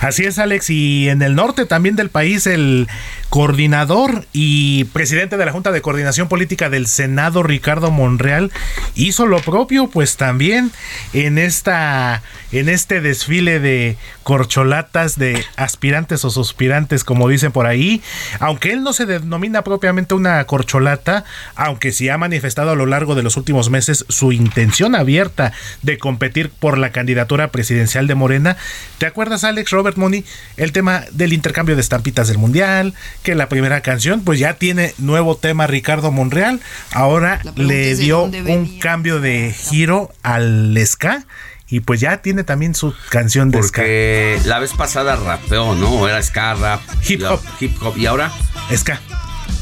Así 0.00 0.24
es, 0.24 0.38
Alex. 0.38 0.70
Y 0.70 1.08
en 1.08 1.22
el 1.22 1.34
norte 1.34 1.66
también 1.66 1.96
del 1.96 2.10
país, 2.10 2.46
el 2.46 2.88
coordinador 3.30 4.26
y 4.32 4.84
presidente 4.84 5.36
de 5.36 5.46
la 5.46 5.52
Junta 5.52 5.70
de 5.70 5.80
Coordinación 5.80 6.28
Política 6.28 6.68
del 6.68 6.88
Senado, 6.88 7.44
Ricardo 7.44 7.92
Monreal, 7.92 8.50
hizo 8.96 9.26
lo 9.26 9.40
propio, 9.40 9.88
pues 9.88 10.16
también 10.16 10.72
en 11.12 11.38
esta, 11.38 12.22
en 12.50 12.68
este 12.68 13.00
desfile 13.00 13.60
de 13.60 13.96
corcholatas 14.24 15.16
de 15.16 15.44
aspirantes 15.56 16.24
o 16.24 16.30
suspirantes, 16.30 17.04
como 17.04 17.28
dicen 17.28 17.52
por 17.52 17.66
ahí, 17.66 18.02
aunque 18.40 18.72
él 18.72 18.82
no 18.82 18.92
se 18.92 19.06
denomina 19.06 19.62
propiamente 19.62 20.14
una 20.14 20.44
corcholata, 20.44 21.24
aunque 21.54 21.92
sí 21.92 22.08
ha 22.08 22.18
manifestado 22.18 22.72
a 22.72 22.76
lo 22.76 22.86
largo 22.86 23.14
de 23.14 23.22
los 23.22 23.36
últimos 23.36 23.70
meses 23.70 24.04
su 24.08 24.32
intención 24.32 24.96
abierta 24.96 25.52
de 25.82 25.98
competir 25.98 26.50
por 26.50 26.78
la 26.78 26.90
candidatura 26.90 27.52
presidencial 27.52 28.08
de 28.08 28.16
Morena. 28.16 28.56
¿Te 28.98 29.06
acuerdas, 29.06 29.44
Alex 29.44 29.59
Robert 29.68 29.96
Money, 29.96 30.24
el 30.56 30.72
tema 30.72 31.04
del 31.10 31.32
intercambio 31.32 31.74
de 31.74 31.82
estampitas 31.82 32.28
del 32.28 32.38
Mundial? 32.38 32.94
que 33.22 33.34
la 33.34 33.48
primera 33.48 33.80
canción 33.80 34.22
pues 34.22 34.38
ya 34.38 34.54
tiene 34.54 34.94
nuevo 34.98 35.36
tema 35.36 35.66
Ricardo 35.66 36.10
Monreal, 36.10 36.60
ahora 36.92 37.40
le 37.54 37.94
dio 37.96 38.22
un 38.24 38.78
cambio 38.78 39.20
de 39.20 39.52
giro 39.52 40.12
al 40.22 40.76
ska 40.84 41.26
y 41.68 41.80
pues 41.80 42.00
ya 42.00 42.20
tiene 42.20 42.42
también 42.42 42.74
su 42.74 42.94
canción 43.10 43.50
de 43.50 43.58
Porque 43.58 44.40
la 44.44 44.58
vez 44.58 44.72
pasada 44.72 45.14
rapeó, 45.16 45.74
¿no? 45.74 46.08
Era 46.08 46.20
ska, 46.22 46.54
rap, 46.54 46.80
hip 47.08 47.22
hop, 47.22 47.40
hip 47.60 47.80
hop 47.80 47.96
y 47.96 48.06
ahora 48.06 48.32
ska. 48.74 49.00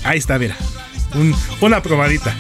Ahí 0.04 0.18
está, 0.18 0.38
mira. 0.38 0.56
una 1.60 1.82
probadita. 1.82 2.34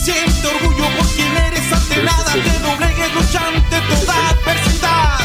Siente 0.00 0.46
orgullo 0.46 0.84
por 0.96 1.06
quien 1.08 1.36
eres 1.36 1.72
ante 1.72 2.02
nada, 2.04 2.32
que 2.32 2.89
doblegues 3.30 3.70
luchante 3.70 3.80
toda 3.88 4.28
adversidad. 4.30 5.18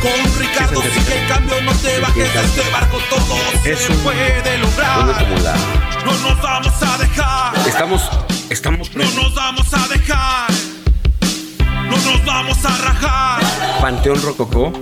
Con 0.00 0.40
Ricardo 0.40 0.82
sigue 0.82 1.22
el 1.22 1.28
cambio, 1.28 1.60
no 1.62 1.72
te 1.74 2.00
bajes 2.00 2.34
de 2.34 2.40
este 2.40 2.70
barco, 2.70 2.98
todo 3.08 3.36
se 3.62 3.94
puede 4.02 4.58
lograr. 4.58 5.06
No 6.04 6.12
nos 6.28 6.42
vamos 6.42 6.82
a 6.82 6.98
dejar. 6.98 7.68
Estamos, 7.68 8.10
estamos. 8.50 8.94
No 8.94 9.04
nos 9.04 9.34
vamos 9.34 9.74
a 9.74 9.88
dejar. 9.88 10.50
No 11.84 11.96
nos 11.96 12.24
vamos 12.24 12.64
a 12.64 12.76
rajar. 12.78 13.80
Panteón 13.80 14.22
Rococó. 14.22 14.72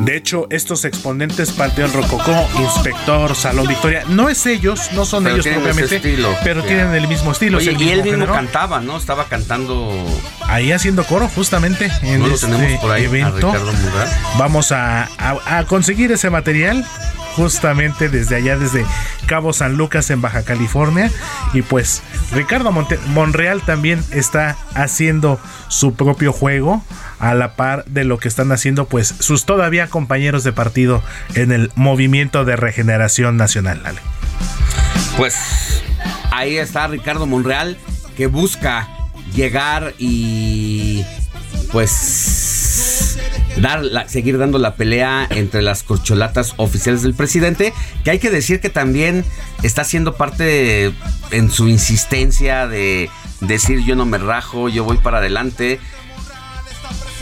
De 0.00 0.16
hecho, 0.16 0.46
estos 0.50 0.84
exponentes 0.84 1.52
Panteón 1.52 1.92
Rococó, 1.92 2.48
Inspector, 2.58 3.34
Salón 3.34 3.66
Victoria, 3.66 4.04
no 4.08 4.28
es 4.28 4.46
ellos, 4.46 4.90
no 4.92 5.04
son 5.04 5.26
ellos 5.26 5.46
propiamente, 5.46 6.00
pero 6.42 6.62
tienen 6.62 6.94
el 6.94 7.08
mismo 7.08 7.32
estilo. 7.32 7.58
Oye, 7.58 7.76
y 7.78 7.88
él 7.90 8.02
mismo 8.02 8.26
cantaba, 8.26 8.80
¿no? 8.80 8.96
Estaba 8.96 9.26
cantando 9.26 9.92
ahí 10.46 10.72
haciendo 10.72 11.04
coro 11.04 11.28
justamente 11.28 11.90
en 12.02 12.20
¿No 12.20 12.26
este 12.26 12.46
tenemos 12.46 12.80
por 12.80 12.90
ahí 12.90 13.04
evento. 13.04 13.52
A? 13.52 14.38
Vamos 14.38 14.72
a, 14.72 15.08
a, 15.18 15.58
a 15.58 15.64
conseguir 15.66 16.12
ese 16.12 16.30
material 16.30 16.84
justamente 17.36 18.08
desde 18.08 18.36
allá, 18.36 18.56
desde 18.56 18.84
Cabo 19.26 19.52
San 19.52 19.76
Lucas 19.76 20.10
en 20.10 20.20
Baja 20.20 20.44
California. 20.44 21.10
Y 21.52 21.62
pues 21.62 22.02
Ricardo 22.32 22.72
Monte 22.72 22.98
Monreal 23.08 23.62
también 23.62 24.02
está 24.10 24.56
haciendo 24.74 25.40
su 25.68 25.94
propio 25.94 26.32
juego 26.32 26.82
a 27.24 27.34
la 27.34 27.56
par 27.56 27.86
de 27.86 28.04
lo 28.04 28.18
que 28.18 28.28
están 28.28 28.52
haciendo 28.52 28.84
pues 28.84 29.14
sus 29.18 29.46
todavía 29.46 29.86
compañeros 29.86 30.44
de 30.44 30.52
partido 30.52 31.02
en 31.34 31.52
el 31.52 31.72
movimiento 31.74 32.44
de 32.44 32.54
regeneración 32.54 33.38
nacional. 33.38 33.80
Pues 35.16 35.34
ahí 36.30 36.58
está 36.58 36.86
Ricardo 36.86 37.24
Monreal 37.24 37.78
que 38.14 38.26
busca 38.26 38.90
llegar 39.34 39.94
y 39.98 41.02
pues 41.72 43.18
dar 43.56 43.82
la, 43.82 44.06
seguir 44.06 44.36
dando 44.36 44.58
la 44.58 44.74
pelea 44.74 45.26
entre 45.30 45.62
las 45.62 45.82
corcholatas 45.82 46.52
oficiales 46.58 47.00
del 47.00 47.14
presidente, 47.14 47.72
que 48.04 48.10
hay 48.10 48.18
que 48.18 48.30
decir 48.30 48.60
que 48.60 48.68
también 48.68 49.24
está 49.62 49.82
siendo 49.84 50.14
parte 50.16 50.92
en 51.30 51.50
su 51.50 51.68
insistencia 51.68 52.66
de 52.66 53.08
decir 53.40 53.82
yo 53.86 53.96
no 53.96 54.04
me 54.04 54.18
rajo, 54.18 54.68
yo 54.68 54.84
voy 54.84 54.98
para 54.98 55.18
adelante. 55.18 55.80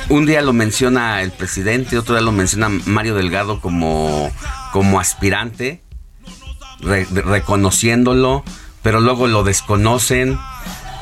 Un 0.08 0.26
día 0.26 0.42
lo 0.42 0.52
menciona 0.52 1.22
el 1.22 1.30
presidente, 1.30 1.98
otro 1.98 2.14
día 2.14 2.22
lo 2.22 2.32
menciona 2.32 2.68
Mario 2.68 3.14
Delgado 3.14 3.60
como, 3.60 4.30
como 4.72 5.00
aspirante, 5.00 5.80
re, 6.80 7.06
reconociéndolo, 7.10 8.44
pero 8.82 9.00
luego 9.00 9.26
lo 9.26 9.42
desconocen 9.44 10.38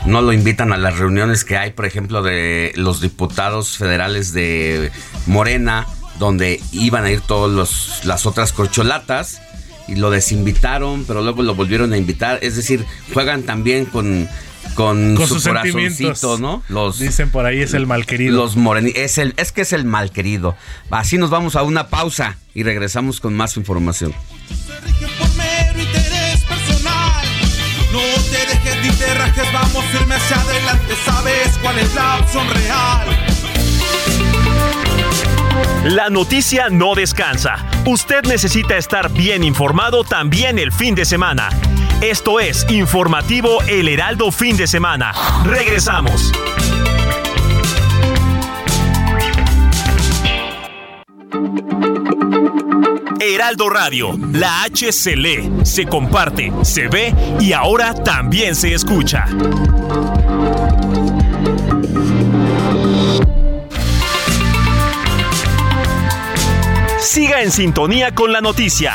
no 0.06 0.22
lo 0.22 0.32
invitan 0.32 0.72
a 0.72 0.78
las 0.78 0.98
reuniones 0.98 1.44
que 1.44 1.56
hay, 1.56 1.72
por 1.72 1.84
ejemplo, 1.84 2.22
de 2.22 2.72
los 2.76 3.00
diputados 3.00 3.76
federales 3.76 4.32
de 4.32 4.90
Morena, 5.26 5.86
donde 6.18 6.60
iban 6.72 7.04
a 7.04 7.10
ir 7.10 7.20
todas 7.20 8.04
las 8.04 8.26
otras 8.26 8.52
corcholatas 8.52 9.40
y 9.88 9.96
lo 9.96 10.10
desinvitaron, 10.10 11.04
pero 11.04 11.22
luego 11.22 11.42
lo 11.42 11.54
volvieron 11.54 11.92
a 11.92 11.98
invitar. 11.98 12.38
Es 12.42 12.56
decir, 12.56 12.86
juegan 13.12 13.42
también 13.42 13.84
con, 13.84 14.28
con, 14.74 15.14
Con 15.16 15.26
su 15.28 15.34
sus 15.34 15.44
corazoncito, 15.46 16.14
sentimientos. 16.14 16.40
¿no? 16.40 16.62
Los, 16.68 16.98
Dicen 16.98 17.30
por 17.30 17.46
ahí 17.46 17.60
es 17.60 17.74
el 17.74 17.86
malquerido. 17.86 18.36
los 18.36 18.56
moreni 18.56 18.92
es 18.94 19.18
el 19.18 19.34
es 19.36 19.52
que 19.52 19.62
es 19.62 19.72
el 19.72 19.84
malquerido. 19.84 20.56
Así 20.90 21.18
nos 21.18 21.30
vamos 21.30 21.56
a 21.56 21.62
una 21.62 21.88
pausa 21.88 22.36
y 22.54 22.62
regresamos 22.62 23.20
con 23.20 23.34
más 23.36 23.56
información. 23.56 24.14
mero 25.36 25.80
interés 25.80 26.42
personal. 26.44 27.26
No 27.92 28.00
te 28.30 28.46
dejes 28.46 28.76
ni 28.84 28.90
te 28.96 29.14
rajes, 29.14 29.52
vamos 29.52 29.84
firme 29.86 30.14
hacia 30.14 30.40
adelante, 30.40 30.94
sabes 31.04 31.58
cuál 31.62 31.78
es 31.78 31.94
la 31.94 32.16
opción 32.18 32.46
real. 32.50 33.26
La 35.84 36.10
noticia 36.10 36.68
no 36.68 36.94
descansa. 36.94 37.66
Usted 37.86 38.24
necesita 38.24 38.76
estar 38.76 39.10
bien 39.12 39.42
informado 39.42 40.04
también 40.04 40.58
el 40.58 40.72
fin 40.72 40.94
de 40.94 41.04
semana. 41.06 41.48
Esto 42.02 42.40
es 42.40 42.64
Informativo 42.70 43.60
El 43.68 43.86
Heraldo 43.86 44.32
Fin 44.32 44.56
de 44.56 44.66
Semana. 44.66 45.12
Regresamos. 45.44 46.32
Heraldo 53.20 53.68
Radio, 53.68 54.18
la 54.32 54.62
H 54.62 54.92
se 54.92 55.14
lee, 55.14 55.52
se 55.62 55.84
comparte, 55.84 56.50
se 56.62 56.88
ve 56.88 57.14
y 57.38 57.52
ahora 57.52 57.92
también 57.92 58.54
se 58.56 58.72
escucha. 58.72 59.26
Siga 66.98 67.42
en 67.42 67.50
sintonía 67.50 68.14
con 68.14 68.32
la 68.32 68.40
noticia. 68.40 68.94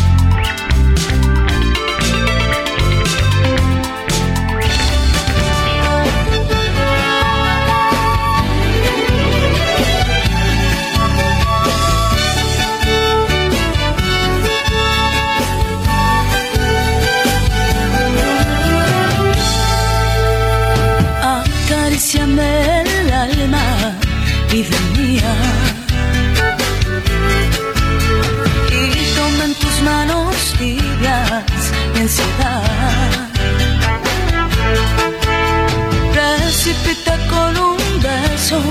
Beso 38.51 38.61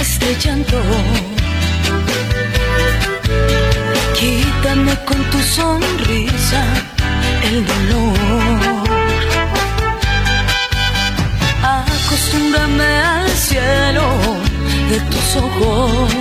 este 0.00 0.36
llanto. 0.42 0.80
Quítame 4.18 4.94
con 5.04 5.22
tu 5.30 5.38
sonrisa 5.38 6.62
el 7.44 7.66
dolor. 7.66 8.18
Acostúmbrame 11.62 12.98
al 13.02 13.30
cielo 13.30 14.06
de 14.90 15.00
tus 15.10 15.36
ojos. 15.36 16.12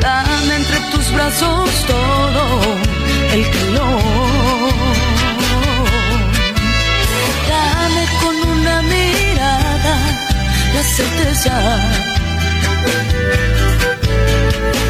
Dame 0.00 0.56
entre 0.56 0.80
tus 0.92 1.12
brazos 1.12 1.70
todo 1.86 2.44
el 3.34 3.50
calor. 3.50 5.09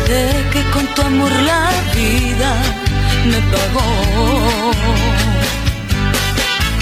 De 0.08 0.24
que 0.52 0.62
con 0.70 0.86
tu 0.94 1.02
amor 1.02 1.32
la 1.32 1.70
vida 1.96 2.50
me 3.30 3.40
pagó. 3.52 3.90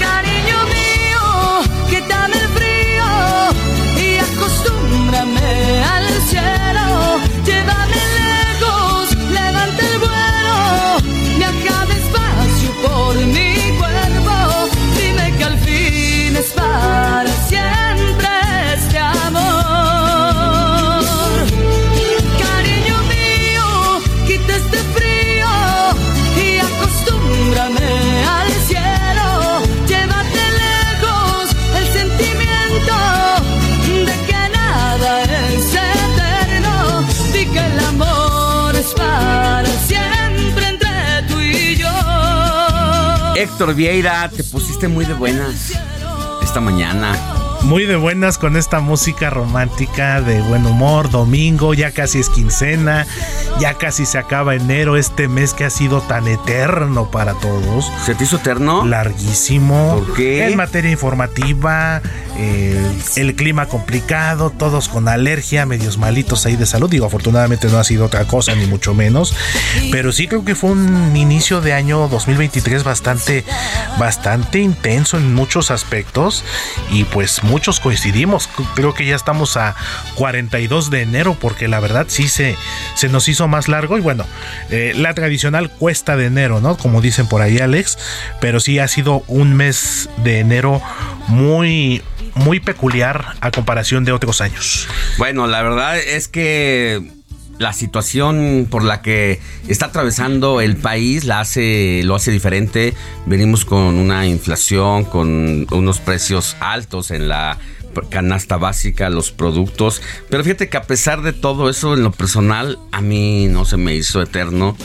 Cariño 0.05 0.57
mío, 0.75 1.23
quítame 1.89 2.35
el 2.43 2.47
frío 2.57 3.07
y 3.97 4.17
acostúmbrame 4.27 5.83
al 5.95 5.98
Héctor 43.39 43.73
Vieira, 43.73 44.27
te 44.27 44.43
pusiste 44.43 44.89
muy 44.89 45.05
de 45.05 45.13
buenas 45.13 45.71
esta 46.43 46.59
mañana. 46.59 47.17
muy 47.61 47.85
de 47.85 47.95
buenas 47.95 48.37
con 48.37 48.57
esta 48.57 48.81
música 48.81 49.29
romántica 49.29 50.19
de 50.19 50.41
buen 50.41 50.65
humor. 50.65 51.09
Domingo, 51.09 51.73
ya 51.73 51.91
casi 51.91 52.19
es 52.19 52.27
quincena, 52.27 53.07
ya 53.61 53.75
casi 53.75 54.05
se 54.05 54.17
acaba 54.17 54.55
enero, 54.55 54.97
este 54.97 55.29
mes 55.29 55.53
que 55.53 55.63
ha 55.63 55.69
sido 55.69 56.01
tan 56.01 56.27
eterno 56.27 57.11
para 57.11 57.33
todos. 57.35 57.89
¿Se 58.05 58.13
te 58.13 58.25
hizo 58.25 58.35
eterno? 58.35 58.83
Larguísimo. 58.85 60.03
¿Por 60.05 60.15
qué? 60.15 60.45
En 60.45 60.57
materia 60.57 60.91
informativa, 60.91 62.01
eh, 62.41 62.91
el 63.17 63.35
clima 63.35 63.65
complicado, 63.65 64.49
todos 64.49 64.87
con 64.87 65.09
alergia, 65.09 65.65
medios 65.65 65.97
malitos 65.97 66.45
ahí 66.45 66.55
de 66.55 66.65
salud. 66.65 66.89
Digo, 66.89 67.05
afortunadamente 67.05 67.67
no 67.67 67.77
ha 67.77 67.83
sido 67.83 68.05
otra 68.05 68.25
cosa, 68.25 68.55
ni 68.55 68.65
mucho 68.65 68.93
menos. 68.93 69.35
Pero 69.91 70.13
sí 70.13 70.27
creo 70.27 70.45
que 70.45 70.55
fue 70.55 70.71
un 70.71 71.17
inicio 71.17 71.59
de 71.59 71.73
año 71.73 72.07
2023 72.07 72.85
bastante, 72.85 73.43
bastante 73.97 74.59
intenso 74.59 75.17
en 75.17 75.33
muchos 75.33 75.69
aspectos. 75.69 76.45
Y 76.91 77.03
pues 77.03 77.43
muchos 77.43 77.81
coincidimos. 77.81 78.49
Creo 78.73 78.93
que 78.93 79.05
ya 79.05 79.17
estamos 79.17 79.57
a 79.57 79.75
42 80.15 80.89
de 80.89 81.01
enero 81.01 81.35
porque 81.37 81.67
la 81.67 81.81
verdad 81.81 82.05
sí 82.07 82.29
se, 82.29 82.55
se 82.95 83.09
nos 83.09 83.27
hizo 83.27 83.49
más 83.49 83.67
largo. 83.67 83.97
Y 83.97 84.01
bueno, 84.01 84.25
eh, 84.69 84.93
la 84.95 85.13
tradicional 85.13 85.69
cuesta 85.69 86.15
de 86.15 86.27
enero, 86.27 86.61
¿no? 86.61 86.77
Como 86.77 87.01
dicen 87.01 87.27
por 87.27 87.41
ahí 87.41 87.59
Alex. 87.59 87.97
Pero 88.39 88.61
sí 88.61 88.79
ha 88.79 88.87
sido 88.87 89.23
un 89.27 89.55
mes 89.55 90.09
de 90.23 90.39
enero 90.39 90.81
muy, 91.29 92.01
muy 92.35 92.59
peculiar 92.59 93.35
a 93.39 93.51
comparación 93.51 94.03
de 94.03 94.11
otros 94.11 94.41
años. 94.41 94.87
Bueno, 95.17 95.47
la 95.47 95.61
verdad 95.61 95.97
es 95.97 96.27
que 96.27 97.01
la 97.59 97.73
situación 97.73 98.67
por 98.69 98.83
la 98.83 99.01
que 99.01 99.39
está 99.67 99.87
atravesando 99.87 100.61
el 100.61 100.77
país 100.77 101.25
la 101.25 101.41
hace, 101.41 102.01
lo 102.03 102.15
hace 102.15 102.31
diferente. 102.31 102.93
Venimos 103.25 103.65
con 103.65 103.95
una 103.95 104.25
inflación, 104.25 105.05
con 105.05 105.67
unos 105.71 105.99
precios 105.99 106.55
altos 106.59 107.11
en 107.11 107.27
la 107.27 107.57
canasta 108.09 108.57
básica, 108.57 109.09
los 109.09 109.31
productos. 109.31 110.01
Pero 110.29 110.43
fíjate 110.43 110.69
que 110.69 110.77
a 110.77 110.83
pesar 110.83 111.21
de 111.21 111.33
todo 111.33 111.69
eso, 111.69 111.93
en 111.93 112.03
lo 112.03 112.11
personal, 112.11 112.79
a 112.91 113.01
mí 113.01 113.47
no 113.49 113.65
se 113.65 113.77
me 113.77 113.93
hizo 113.93 114.21
eterno. 114.21 114.75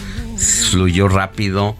Fluyó 0.70 1.08
rápido. 1.08 1.76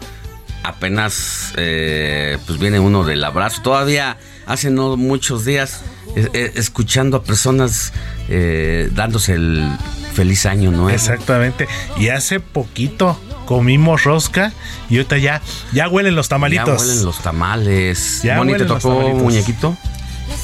Apenas 0.63 1.53
eh, 1.57 2.39
pues 2.47 2.59
viene 2.59 2.79
uno 2.79 3.05
del 3.05 3.25
abrazo. 3.25 3.63
Todavía 3.63 4.17
hace 4.47 4.71
no 4.71 4.97
muchos 4.97 5.45
días 5.45 5.83
eh, 6.17 6.29
eh, 6.33 6.53
escuchando 6.57 7.17
a 7.19 7.23
personas 7.25 7.93
eh, 8.29 8.89
dándose 8.95 9.35
el 9.35 9.69
feliz 10.15 10.47
año 10.47 10.71
nuevo. 10.71 10.91
Exactamente. 10.91 11.67
Y 11.97 12.09
hace 12.09 12.41
poquito 12.41 13.19
comimos 13.47 14.05
rosca 14.05 14.53
y 14.89 14.97
ahorita 14.97 15.19
ya, 15.19 15.43
ya 15.73 15.89
huelen 15.89 16.15
los 16.15 16.29
tamalitos. 16.29 16.81
Ya 16.83 16.87
huelen 16.89 17.05
los 17.05 17.19
tamales. 17.21 18.23
Ya 18.23 18.37
Moni, 18.37 18.53
¿te 18.53 18.59
huelen 18.63 18.69
los 18.69 18.83
tocó 18.83 19.01
muñequito? 19.11 19.77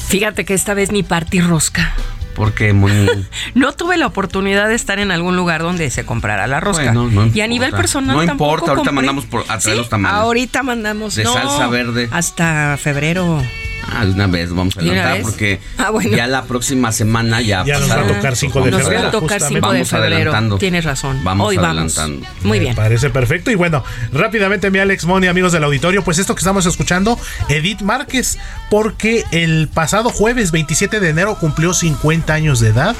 Fíjate 0.07 0.45
que 0.45 0.53
esta 0.53 0.73
vez 0.73 0.91
ni 0.91 1.03
partí 1.03 1.41
rosca. 1.41 1.93
Porque 2.35 2.71
Moni. 2.73 3.07
No 3.55 3.73
tuve 3.73 3.97
la 3.97 4.07
oportunidad 4.07 4.67
de 4.69 4.75
estar 4.75 4.99
en 4.99 5.11
algún 5.11 5.35
lugar 5.35 5.61
donde 5.61 5.89
se 5.89 6.05
comprara 6.05 6.47
la 6.47 6.59
rosca. 6.59 6.85
Bueno, 6.93 7.09
no 7.09 7.25
y 7.27 7.41
a 7.41 7.47
nivel 7.47 7.71
personal 7.71 8.15
No 8.15 8.25
tampoco 8.25 8.51
importa, 8.51 8.71
ahorita 8.71 8.89
compré. 8.89 8.93
mandamos 8.95 9.25
por- 9.25 9.45
a 9.49 9.57
traer 9.57 9.77
los 9.77 9.89
tamales. 9.89 10.17
Ahorita 10.17 10.63
mandamos. 10.63 11.15
De 11.15 11.23
no, 11.23 11.33
salsa 11.33 11.67
verde. 11.67 12.07
Hasta 12.11 12.77
febrero. 12.77 13.41
Ah, 13.89 14.05
de 14.05 14.11
una 14.11 14.27
vez 14.27 14.49
vamos 14.53 14.77
a 14.77 14.81
¿De 14.81 14.89
una 14.89 15.01
adelantar 15.01 15.21
porque 15.23 15.59
Ah, 15.77 15.89
bueno. 15.89 16.15
ya 16.15 16.27
la 16.27 16.43
próxima 16.43 16.91
semana 16.91 17.41
ya, 17.41 17.63
Ya 17.65 17.79
nos 17.79 17.89
va 17.89 18.01
a 18.01 18.07
tocar 18.07 18.29
los 18.31 18.39
5 18.39 18.61
de 18.61 18.71
Nos 18.71 18.79
va 18.81 18.83
febrero, 18.85 19.07
a 19.07 19.11
tocar 19.11 19.39
justamente. 19.39 19.47
5 19.59 19.67
de 19.67 19.73
Vamos 19.77 19.89
febrero. 19.89 20.15
adelantando. 20.15 20.57
Tienes 20.57 20.85
razón. 20.85 21.19
Vamos 21.23 21.47
Hoy 21.49 21.57
vamos. 21.57 21.97
adelantando. 21.97 22.27
Muy 22.43 22.59
bien. 22.59 22.75
Parece 22.75 23.09
perfecto. 23.09 23.51
Y 23.51 23.55
bueno, 23.55 23.83
rápidamente, 24.13 24.71
mi 24.71 24.79
Alex 24.79 25.05
Moni, 25.05 25.27
amigos 25.27 25.51
del 25.51 25.63
auditorio, 25.63 26.03
pues 26.03 26.19
esto 26.19 26.35
que 26.35 26.39
estamos 26.39 26.65
escuchando, 26.65 27.19
Edith 27.49 27.81
Márquez, 27.81 28.37
porque 28.69 29.25
el 29.31 29.67
pasado 29.73 30.09
jueves 30.09 30.51
27 30.51 30.99
de 30.99 31.09
enero 31.09 31.35
cumplió 31.39 31.73
50 31.73 32.33
años 32.33 32.59
de 32.59 32.69
edad 32.69 32.95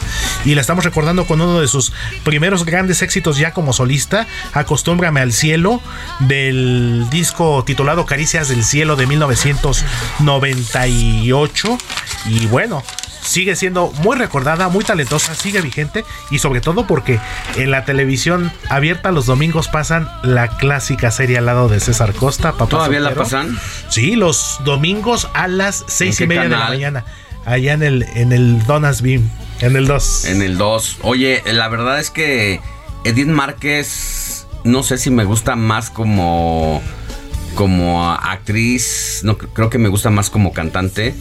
y 0.45 0.55
la 0.55 0.61
estamos 0.61 0.83
recordando 0.83 1.25
con 1.25 1.39
uno 1.41 1.61
de 1.61 1.67
sus 1.67 1.93
primeros 2.23 2.65
grandes 2.65 3.01
éxitos 3.01 3.37
ya 3.37 3.53
como 3.53 3.73
solista, 3.73 4.27
Acostúmbrame 4.53 5.21
al 5.21 5.31
cielo, 5.33 5.81
del 6.19 7.05
disco 7.09 7.63
titulado 7.65 8.05
Caricias 8.05 8.47
del 8.49 8.63
cielo 8.63 8.95
de 8.95 9.05
1998. 10.73 11.77
Y 12.27 12.47
bueno. 12.47 12.83
Sigue 13.23 13.55
siendo 13.55 13.91
muy 14.01 14.17
recordada, 14.17 14.67
muy 14.67 14.83
talentosa, 14.83 15.35
sigue 15.35 15.61
vigente 15.61 16.03
y 16.31 16.39
sobre 16.39 16.59
todo 16.59 16.87
porque 16.87 17.19
en 17.55 17.69
la 17.69 17.85
televisión 17.85 18.51
abierta 18.67 19.11
los 19.11 19.27
domingos 19.27 19.67
pasan 19.67 20.09
la 20.23 20.47
clásica 20.57 21.11
serie 21.11 21.37
al 21.37 21.45
lado 21.45 21.69
de 21.69 21.79
César 21.79 22.13
Costa. 22.13 22.53
Papá 22.53 22.65
¿Todavía 22.65 22.99
la 22.99 23.13
pasan? 23.13 23.59
Sí, 23.89 24.15
los 24.15 24.59
domingos 24.65 25.29
a 25.35 25.47
las 25.47 25.85
seis 25.87 26.19
y 26.19 26.25
media 26.25 26.43
de 26.43 26.49
la 26.49 26.67
mañana. 26.67 27.05
Allá 27.45 27.73
en 27.73 27.83
el, 27.83 28.03
en 28.15 28.31
el 28.31 28.65
Donas 28.65 29.03
Beam, 29.03 29.29
en 29.61 29.75
el 29.75 29.85
2. 29.85 30.25
En 30.25 30.41
el 30.41 30.57
2. 30.57 30.97
Oye, 31.03 31.43
la 31.45 31.67
verdad 31.69 31.99
es 31.99 32.09
que 32.09 32.59
Edith 33.03 33.27
Márquez, 33.27 34.47
no 34.63 34.81
sé 34.81 34.97
si 34.97 35.11
me 35.11 35.23
gusta 35.23 35.55
más 35.55 35.91
como 35.91 36.81
como 37.55 38.09
actriz, 38.11 39.21
no 39.23 39.37
creo 39.37 39.69
que 39.69 39.77
me 39.77 39.89
gusta 39.89 40.09
más 40.09 40.29
como 40.29 40.53
cantante. 40.53 41.13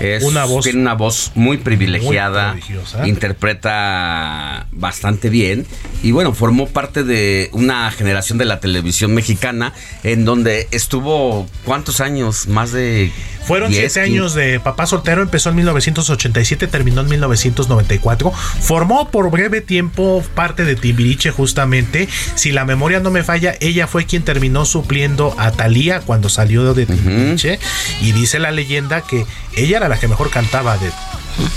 Es, 0.00 0.22
Una 0.24 0.44
voz- 0.44 0.64
tiene 0.64 0.80
una 0.80 0.94
voz 0.94 1.32
muy 1.34 1.56
privilegiada, 1.58 2.54
Muy 3.00 3.08
interpreta 3.08 4.66
bastante 4.72 5.30
bien 5.30 5.66
y 6.02 6.12
bueno, 6.12 6.32
formó 6.34 6.66
parte 6.68 7.04
de 7.04 7.48
una 7.52 7.90
generación 7.90 8.38
de 8.38 8.44
la 8.44 8.60
televisión 8.60 9.14
mexicana 9.14 9.72
en 10.02 10.24
donde 10.24 10.68
estuvo 10.70 11.46
¿cuántos 11.64 12.00
años? 12.00 12.46
Más 12.48 12.72
de 12.72 13.10
Fueron 13.46 13.70
10, 13.70 13.92
siete 13.92 14.06
15. 14.06 14.16
años 14.18 14.34
de 14.34 14.60
Papá 14.60 14.86
Soltero, 14.86 15.22
empezó 15.22 15.50
en 15.50 15.56
1987, 15.56 16.66
terminó 16.66 17.02
en 17.02 17.08
1994. 17.08 18.32
Formó 18.32 19.10
por 19.10 19.30
breve 19.30 19.60
tiempo 19.60 20.24
parte 20.34 20.64
de 20.64 20.74
Timbiriche, 20.74 21.30
justamente. 21.30 22.08
Si 22.34 22.52
la 22.52 22.64
memoria 22.64 23.00
no 23.00 23.10
me 23.10 23.22
falla, 23.22 23.54
ella 23.60 23.86
fue 23.86 24.04
quien 24.06 24.24
terminó 24.24 24.64
supliendo 24.64 25.34
a 25.38 25.52
Thalía 25.52 26.00
cuando 26.00 26.28
salió 26.28 26.74
de 26.74 26.86
Timbiriche. 26.86 27.58
Y 28.00 28.12
dice 28.12 28.38
la 28.38 28.50
leyenda 28.50 29.02
que 29.02 29.26
ella 29.54 29.76
era 29.76 29.88
la 29.88 29.98
que 29.98 30.08
mejor 30.08 30.30
cantaba 30.30 30.76
de 30.78 30.90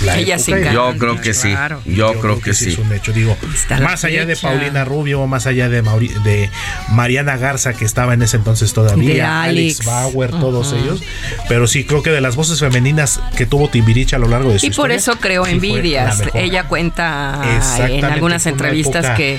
la 0.04 0.18
Ella 0.18 0.36
época. 0.36 0.72
Yo 0.72 0.94
creo 0.98 1.20
que 1.20 1.34
sí. 1.34 1.48
claro. 1.50 1.80
Yo, 1.84 2.14
creo 2.20 2.40
que, 2.40 2.54
sí. 2.54 2.70
es 2.70 2.78
un 2.78 2.92
hecho. 2.92 3.12
Digo, 3.12 3.36
más 3.80 4.04
allá 4.04 4.26
de. 4.26 4.36
Paulina 4.36 4.84
Rubio, 4.84 5.26
más 5.26 5.46
allá 5.46 5.68
de, 5.68 5.82
Mauri- 5.82 6.12
de 6.22 6.50
Mariana 6.90 7.36
Garza, 7.36 7.74
que 7.74 7.84
estaba 7.84 8.14
en 8.14 8.22
ese 8.22 8.36
entonces 8.38 8.72
todavía, 8.72 9.14
De 9.14 9.22
Alex. 9.22 9.84
Bauer, 9.84 10.30
todos 10.30 10.72
ellos. 10.72 11.02
Pero 11.48 11.66
sí, 11.66 11.84
creo 11.84 12.02
que 12.02 12.10
de 12.10 12.20
las 12.20 12.36
voces 12.36 12.58
femeninas 12.60 13.20
que 13.36 13.46
tuvo 13.46 13.68
Timbiriche 13.68 14.16
a 14.16 14.18
lo 14.18 14.28
largo 14.28 14.52
de 14.52 14.58
su 14.58 14.66
Y 14.66 14.70
por 14.70 14.90
historia, 14.90 14.96
eso 14.96 15.12
creo 15.20 15.44
sí 15.44 15.52
envidias. 15.52 16.22
Ella 16.34 16.64
cuenta 16.68 17.40
en 17.88 18.04
algunas 18.04 18.46
entrevistas 18.46 19.16
que, 19.16 19.38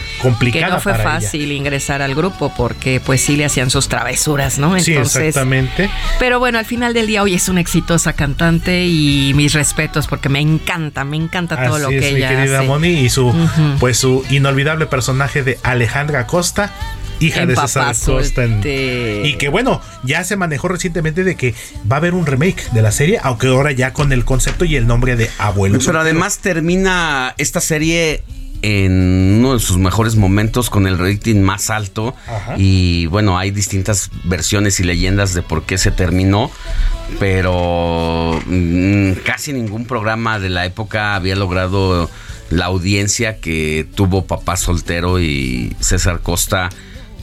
que 0.52 0.62
no 0.62 0.80
fue 0.80 0.94
ella. 0.94 1.04
fácil 1.04 1.52
ingresar 1.52 2.02
al 2.02 2.16
grupo 2.16 2.54
porque 2.56 3.00
pues 3.04 3.22
sí 3.22 3.36
le 3.36 3.46
hacían 3.46 3.70
sus 3.70 3.88
travesuras, 3.88 4.58
¿no? 4.60 4.80
Sí, 4.80 4.94
exactamente. 4.94 5.90
Pero 6.20 6.40
bueno, 6.40 6.60
al 6.60 6.66
final 6.66 6.94
del 6.94 7.08
día 7.08 7.24
hoy 7.24 7.34
es 7.36 7.50
una 7.50 7.62
exitosa 7.62 8.14
cantante 8.14 8.86
y 8.86 9.34
mis 9.36 9.54
respetos 9.54 10.08
porque 10.08 10.30
me 10.32 10.40
encanta, 10.40 11.04
me 11.04 11.18
encanta 11.18 11.64
todo 11.64 11.76
Así 11.76 11.84
lo 11.84 11.90
es, 11.90 12.04
que 12.04 12.12
mi 12.12 12.18
ella 12.18 12.30
querida 12.30 12.60
hace. 12.60 12.68
Moni, 12.68 12.88
y 12.88 13.10
su, 13.10 13.34
pues 13.80 13.98
su 13.98 14.24
inolvidable 14.30 14.86
personaje 14.88 15.44
de 15.44 15.60
Alejandra 15.64 16.26
Costa, 16.26 16.72
hija 17.20 17.42
En 17.42 17.50
de 17.50 17.56
César 17.56 17.96
Costa. 18.04 18.46
y 18.64 19.36
que 19.38 19.50
bueno, 19.50 19.82
ya 20.04 20.24
se 20.24 20.36
manejó 20.36 20.68
recientemente 20.68 21.24
de 21.24 21.36
que 21.36 21.54
va 21.90 21.98
a 21.98 22.00
haber 22.00 22.14
un 22.14 22.26
remake 22.26 22.72
de 22.72 22.82
la 22.82 22.92
serie, 22.92 23.20
aunque 23.22 23.48
ahora 23.48 23.72
ya 23.72 23.94
con 23.94 24.12
el 24.12 24.26
concepto 24.26 24.66
y 24.66 24.76
el 24.76 24.88
nombre 24.88 25.16
de 25.16 25.30
Abuelo. 25.38 25.80
Pero 25.86 26.00
además 26.00 26.40
termina 26.40 27.36
esta 27.38 27.62
serie 27.62 28.24
en 28.62 29.38
uno 29.40 29.54
de 29.54 29.60
sus 29.60 29.78
mejores 29.78 30.16
momentos 30.16 30.70
con 30.70 30.88
el 30.88 30.98
rating 30.98 31.42
más 31.42 31.70
alto 31.70 32.16
Ajá. 32.28 32.56
y 32.58 33.08
bueno 33.08 33.38
hay 33.38 33.52
distintas 33.52 34.12
versiones 34.24 34.80
y 34.80 34.84
leyendas 34.84 35.34
de 35.34 35.42
por 35.42 35.64
qué 35.64 35.78
se 35.78 35.92
terminó 35.92 36.52
pero 37.20 38.40
mm, 38.46 39.14
casi 39.26 39.54
ningún 39.54 39.86
programa 39.86 40.40
de 40.40 40.50
la 40.50 40.66
época 40.66 41.16
había 41.16 41.36
logrado 41.36 42.10
la 42.50 42.66
audiencia 42.66 43.38
que 43.38 43.88
tuvo 43.96 44.26
Papá 44.26 44.58
Soltero 44.58 45.20
y 45.20 45.76
César 45.80 46.20
Costa 46.20 46.70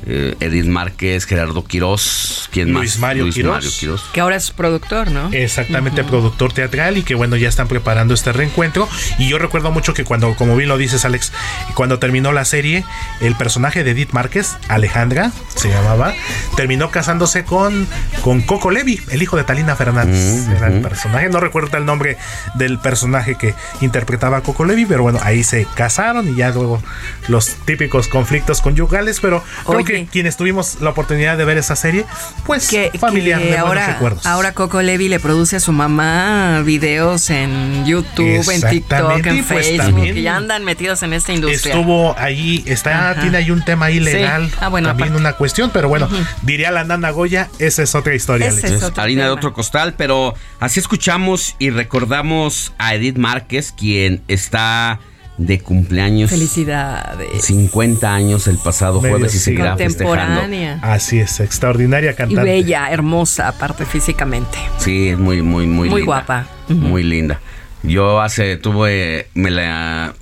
eh, 0.06 0.36
Edith 0.40 0.66
Márquez, 0.66 1.26
Gerardo 1.26 1.64
Quirós, 1.64 2.48
¿quién 2.52 2.72
Luis 2.72 2.94
más? 2.94 3.00
Mario 3.00 3.24
Luis 3.24 3.34
Quirós. 3.34 3.54
Mario 3.54 3.70
Quirós. 3.78 4.04
Que 4.12 4.20
ahora 4.20 4.36
es 4.36 4.50
productor, 4.50 5.10
¿no? 5.10 5.30
Exactamente, 5.32 6.04
productor 6.04 6.52
teatral 6.52 6.96
y 6.98 7.02
que 7.02 7.14
bueno, 7.14 7.36
ya 7.36 7.48
están 7.48 7.68
preparando 7.68 8.14
este 8.14 8.32
reencuentro. 8.32 8.88
Y 9.18 9.28
yo 9.28 9.38
recuerdo 9.38 9.70
mucho 9.70 9.94
que 9.94 10.04
cuando, 10.04 10.34
como 10.34 10.56
bien 10.56 10.68
lo 10.68 10.78
dices 10.78 11.04
Alex, 11.04 11.32
cuando 11.74 11.98
terminó 11.98 12.32
la 12.32 12.44
serie, 12.44 12.84
el 13.20 13.34
personaje 13.36 13.84
de 13.84 13.90
Edith 13.92 14.12
Márquez, 14.12 14.56
Alejandra, 14.68 15.32
se 15.54 15.68
llamaba, 15.68 16.14
terminó 16.56 16.90
casándose 16.90 17.44
con, 17.44 17.86
con 18.22 18.42
Coco 18.42 18.70
Levi, 18.70 19.00
el 19.10 19.22
hijo 19.22 19.36
de 19.36 19.44
Talina 19.44 19.76
Fernández. 19.76 20.48
Era 20.48 20.68
el 20.68 20.80
personaje, 20.80 21.28
no 21.28 21.40
recuerdo 21.40 21.76
el 21.76 21.84
nombre 21.84 22.16
del 22.54 22.78
personaje 22.78 23.36
que 23.36 23.54
interpretaba 23.80 24.38
a 24.38 24.40
Coco 24.42 24.64
Levi, 24.64 24.86
pero 24.86 25.02
bueno, 25.02 25.18
ahí 25.22 25.44
se 25.44 25.66
casaron 25.74 26.28
y 26.28 26.36
ya 26.36 26.50
luego 26.50 26.82
los 27.28 27.56
típicos 27.64 28.08
conflictos 28.08 28.60
conyugales, 28.60 29.20
pero 29.20 29.42
creo 29.64 29.78
Oye, 29.78 29.84
que 29.88 30.06
quienes 30.06 30.36
tuvimos 30.36 30.80
la 30.80 30.90
oportunidad 30.90 31.36
de 31.36 31.44
ver 31.44 31.58
esa 31.58 31.76
serie, 31.76 32.04
pues 32.44 32.70
familiar, 32.98 33.40
de 33.40 33.56
ahora, 33.56 33.86
recuerdos. 33.86 34.26
Ahora 34.26 34.52
Coco 34.52 34.82
Levi 34.82 35.08
le 35.08 35.20
produce 35.20 35.56
a 35.56 35.60
su 35.60 35.72
mamá 35.72 36.62
videos 36.64 37.30
en 37.30 37.84
YouTube, 37.86 38.48
en 38.50 38.62
TikTok, 38.68 39.26
en 39.26 39.44
pues 39.44 39.66
Facebook, 39.66 40.02
que 40.02 40.22
ya 40.22 40.36
andan 40.36 40.64
metidos 40.64 41.02
en 41.02 41.12
esta 41.12 41.32
industria. 41.32 41.74
Estuvo 41.74 42.16
ahí, 42.18 42.62
está, 42.66 43.20
tiene 43.20 43.38
ahí 43.38 43.50
un 43.50 43.64
tema 43.64 43.86
ahí 43.86 44.00
legal, 44.00 44.50
ah, 44.60 44.68
bueno, 44.68 44.88
también 44.88 45.16
una 45.16 45.32
cuestión, 45.34 45.70
pero 45.72 45.88
bueno, 45.88 46.08
diría 46.42 46.70
la 46.70 46.84
Nana 46.84 47.10
Goya, 47.10 47.48
esa 47.58 47.82
es 47.82 47.94
otra 47.94 48.14
historia. 48.14 48.52
harina 48.96 49.24
de 49.24 49.30
otro 49.30 49.52
costal, 49.52 49.94
pero 49.96 50.34
así 50.60 50.80
escuchamos 50.80 51.56
y 51.58 51.70
recordamos 51.70 52.72
a 52.78 52.94
Edith 52.94 53.16
Márquez, 53.16 53.72
quien 53.72 54.22
está 54.28 55.00
de 55.38 55.60
cumpleaños. 55.60 56.30
Felicidades. 56.30 57.44
50 57.44 58.12
años 58.12 58.46
el 58.48 58.58
pasado 58.58 59.00
jueves 59.00 59.34
y 59.34 59.38
seguirá 59.38 59.76
festejando. 59.76 60.42
Así 60.82 61.20
es, 61.20 61.40
extraordinaria 61.40 62.14
cantante. 62.14 62.42
Y 62.42 62.62
bella, 62.62 62.90
hermosa, 62.90 63.48
aparte 63.48 63.86
físicamente. 63.86 64.58
Sí, 64.78 65.08
es 65.08 65.18
muy, 65.18 65.40
muy, 65.42 65.66
muy, 65.66 65.88
muy 65.88 66.02
guapa. 66.02 66.46
Muy 66.68 67.02
linda. 67.02 67.40
Yo 67.84 68.20
hace, 68.20 68.56
tuve, 68.56 69.28
me 69.34 69.50
la, 69.50 70.14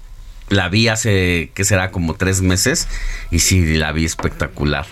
la 0.50 0.68
vi 0.68 0.88
hace, 0.88 1.50
¿qué 1.54 1.64
será? 1.64 1.90
Como 1.90 2.14
tres 2.14 2.42
meses 2.42 2.86
y 3.30 3.38
sí, 3.38 3.74
la 3.74 3.92
vi 3.92 4.04
espectacular. 4.04 4.86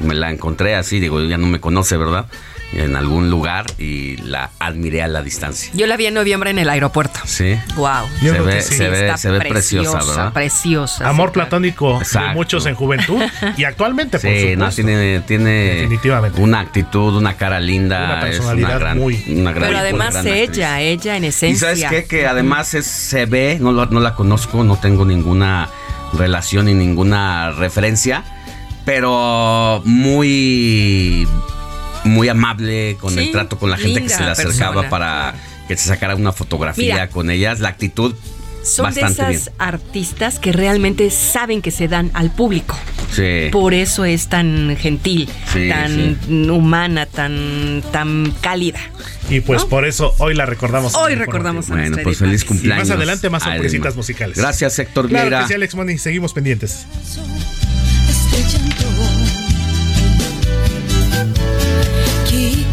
Me 0.00 0.14
la 0.14 0.30
encontré 0.30 0.74
así, 0.74 1.00
digo, 1.00 1.22
ya 1.22 1.38
no 1.38 1.46
me 1.46 1.60
conoce, 1.60 1.96
¿verdad? 1.96 2.26
En 2.72 2.96
algún 2.96 3.30
lugar 3.30 3.66
y 3.78 4.16
la 4.18 4.50
admiré 4.58 5.02
a 5.02 5.08
la 5.08 5.22
distancia. 5.22 5.70
Yo 5.74 5.86
la 5.86 5.96
vi 5.96 6.06
en 6.06 6.14
noviembre 6.14 6.50
en 6.50 6.58
el 6.58 6.68
aeropuerto. 6.68 7.20
Sí. 7.24 7.56
Wow. 7.76 8.06
Se 8.20 8.30
ve, 8.40 8.62
se 8.62 8.88
ve, 8.88 9.18
se 9.18 9.30
ve, 9.30 9.40
preciosa, 9.40 9.98
¿verdad? 9.98 10.32
Preciosa. 10.32 11.08
Amor 11.08 11.32
platónico 11.32 11.98
de 11.98 12.34
muchos 12.34 12.66
en 12.66 12.74
juventud 12.74 13.20
y 13.56 13.64
actualmente, 13.64 14.18
por 14.18 14.30
sí, 14.30 14.54
no, 14.56 14.70
tiene, 14.70 15.20
tiene 15.20 15.88
una 16.36 16.60
actitud, 16.60 17.16
una 17.16 17.36
cara 17.36 17.60
linda. 17.60 18.04
Una 18.04 18.20
personalidad 18.20 18.78
gran, 18.78 18.98
muy. 18.98 19.24
Una 19.28 19.52
gran, 19.52 19.68
Pero 19.68 19.78
además 19.78 20.24
ella, 20.24 20.80
ella 20.80 21.16
en 21.16 21.24
esencia. 21.24 21.72
¿Y 21.72 21.78
sabes 21.78 21.90
qué? 21.90 22.04
Que 22.06 22.26
además 22.26 22.74
es, 22.74 22.86
se 22.86 23.26
ve, 23.26 23.58
no, 23.60 23.72
no 23.72 24.00
la 24.00 24.14
conozco, 24.14 24.62
no 24.64 24.76
tengo 24.76 25.04
ninguna 25.04 25.68
relación 26.12 26.66
ni 26.66 26.74
ninguna 26.74 27.50
referencia, 27.52 28.24
pero 28.84 29.82
muy 29.84 31.26
muy 32.10 32.28
amable 32.28 32.96
con 33.00 33.18
el 33.18 33.30
trato 33.32 33.58
con 33.58 33.70
la 33.70 33.76
gente 33.78 34.02
que 34.02 34.08
se 34.08 34.22
le 34.22 34.30
acercaba 34.30 34.88
para 34.88 35.34
que 35.68 35.76
se 35.76 35.88
sacara 35.88 36.16
una 36.16 36.32
fotografía 36.32 37.08
con 37.08 37.30
ellas. 37.30 37.60
La 37.60 37.68
actitud 37.68 38.14
son 38.62 38.92
de 38.92 39.00
esas 39.00 39.50
artistas 39.58 40.38
que 40.38 40.52
realmente 40.52 41.10
saben 41.10 41.62
que 41.62 41.70
se 41.70 41.88
dan 41.88 42.10
al 42.14 42.30
público. 42.30 42.76
Sí. 43.14 43.48
Por 43.50 43.74
eso 43.74 44.04
es 44.04 44.28
tan 44.28 44.76
gentil, 44.76 45.28
tan 45.52 46.50
humana, 46.50 47.06
tan, 47.06 47.82
tan 47.92 48.34
cálida. 48.40 48.80
Y 49.28 49.40
pues 49.40 49.64
por 49.64 49.86
eso 49.86 50.14
hoy 50.18 50.34
la 50.34 50.46
recordamos. 50.46 50.94
Hoy 50.94 51.14
recordamos 51.14 51.70
a 51.70 51.74
Bueno, 51.74 51.98
pues 52.02 52.18
feliz 52.18 52.44
cumpleaños. 52.44 52.88
Y 52.88 52.90
más 52.90 52.96
adelante 52.96 53.30
más 53.30 53.42
sorpresitas 53.42 53.96
musicales. 53.96 54.36
Gracias, 54.36 54.78
Héctor 54.78 55.08
Claro 55.08 55.40
que 55.40 55.46
sí, 55.46 55.54
Alex 55.54 55.74
Money. 55.74 55.98
Seguimos 55.98 56.32
pendientes. 56.32 56.86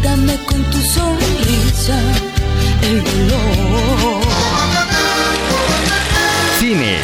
Quítame 0.00 0.36
con 0.44 0.62
tu 0.70 0.78
sonrisa 0.78 1.98
el 2.82 3.02
dolor. 3.02 4.22
Cine 6.60 6.98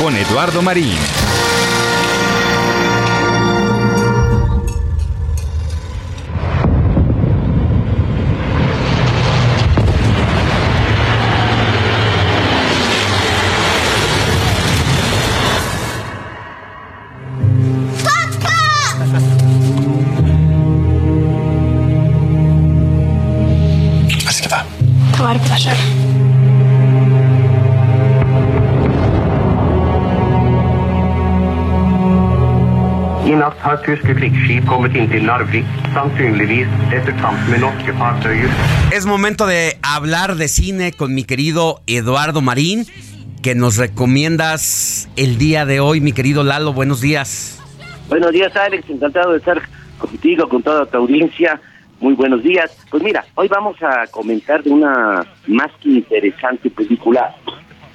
con 0.00 0.16
Eduardo 0.16 0.62
Marín. 0.62 0.96
Es 38.90 39.04
momento 39.04 39.46
de 39.46 39.78
hablar 39.82 40.36
de 40.36 40.48
cine 40.48 40.92
con 40.92 41.14
mi 41.14 41.24
querido 41.24 41.82
Eduardo 41.86 42.40
Marín, 42.40 42.86
que 43.42 43.54
nos 43.54 43.76
recomiendas 43.76 45.10
el 45.16 45.36
día 45.36 45.66
de 45.66 45.80
hoy, 45.80 46.00
mi 46.00 46.12
querido 46.12 46.42
Lalo. 46.42 46.72
Buenos 46.72 47.02
días. 47.02 47.60
Buenos 48.08 48.32
días, 48.32 48.54
Alex. 48.56 48.88
Encantado 48.88 49.32
de 49.32 49.38
estar 49.38 49.60
contigo, 49.98 50.48
con 50.48 50.62
toda 50.62 50.86
tu 50.86 50.96
audiencia. 50.96 51.60
Muy 52.00 52.14
buenos 52.14 52.42
días. 52.42 52.74
Pues 52.90 53.02
mira, 53.02 53.26
hoy 53.34 53.48
vamos 53.48 53.76
a 53.82 54.06
comentar 54.06 54.62
de 54.62 54.70
una 54.70 55.26
más 55.46 55.70
que 55.82 55.90
interesante 55.90 56.70
película 56.70 57.34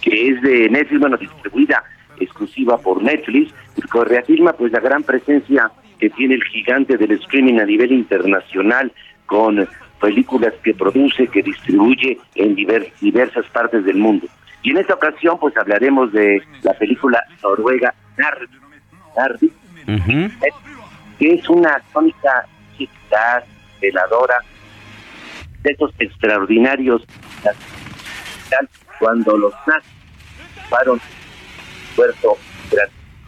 que 0.02 0.30
es 0.30 0.42
de 0.44 0.70
Netflix, 0.70 1.00
bueno, 1.00 1.18
distribuida 1.18 1.84
exclusiva 2.20 2.78
por 2.78 3.02
Netflix, 3.02 3.54
que 3.76 4.04
reafirma 4.04 4.54
pues 4.54 4.72
la 4.72 4.80
gran 4.80 5.04
presencia 5.04 5.72
que 6.00 6.10
tiene 6.10 6.36
el 6.36 6.44
gigante 6.44 6.98
del 6.98 7.12
streaming 7.12 7.60
a 7.60 7.66
nivel 7.66 7.92
internacional 7.92 8.92
con 9.26 9.68
películas 10.02 10.54
que 10.64 10.74
produce, 10.74 11.28
que 11.28 11.42
distribuye 11.42 12.18
en 12.36 12.56
diversas 12.56 13.46
partes 13.48 13.86
del 13.86 13.98
mundo. 13.98 14.28
Y 14.62 14.72
en 14.72 14.78
esta 14.78 14.96
ocasión 14.96 15.38
pues 15.40 15.56
hablaremos 15.58 16.12
de 16.12 16.42
la 16.64 16.74
película 16.74 17.24
noruega 17.42 17.94
Nardi, 19.16 19.52
que 21.18 21.34
es 21.34 21.50
una 21.50 21.82
tónica 21.94 22.46
chica, 22.78 23.44
veladora, 23.82 24.36
de 25.64 25.72
esos 25.72 25.92
extraordinarios 26.00 27.04
cuando 29.00 29.38
los 29.38 29.54
nazis 29.66 29.92
fueron 30.70 31.00
puerto 31.96 32.38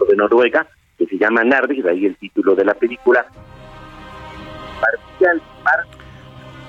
de 0.07 0.15
Noruega 0.15 0.67
que 0.97 1.05
se 1.05 1.17
llama 1.17 1.43
Narvik, 1.43 1.83
de 1.83 1.91
ahí 1.91 2.05
el 2.05 2.15
título 2.17 2.55
de 2.55 2.65
la 2.65 2.73
película. 2.73 3.25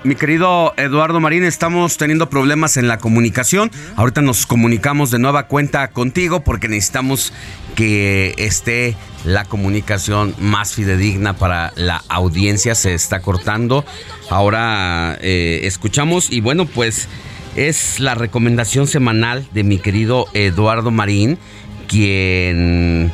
Mi 0.04 0.14
querido 0.14 0.74
Eduardo 0.76 1.18
Marín, 1.18 1.44
estamos 1.44 1.96
teniendo 1.96 2.30
problemas 2.30 2.76
en 2.76 2.88
la 2.88 2.98
comunicación. 2.98 3.70
Ahorita 3.96 4.22
nos 4.22 4.46
comunicamos 4.46 5.10
de 5.10 5.18
nueva 5.18 5.48
cuenta 5.48 5.88
contigo 5.90 6.44
porque 6.44 6.68
necesitamos 6.68 7.32
que 7.74 8.34
esté 8.38 8.96
la 9.24 9.44
comunicación 9.44 10.34
más 10.38 10.74
fidedigna 10.74 11.34
para 11.34 11.72
la 11.76 12.02
audiencia. 12.08 12.74
Se 12.74 12.94
está 12.94 13.20
cortando. 13.20 13.84
Ahora 14.30 15.18
eh, 15.20 15.60
escuchamos 15.64 16.30
y 16.30 16.40
bueno, 16.40 16.66
pues 16.66 17.08
es 17.56 17.98
la 17.98 18.14
recomendación 18.14 18.86
semanal 18.86 19.48
de 19.52 19.64
mi 19.64 19.78
querido 19.78 20.26
Eduardo 20.32 20.92
Marín, 20.92 21.38
quien 21.88 23.10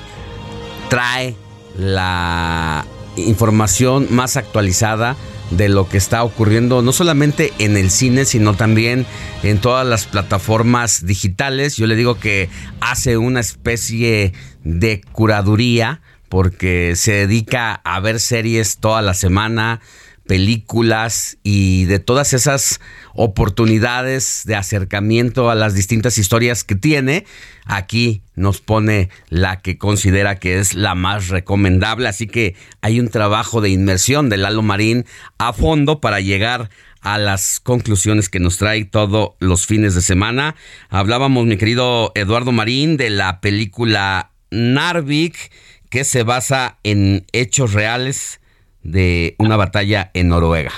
trae 0.90 1.34
la 1.78 2.84
información 3.16 4.08
más 4.10 4.36
actualizada 4.36 5.16
de 5.50 5.68
lo 5.68 5.88
que 5.88 5.96
está 5.96 6.24
ocurriendo 6.24 6.82
no 6.82 6.92
solamente 6.92 7.52
en 7.58 7.76
el 7.76 7.90
cine, 7.90 8.24
sino 8.24 8.54
también 8.54 9.06
en 9.42 9.58
todas 9.58 9.86
las 9.86 10.06
plataformas 10.06 11.06
digitales. 11.06 11.76
Yo 11.76 11.86
le 11.86 11.96
digo 11.96 12.18
que 12.18 12.48
hace 12.80 13.16
una 13.16 13.40
especie 13.40 14.32
de 14.64 15.02
curaduría 15.12 16.00
porque 16.28 16.94
se 16.96 17.12
dedica 17.12 17.80
a 17.84 18.00
ver 18.00 18.18
series 18.18 18.78
toda 18.78 19.02
la 19.02 19.14
semana, 19.14 19.80
películas 20.26 21.38
y 21.42 21.84
de 21.84 21.98
todas 21.98 22.32
esas 22.32 22.80
oportunidades 23.14 24.42
de 24.44 24.56
acercamiento 24.56 25.50
a 25.50 25.54
las 25.54 25.74
distintas 25.74 26.18
historias 26.18 26.64
que 26.64 26.74
tiene, 26.74 27.26
aquí 27.66 28.22
nos 28.34 28.60
pone 28.60 29.10
la 29.28 29.60
que 29.60 29.78
considera 29.78 30.38
que 30.38 30.58
es 30.58 30.74
la 30.74 30.94
más 30.94 31.28
recomendable. 31.28 32.08
Así 32.08 32.26
que 32.26 32.56
hay 32.80 33.00
un 33.00 33.08
trabajo 33.08 33.60
de 33.60 33.70
inmersión 33.70 34.28
de 34.28 34.38
Lalo 34.38 34.62
Marín 34.62 35.04
a 35.38 35.52
fondo 35.52 36.00
para 36.00 36.20
llegar 36.20 36.70
a 37.00 37.18
las 37.18 37.60
conclusiones 37.60 38.30
que 38.30 38.40
nos 38.40 38.56
trae 38.56 38.84
todos 38.86 39.32
los 39.38 39.66
fines 39.66 39.94
de 39.94 40.00
semana. 40.00 40.56
Hablábamos, 40.88 41.44
mi 41.44 41.58
querido 41.58 42.12
Eduardo 42.14 42.50
Marín, 42.50 42.96
de 42.96 43.10
la 43.10 43.42
película 43.42 44.30
Narvik, 44.50 45.52
que 45.90 46.04
se 46.04 46.22
basa 46.22 46.78
en 46.82 47.26
hechos 47.32 47.74
reales 47.74 48.40
de 48.84 49.34
una 49.38 49.56
batalla 49.56 50.10
en 50.14 50.28
Noruega. 50.28 50.70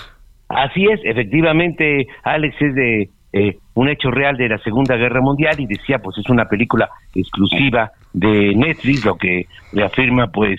Así 0.48 0.86
es, 0.86 1.00
efectivamente, 1.04 2.06
Alex 2.22 2.56
es 2.60 2.74
de 2.74 3.10
eh, 3.32 3.58
un 3.74 3.88
hecho 3.88 4.10
real 4.10 4.36
de 4.36 4.48
la 4.48 4.58
Segunda 4.58 4.96
Guerra 4.96 5.20
Mundial 5.20 5.56
y 5.58 5.66
decía, 5.66 5.98
pues 5.98 6.16
es 6.16 6.30
una 6.30 6.46
película 6.46 6.88
exclusiva 7.14 7.92
de 8.14 8.54
Netflix, 8.54 9.04
lo 9.04 9.16
que 9.16 9.46
reafirma 9.72 10.28
pues 10.28 10.58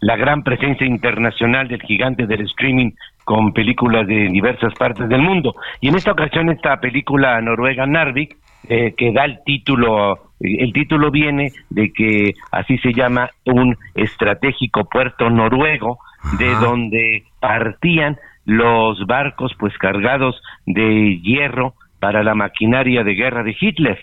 la 0.00 0.16
gran 0.16 0.42
presencia 0.42 0.86
internacional 0.86 1.68
del 1.68 1.82
gigante 1.82 2.26
del 2.26 2.42
streaming 2.42 2.92
con 3.24 3.52
películas 3.52 4.06
de 4.06 4.28
diversas 4.28 4.72
partes 4.74 5.08
del 5.08 5.20
mundo. 5.20 5.54
Y 5.80 5.88
en 5.88 5.96
esta 5.96 6.12
ocasión 6.12 6.48
esta 6.48 6.80
película 6.80 7.40
noruega 7.42 7.84
Narvik, 7.84 8.36
eh, 8.68 8.94
que 8.96 9.12
da 9.12 9.24
el 9.24 9.40
título, 9.44 10.30
el 10.40 10.72
título 10.72 11.10
viene 11.10 11.52
de 11.68 11.92
que 11.92 12.34
así 12.52 12.78
se 12.78 12.92
llama 12.94 13.28
un 13.44 13.76
estratégico 13.94 14.84
puerto 14.88 15.28
noruego, 15.28 15.98
de 16.38 16.54
donde 16.56 17.24
partían 17.40 18.16
los 18.44 19.04
barcos 19.06 19.52
pues 19.58 19.76
cargados 19.78 20.40
de 20.66 21.20
hierro 21.22 21.74
para 22.00 22.22
la 22.22 22.34
maquinaria 22.34 23.02
de 23.04 23.14
guerra 23.14 23.42
de 23.42 23.56
Hitler. 23.58 23.98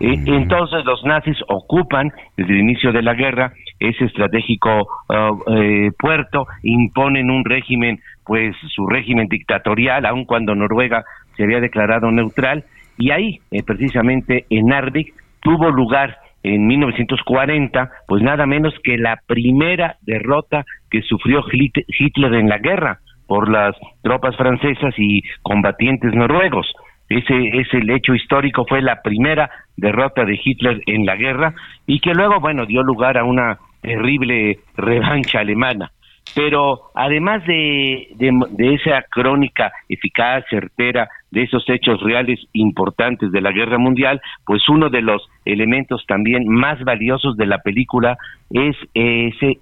E, 0.00 0.14
entonces 0.26 0.84
los 0.84 1.04
nazis 1.04 1.36
ocupan 1.48 2.10
desde 2.36 2.52
el 2.54 2.60
inicio 2.60 2.92
de 2.92 3.02
la 3.02 3.14
guerra 3.14 3.52
ese 3.78 4.04
estratégico 4.04 4.88
uh, 5.08 5.52
eh, 5.52 5.90
puerto, 5.98 6.46
imponen 6.62 7.30
un 7.30 7.44
régimen, 7.44 8.00
pues 8.24 8.56
su 8.74 8.86
régimen 8.86 9.28
dictatorial, 9.28 10.06
aun 10.06 10.24
cuando 10.24 10.54
Noruega 10.54 11.04
se 11.36 11.44
había 11.44 11.60
declarado 11.60 12.10
neutral, 12.10 12.64
y 12.96 13.10
ahí, 13.10 13.40
eh, 13.50 13.62
precisamente 13.64 14.46
en 14.50 14.66
Narvik, 14.66 15.14
tuvo 15.40 15.70
lugar 15.70 16.16
en 16.42 16.66
1940, 16.66 17.90
pues 18.06 18.22
nada 18.22 18.46
menos 18.46 18.74
que 18.82 18.96
la 18.98 19.20
primera 19.26 19.96
derrota 20.02 20.64
que 20.92 21.00
sufrió 21.02 21.42
Hitler 21.50 22.34
en 22.34 22.50
la 22.50 22.58
guerra 22.58 23.00
por 23.26 23.50
las 23.50 23.74
tropas 24.02 24.36
francesas 24.36 24.94
y 24.98 25.22
combatientes 25.40 26.14
noruegos. 26.14 26.70
Ese, 27.08 27.34
ese 27.48 27.78
hecho 27.94 28.14
histórico 28.14 28.66
fue 28.68 28.82
la 28.82 29.00
primera 29.00 29.50
derrota 29.76 30.26
de 30.26 30.38
Hitler 30.42 30.82
en 30.86 31.06
la 31.06 31.16
guerra 31.16 31.54
y 31.86 32.00
que 32.00 32.12
luego, 32.12 32.40
bueno, 32.40 32.66
dio 32.66 32.82
lugar 32.82 33.16
a 33.16 33.24
una 33.24 33.58
terrible 33.80 34.58
revancha 34.76 35.40
alemana. 35.40 35.92
Pero 36.34 36.90
además 36.94 37.44
de, 37.46 38.08
de, 38.16 38.74
esa 38.74 39.02
crónica 39.10 39.70
eficaz, 39.88 40.44
certera, 40.48 41.08
de 41.30 41.42
esos 41.42 41.68
hechos 41.68 42.00
reales 42.02 42.40
importantes 42.52 43.30
de 43.32 43.40
la 43.42 43.52
guerra 43.52 43.78
mundial, 43.78 44.20
pues 44.46 44.66
uno 44.68 44.88
de 44.88 45.02
los 45.02 45.28
elementos 45.44 46.04
también 46.06 46.48
más 46.48 46.82
valiosos 46.84 47.36
de 47.36 47.46
la 47.46 47.58
película 47.58 48.16
es 48.50 48.76
ese 48.94 49.58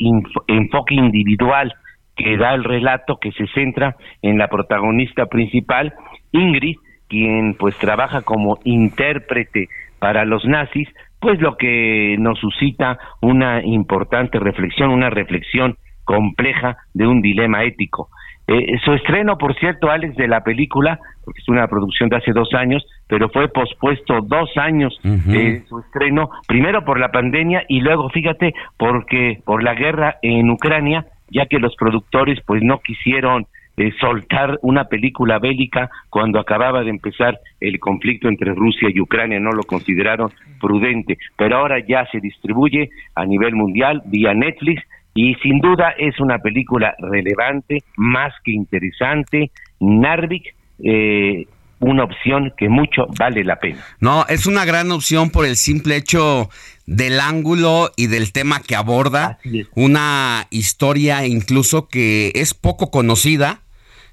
enfoque 0.47 0.95
individual 0.95 1.75
que 2.15 2.37
da 2.37 2.55
el 2.55 2.65
relato 2.65 3.17
que 3.17 3.33
se 3.33 3.47
centra 3.49 3.97
en 4.23 4.39
la 4.39 4.49
protagonista 4.49 5.27
principal, 5.27 5.95
Ingrid, 6.33 6.77
quien 7.09 7.55
pues 7.55 7.77
trabaja 7.79 8.23
como 8.23 8.59
intérprete 8.65 9.69
para 9.99 10.25
los 10.25 10.45
nazis, 10.45 10.89
pues 11.19 11.41
lo 11.41 11.57
que 11.57 12.17
nos 12.19 12.39
suscita 12.39 12.99
una 13.21 13.63
importante 13.65 14.39
reflexión, 14.39 14.91
una 14.91 15.11
reflexión 15.11 15.77
compleja 16.11 16.77
de 16.93 17.07
un 17.07 17.23
dilema 17.23 17.63
ético. 17.63 18.09
Eh, 18.49 18.79
su 18.85 18.93
estreno, 18.95 19.39
por 19.39 19.55
cierto, 19.55 19.91
Alex, 19.91 20.17
de 20.17 20.27
la 20.27 20.43
película, 20.43 20.99
porque 21.25 21.41
es 21.41 21.49
una 21.49 21.69
producción 21.69 22.09
de 22.09 22.17
hace 22.17 22.33
dos 22.33 22.53
años, 22.53 22.85
pero 23.07 23.29
fue 23.29 23.47
pospuesto 23.47 24.21
dos 24.23 24.51
años 24.57 24.99
de 25.05 25.63
su 25.69 25.79
estreno, 25.79 26.31
primero 26.49 26.85
por 26.85 26.99
la 26.99 27.13
pandemia 27.13 27.63
y 27.69 27.81
luego, 27.81 28.11
fíjate, 28.11 28.55
porque 28.77 29.41
por 29.45 29.63
la 29.63 29.75
guerra 29.75 30.17
en 30.23 30.51
Ucrania, 30.51 31.07
ya 31.29 31.47
que 31.47 31.61
los 31.61 31.77
productores 31.77 32.41
pues 32.45 32.61
no 32.65 32.81
quisieron 32.81 33.47
eh, 33.77 33.93
soltar 34.01 34.59
una 34.63 34.87
película 34.87 35.39
bélica 35.39 35.89
cuando 36.09 36.41
acababa 36.41 36.83
de 36.83 36.91
empezar 36.91 37.39
el 37.61 37.79
conflicto 37.79 38.29
entre 38.29 38.53
Rusia 38.53 38.89
y 38.93 39.01
Ucrania, 39.01 39.39
no 39.39 39.53
lo 39.53 39.63
consideraron 39.63 40.33
prudente, 40.61 41.19
pero 41.39 41.59
ahora 41.59 41.79
ya 41.87 42.05
se 42.11 42.19
distribuye 42.19 42.91
a 43.15 43.25
nivel 43.25 43.55
mundial 43.55 44.03
vía 44.07 44.35
Netflix 44.35 44.83
y 45.15 45.35
sin 45.37 45.61
duda 45.61 45.95
es 45.99 46.21
una 46.21 46.39
película 46.39 46.95
relevante, 46.99 47.83
más 47.97 48.33
que 48.45 48.53
interesante. 48.53 49.51
Narvik, 49.81 50.55
eh, 50.85 51.47
una 51.81 52.05
opción 52.05 52.53
que 52.57 52.69
mucho 52.69 53.07
vale 53.19 53.43
la 53.43 53.57
pena. 53.57 53.85
No, 54.01 54.27
es 54.29 54.47
una 54.47 54.65
gran 54.65 54.91
opción 54.93 55.31
por 55.31 55.47
el 55.47 55.57
simple 55.57 55.97
hecho 55.97 56.51
del 56.87 57.21
ángulo 57.21 57.91
y 57.97 58.07
del 58.07 58.33
tema 58.33 58.61
que 58.61 58.77
aborda. 58.77 59.39
Una 59.75 60.47
historia 60.51 61.27
incluso 61.27 61.89
que 61.89 62.33
es 62.35 62.55
poco 62.55 62.91
conocida, 62.91 63.63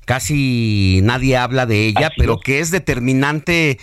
casi 0.05 1.01
nadie 1.03 1.37
habla 1.37 1.65
de 1.65 1.87
ella, 1.87 2.11
pero 2.17 2.39
que 2.39 2.59
es 2.59 2.71
determinante 2.71 3.77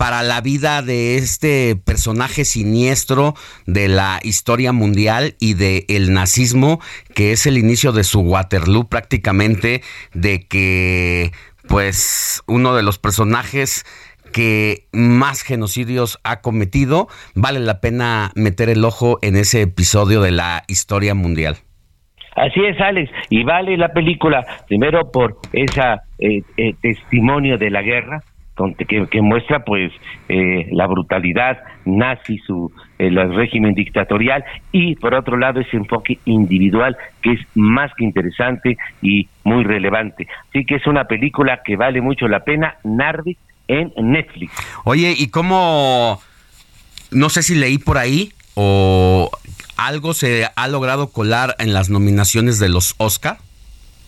para 0.00 0.22
la 0.22 0.40
vida 0.40 0.80
de 0.80 1.18
este 1.18 1.76
personaje 1.76 2.46
siniestro 2.46 3.34
de 3.66 3.86
la 3.86 4.18
historia 4.22 4.72
mundial 4.72 5.34
y 5.38 5.52
del 5.52 5.84
el 5.88 6.14
nazismo, 6.14 6.80
que 7.14 7.32
es 7.32 7.44
el 7.44 7.58
inicio 7.58 7.92
de 7.92 8.02
su 8.02 8.20
Waterloo 8.20 8.88
prácticamente, 8.88 9.82
de 10.14 10.48
que 10.48 11.32
pues 11.68 12.42
uno 12.46 12.74
de 12.74 12.82
los 12.82 12.98
personajes 12.98 13.84
que 14.32 14.86
más 14.90 15.42
genocidios 15.42 16.18
ha 16.24 16.40
cometido, 16.40 17.08
vale 17.34 17.60
la 17.60 17.82
pena 17.82 18.32
meter 18.34 18.70
el 18.70 18.86
ojo 18.86 19.18
en 19.20 19.36
ese 19.36 19.60
episodio 19.60 20.22
de 20.22 20.30
la 20.30 20.62
historia 20.66 21.14
mundial. 21.14 21.58
Así 22.36 22.64
es, 22.64 22.80
Alex, 22.80 23.10
y 23.28 23.44
vale 23.44 23.76
la 23.76 23.92
película 23.92 24.46
primero 24.66 25.12
por 25.12 25.36
ese 25.52 25.82
eh, 26.20 26.42
eh, 26.56 26.74
testimonio 26.80 27.58
de 27.58 27.68
la 27.68 27.82
guerra, 27.82 28.22
que, 29.10 29.22
muestra 29.22 29.64
pues 29.64 29.92
eh, 30.28 30.66
la 30.72 30.86
brutalidad 30.86 31.58
nazi, 31.84 32.38
su 32.38 32.72
el 32.98 33.16
régimen 33.34 33.74
dictatorial 33.74 34.44
y 34.72 34.94
por 34.96 35.14
otro 35.14 35.38
lado 35.38 35.60
ese 35.60 35.76
enfoque 35.76 36.18
individual 36.26 36.96
que 37.22 37.32
es 37.32 37.40
más 37.54 37.90
que 37.96 38.04
interesante 38.04 38.76
y 39.02 39.28
muy 39.44 39.64
relevante. 39.64 40.26
Así 40.48 40.64
que 40.64 40.76
es 40.76 40.86
una 40.86 41.04
película 41.04 41.60
que 41.64 41.76
vale 41.76 42.00
mucho 42.00 42.28
la 42.28 42.40
pena, 42.40 42.76
Narvik 42.84 43.38
en 43.68 43.92
Netflix. 43.96 44.52
Oye, 44.84 45.14
¿y 45.16 45.28
cómo? 45.28 46.20
No 47.10 47.28
sé 47.28 47.42
si 47.42 47.54
leí 47.54 47.78
por 47.78 47.98
ahí 47.98 48.32
o 48.54 49.30
algo 49.76 50.12
se 50.12 50.46
ha 50.54 50.68
logrado 50.68 51.08
colar 51.08 51.56
en 51.58 51.72
las 51.72 51.88
nominaciones 51.88 52.58
de 52.58 52.68
los 52.68 52.94
Oscar. 52.98 53.38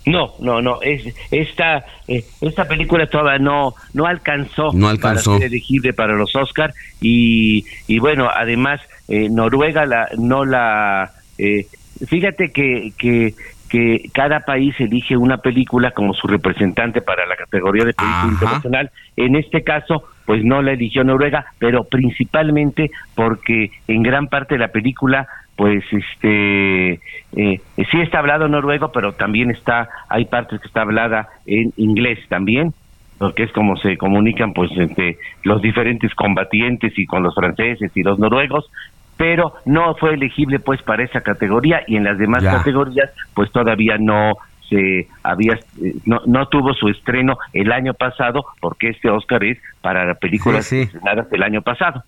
No, 0.06 0.34
no, 0.40 0.60
no. 0.60 0.82
Es, 0.82 1.14
esta, 1.30 1.84
eh, 2.08 2.24
esta 2.40 2.66
película 2.66 3.06
todavía 3.06 3.38
no, 3.38 3.74
no 3.94 4.06
alcanzó, 4.06 4.72
no 4.72 4.88
alcanzó. 4.88 5.30
para 5.30 5.40
ser 5.40 5.48
elegible 5.48 5.92
para 5.92 6.14
los 6.14 6.34
Oscar 6.34 6.72
y, 7.00 7.64
y 7.86 7.98
bueno, 7.98 8.28
además 8.34 8.80
eh, 9.08 9.28
Noruega 9.30 9.86
la, 9.86 10.08
no 10.18 10.44
la... 10.44 11.12
Eh, 11.38 11.66
fíjate 12.06 12.50
que, 12.50 12.92
que, 12.98 13.34
que 13.68 14.10
cada 14.12 14.40
país 14.40 14.74
elige 14.80 15.16
una 15.16 15.38
película 15.38 15.92
como 15.92 16.14
su 16.14 16.26
representante 16.26 17.00
para 17.00 17.26
la 17.26 17.36
categoría 17.36 17.84
de 17.84 17.94
película 17.94 18.32
internacional. 18.32 18.90
En 19.16 19.36
este 19.36 19.62
caso, 19.62 20.04
pues 20.26 20.44
no 20.44 20.62
la 20.62 20.72
eligió 20.72 21.04
Noruega, 21.04 21.46
pero 21.58 21.84
principalmente 21.84 22.90
porque 23.14 23.70
en 23.88 24.02
gran 24.02 24.26
parte 24.26 24.54
de 24.54 24.60
la 24.60 24.68
película 24.68 25.26
pues 25.62 25.84
este 25.92 26.94
eh, 27.36 27.60
sí 27.76 28.00
está 28.00 28.18
hablado 28.18 28.48
noruego 28.48 28.90
pero 28.90 29.12
también 29.12 29.52
está 29.52 29.88
hay 30.08 30.24
partes 30.24 30.60
que 30.60 30.66
está 30.66 30.82
hablada 30.82 31.28
en 31.46 31.72
inglés 31.76 32.18
también 32.28 32.74
porque 33.18 33.44
es 33.44 33.52
como 33.52 33.76
se 33.76 33.96
comunican 33.96 34.54
pues 34.54 34.72
entre 34.76 35.18
los 35.44 35.62
diferentes 35.62 36.16
combatientes 36.16 36.98
y 36.98 37.06
con 37.06 37.22
los 37.22 37.36
franceses 37.36 37.92
y 37.94 38.02
los 38.02 38.18
noruegos 38.18 38.68
pero 39.16 39.54
no 39.64 39.94
fue 39.94 40.14
elegible 40.14 40.58
pues 40.58 40.82
para 40.82 41.04
esa 41.04 41.20
categoría 41.20 41.84
y 41.86 41.94
en 41.94 42.02
las 42.02 42.18
demás 42.18 42.42
categorías 42.42 43.12
pues 43.32 43.52
todavía 43.52 43.98
no 44.00 44.32
se 44.68 45.06
había 45.22 45.60
eh, 45.80 45.94
no, 46.06 46.22
no 46.26 46.48
tuvo 46.48 46.74
su 46.74 46.88
estreno 46.88 47.38
el 47.52 47.70
año 47.70 47.94
pasado 47.94 48.46
porque 48.58 48.88
este 48.88 49.10
Oscar 49.10 49.44
es 49.44 49.58
para 49.80 50.12
películas 50.16 50.66
sí, 50.66 50.90
del 51.30 51.42
año 51.44 51.62
pasado. 51.62 52.02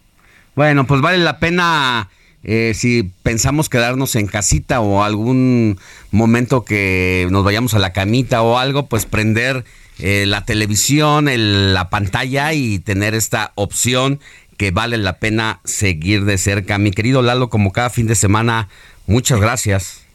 Bueno 0.56 0.82
pues 0.88 1.00
vale 1.00 1.18
la 1.18 1.38
pena 1.38 2.08
eh, 2.44 2.72
si 2.74 3.10
pensamos 3.22 3.68
quedarnos 3.68 4.16
en 4.16 4.26
casita 4.26 4.80
o 4.80 5.02
algún 5.02 5.78
momento 6.10 6.64
que 6.64 7.26
nos 7.30 7.42
vayamos 7.42 7.74
a 7.74 7.78
la 7.78 7.92
camita 7.92 8.42
o 8.42 8.58
algo, 8.58 8.86
pues 8.86 9.06
prender 9.06 9.64
eh, 9.98 10.24
la 10.26 10.44
televisión, 10.44 11.28
la 11.72 11.88
pantalla 11.88 12.52
y 12.52 12.78
tener 12.78 13.14
esta 13.14 13.52
opción 13.54 14.20
que 14.58 14.70
vale 14.70 14.98
la 14.98 15.18
pena 15.18 15.60
seguir 15.64 16.24
de 16.24 16.36
cerca. 16.36 16.78
Mi 16.78 16.90
querido 16.90 17.22
Lalo, 17.22 17.48
como 17.48 17.72
cada 17.72 17.90
fin 17.90 18.06
de 18.06 18.14
semana, 18.14 18.68
muchas 19.06 19.40
gracias. 19.40 20.06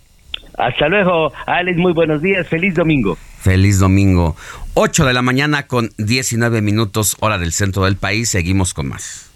Hasta 0.57 0.87
luego, 0.87 1.31
Alex, 1.45 1.77
muy 1.77 1.93
buenos 1.93 2.21
días, 2.21 2.47
feliz 2.47 2.75
domingo. 2.75 3.17
Feliz 3.39 3.79
domingo. 3.79 4.35
8 4.73 5.05
de 5.05 5.13
la 5.13 5.21
mañana 5.21 5.67
con 5.67 5.91
19 5.97 6.61
minutos 6.61 7.15
hora 7.21 7.37
del 7.37 7.53
centro 7.53 7.85
del 7.85 7.95
país, 7.95 8.29
seguimos 8.29 8.73
con 8.73 8.87
más. 8.87 9.28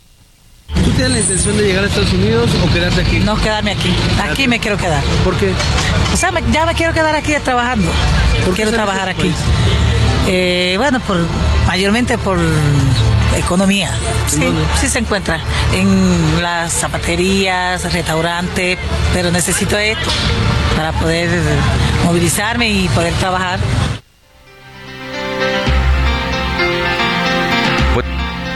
¿Tú 0.84 0.92
tienes 0.92 1.12
la 1.12 1.20
intención 1.20 1.58
de 1.58 1.64
llegar 1.64 1.84
a 1.84 1.88
Estados 1.88 2.14
Unidos 2.14 2.50
o 2.64 2.74
quedarte 2.74 3.02
aquí? 3.02 3.20
No, 3.20 3.36
quedarme 3.38 3.72
aquí. 3.72 3.94
Aquí 4.30 4.48
me 4.48 4.60
quiero 4.60 4.78
quedar. 4.78 5.04
¿Por 5.24 5.36
qué? 5.38 5.54
O 6.14 6.18
sea, 6.18 6.32
ya 6.52 6.66
me 6.66 6.74
quiero 6.74 6.94
quedar 6.94 7.16
aquí 7.16 7.34
trabajando. 7.44 7.90
quiero 8.56 8.72
trabajar 8.72 9.10
aquí. 9.10 9.32
Eh, 10.28 10.76
bueno, 10.78 11.00
por 11.02 11.18
mayormente 11.68 12.18
por 12.18 12.40
economía. 13.38 13.92
Sí, 14.28 14.44
sí 14.80 14.88
se 14.88 15.00
encuentra 15.00 15.40
en 15.74 16.42
las 16.42 16.74
zapaterías, 16.74 17.92
restaurantes, 17.92 18.78
pero 19.14 19.32
necesito 19.32 19.78
esto 19.78 20.10
para 20.76 20.92
poder 20.94 21.30
movilizarme 22.06 22.70
y 22.70 22.88
poder 22.90 23.14
trabajar. 23.16 23.60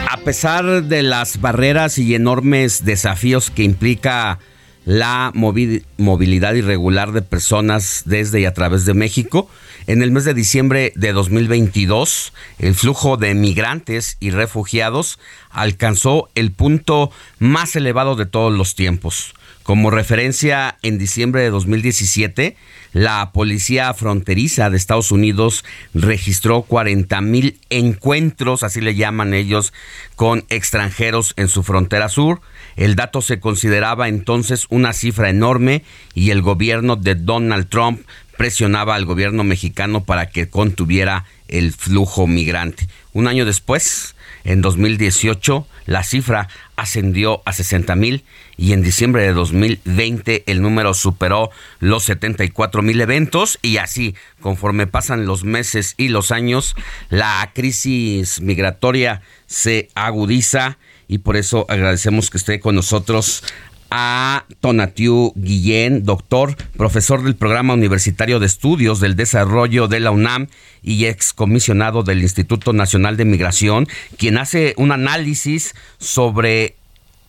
A 0.09 0.17
pesar 0.17 0.83
de 0.83 1.03
las 1.03 1.41
barreras 1.41 1.97
y 1.97 2.15
enormes 2.15 2.85
desafíos 2.85 3.51
que 3.51 3.63
implica 3.63 4.39
la 4.85 5.33
movilidad 5.33 6.53
irregular 6.53 7.11
de 7.11 7.21
personas 7.21 8.03
desde 8.05 8.39
y 8.39 8.45
a 8.45 8.53
través 8.53 8.85
de 8.85 8.93
México. 8.93 9.49
En 9.85 10.01
el 10.01 10.11
mes 10.11 10.23
de 10.23 10.33
diciembre 10.33 10.93
de 10.95 11.11
2022, 11.11 12.31
el 12.59 12.73
flujo 12.73 13.17
de 13.17 13.33
migrantes 13.33 14.15
y 14.21 14.29
refugiados 14.29 15.19
alcanzó 15.49 16.29
el 16.35 16.53
punto 16.53 17.11
más 17.39 17.75
elevado 17.75 18.15
de 18.15 18.25
todos 18.25 18.53
los 18.53 18.75
tiempos. 18.75 19.33
Como 19.67 19.91
referencia, 19.91 20.77
en 20.81 20.97
diciembre 20.97 21.41
de 21.41 21.49
2017, 21.49 22.55
la 22.93 23.33
Policía 23.33 23.93
Fronteriza 23.93 24.69
de 24.69 24.77
Estados 24.77 25.11
Unidos 25.11 25.65
registró 25.93 26.61
40 26.61 27.19
mil 27.19 27.59
encuentros, 27.69 28.63
así 28.63 28.79
le 28.79 28.95
llaman 28.95 29.33
ellos, 29.33 29.73
con 30.15 30.45
extranjeros 30.47 31.33
en 31.35 31.49
su 31.49 31.63
frontera 31.63 32.07
sur. 32.07 32.39
El 32.77 32.95
dato 32.95 33.21
se 33.21 33.41
consideraba 33.41 34.07
entonces 34.07 34.67
una 34.69 34.93
cifra 34.93 35.29
enorme 35.29 35.83
y 36.13 36.29
el 36.29 36.41
gobierno 36.41 36.95
de 36.95 37.15
Donald 37.15 37.67
Trump 37.67 37.99
presionaba 38.37 38.95
al 38.95 39.03
gobierno 39.03 39.43
mexicano 39.43 40.05
para 40.05 40.29
que 40.29 40.47
contuviera 40.49 41.25
el 41.49 41.73
flujo 41.73 42.25
migrante. 42.25 42.87
Un 43.11 43.27
año 43.27 43.43
después, 43.43 44.15
en 44.47 44.61
2018, 44.61 45.67
la 45.87 46.03
cifra 46.03 46.47
ascendió 46.77 47.41
a 47.45 47.51
60 47.51 47.95
mil 47.95 48.23
y 48.55 48.71
en 48.71 48.81
diciembre 48.81 49.23
de 49.23 49.33
2020 49.33 50.45
el 50.47 50.61
número 50.61 50.93
superó 50.93 51.51
los 51.79 52.05
74 52.05 52.81
mil 52.81 53.01
eventos 53.01 53.59
y 53.61 53.75
así, 53.75 54.15
conforme 54.39 54.87
pasan 54.87 55.25
los 55.25 55.43
meses 55.43 55.95
y 55.97 56.07
los 56.07 56.31
años, 56.31 56.75
la 57.09 57.51
crisis 57.53 58.39
migratoria 58.39 59.21
se 59.47 59.89
agudiza 59.95 60.77
y 61.09 61.19
por 61.19 61.35
eso 61.35 61.65
agradecemos 61.67 62.29
que 62.29 62.37
esté 62.37 62.61
con 62.61 62.75
nosotros 62.75 63.43
a 63.89 64.45
Tonatiu 64.59 65.33
Guillén, 65.35 66.03
doctor, 66.03 66.55
profesor 66.75 67.23
del 67.23 67.35
Programa 67.35 67.73
Universitario 67.73 68.39
de 68.39 68.45
Estudios 68.45 68.99
del 68.99 69.15
Desarrollo 69.15 69.87
de 69.87 69.99
la 69.99 70.11
UNAM 70.11 70.47
y 70.83 71.05
excomisionado 71.05 72.03
del 72.03 72.21
Instituto 72.21 72.73
Nacional 72.73 73.17
de 73.17 73.25
Migración, 73.25 73.87
quien 74.17 74.37
hace 74.37 74.73
un 74.77 74.91
análisis 74.91 75.75
sobre 75.97 76.75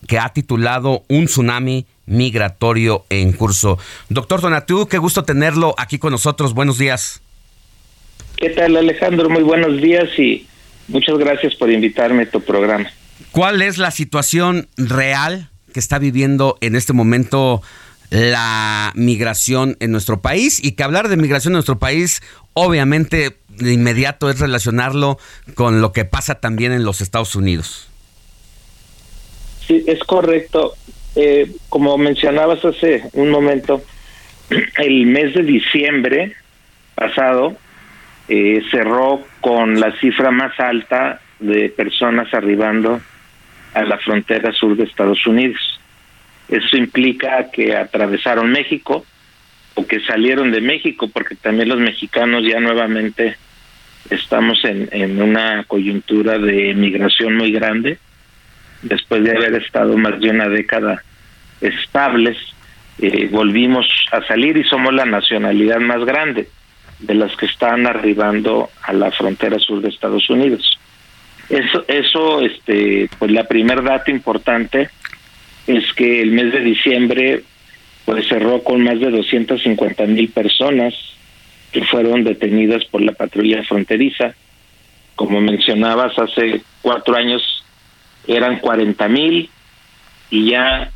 que 0.06 0.18
ha 0.18 0.28
titulado 0.30 1.02
Un 1.08 1.26
tsunami 1.26 1.86
migratorio 2.06 3.04
en 3.10 3.32
curso. 3.32 3.78
Doctor 4.08 4.40
Tonatiu, 4.40 4.86
qué 4.86 4.98
gusto 4.98 5.24
tenerlo 5.24 5.74
aquí 5.78 5.98
con 5.98 6.12
nosotros. 6.12 6.54
Buenos 6.54 6.78
días. 6.78 7.20
¿Qué 8.36 8.50
tal 8.50 8.76
Alejandro? 8.76 9.28
Muy 9.28 9.42
buenos 9.42 9.80
días 9.80 10.08
y 10.18 10.46
muchas 10.86 11.18
gracias 11.18 11.54
por 11.56 11.70
invitarme 11.70 12.22
a 12.22 12.30
tu 12.30 12.40
programa. 12.40 12.90
¿Cuál 13.32 13.62
es 13.62 13.78
la 13.78 13.90
situación 13.90 14.68
real 14.76 15.50
está 15.78 15.98
viviendo 15.98 16.56
en 16.60 16.76
este 16.76 16.92
momento 16.92 17.62
la 18.10 18.92
migración 18.94 19.76
en 19.80 19.92
nuestro 19.92 20.22
país 20.22 20.64
y 20.64 20.72
que 20.72 20.82
hablar 20.82 21.08
de 21.08 21.16
migración 21.16 21.52
en 21.52 21.56
nuestro 21.56 21.78
país 21.78 22.22
obviamente 22.54 23.36
de 23.48 23.72
inmediato 23.72 24.30
es 24.30 24.40
relacionarlo 24.40 25.18
con 25.54 25.80
lo 25.80 25.92
que 25.92 26.04
pasa 26.04 26.36
también 26.36 26.72
en 26.72 26.84
los 26.84 27.00
Estados 27.00 27.34
Unidos. 27.34 27.88
Sí, 29.66 29.84
es 29.86 30.02
correcto. 30.04 30.74
Eh, 31.16 31.50
como 31.68 31.98
mencionabas 31.98 32.64
hace 32.64 33.04
un 33.12 33.30
momento, 33.30 33.82
el 34.78 35.06
mes 35.06 35.34
de 35.34 35.42
diciembre 35.42 36.34
pasado 36.94 37.56
eh, 38.28 38.62
cerró 38.70 39.22
con 39.40 39.80
la 39.80 39.92
cifra 39.98 40.30
más 40.30 40.58
alta 40.58 41.20
de 41.40 41.68
personas 41.68 42.32
arribando 42.32 43.00
a 43.78 43.84
la 43.84 43.98
frontera 43.98 44.52
sur 44.52 44.76
de 44.76 44.84
Estados 44.84 45.26
Unidos. 45.26 45.80
Eso 46.48 46.76
implica 46.76 47.50
que 47.50 47.76
atravesaron 47.76 48.50
México 48.50 49.04
o 49.74 49.86
que 49.86 50.00
salieron 50.00 50.50
de 50.50 50.60
México, 50.60 51.08
porque 51.12 51.36
también 51.36 51.68
los 51.68 51.78
mexicanos 51.78 52.42
ya 52.44 52.58
nuevamente 52.58 53.36
estamos 54.10 54.64
en, 54.64 54.88
en 54.92 55.20
una 55.20 55.64
coyuntura 55.64 56.38
de 56.38 56.74
migración 56.74 57.36
muy 57.36 57.52
grande, 57.52 57.98
después 58.82 59.22
de 59.22 59.36
haber 59.36 59.54
estado 59.54 59.96
más 59.96 60.20
de 60.20 60.30
una 60.30 60.48
década 60.48 61.02
estables, 61.60 62.36
eh, 63.00 63.28
volvimos 63.30 63.86
a 64.12 64.22
salir 64.22 64.56
y 64.56 64.64
somos 64.64 64.92
la 64.94 65.04
nacionalidad 65.04 65.80
más 65.80 66.04
grande 66.04 66.48
de 66.98 67.14
las 67.14 67.36
que 67.36 67.46
están 67.46 67.86
arribando 67.86 68.70
a 68.82 68.92
la 68.92 69.10
frontera 69.12 69.58
sur 69.58 69.80
de 69.80 69.88
Estados 69.88 70.28
Unidos. 70.30 70.77
Eso, 71.48 71.84
eso, 71.88 72.40
este, 72.42 73.08
pues 73.18 73.30
la 73.30 73.44
primer 73.44 73.82
dato 73.82 74.10
importante 74.10 74.90
es 75.66 75.92
que 75.94 76.20
el 76.20 76.30
mes 76.30 76.52
de 76.52 76.60
diciembre 76.60 77.42
pues 78.04 78.26
cerró 78.26 78.62
con 78.62 78.82
más 78.82 79.00
de 79.00 79.10
250 79.10 80.06
mil 80.06 80.30
personas 80.30 80.94
que 81.72 81.84
fueron 81.84 82.24
detenidas 82.24 82.84
por 82.86 83.02
la 83.02 83.12
patrulla 83.12 83.62
fronteriza. 83.64 84.34
Como 85.14 85.40
mencionabas, 85.40 86.18
hace 86.18 86.62
cuatro 86.80 87.16
años 87.16 87.42
eran 88.26 88.60
40 88.60 89.08
mil 89.08 89.50
y 90.30 90.50
ya 90.50 90.90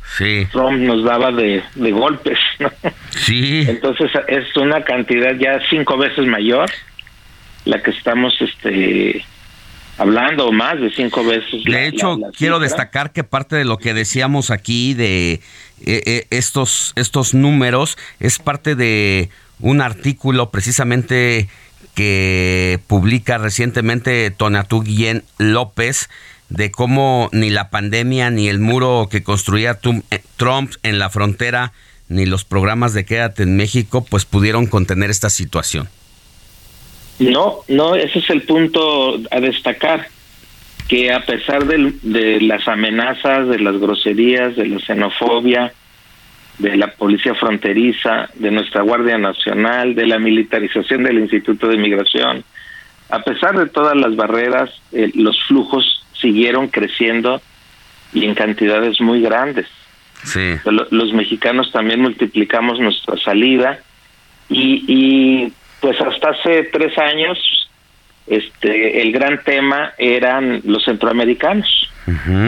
Trump 0.51 0.79
nos 0.79 1.03
daba 1.03 1.31
de, 1.31 1.63
de 1.75 1.91
golpes. 1.91 2.39
Sí. 3.11 3.63
Entonces 3.69 4.11
es 4.27 4.53
una 4.57 4.83
cantidad 4.83 5.33
ya 5.35 5.61
cinco 5.69 5.97
veces 5.97 6.25
mayor 6.25 6.69
la 7.63 7.81
que 7.81 7.91
estamos 7.91 8.33
este 8.41 9.23
hablando 9.97 10.51
más 10.51 10.79
de 10.79 10.91
cinco 10.91 11.23
veces. 11.23 11.63
De 11.63 11.87
hecho, 11.87 12.19
quiero 12.37 12.59
destacar 12.59 13.11
que 13.11 13.23
parte 13.23 13.55
de 13.55 13.65
lo 13.65 13.77
que 13.77 13.93
decíamos 13.93 14.51
aquí 14.51 14.93
de 14.93 15.33
eh, 15.33 15.39
eh, 15.85 16.27
estos, 16.29 16.93
estos 16.95 17.33
números 17.33 17.97
es 18.19 18.39
parte 18.39 18.75
de 18.75 19.29
un 19.59 19.81
artículo 19.81 20.49
precisamente 20.49 21.47
que 21.93 22.79
publica 22.87 23.37
recientemente 23.37 24.31
Tonatú 24.31 24.81
Guillén 24.81 25.23
López 25.37 26.09
de 26.49 26.71
cómo 26.71 27.29
ni 27.31 27.49
la 27.49 27.69
pandemia 27.69 28.29
ni 28.29 28.47
el 28.47 28.59
muro 28.59 29.07
que 29.09 29.23
construía 29.23 29.79
eh, 30.11 30.23
Trump 30.37 30.73
en 30.83 30.99
la 30.99 31.09
frontera 31.09 31.71
ni 32.09 32.25
los 32.25 32.45
programas 32.45 32.93
de 32.93 33.05
quédate 33.05 33.43
en 33.43 33.55
México 33.55 34.05
pues 34.05 34.25
pudieron 34.25 34.65
contener 34.65 35.09
esta 35.09 35.29
situación. 35.29 35.87
No, 37.19 37.59
no, 37.67 37.95
ese 37.95 38.19
es 38.19 38.29
el 38.29 38.41
punto 38.41 39.19
a 39.31 39.39
destacar, 39.39 40.07
que 40.87 41.13
a 41.13 41.25
pesar 41.25 41.65
de, 41.65 41.93
de 42.01 42.41
las 42.41 42.67
amenazas, 42.67 43.47
de 43.47 43.59
las 43.59 43.77
groserías, 43.79 44.55
de 44.55 44.67
la 44.67 44.79
xenofobia, 44.79 45.73
de 46.59 46.77
la 46.77 46.87
policía 46.87 47.33
fronteriza, 47.35 48.29
de 48.35 48.51
nuestra 48.51 48.81
Guardia 48.81 49.17
Nacional, 49.17 49.95
de 49.95 50.07
la 50.07 50.19
militarización 50.19 51.03
del 51.03 51.19
Instituto 51.19 51.67
de 51.67 51.77
Migración, 51.77 52.43
a 53.09 53.19
pesar 53.19 53.57
de 53.57 53.67
todas 53.67 53.95
las 53.95 54.15
barreras, 54.15 54.69
eh, 54.91 55.11
los 55.13 55.41
flujos 55.43 56.05
siguieron 56.19 56.67
creciendo 56.67 57.41
y 58.13 58.25
en 58.25 58.33
cantidades 58.33 58.99
muy 59.01 59.21
grandes. 59.21 59.67
Sí. 60.23 60.55
Los 60.65 61.13
mexicanos 61.13 61.71
también 61.71 61.99
multiplicamos 61.99 62.79
nuestra 62.79 63.17
salida 63.17 63.79
y, 64.47 64.85
y 64.87 65.53
pues 65.83 65.99
hasta 65.99 66.29
hace 66.29 66.63
tres 66.71 66.97
años 66.97 67.37
este 68.25 69.01
el 69.01 69.11
gran 69.11 69.43
tema 69.43 69.91
eran 69.97 70.61
los 70.63 70.85
centroamericanos. 70.85 71.91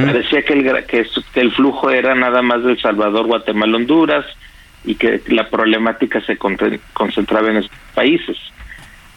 Parecía 0.06 0.44
que 0.44 0.54
el, 0.54 0.86
que, 0.86 1.06
el 1.36 1.52
flujo 1.52 1.90
era 1.90 2.16
nada 2.16 2.42
más 2.42 2.64
de 2.64 2.72
El 2.72 2.82
Salvador, 2.82 3.28
Guatemala, 3.28 3.76
Honduras 3.76 4.26
y 4.86 4.96
que 4.96 5.22
la 5.28 5.50
problemática 5.50 6.22
se 6.22 6.38
concentraba 6.38 7.50
en 7.50 7.58
esos 7.58 7.72
países. 7.94 8.38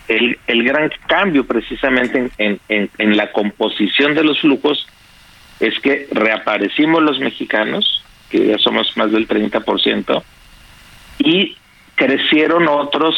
El, 0.08 0.36
el 0.48 0.64
gran 0.64 0.90
cambio 1.06 1.46
precisamente 1.46 2.28
en, 2.38 2.58
en, 2.68 2.90
en 2.98 3.16
la 3.16 3.30
composición 3.30 4.16
de 4.16 4.24
los 4.24 4.40
flujos 4.40 4.84
es 5.60 5.78
que 5.78 6.08
reaparecimos 6.10 7.02
los 7.02 7.20
mexicanos, 7.20 8.04
que 8.30 8.48
ya 8.48 8.58
somos 8.58 8.96
más 8.96 9.12
del 9.12 9.28
30%, 9.28 10.22
y 11.20 11.56
crecieron 11.94 12.66
otros 12.66 13.14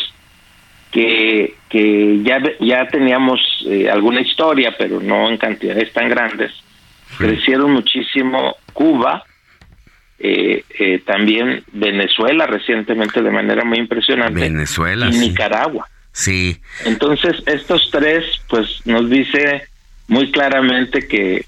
que, 0.91 1.55
que 1.69 2.23
ya, 2.23 2.43
ya 2.61 2.87
teníamos 2.89 3.41
eh, 3.67 3.89
alguna 3.91 4.21
historia, 4.21 4.75
pero 4.77 5.01
no 5.01 5.29
en 5.29 5.37
cantidades 5.37 5.93
tan 5.93 6.09
grandes. 6.09 6.53
Crecieron 7.17 7.73
muchísimo 7.73 8.57
Cuba, 8.73 9.25
eh, 10.19 10.65
eh, 10.79 11.03
también 11.05 11.65
Venezuela 11.73 12.47
recientemente 12.47 13.23
de 13.23 13.31
manera 13.31 13.65
muy 13.65 13.79
impresionante. 13.79 14.41
Venezuela. 14.41 15.09
Y 15.09 15.19
Nicaragua. 15.19 15.89
Sí. 16.13 16.61
Entonces, 16.85 17.43
estos 17.47 17.91
tres, 17.91 18.25
pues 18.49 18.85
nos 18.85 19.09
dice 19.09 19.63
muy 20.09 20.31
claramente 20.31 21.07
que, 21.07 21.47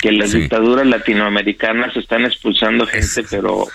que 0.00 0.12
las 0.12 0.32
dictaduras 0.32 0.86
latinoamericanas 0.86 1.96
están 1.96 2.24
expulsando 2.24 2.86
gente, 2.86 3.24
pero 3.30 3.66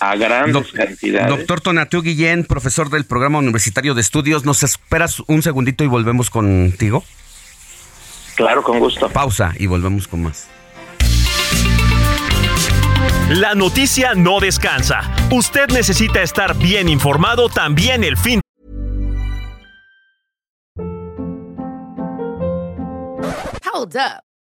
a 0.00 0.16
grandes 0.16 0.72
cantidades. 0.72 1.28
Doctor 1.28 1.60
Tonatiuh 1.60 2.02
Guillén, 2.02 2.44
profesor 2.44 2.90
del 2.90 3.04
Programa 3.04 3.38
Universitario 3.38 3.94
de 3.94 4.00
Estudios, 4.00 4.44
¿nos 4.44 4.62
esperas 4.62 5.20
un 5.26 5.42
segundito 5.42 5.84
y 5.84 5.86
volvemos 5.86 6.30
contigo? 6.30 7.04
Claro, 8.36 8.62
con 8.62 8.78
gusto. 8.78 9.08
Pausa 9.08 9.52
y 9.58 9.66
volvemos 9.66 10.08
con 10.08 10.22
más. 10.24 10.48
La 13.30 13.54
noticia 13.54 14.14
no 14.14 14.38
descansa. 14.38 15.00
Usted 15.30 15.68
necesita 15.68 16.20
estar 16.20 16.56
bien 16.56 16.88
informado 16.88 17.48
también 17.48 18.04
el 18.04 18.16
fin. 18.16 18.40
Hold 23.72 23.96
up. 23.96 24.33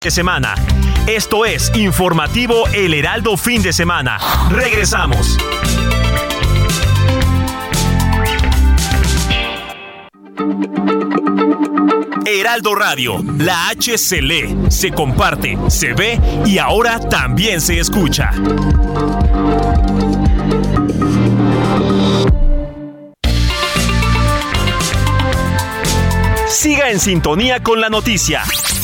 de 0.00 0.12
semana. 0.12 0.54
Esto 1.08 1.44
es 1.44 1.72
Informativo 1.74 2.68
El 2.68 2.94
Heraldo 2.94 3.36
Fin 3.36 3.62
de 3.62 3.72
Semana. 3.72 4.16
Regresamos. 4.48 5.36
Heraldo 12.24 12.76
Radio, 12.76 13.24
la 13.38 13.70
H 13.70 13.98
se 13.98 14.22
lee, 14.22 14.56
se 14.68 14.92
comparte, 14.92 15.58
se 15.66 15.94
ve 15.94 16.20
y 16.46 16.58
ahora 16.58 17.00
también 17.00 17.60
se 17.60 17.80
escucha. 17.80 18.30
Siga 26.46 26.90
en 26.90 27.00
sintonía 27.00 27.64
con 27.64 27.80
la 27.80 27.88
noticia. 27.88 28.44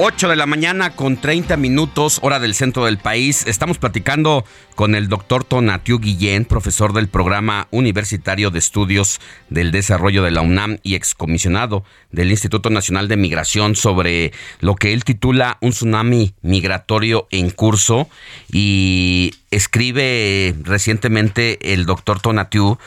8 0.00 0.28
de 0.28 0.36
la 0.36 0.46
mañana 0.46 0.94
con 0.94 1.16
30 1.16 1.56
minutos, 1.56 2.20
hora 2.22 2.38
del 2.38 2.54
centro 2.54 2.84
del 2.84 2.98
país. 2.98 3.44
Estamos 3.48 3.78
platicando 3.78 4.44
con 4.76 4.94
el 4.94 5.08
doctor 5.08 5.42
Tonatiu 5.42 5.98
Guillén, 5.98 6.44
profesor 6.44 6.92
del 6.92 7.08
programa 7.08 7.66
universitario 7.72 8.50
de 8.50 8.60
estudios 8.60 9.20
del 9.50 9.72
desarrollo 9.72 10.22
de 10.22 10.30
la 10.30 10.40
UNAM 10.40 10.78
y 10.84 10.94
excomisionado 10.94 11.82
del 12.12 12.30
Instituto 12.30 12.70
Nacional 12.70 13.08
de 13.08 13.16
Migración 13.16 13.74
sobre 13.74 14.32
lo 14.60 14.76
que 14.76 14.92
él 14.92 15.02
titula 15.02 15.58
Un 15.60 15.70
tsunami 15.70 16.32
migratorio 16.42 17.26
en 17.32 17.50
curso 17.50 18.08
y 18.52 19.34
escribe 19.50 20.54
recientemente 20.62 21.74
el 21.74 21.86
doctor 21.86 22.20
Tonatiu 22.20 22.78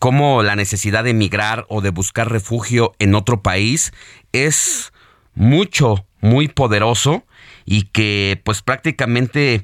cómo 0.00 0.42
la 0.42 0.54
necesidad 0.54 1.04
de 1.04 1.10
emigrar 1.10 1.64
o 1.70 1.80
de 1.80 1.88
buscar 1.88 2.30
refugio 2.30 2.92
en 2.98 3.14
otro 3.14 3.42
país 3.42 3.94
es 4.32 4.92
mucho 5.34 6.04
muy 6.20 6.48
poderoso 6.48 7.24
y 7.64 7.82
que 7.84 8.40
pues 8.44 8.62
prácticamente 8.62 9.62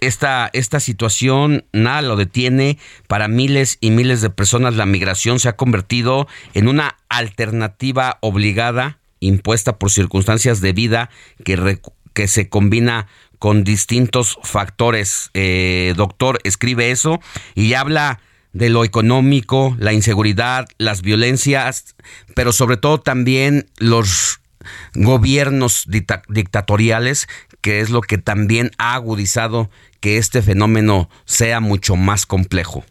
esta, 0.00 0.50
esta 0.52 0.80
situación 0.80 1.64
nada 1.72 2.02
lo 2.02 2.16
detiene. 2.16 2.78
Para 3.08 3.28
miles 3.28 3.78
y 3.80 3.90
miles 3.90 4.20
de 4.20 4.30
personas 4.30 4.74
la 4.74 4.86
migración 4.86 5.40
se 5.40 5.48
ha 5.48 5.56
convertido 5.56 6.26
en 6.54 6.68
una 6.68 6.96
alternativa 7.08 8.18
obligada, 8.20 8.98
impuesta 9.20 9.78
por 9.78 9.90
circunstancias 9.90 10.60
de 10.60 10.72
vida 10.72 11.10
que, 11.44 11.80
que 12.12 12.28
se 12.28 12.48
combina 12.48 13.06
con 13.38 13.64
distintos 13.64 14.38
factores. 14.42 15.30
Eh, 15.34 15.94
doctor, 15.96 16.38
escribe 16.44 16.90
eso 16.90 17.20
y 17.54 17.74
habla 17.74 18.20
de 18.52 18.70
lo 18.70 18.84
económico, 18.84 19.76
la 19.78 19.92
inseguridad, 19.92 20.66
las 20.78 21.02
violencias, 21.02 21.94
pero 22.34 22.52
sobre 22.52 22.78
todo 22.78 22.98
también 23.00 23.66
los 23.76 24.40
gobiernos 24.94 25.86
dictatoriales, 25.88 27.28
que 27.60 27.80
es 27.80 27.90
lo 27.90 28.00
que 28.00 28.18
también 28.18 28.70
ha 28.78 28.94
agudizado 28.94 29.70
que 30.00 30.18
este 30.18 30.42
fenómeno 30.42 31.08
sea 31.24 31.60
mucho 31.60 31.96
más 31.96 32.26
complejo. 32.26 32.84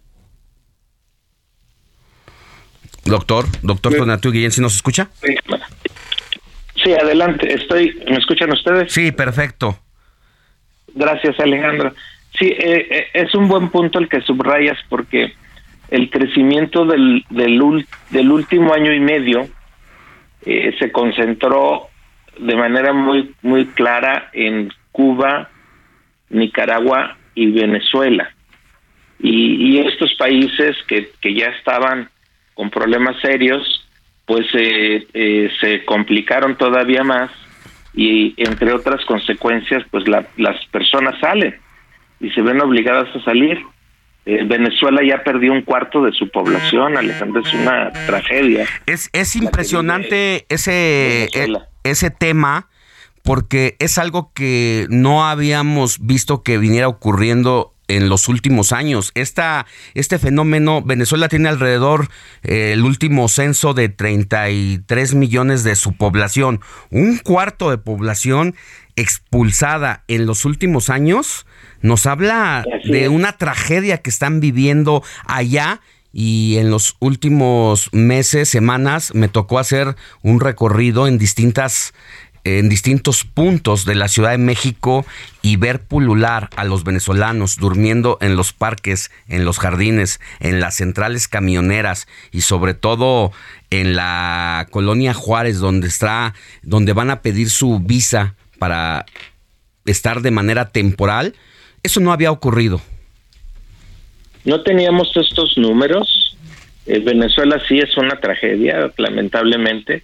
Doctor, 3.06 3.46
doctor 3.62 3.96
Donatio 3.96 4.32
Guillén, 4.32 4.52
¿sí 4.52 4.62
nos 4.62 4.76
escucha? 4.76 5.10
Sí, 6.84 6.92
adelante, 6.92 7.54
estoy, 7.54 8.04
¿me 8.10 8.18
escuchan 8.18 8.52
ustedes? 8.52 8.92
Sí, 8.92 9.12
perfecto. 9.12 9.80
Gracias, 10.94 11.40
Alejandro. 11.40 11.94
Sí, 12.38 12.48
eh, 12.48 12.88
eh, 12.90 13.08
es 13.14 13.34
un 13.36 13.48
buen 13.48 13.70
punto 13.70 14.00
el 14.00 14.10
que 14.10 14.22
subrayas 14.22 14.78
porque 14.90 15.34
el 15.90 16.10
crecimiento 16.10 16.86
del, 16.86 17.24
del, 17.30 17.86
del 18.10 18.32
último 18.32 18.74
año 18.74 18.92
y 18.92 19.00
medio 19.00 19.48
eh, 20.46 20.76
se 20.80 20.92
concentró 20.92 21.88
de 22.38 22.56
manera 22.56 22.94
muy 22.94 23.34
muy 23.42 23.66
clara 23.68 24.30
en 24.34 24.72
Cuba, 24.92 25.50
Nicaragua 26.30 27.18
y 27.34 27.52
Venezuela. 27.52 28.32
Y, 29.20 29.78
estos 29.80 30.14
países 30.16 30.76
que, 30.88 31.10
que, 31.22 31.34
ya 31.34 31.48
estaban 31.48 32.10
con 32.54 32.70
problemas 32.70 33.20
serios, 33.22 33.88
pues 34.26 34.46
eh, 34.54 35.08
eh, 35.14 35.50
se 35.62 35.86
complicaron 35.86 36.58
todavía 36.58 37.04
más 37.04 37.32
y 37.94 38.34
entre 38.38 38.74
otras 38.74 39.04
consecuencias, 39.06 39.84
pues 39.90 40.06
las 40.08 40.66
personas 40.68 41.20
salen 41.20 41.56
y 42.20 42.30
se 42.32 42.42
ven 42.42 42.62
obligadas 42.62 43.14
a 43.16 43.24
salir. 43.24 43.60
Eh, 44.26 44.44
Venezuela 44.48 45.02
ya 45.08 45.24
perdió 45.24 45.52
un 45.52 45.62
cuarto 45.62 46.04
de 46.04 46.12
su 46.12 46.30
población, 46.32 46.98
Alejandro, 46.98 47.42
es 47.42 47.54
una 47.54 47.92
tragedia. 48.08 48.66
Es, 48.88 49.10
es 49.14 49.36
impresionante 49.36 50.46
ese, 50.50 51.30
ese 51.84 52.10
tema 52.10 52.68
porque 53.22 53.76
es 53.80 53.98
algo 53.98 54.32
que 54.34 54.88
no 54.90 55.28
habíamos 55.28 56.00
visto 56.06 56.42
que 56.42 56.58
viniera 56.58 56.88
ocurriendo 56.88 57.76
en 57.88 58.10
los 58.10 58.28
últimos 58.28 58.72
años. 58.72 59.12
Esta, 59.16 59.66
este 59.94 60.20
fenómeno, 60.20 60.82
Venezuela 60.82 61.28
tiene 61.28 61.50
alrededor 61.50 62.08
eh, 62.44 62.72
el 62.74 62.84
último 62.84 63.28
censo 63.28 63.74
de 63.74 63.90
33 63.90 65.16
millones 65.16 65.64
de 65.64 65.76
su 65.76 65.96
población. 65.98 66.62
Un 66.90 67.18
cuarto 67.18 67.70
de 67.70 67.78
población 67.78 68.56
expulsada 68.96 70.04
en 70.08 70.26
los 70.26 70.46
últimos 70.46 70.90
años 70.90 71.46
nos 71.82 72.06
habla 72.06 72.66
de 72.84 73.10
una 73.10 73.38
tragedia 73.38 74.00
que 74.00 74.10
están 74.10 74.40
viviendo 74.40 75.04
allá 75.26 75.82
y 76.18 76.56
en 76.58 76.72
los 76.72 76.96
últimos 77.00 77.90
meses, 77.92 78.48
semanas, 78.48 79.14
me 79.14 79.28
tocó 79.28 79.60
hacer 79.60 79.98
un 80.22 80.40
recorrido 80.40 81.08
en 81.08 81.18
distintas 81.18 81.94
en 82.46 82.70
distintos 82.70 83.24
puntos 83.24 83.86
de 83.86 83.96
la 83.96 84.08
Ciudad 84.08 84.30
de 84.30 84.38
México 84.38 85.04
y 85.42 85.58
ver 85.58 85.82
pulular 85.82 86.50
a 86.56 86.64
los 86.64 86.84
venezolanos 86.84 87.58
durmiendo 87.58 88.20
en 88.22 88.36
los 88.36 88.54
parques, 88.54 89.12
en 89.28 89.46
los 89.46 89.58
jardines, 89.58 90.22
en 90.40 90.60
las 90.60 90.76
centrales 90.76 91.28
camioneras 91.28 92.08
y 92.32 92.42
sobre 92.42 92.76
todo 92.76 93.32
en 93.72 93.96
la 93.96 94.68
colonia 94.70 95.14
Juárez 95.14 95.58
donde 95.58 95.88
está 95.88 96.36
donde 96.62 96.94
van 96.94 97.10
a 97.10 97.22
pedir 97.22 97.50
su 97.50 97.80
visa 97.80 98.36
para 98.60 99.06
estar 99.86 100.22
de 100.22 100.32
manera 100.32 100.70
temporal 100.70 101.36
eso 101.86 102.00
no 102.00 102.12
había 102.12 102.32
ocurrido. 102.32 102.82
No 104.44 104.62
teníamos 104.62 105.16
estos 105.16 105.58
números. 105.58 106.38
Eh, 106.86 107.00
Venezuela 107.00 107.60
sí 107.68 107.80
es 107.80 107.96
una 107.98 108.20
tragedia, 108.20 108.92
lamentablemente. 108.98 110.04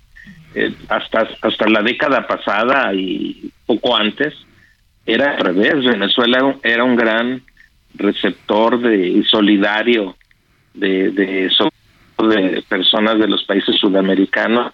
Eh, 0.53 0.73
hasta, 0.89 1.29
hasta 1.41 1.69
la 1.69 1.81
década 1.81 2.27
pasada 2.27 2.93
y 2.93 3.51
poco 3.65 3.95
antes 3.95 4.33
era 5.05 5.35
al 5.35 5.39
revés. 5.39 5.83
Venezuela 5.85 6.55
era 6.63 6.83
un 6.83 6.95
gran 6.95 7.41
receptor 7.95 8.79
de, 8.79 9.07
y 9.07 9.23
solidario 9.23 10.15
de, 10.73 11.11
de, 11.11 11.49
personas 12.67 13.19
de 13.19 13.27
los 13.27 13.43
países 13.43 13.75
sudamericanos 13.77 14.71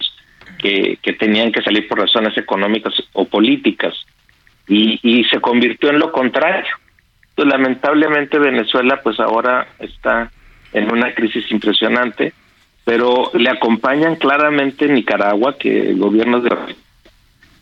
que, 0.58 0.98
que 1.02 1.12
tenían 1.14 1.52
que 1.52 1.62
salir 1.62 1.88
por 1.88 1.98
razones 1.98 2.36
económicas 2.36 2.94
o 3.12 3.24
políticas 3.24 3.94
y, 4.66 4.98
y 5.02 5.24
se 5.24 5.40
convirtió 5.40 5.90
en 5.90 5.98
lo 5.98 6.12
contrario. 6.12 6.74
Entonces, 7.38 7.56
lamentablemente 7.56 8.36
Venezuela 8.36 8.98
pues 9.00 9.20
ahora 9.20 9.68
está 9.78 10.28
en 10.72 10.92
una 10.92 11.14
crisis 11.14 11.48
impresionante, 11.52 12.32
pero 12.84 13.30
le 13.32 13.48
acompañan 13.48 14.16
claramente 14.16 14.88
Nicaragua, 14.88 15.56
que 15.56 15.90
el 15.90 15.98
gobierno 15.98 16.40
de 16.40 16.50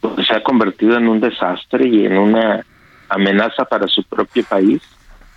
pues, 0.01 0.27
se 0.27 0.35
ha 0.35 0.43
convertido 0.43 0.97
en 0.97 1.09
un 1.09 1.20
desastre 1.20 1.86
y 1.89 2.07
en 2.07 2.16
una 2.16 2.65
amenaza 3.11 3.66
para 3.66 3.86
su 3.86 4.03
propio 4.05 4.44
país. 4.44 4.81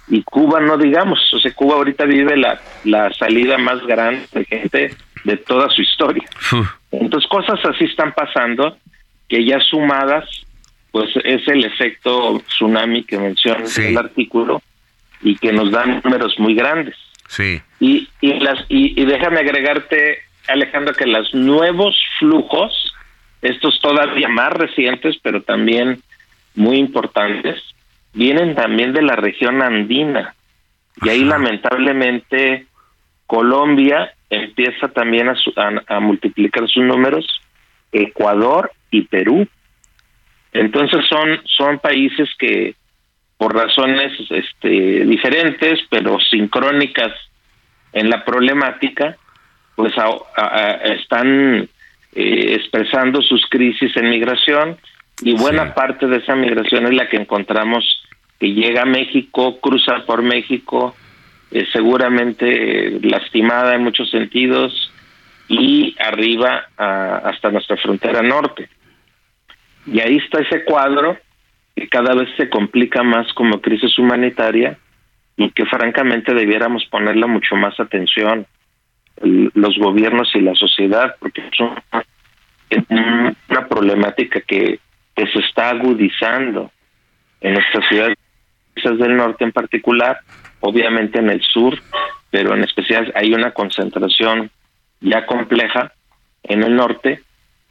Y 0.07 0.23
Cuba, 0.23 0.61
no 0.61 0.77
digamos, 0.77 1.19
o 1.33 1.39
sea, 1.39 1.53
Cuba 1.53 1.75
ahorita 1.75 2.05
vive 2.05 2.37
la, 2.37 2.61
la 2.85 3.11
salida 3.15 3.57
más 3.57 3.85
grande 3.85 4.25
de 4.31 4.45
gente 4.45 4.95
de 5.25 5.35
toda 5.35 5.69
su 5.69 5.81
historia. 5.81 6.23
Entonces, 6.91 7.29
cosas 7.29 7.59
así 7.65 7.83
están 7.83 8.13
pasando 8.13 8.77
que 9.27 9.45
ya 9.45 9.59
sumadas, 9.59 10.29
pues 10.91 11.09
es 11.23 11.47
el 11.47 11.65
efecto 11.65 12.41
tsunami 12.47 13.03
que 13.03 13.17
menciona 13.19 13.65
el 13.89 13.97
artículo 13.97 14.61
y 15.21 15.35
que 15.35 15.51
nos 15.51 15.71
dan 15.71 16.01
números 16.03 16.35
muy 16.39 16.55
grandes. 16.55 16.95
Sí. 17.27 17.61
Y, 17.79 18.07
y, 18.21 18.39
las, 18.39 18.65
y, 18.69 18.99
y 18.99 19.05
déjame 19.05 19.39
agregarte, 19.39 20.17
Alejandro, 20.47 20.93
que 20.95 21.05
los 21.05 21.33
nuevos 21.35 21.95
flujos, 22.17 22.93
estos 23.41 23.79
todavía 23.81 24.27
más 24.29 24.51
recientes, 24.53 25.17
pero 25.21 25.41
también 25.43 26.01
muy 26.55 26.77
importantes, 26.77 27.61
vienen 28.13 28.55
también 28.55 28.93
de 28.93 29.03
la 29.03 29.15
región 29.15 29.61
andina. 29.61 30.33
Y 31.03 31.09
ahí 31.09 31.23
lamentablemente 31.23 32.65
Colombia 33.27 34.11
empieza 34.29 34.87
también 34.89 35.29
a, 35.29 35.35
su- 35.35 35.53
a- 35.55 35.83
a 35.95 35.99
multiplicar 35.99 36.67
sus 36.67 36.83
números, 36.83 37.25
Ecuador 37.91 38.71
y 38.91 39.03
Perú. 39.03 39.47
Entonces 40.53 41.05
son, 41.07 41.39
son 41.45 41.79
países 41.79 42.29
que 42.37 42.75
por 43.37 43.55
razones 43.55 44.11
este, 44.29 45.05
diferentes, 45.05 45.79
pero 45.89 46.19
sincrónicas 46.19 47.11
en 47.93 48.09
la 48.09 48.25
problemática, 48.25 49.15
pues 49.75 49.93
a- 49.97 50.09
a- 50.35 50.75
están 50.93 51.69
eh, 52.15 52.55
expresando 52.55 53.21
sus 53.21 53.45
crisis 53.49 53.95
en 53.95 54.09
migración 54.09 54.77
y 55.21 55.33
buena 55.33 55.73
parte 55.75 56.07
de 56.07 56.17
esa 56.17 56.35
migración 56.35 56.87
es 56.87 56.93
la 56.95 57.07
que 57.07 57.17
encontramos 57.17 58.03
que 58.39 58.51
llega 58.53 58.81
a 58.81 58.85
México, 58.85 59.59
cruza 59.61 60.05
por 60.05 60.21
México, 60.23 60.95
eh, 61.51 61.65
seguramente 61.71 62.99
lastimada 63.01 63.75
en 63.75 63.83
muchos 63.83 64.09
sentidos 64.09 64.91
y 65.47 65.95
arriba 65.99 66.67
a- 66.77 67.17
hasta 67.25 67.51
nuestra 67.51 67.77
frontera 67.77 68.21
norte. 68.21 68.69
Y 69.85 69.99
ahí 69.99 70.17
está 70.17 70.41
ese 70.41 70.63
cuadro 70.63 71.17
que 71.75 71.87
cada 71.87 72.13
vez 72.13 72.29
se 72.37 72.49
complica 72.49 73.03
más 73.03 73.31
como 73.33 73.61
crisis 73.61 73.97
humanitaria 73.97 74.77
y 75.37 75.49
que 75.51 75.65
francamente 75.65 76.33
debiéramos 76.33 76.85
ponerle 76.85 77.25
mucho 77.25 77.55
más 77.55 77.79
atención. 77.79 78.45
Los 79.21 79.77
gobiernos 79.77 80.29
y 80.35 80.41
la 80.41 80.55
sociedad 80.55 81.15
porque 81.19 81.41
es 81.41 81.59
una, 81.59 82.05
es 82.69 82.83
una 83.49 83.67
problemática 83.67 84.41
que, 84.41 84.79
que 85.15 85.27
se 85.27 85.39
está 85.39 85.69
agudizando 85.69 86.71
en 87.41 87.53
nuestras 87.53 87.87
ciudades 87.87 88.17
del 88.75 89.17
norte 89.17 89.43
en 89.43 89.51
particular, 89.51 90.19
obviamente 90.61 91.19
en 91.19 91.29
el 91.29 91.41
sur, 91.41 91.77
pero 92.31 92.53
en 92.53 92.63
especial 92.63 93.11
hay 93.15 93.33
una 93.33 93.51
concentración 93.51 94.51
ya 95.01 95.25
compleja 95.25 95.91
en 96.43 96.63
el 96.63 96.75
norte 96.75 97.21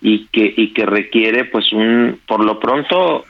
y 0.01 0.27
que 0.27 0.53
y 0.57 0.73
que 0.73 0.87
requiere 0.87 1.45
pues 1.45 1.73
un 1.73 2.21
por 2.27 2.45
lo 2.45 2.61
pronto 2.61 3.25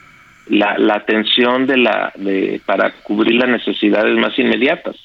la, 0.48 0.76
la 0.78 0.94
atención 0.94 1.66
de 1.66 1.76
la 1.76 2.12
de 2.16 2.60
para 2.64 2.92
cubrir 3.02 3.36
las 3.36 3.48
necesidades 3.48 4.16
más 4.18 4.38
inmediatas 4.38 4.96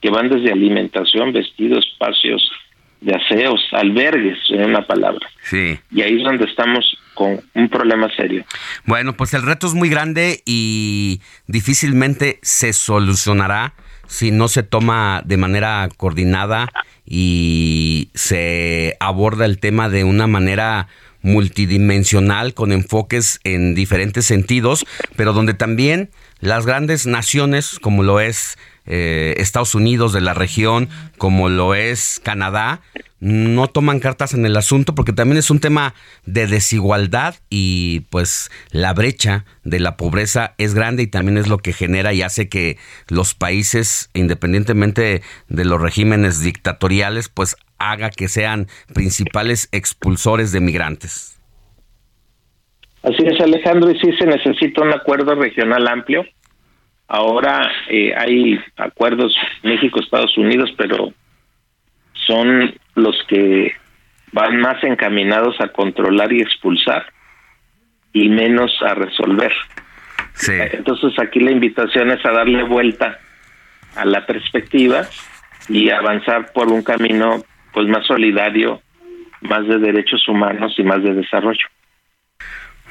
que 0.00 0.10
van 0.10 0.28
desde 0.28 0.52
alimentación, 0.52 1.32
vestidos, 1.32 1.86
espacios 1.92 2.50
de 3.00 3.14
aseos, 3.14 3.60
albergues, 3.72 4.38
en 4.50 4.64
una 4.64 4.86
palabra. 4.86 5.26
Sí. 5.42 5.78
Y 5.90 6.02
ahí 6.02 6.18
es 6.18 6.24
donde 6.24 6.44
estamos 6.44 6.98
con 7.14 7.40
un 7.54 7.68
problema 7.68 8.08
serio. 8.14 8.44
Bueno, 8.84 9.14
pues 9.14 9.32
el 9.34 9.42
reto 9.42 9.66
es 9.66 9.74
muy 9.74 9.88
grande 9.88 10.42
y 10.44 11.20
difícilmente 11.46 12.38
se 12.42 12.72
solucionará 12.72 13.74
si 14.06 14.32
no 14.32 14.48
se 14.48 14.62
toma 14.62 15.22
de 15.24 15.36
manera 15.36 15.88
coordinada 15.96 16.68
y 17.06 18.10
se 18.14 18.96
aborda 19.00 19.46
el 19.46 19.58
tema 19.58 19.88
de 19.88 20.04
una 20.04 20.26
manera 20.26 20.88
multidimensional 21.22 22.54
con 22.54 22.72
enfoques 22.72 23.40
en 23.44 23.74
diferentes 23.74 24.26
sentidos, 24.26 24.86
pero 25.16 25.32
donde 25.32 25.54
también 25.54 26.10
las 26.40 26.66
grandes 26.66 27.06
naciones 27.06 27.78
como 27.78 28.02
lo 28.02 28.20
es 28.20 28.56
eh, 28.86 29.34
Estados 29.36 29.74
Unidos 29.74 30.12
de 30.12 30.20
la 30.20 30.34
región, 30.34 30.88
como 31.18 31.48
lo 31.48 31.74
es 31.74 32.20
Canadá, 32.24 32.80
no 33.20 33.68
toman 33.68 34.00
cartas 34.00 34.32
en 34.32 34.46
el 34.46 34.56
asunto 34.56 34.94
porque 34.94 35.12
también 35.12 35.36
es 35.36 35.50
un 35.50 35.60
tema 35.60 35.94
de 36.24 36.46
desigualdad 36.46 37.36
y 37.50 38.00
pues 38.08 38.50
la 38.70 38.94
brecha 38.94 39.44
de 39.62 39.78
la 39.78 39.96
pobreza 39.98 40.54
es 40.56 40.74
grande 40.74 41.02
y 41.02 41.06
también 41.06 41.36
es 41.36 41.46
lo 41.46 41.58
que 41.58 41.74
genera 41.74 42.14
y 42.14 42.22
hace 42.22 42.48
que 42.48 42.78
los 43.08 43.34
países, 43.34 44.08
independientemente 44.14 45.22
de 45.48 45.64
los 45.66 45.80
regímenes 45.80 46.40
dictatoriales, 46.40 47.28
pues 47.28 47.56
haga 47.80 48.10
que 48.10 48.28
sean 48.28 48.68
principales 48.94 49.68
expulsores 49.72 50.52
de 50.52 50.60
migrantes. 50.60 51.40
Así 53.02 53.24
es, 53.24 53.40
Alejandro, 53.40 53.90
y 53.90 53.98
sí 53.98 54.12
se 54.18 54.26
necesita 54.26 54.82
un 54.82 54.92
acuerdo 54.92 55.34
regional 55.34 55.88
amplio. 55.88 56.24
Ahora 57.08 57.68
eh, 57.88 58.12
hay 58.16 58.60
acuerdos 58.76 59.34
México-Estados 59.62 60.36
Unidos, 60.36 60.70
pero 60.76 61.12
son 62.26 62.72
los 62.94 63.16
que 63.26 63.72
van 64.32 64.60
más 64.60 64.84
encaminados 64.84 65.60
a 65.60 65.68
controlar 65.68 66.32
y 66.32 66.42
expulsar 66.42 67.06
y 68.12 68.28
menos 68.28 68.70
a 68.82 68.94
resolver. 68.94 69.52
Entonces 70.48 71.12
aquí 71.18 71.40
la 71.40 71.50
invitación 71.50 72.10
es 72.10 72.24
a 72.24 72.30
darle 72.30 72.62
vuelta 72.62 73.18
a 73.96 74.04
la 74.04 74.24
perspectiva 74.26 75.06
y 75.68 75.90
avanzar 75.90 76.52
por 76.52 76.68
un 76.68 76.82
camino 76.82 77.44
pues 77.72 77.86
más 77.88 78.06
solidario, 78.06 78.80
más 79.42 79.66
de 79.66 79.78
derechos 79.78 80.26
humanos 80.28 80.74
y 80.78 80.82
más 80.82 81.02
de 81.02 81.14
desarrollo. 81.14 81.66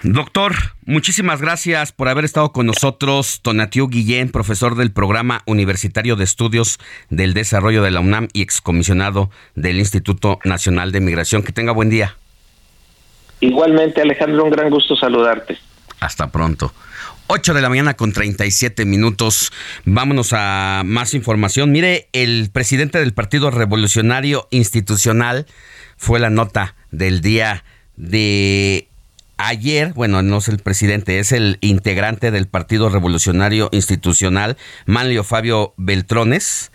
Doctor, 0.01 0.53
muchísimas 0.85 1.41
gracias 1.41 1.91
por 1.91 2.07
haber 2.07 2.23
estado 2.23 2.53
con 2.53 2.65
nosotros. 2.65 3.41
Tonatiu 3.41 3.89
Guillén, 3.89 4.31
profesor 4.31 4.75
del 4.75 4.93
Programa 4.93 5.41
Universitario 5.45 6.15
de 6.15 6.23
Estudios 6.23 6.79
del 7.09 7.33
Desarrollo 7.33 7.83
de 7.83 7.91
la 7.91 7.99
UNAM 7.99 8.29
y 8.31 8.41
excomisionado 8.41 9.29
del 9.55 9.77
Instituto 9.77 10.39
Nacional 10.45 10.93
de 10.93 11.01
Migración. 11.01 11.43
Que 11.43 11.51
tenga 11.51 11.73
buen 11.73 11.89
día. 11.89 12.15
Igualmente, 13.41 14.01
Alejandro, 14.01 14.45
un 14.45 14.51
gran 14.51 14.69
gusto 14.69 14.95
saludarte. 14.95 15.57
Hasta 15.99 16.31
pronto. 16.31 16.71
8 17.31 17.53
de 17.53 17.61
la 17.61 17.69
mañana 17.69 17.93
con 17.93 18.11
37 18.11 18.85
minutos. 18.85 19.51
Vámonos 19.85 20.33
a 20.33 20.81
más 20.83 21.13
información. 21.13 21.71
Mire, 21.71 22.09
el 22.11 22.49
presidente 22.51 22.97
del 22.97 23.13
Partido 23.13 23.51
Revolucionario 23.51 24.47
Institucional 24.49 25.45
fue 25.95 26.19
la 26.19 26.31
nota 26.31 26.75
del 26.89 27.21
día 27.21 27.63
de 27.97 28.87
ayer. 29.37 29.93
Bueno, 29.93 30.23
no 30.23 30.39
es 30.39 30.47
el 30.47 30.57
presidente, 30.57 31.19
es 31.19 31.31
el 31.31 31.59
integrante 31.61 32.31
del 32.31 32.47
Partido 32.47 32.89
Revolucionario 32.89 33.69
Institucional, 33.73 34.57
Manlio 34.87 35.23
Fabio 35.23 35.75
Beltrones, 35.77 36.71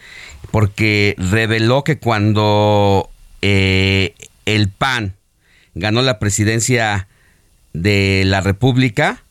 porque 0.53 1.17
reveló 1.19 1.83
que 1.83 1.99
cuando 1.99 3.11
eh, 3.43 4.15
el 4.47 4.69
PAN 4.69 5.17
ganó 5.75 6.01
la 6.01 6.21
presidencia 6.21 7.09
de 7.73 8.23
la 8.25 8.41
República, 8.41 9.25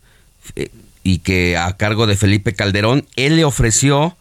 eh, 0.57 0.67
y 1.03 1.19
que 1.19 1.57
a 1.57 1.75
cargo 1.77 2.07
de 2.07 2.15
Felipe 2.15 2.53
Calderón, 2.53 3.05
él 3.15 3.35
le 3.35 3.45
ofreció 3.45 4.17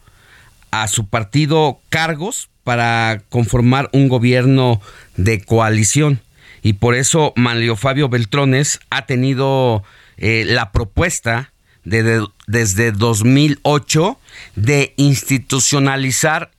a 0.71 0.87
su 0.87 1.07
partido 1.07 1.79
cargos 1.89 2.49
para 2.63 3.21
conformar 3.29 3.89
un 3.93 4.07
gobierno 4.09 4.81
de 5.17 5.41
coalición. 5.43 6.21
Y 6.61 6.73
por 6.73 6.95
eso 6.95 7.33
Manlio 7.35 7.75
Fabio 7.75 8.07
Beltrones 8.09 8.79
ha 8.89 9.05
tenido 9.05 9.83
eh, 10.17 10.45
la 10.47 10.71
propuesta 10.71 11.51
de, 11.83 12.03
de- 12.03 12.27
desde 12.47 12.91
2008 12.93 14.17
de 14.55 14.93
institucionalizar 14.97 16.51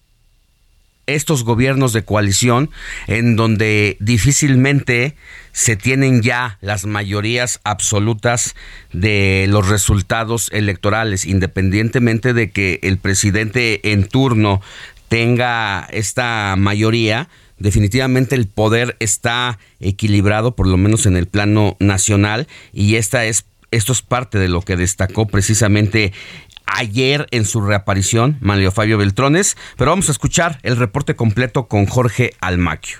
estos 1.06 1.44
gobiernos 1.44 1.92
de 1.92 2.04
coalición 2.04 2.70
en 3.06 3.36
donde 3.36 3.96
difícilmente 4.00 5.16
se 5.52 5.76
tienen 5.76 6.22
ya 6.22 6.58
las 6.60 6.84
mayorías 6.84 7.60
absolutas 7.64 8.54
de 8.92 9.46
los 9.48 9.68
resultados 9.68 10.50
electorales, 10.52 11.26
independientemente 11.26 12.32
de 12.32 12.50
que 12.50 12.80
el 12.82 12.98
presidente 12.98 13.92
en 13.92 14.08
turno 14.08 14.60
tenga 15.08 15.86
esta 15.92 16.56
mayoría, 16.58 17.28
definitivamente 17.58 18.34
el 18.34 18.48
poder 18.48 18.96
está 18.98 19.58
equilibrado, 19.80 20.56
por 20.56 20.66
lo 20.66 20.76
menos 20.76 21.06
en 21.06 21.16
el 21.16 21.26
plano 21.26 21.76
nacional, 21.78 22.48
y 22.72 22.96
esta 22.96 23.24
es, 23.24 23.44
esto 23.74 23.92
es 23.92 24.02
parte 24.02 24.38
de 24.38 24.48
lo 24.48 24.62
que 24.62 24.76
destacó 24.76 25.26
precisamente 25.26 26.12
ayer 26.66 27.26
en 27.30 27.44
su 27.44 27.60
reaparición 27.60 28.36
Manlio 28.40 28.72
Fabio 28.72 28.98
Beltrones, 28.98 29.56
pero 29.76 29.90
vamos 29.90 30.08
a 30.08 30.12
escuchar 30.12 30.58
el 30.62 30.76
reporte 30.76 31.14
completo 31.16 31.68
con 31.68 31.86
Jorge 31.86 32.32
Almaquio. 32.40 32.98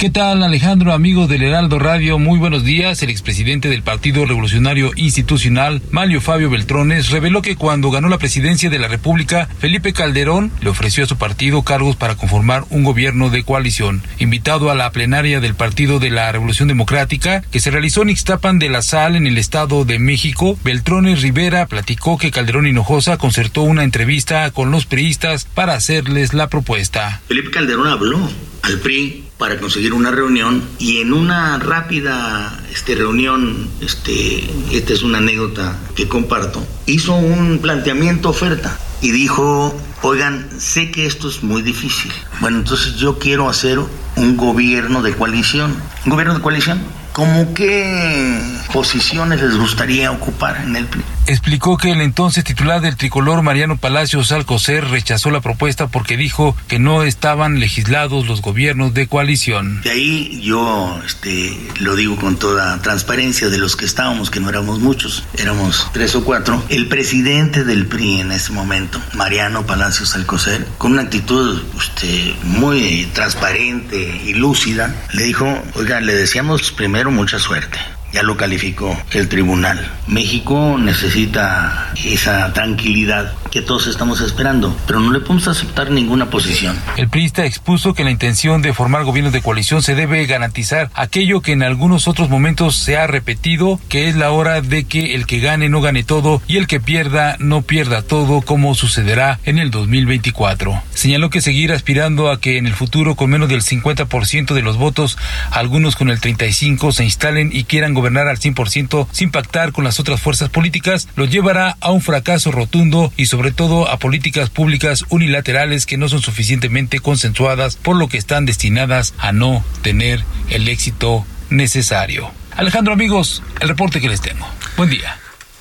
¿Qué 0.00 0.08
tal 0.08 0.42
Alejandro, 0.42 0.94
amigo 0.94 1.26
del 1.26 1.42
Heraldo 1.42 1.78
Radio? 1.78 2.18
Muy 2.18 2.38
buenos 2.38 2.64
días. 2.64 3.02
El 3.02 3.10
expresidente 3.10 3.68
del 3.68 3.82
Partido 3.82 4.24
Revolucionario 4.24 4.92
Institucional, 4.96 5.82
Manlio 5.90 6.22
Fabio 6.22 6.48
Beltrones, 6.48 7.10
reveló 7.10 7.42
que 7.42 7.54
cuando 7.54 7.90
ganó 7.90 8.08
la 8.08 8.16
presidencia 8.16 8.70
de 8.70 8.78
la 8.78 8.88
República, 8.88 9.46
Felipe 9.58 9.92
Calderón 9.92 10.52
le 10.62 10.70
ofreció 10.70 11.04
a 11.04 11.06
su 11.06 11.18
partido 11.18 11.64
cargos 11.64 11.96
para 11.96 12.14
conformar 12.14 12.64
un 12.70 12.82
gobierno 12.82 13.28
de 13.28 13.42
coalición. 13.42 14.00
Invitado 14.18 14.70
a 14.70 14.74
la 14.74 14.90
plenaria 14.90 15.38
del 15.38 15.54
Partido 15.54 15.98
de 15.98 16.08
la 16.08 16.32
Revolución 16.32 16.68
Democrática, 16.68 17.42
que 17.50 17.60
se 17.60 17.70
realizó 17.70 18.00
en 18.00 18.08
Ixtapan 18.08 18.58
de 18.58 18.70
la 18.70 18.80
Sal, 18.80 19.16
en 19.16 19.26
el 19.26 19.36
Estado 19.36 19.84
de 19.84 19.98
México, 19.98 20.58
Beltrones 20.64 21.20
Rivera 21.20 21.66
platicó 21.66 22.16
que 22.16 22.30
Calderón 22.30 22.66
Hinojosa 22.66 23.18
concertó 23.18 23.64
una 23.64 23.84
entrevista 23.84 24.50
con 24.50 24.70
los 24.70 24.86
priistas 24.86 25.44
para 25.44 25.74
hacerles 25.74 26.32
la 26.32 26.48
propuesta. 26.48 27.20
Felipe 27.28 27.50
Calderón 27.50 27.88
habló 27.88 28.30
al 28.62 28.78
PRI 28.78 29.29
para 29.40 29.58
conseguir 29.58 29.94
una 29.94 30.10
reunión 30.10 30.62
y 30.78 30.98
en 30.98 31.14
una 31.14 31.58
rápida 31.58 32.60
este, 32.70 32.94
reunión, 32.94 33.70
este, 33.80 34.44
esta 34.70 34.92
es 34.92 35.02
una 35.02 35.16
anécdota 35.16 35.78
que 35.96 36.06
comparto, 36.06 36.62
hizo 36.84 37.14
un 37.14 37.58
planteamiento 37.58 38.28
oferta 38.28 38.78
y 39.00 39.12
dijo, 39.12 39.74
oigan, 40.02 40.46
sé 40.58 40.90
que 40.90 41.06
esto 41.06 41.30
es 41.30 41.42
muy 41.42 41.62
difícil. 41.62 42.12
Bueno, 42.40 42.58
entonces 42.58 42.96
yo 42.96 43.18
quiero 43.18 43.48
hacer 43.48 43.80
un 44.16 44.36
gobierno 44.36 45.00
de 45.00 45.14
coalición. 45.14 45.74
¿Un 46.04 46.10
gobierno 46.10 46.34
de 46.34 46.42
coalición? 46.42 46.82
¿Cómo 47.14 47.54
qué 47.54 48.38
posiciones 48.74 49.40
les 49.40 49.56
gustaría 49.56 50.12
ocupar 50.12 50.60
en 50.62 50.76
el 50.76 50.84
PRI? 50.84 51.02
Explicó 51.30 51.76
que 51.76 51.92
el 51.92 52.00
entonces 52.00 52.42
titular 52.42 52.80
del 52.80 52.96
tricolor 52.96 53.40
Mariano 53.42 53.76
Palacios 53.76 54.32
Alcocer 54.32 54.88
rechazó 54.88 55.30
la 55.30 55.40
propuesta 55.40 55.86
porque 55.86 56.16
dijo 56.16 56.56
que 56.66 56.80
no 56.80 57.04
estaban 57.04 57.60
legislados 57.60 58.26
los 58.26 58.42
gobiernos 58.42 58.94
de 58.94 59.06
coalición. 59.06 59.80
De 59.82 59.90
ahí 59.90 60.40
yo 60.42 61.00
este, 61.06 61.56
lo 61.78 61.94
digo 61.94 62.16
con 62.16 62.36
toda 62.36 62.82
transparencia 62.82 63.48
de 63.48 63.58
los 63.58 63.76
que 63.76 63.84
estábamos, 63.84 64.28
que 64.28 64.40
no 64.40 64.48
éramos 64.48 64.80
muchos, 64.80 65.22
éramos 65.38 65.88
tres 65.92 66.16
o 66.16 66.24
cuatro. 66.24 66.64
El 66.68 66.88
presidente 66.88 67.62
del 67.62 67.86
PRI 67.86 68.22
en 68.22 68.32
ese 68.32 68.50
momento, 68.50 69.00
Mariano 69.14 69.64
Palacios 69.64 70.16
Alcocer, 70.16 70.66
con 70.78 70.94
una 70.94 71.02
actitud 71.02 71.62
este, 71.78 72.34
muy 72.42 73.08
transparente 73.12 74.20
y 74.26 74.34
lúcida, 74.34 74.92
le 75.12 75.22
dijo, 75.22 75.46
oiga, 75.74 76.00
le 76.00 76.16
decíamos 76.16 76.72
primero 76.72 77.12
mucha 77.12 77.38
suerte. 77.38 77.78
Ya 78.12 78.22
lo 78.22 78.36
calificó 78.36 78.96
el 79.12 79.28
tribunal. 79.28 79.88
México 80.08 80.76
necesita 80.78 81.92
esa 82.04 82.52
tranquilidad 82.52 83.32
que 83.52 83.62
todos 83.62 83.86
estamos 83.86 84.20
esperando, 84.20 84.76
pero 84.86 85.00
no 85.00 85.12
le 85.12 85.20
podemos 85.20 85.48
aceptar 85.48 85.90
ninguna 85.90 86.30
posición. 86.30 86.76
El 86.96 87.08
priista 87.08 87.44
expuso 87.44 87.94
que 87.94 88.04
la 88.04 88.10
intención 88.10 88.62
de 88.62 88.72
formar 88.72 89.04
gobiernos 89.04 89.32
de 89.32 89.42
coalición 89.42 89.82
se 89.82 89.94
debe 89.94 90.26
garantizar 90.26 90.90
aquello 90.94 91.40
que 91.40 91.52
en 91.52 91.62
algunos 91.62 92.08
otros 92.08 92.28
momentos 92.28 92.76
se 92.76 92.96
ha 92.96 93.06
repetido, 93.06 93.80
que 93.88 94.08
es 94.08 94.16
la 94.16 94.30
hora 94.30 94.60
de 94.60 94.84
que 94.84 95.14
el 95.14 95.26
que 95.26 95.40
gane 95.40 95.68
no 95.68 95.80
gane 95.80 96.02
todo 96.02 96.42
y 96.48 96.56
el 96.56 96.66
que 96.66 96.80
pierda 96.80 97.36
no 97.38 97.62
pierda 97.62 98.02
todo, 98.02 98.40
como 98.40 98.74
sucederá 98.74 99.38
en 99.44 99.58
el 99.58 99.70
2024. 99.70 100.82
Señaló 100.94 101.30
que 101.30 101.40
seguir 101.40 101.72
aspirando 101.72 102.30
a 102.30 102.40
que 102.40 102.58
en 102.58 102.66
el 102.66 102.74
futuro 102.74 103.14
con 103.14 103.30
menos 103.30 103.48
del 103.48 103.62
50% 103.62 104.54
de 104.54 104.62
los 104.62 104.76
votos, 104.76 105.18
algunos 105.50 105.96
con 105.96 106.10
el 106.10 106.20
35 106.20 106.92
se 106.92 107.04
instalen 107.04 107.50
y 107.52 107.64
quieran 107.64 107.94
gobernar 107.94 107.99
al 108.06 108.38
100% 108.38 109.06
sin 109.12 109.30
pactar 109.30 109.72
con 109.72 109.84
las 109.84 110.00
otras 110.00 110.20
fuerzas 110.20 110.48
políticas, 110.48 111.08
lo 111.16 111.24
llevará 111.24 111.76
a 111.80 111.92
un 111.92 112.00
fracaso 112.00 112.50
rotundo 112.50 113.12
y 113.16 113.26
sobre 113.26 113.52
todo 113.52 113.88
a 113.88 113.98
políticas 113.98 114.50
públicas 114.50 115.04
unilaterales 115.08 115.86
que 115.86 115.96
no 115.96 116.08
son 116.08 116.22
suficientemente 116.22 116.98
consensuadas, 116.98 117.76
por 117.76 117.96
lo 117.96 118.08
que 118.08 118.18
están 118.18 118.46
destinadas 118.46 119.14
a 119.18 119.32
no 119.32 119.64
tener 119.82 120.24
el 120.48 120.68
éxito 120.68 121.24
necesario. 121.50 122.30
Alejandro 122.56 122.92
amigos, 122.92 123.42
el 123.60 123.68
reporte 123.68 124.00
que 124.00 124.08
les 124.08 124.20
tengo. 124.20 124.46
Buen 124.76 124.90
día. 124.90 125.16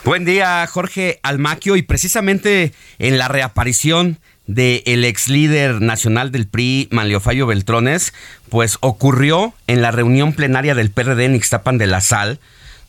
Buen 0.06 0.24
día, 0.24 0.66
Jorge 0.68 1.20
Almaquio, 1.24 1.76
y 1.76 1.82
precisamente 1.82 2.74
en 2.99 3.18
la 3.18 3.28
reaparición 3.28 4.20
del 4.49 4.81
el 4.88 5.05
ex 5.05 5.27
líder 5.27 5.80
nacional 5.80 6.31
del 6.31 6.47
PRI, 6.47 6.88
Manlio 6.89 7.21
Beltrones, 7.45 8.13
pues 8.49 8.80
ocurrió 8.81 9.53
en 9.67 9.84
la 9.84 9.91
reunión 9.91 10.34
plenaria 10.34 10.73
del 10.73 10.89
PRD 10.89 11.26
en 11.26 11.35
Ixtapan 11.35 11.77
de 11.77 11.85
la 11.85 12.01
Sal, 12.01 12.39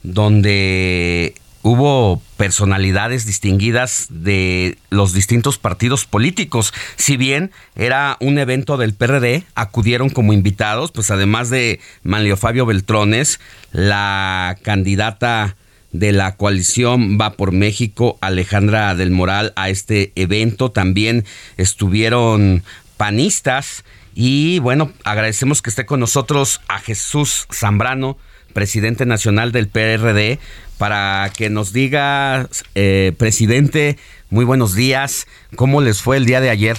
donde 0.03 1.35
hubo 1.61 2.23
personalidades 2.39 3.27
distinguidas 3.27 4.07
de 4.09 4.79
los 4.89 5.13
distintos 5.13 5.59
partidos 5.59 6.07
políticos. 6.07 6.73
Si 6.97 7.19
bien 7.19 7.51
era 7.77 8.17
un 8.21 8.39
evento 8.39 8.79
del 8.79 8.95
PRD, 8.95 9.45
acudieron 9.55 10.09
como 10.09 10.33
invitados, 10.33 10.93
pues 10.93 11.11
además 11.11 11.51
de 11.51 11.79
Manlio 12.03 12.39
Fabio 12.39 12.65
Beltrones, 12.65 13.39
la 13.71 14.57
candidata 14.63 15.57
de 15.93 16.13
la 16.13 16.37
coalición 16.37 17.19
Va 17.21 17.33
por 17.33 17.53
México, 17.53 18.19
Alejandra 18.21 18.95
del 18.95 19.11
Moral, 19.11 19.53
a 19.57 19.69
este 19.69 20.13
evento. 20.15 20.71
También 20.71 21.25
estuvieron 21.57 22.63
panistas 22.97 23.85
y 24.15 24.59
bueno, 24.59 24.93
agradecemos 25.05 25.63
que 25.63 25.71
esté 25.71 25.87
con 25.87 26.01
nosotros 26.01 26.61
a 26.69 26.79
Jesús 26.79 27.47
Zambrano, 27.53 28.19
presidente 28.53 29.07
nacional 29.07 29.53
del 29.53 29.69
PRD, 29.69 30.39
para 30.79 31.31
que 31.37 31.51
nos 31.51 31.73
diga, 31.73 32.49
eh, 32.75 33.13
presidente, 33.19 33.99
muy 34.29 34.45
buenos 34.45 34.75
días, 34.75 35.27
¿cómo 35.57 35.81
les 35.81 36.03
fue 36.03 36.17
el 36.17 36.27
día 36.27 36.41
de 36.41 36.51
ayer? 36.51 36.77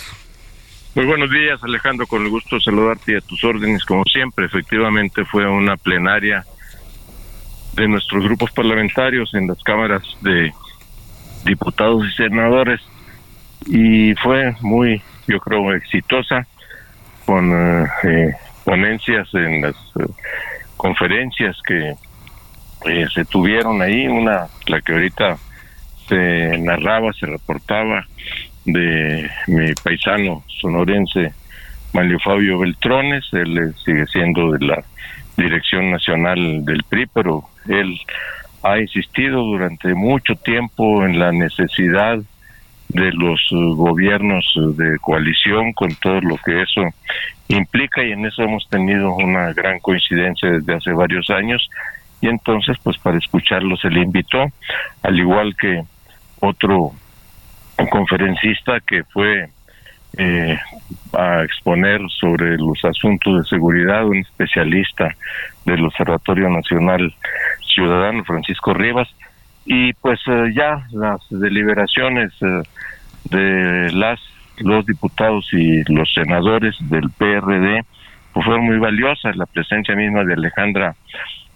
Muy 0.94 1.06
buenos 1.06 1.32
días, 1.32 1.64
Alejandro, 1.64 2.06
con 2.06 2.22
el 2.24 2.30
gusto 2.30 2.58
de 2.58 2.62
saludarte 2.62 3.14
y 3.14 3.16
a 3.16 3.22
tus 3.22 3.44
órdenes, 3.44 3.86
como 3.86 4.04
siempre, 4.04 4.46
efectivamente 4.46 5.24
fue 5.24 5.48
una 5.48 5.78
plenaria 5.78 6.46
de 7.74 7.88
nuestros 7.88 8.24
grupos 8.24 8.52
parlamentarios 8.52 9.34
en 9.34 9.48
las 9.48 9.62
cámaras 9.64 10.04
de 10.22 10.52
diputados 11.46 12.06
y 12.08 12.12
senadores. 12.16 12.82
Y 13.68 14.14
fue 14.16 14.56
muy, 14.62 15.02
yo 15.28 15.40
creo, 15.40 15.74
exitosa 15.74 16.48
con 17.26 17.52
eh, 17.52 17.88
eh, 18.04 18.34
ponencias 18.64 19.28
en 19.34 19.62
las 19.62 19.76
eh, 20.00 20.08
conferencias 20.78 21.58
que 21.66 21.96
se 23.14 23.26
tuvieron 23.26 23.80
ahí, 23.82 24.08
una, 24.08 24.48
la 24.66 24.82
que 24.82 24.94
ahorita 24.94 25.38
se 26.10 26.58
narraba, 26.58 27.14
se 27.14 27.28
reportaba 27.28 28.08
de 28.66 29.30
mi 29.48 29.74
paisano 29.76 30.44
sonorense 30.48 31.34
Manlio 31.94 32.20
Fabio 32.20 32.60
Beltrones, 32.60 33.26
él 33.34 33.74
sigue 33.84 34.06
siendo 34.08 34.52
de 34.52 34.66
la 34.66 34.84
dirección 35.42 35.92
nacional 35.92 36.64
del 36.66 36.84
PRI, 36.84 37.08
pero 37.08 37.44
él 37.68 38.00
ha 38.64 38.80
insistido 38.80 39.42
durante 39.44 39.94
mucho 39.94 40.36
tiempo 40.36 41.06
en 41.06 41.20
la 41.20 41.32
necesidad 41.32 42.20
de 42.90 43.12
los 43.14 43.48
gobiernos 43.52 44.46
de 44.56 44.98
coalición 45.00 45.72
con 45.74 45.96
todo 45.96 46.20
lo 46.22 46.38
que 46.38 46.62
eso 46.62 46.82
implica 47.48 48.04
y 48.04 48.12
en 48.12 48.26
eso 48.26 48.44
hemos 48.44 48.68
tenido 48.70 49.16
una 49.16 49.54
gran 49.54 49.80
coincidencia 49.80 50.50
desde 50.52 50.76
hace 50.76 50.92
varios 50.92 51.30
años. 51.30 51.68
Y 52.22 52.28
entonces 52.28 52.78
pues 52.84 52.98
para 52.98 53.18
escucharlo 53.18 53.76
se 53.78 53.90
le 53.90 54.02
invitó 54.02 54.46
al 55.04 55.18
igual 55.18 55.56
que 55.56 55.84
otro 56.40 56.92
conferencista 57.90 58.80
que 58.82 59.04
fue 59.06 59.50
eh, 60.18 60.58
a 61.14 61.44
exponer 61.44 62.02
sobre 62.20 62.58
los 62.58 62.84
asuntos 62.84 63.38
de 63.38 63.50
seguridad, 63.50 64.06
un 64.06 64.18
especialista 64.18 65.16
del 65.66 65.86
Observatorio 65.86 66.50
Nacional 66.50 67.14
Ciudadano, 67.74 68.24
Francisco 68.24 68.74
Rivas, 68.74 69.08
y 69.66 69.94
pues 69.94 70.20
eh, 70.28 70.54
ya 70.56 70.86
las 70.92 71.22
deliberaciones 71.30 72.34
eh, 72.42 72.64
de 73.26 73.92
las 73.94 74.20
los 74.58 74.86
diputados 74.86 75.48
y 75.54 75.84
los 75.92 76.14
senadores 76.14 76.76
del 76.82 77.10
PRD 77.10 77.84
pues 78.34 78.46
fueron 78.46 78.66
muy 78.66 78.78
valiosas, 78.78 79.36
la 79.36 79.46
presencia 79.46 79.96
misma 79.96 80.24
de 80.24 80.34
Alejandra 80.34 80.96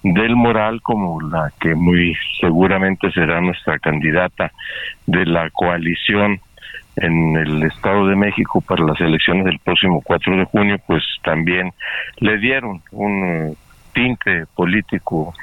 del 0.02 0.36
Moral 0.36 0.82
como 0.82 1.20
la 1.22 1.52
que 1.60 1.74
muy 1.74 2.16
seguramente 2.40 3.12
será 3.12 3.42
nuestra 3.42 3.80
candidata 3.80 4.52
de 5.08 5.26
la 5.26 5.50
coalición 5.50 6.40
en 6.98 7.36
el 7.36 7.64
Estado 7.64 8.08
de 8.08 8.16
México 8.16 8.62
para 8.62 8.86
las 8.86 9.00
elecciones 9.02 9.46
del 9.46 9.60
próximo 9.60 10.02
4 10.02 10.38
de 10.38 10.46
junio, 10.46 10.78
pues 10.88 11.04
también 11.24 11.74
le 12.18 12.38
dieron 12.38 12.82
un 12.92 13.58
tinte 13.94 14.46
político 14.56 15.34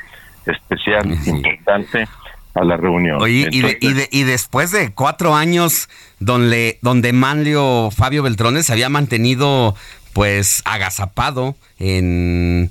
especial, 0.47 1.11
importante, 1.27 2.07
a 2.55 2.65
la 2.65 2.77
reunión. 2.77 3.21
Oye, 3.21 3.49
y, 3.51 3.63
de, 3.63 3.79
y, 3.81 3.93
de, 3.93 4.09
y, 4.11 4.25
después 4.25 4.71
de 4.73 4.93
cuatro 4.93 5.35
años 5.35 5.89
donde, 6.21 6.79
donde 6.83 7.13
Manlio 7.13 7.91
Fabio 7.91 8.23
Beltrones 8.23 8.67
se 8.67 8.73
había 8.73 8.91
mantenido 8.91 9.75
pues 10.13 10.63
agazapado 10.67 11.55
en 11.79 12.71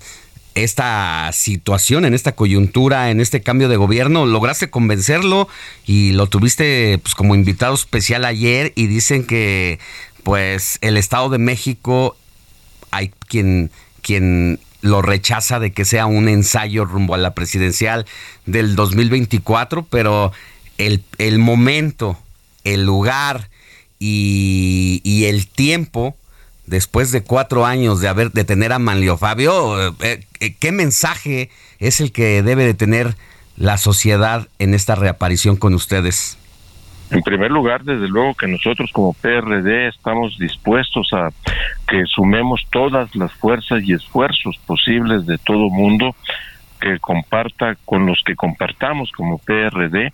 esta 0.55 1.29
situación, 1.33 2.05
en 2.05 2.13
esta 2.13 2.33
coyuntura, 2.33 3.09
en 3.09 3.21
este 3.21 3.41
cambio 3.41 3.69
de 3.69 3.77
gobierno, 3.77 4.25
lograste 4.25 4.69
convencerlo 4.69 5.47
y 5.85 6.11
lo 6.11 6.27
tuviste 6.27 6.99
pues 7.01 7.15
como 7.15 7.35
invitado 7.35 7.73
especial 7.73 8.25
ayer 8.25 8.73
y 8.75 8.87
dicen 8.87 9.25
que 9.25 9.79
pues 10.23 10.77
el 10.81 10.97
Estado 10.97 11.29
de 11.29 11.37
México 11.37 12.17
hay 12.91 13.11
quien 13.27 13.71
quien 14.01 14.59
lo 14.81 15.01
rechaza 15.01 15.59
de 15.59 15.71
que 15.71 15.85
sea 15.85 16.05
un 16.05 16.27
ensayo 16.27 16.85
rumbo 16.85 17.13
a 17.15 17.17
la 17.17 17.33
presidencial 17.33 18.05
del 18.45 18.75
2024, 18.75 19.85
pero 19.89 20.31
el, 20.77 21.03
el 21.19 21.37
momento, 21.37 22.17
el 22.63 22.83
lugar 22.83 23.49
y, 23.99 25.01
y, 25.03 25.25
el 25.25 25.47
tiempo, 25.47 26.15
después 26.65 27.11
de 27.11 27.23
cuatro 27.23 27.65
años 27.65 28.01
de 28.01 28.07
haber 28.07 28.31
de 28.31 28.43
tener 28.43 28.73
a 28.73 28.79
Manlio 28.79 29.17
Fabio, 29.17 29.89
eh, 30.01 30.25
eh, 30.39 30.55
¿qué 30.59 30.71
mensaje 30.71 31.49
es 31.79 32.01
el 32.01 32.11
que 32.11 32.43
debe 32.43 32.65
de 32.65 32.73
tener 32.73 33.15
la 33.57 33.77
sociedad 33.77 34.47
en 34.59 34.73
esta 34.73 34.95
reaparición 34.95 35.57
con 35.57 35.73
ustedes? 35.73 36.37
En 37.11 37.21
primer 37.23 37.51
lugar, 37.51 37.83
desde 37.83 38.07
luego 38.07 38.35
que 38.35 38.47
nosotros 38.47 38.89
como 38.93 39.13
PRD 39.13 39.89
estamos 39.89 40.37
dispuestos 40.37 41.11
a 41.11 41.29
que 41.87 42.05
sumemos 42.05 42.65
todas 42.71 43.13
las 43.17 43.33
fuerzas 43.33 43.83
y 43.83 43.93
esfuerzos 43.93 44.57
posibles 44.65 45.25
de 45.25 45.37
todo 45.37 45.69
mundo 45.69 46.15
que 46.79 46.99
comparta 46.99 47.75
con 47.83 48.05
los 48.05 48.21
que 48.25 48.35
compartamos 48.35 49.11
como 49.11 49.39
PRD 49.39 50.13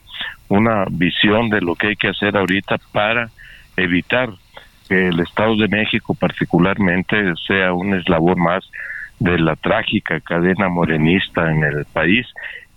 una 0.49 0.85
visión 0.89 1.49
de 1.49 1.61
lo 1.61 1.75
que 1.75 1.89
hay 1.89 1.95
que 1.95 2.09
hacer 2.09 2.35
ahorita 2.35 2.77
para 2.91 3.29
evitar 3.77 4.31
que 4.87 5.07
el 5.07 5.19
Estado 5.19 5.55
de 5.55 5.67
México 5.67 6.15
particularmente 6.15 7.33
sea 7.47 7.73
un 7.73 7.93
eslabón 7.93 8.39
más 8.39 8.69
de 9.19 9.39
la 9.39 9.55
trágica 9.55 10.19
cadena 10.19 10.69
morenista 10.69 11.51
en 11.51 11.63
el 11.63 11.85
país 11.85 12.27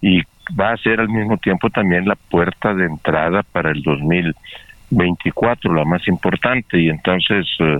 y 0.01 0.23
va 0.59 0.73
a 0.73 0.77
ser 0.78 1.01
al 1.01 1.09
mismo 1.09 1.37
tiempo 1.37 1.70
también 1.70 2.09
la 2.09 2.16
puerta 2.16 2.74
de 2.74 2.87
entrada 2.87 3.43
para 3.43 3.70
el 3.70 3.82
2024, 3.82 5.74
la 5.74 5.85
más 5.85 6.07
importante. 6.09 6.78
Y 6.78 6.89
entonces 6.89 7.47
eh, 7.59 7.78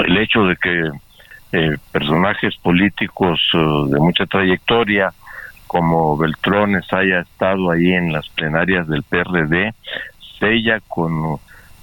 el 0.00 0.18
hecho 0.18 0.44
de 0.44 0.56
que 0.56 0.90
eh, 1.52 1.76
personajes 1.92 2.56
políticos 2.56 3.40
eh, 3.54 3.58
de 3.58 4.00
mucha 4.00 4.26
trayectoria 4.26 5.12
como 5.66 6.16
Beltrones 6.16 6.92
haya 6.92 7.20
estado 7.20 7.70
ahí 7.70 7.92
en 7.92 8.12
las 8.12 8.28
plenarias 8.30 8.86
del 8.88 9.02
PRD, 9.02 9.72
sella 10.38 10.80
con 10.86 11.38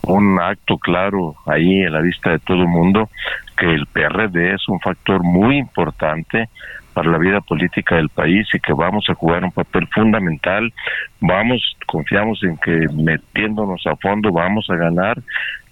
un 0.08 0.40
acto 0.40 0.78
claro 0.78 1.36
ahí 1.46 1.82
en 1.82 1.94
la 1.94 2.02
vista 2.02 2.32
de 2.32 2.40
todo 2.40 2.58
el 2.58 2.68
mundo 2.68 3.10
que 3.58 3.74
el 3.74 3.86
PRD 3.88 4.54
es 4.54 4.68
un 4.68 4.80
factor 4.80 5.24
muy 5.24 5.58
importante 5.58 6.50
para 6.94 7.10
la 7.10 7.18
vida 7.18 7.42
política 7.42 7.96
del 7.96 8.10
país 8.10 8.48
y 8.54 8.60
que 8.60 8.74
vamos 8.74 9.06
a 9.10 9.16
jugar 9.16 9.44
un 9.44 9.52
papel 9.52 9.88
fundamental. 9.88 10.72
Vamos, 11.20 11.62
confiamos 11.88 12.44
en 12.44 12.58
que 12.58 12.88
metiéndonos 12.94 13.86
a 13.88 13.96
fondo 13.96 14.32
vamos 14.32 14.70
a 14.70 14.76
ganar 14.76 15.18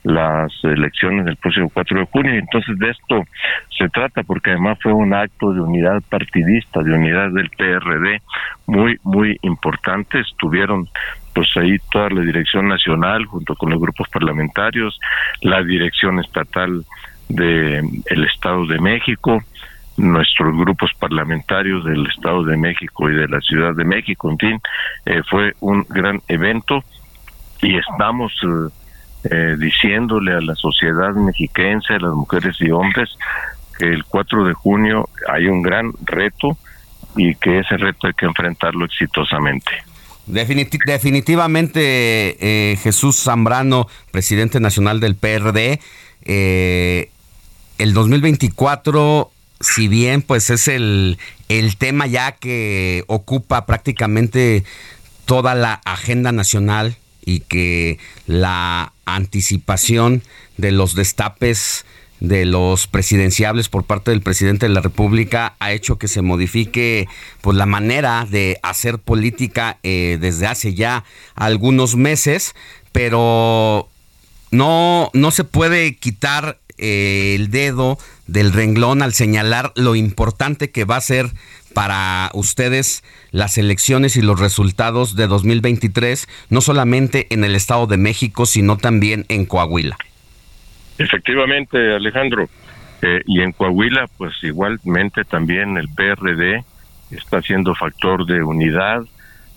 las 0.04 0.52
elecciones 0.64 1.26
del 1.26 1.36
próximo 1.38 1.70
4 1.72 2.00
de 2.00 2.06
junio. 2.06 2.34
Entonces 2.34 2.78
de 2.80 2.90
esto 2.90 3.24
se 3.78 3.88
trata 3.90 4.24
porque 4.24 4.52
además 4.52 4.80
fue 4.82 4.94
un 4.94 5.14
acto 5.14 5.54
de 5.54 5.62
unidad 5.62 6.02
partidista, 6.10 6.82
de 6.82 6.94
unidad 6.94 7.30
del 7.32 7.50
PRD 7.52 8.22
muy, 8.66 8.98
muy 9.04 9.38
importante. 9.44 10.20
Estuvieron 10.20 10.90
pues 11.34 11.50
ahí 11.56 11.78
toda 11.92 12.10
la 12.10 12.22
dirección 12.22 12.68
nacional 12.68 13.26
junto 13.26 13.56
con 13.56 13.72
los 13.72 13.80
grupos 13.80 14.08
parlamentarios, 14.10 15.00
la 15.42 15.64
dirección 15.64 16.20
estatal 16.20 16.86
de 17.30 17.82
Estado 18.06 18.66
de 18.66 18.80
México, 18.80 19.42
nuestros 19.98 20.56
grupos 20.58 20.92
parlamentarios 21.00 21.86
del 21.86 22.08
Estado 22.08 22.44
de 22.44 22.58
México 22.58 23.10
y 23.10 23.16
de 23.16 23.28
la 23.28 23.40
Ciudad 23.42 23.74
de 23.76 23.86
México, 23.86 24.30
en 24.30 24.38
fin, 24.38 24.62
eh, 25.06 25.22
fue 25.30 25.54
un 25.60 25.86
gran 25.90 26.22
evento 26.28 26.84
y 27.62 27.78
estamos 27.78 28.34
eh, 28.44 28.70
eh, 29.30 29.56
diciéndole 29.60 30.34
a 30.34 30.42
la 30.42 30.56
sociedad 30.56 31.14
mexiquense, 31.14 31.94
a 31.94 32.00
las 32.00 32.14
mujeres 32.14 32.56
y 32.60 32.72
hombres, 32.72 33.10
que 33.78 33.86
el 33.86 34.04
4 34.06 34.46
de 34.46 34.54
junio 34.54 35.08
hay 35.30 35.46
un 35.46 35.62
gran 35.62 35.92
reto 36.04 36.58
y 37.16 37.36
que 37.36 37.60
ese 37.60 37.78
reto 37.78 38.08
hay 38.08 38.14
que 38.14 38.26
enfrentarlo 38.26 38.86
exitosamente. 38.86 39.91
Definitivamente, 40.28 42.78
Jesús 42.82 43.24
Zambrano, 43.24 43.88
presidente 44.12 44.60
nacional 44.60 45.00
del 45.00 45.16
PRD, 45.16 45.80
el 46.26 47.94
2024 47.94 49.32
si 49.62 49.88
bien 49.88 50.22
pues 50.22 50.50
es 50.50 50.68
el, 50.68 51.18
el 51.50 51.78
tema 51.78 52.08
ya 52.08 52.34
que 52.34 53.04
ocupa 53.08 53.66
prácticamente 53.66 54.64
toda 55.26 55.56
la 55.56 55.82
agenda 55.86 56.32
nacional 56.32 56.98
y 57.24 57.42
que 57.42 58.00
la 58.26 58.94
anticipación 59.06 60.24
de 60.58 60.72
los 60.72 60.96
destapes 60.96 61.86
de 62.22 62.46
los 62.46 62.88
presidenciables 62.88 63.68
por 63.68 63.84
parte 63.84 64.12
del 64.12 64.22
presidente 64.22 64.68
de 64.68 64.74
la 64.74 64.82
República 64.82 65.56
ha 65.60 65.74
hecho 65.74 65.98
que 65.98 66.08
se 66.08 66.22
modifique 66.22 67.10
pues 67.42 67.58
la 67.58 67.66
manera 67.66 68.26
de 68.30 68.60
hacer 68.64 69.00
política 69.00 69.80
eh, 69.84 70.18
desde 70.22 70.48
hace 70.48 70.74
ya 70.74 71.04
algunos 71.36 71.96
meses, 71.96 72.56
pero 72.92 73.90
no, 74.52 75.10
no 75.14 75.32
se 75.32 75.44
puede 75.44 75.96
quitar 75.96 76.60
eh, 76.78 77.36
el 77.36 77.50
dedo 77.50 77.98
del 78.28 78.54
renglón 78.54 79.02
al 79.02 79.14
señalar 79.14 79.74
lo 79.76 79.96
importante 79.96 80.70
que 80.70 80.86
va 80.86 80.98
a 80.98 81.02
ser 81.02 81.32
para 81.74 82.30
ustedes 82.34 83.04
las 83.32 83.58
elecciones 83.58 84.16
y 84.16 84.22
los 84.22 84.40
resultados 84.40 85.16
de 85.16 85.28
2023, 85.28 86.28
no 86.50 86.62
solamente 86.62 87.28
en 87.32 87.44
el 87.44 87.56
Estado 87.56 87.88
de 87.88 87.98
México, 87.98 88.46
sino 88.46 88.78
también 88.78 89.26
en 89.30 89.46
Coahuila. 89.46 89.98
Efectivamente, 91.02 91.96
Alejandro. 91.96 92.48
Eh, 93.02 93.22
y 93.26 93.42
en 93.42 93.52
Coahuila, 93.52 94.06
pues 94.18 94.34
igualmente 94.44 95.24
también 95.24 95.78
el 95.78 95.90
PRD 95.90 96.64
está 97.10 97.42
siendo 97.42 97.74
factor 97.74 98.26
de 98.26 98.44
unidad. 98.44 99.04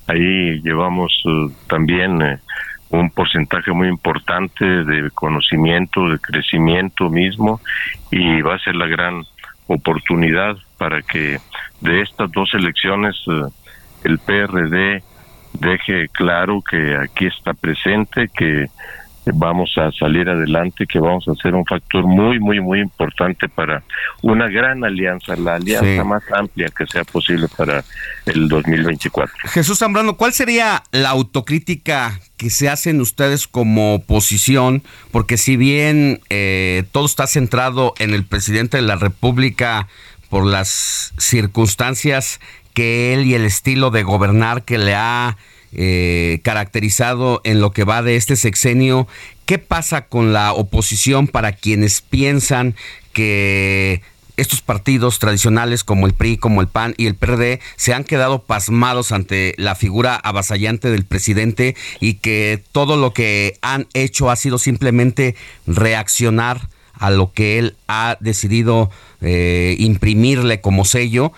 Ahí 0.07 0.61
llevamos 0.63 1.13
uh, 1.27 1.51
también 1.67 2.23
eh, 2.23 2.39
un 2.89 3.11
porcentaje 3.11 3.73
muy 3.73 3.89
importante 3.89 4.65
de 4.65 5.11
conocimiento, 5.11 6.09
de 6.09 6.19
crecimiento 6.19 7.11
mismo 7.11 7.61
y 8.11 8.41
va 8.41 8.55
a 8.55 8.59
ser 8.59 8.77
la 8.77 8.87
gran 8.87 9.23
oportunidad 9.67 10.57
para 10.79 11.03
que 11.03 11.39
de 11.81 12.01
estas 12.01 12.31
dos 12.33 12.53
elecciones 12.55 13.17
el 14.05 14.19
PRD 14.19 15.03
deje 15.55 16.09
claro 16.09 16.63
que 16.63 16.97
aquí 16.97 17.27
está 17.27 17.55
presente, 17.55 18.29
que 18.29 18.67
vamos 19.33 19.73
a 19.79 19.91
salir 19.93 20.29
adelante, 20.29 20.87
que 20.87 20.99
vamos 20.99 21.27
a 21.29 21.35
ser 21.35 21.55
un 21.55 21.65
factor 21.65 22.05
muy, 22.05 22.39
muy, 22.39 22.61
muy 22.61 22.81
importante 22.81 23.49
para 23.49 23.83
una 24.23 24.49
gran 24.49 24.85
alianza, 24.85 25.37
la 25.37 25.55
alianza 25.55 26.05
más 26.05 26.23
amplia 26.33 26.69
que 26.77 26.87
sea 26.87 27.05
posible 27.05 27.47
para 27.57 27.85
el 28.27 28.49
2024. 28.49 29.35
Jesús 29.45 29.79
Zambrano, 29.79 30.17
¿cuál 30.17 30.33
sería 30.33 30.83
la 30.93 31.11
autocrítica 31.11 32.21
que 32.37 32.51
se 32.51 32.69
hacen 32.69 33.01
ustedes 33.01 33.47
como 33.49 33.95
oposición? 33.95 34.83
Porque 35.11 35.37
si 35.37 35.57
bien 35.57 36.21
eh, 36.31 36.85
todo 36.93 37.07
está 37.07 37.27
centrado 37.27 37.95
en 37.99 38.15
el 38.15 38.25
presidente 38.25 38.77
de 38.77 38.83
la 38.83 38.97
República 38.97 39.89
por 40.29 40.47
las 40.47 41.15
circunstancias 41.19 42.41
que 42.75 43.15
él 43.15 43.25
y 43.25 43.35
el 43.35 43.45
estilo 43.45 43.91
de 43.91 44.03
gobernar 44.03 44.65
que 44.65 44.79
le 44.79 44.95
ha 44.95 45.37
eh, 45.75 46.41
caracterizado 46.43 47.41
en 47.45 47.61
lo 47.61 47.73
que 47.73 47.85
va 47.85 48.03
de 48.03 48.17
este 48.17 48.37
sexenio. 48.37 49.07
¿Qué 49.47 49.59
pasa 49.59 50.07
con 50.07 50.33
la 50.33 50.53
oposición 50.53 51.29
para 51.29 51.53
quienes 51.53 52.01
piensan 52.01 52.75
que 53.13 54.03
estos 54.37 54.63
partidos 54.63 55.19
tradicionales 55.19 55.85
como 55.85 56.07
el 56.07 56.13
PRI, 56.13 56.39
como 56.39 56.61
el 56.61 56.67
PAN 56.67 56.95
y 56.97 57.07
el 57.07 57.15
PRD 57.15 57.61
se 57.77 57.95
han 57.95 58.05
quedado 58.05 58.43
pasmados 58.43 59.13
ante 59.13 59.55
la 59.59 59.75
figura 59.75 60.17
avasallante 60.17 60.91
del 60.91 61.05
presidente 61.05 61.77
y 62.01 62.15
que 62.15 62.63
todo 62.73 62.97
lo 62.97 63.13
que 63.13 63.59
han 63.63 63.87
hecho 63.95 64.31
ha 64.31 64.37
sido 64.37 64.59
simplemente 64.59 65.37
reaccionar 65.67 66.69
a 66.95 67.11
lo 67.11 67.33
que 67.33 67.59
él 67.59 67.77
ha 67.89 68.17
decidido 68.21 68.91
eh, 69.21 69.77
imprimirle 69.79 70.61
como 70.61 70.85
sello. 70.85 71.33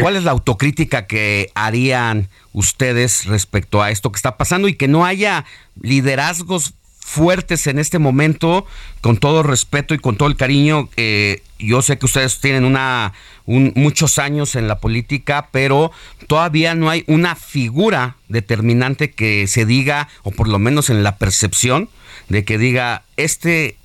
¿Cuál 0.00 0.16
es 0.16 0.24
la 0.24 0.30
autocrítica 0.30 1.06
que 1.06 1.50
harían 1.54 2.28
ustedes 2.52 3.26
respecto 3.26 3.82
a 3.82 3.90
esto 3.90 4.12
que 4.12 4.16
está 4.16 4.36
pasando 4.36 4.68
y 4.68 4.74
que 4.74 4.88
no 4.88 5.04
haya 5.04 5.44
liderazgos 5.80 6.74
fuertes 7.08 7.66
en 7.66 7.78
este 7.78 7.98
momento, 7.98 8.66
con 9.00 9.16
todo 9.16 9.42
respeto 9.42 9.94
y 9.94 9.98
con 9.98 10.16
todo 10.16 10.28
el 10.28 10.36
cariño. 10.36 10.90
Eh, 10.98 11.42
yo 11.58 11.80
sé 11.80 11.98
que 11.98 12.04
ustedes 12.04 12.38
tienen 12.40 12.64
una 12.66 13.14
muchos 13.46 14.18
años 14.18 14.56
en 14.56 14.68
la 14.68 14.78
política, 14.78 15.48
pero 15.50 15.90
todavía 16.26 16.74
no 16.74 16.90
hay 16.90 17.04
una 17.06 17.34
figura 17.34 18.16
determinante 18.28 19.10
que 19.10 19.46
se 19.46 19.64
diga, 19.64 20.08
o 20.22 20.32
por 20.32 20.48
lo 20.48 20.58
menos 20.58 20.90
en 20.90 21.02
la 21.02 21.16
percepción, 21.16 21.88
de 22.28 22.44
que 22.44 22.58
diga 22.58 23.04
este 23.16 23.77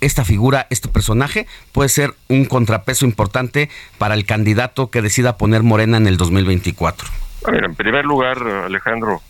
esta 0.00 0.24
figura, 0.24 0.66
este 0.70 0.88
personaje, 0.88 1.46
puede 1.72 1.88
ser 1.88 2.14
un 2.28 2.44
contrapeso 2.44 3.04
importante 3.04 3.68
para 3.98 4.14
el 4.14 4.24
candidato 4.24 4.90
que 4.90 5.02
decida 5.02 5.36
poner 5.36 5.62
Morena 5.62 5.96
en 5.96 6.06
el 6.06 6.16
2024? 6.16 7.08
A 7.46 7.50
ver, 7.50 7.64
en 7.64 7.74
primer 7.74 8.04
lugar, 8.04 8.38
Alejandro, 8.66 9.20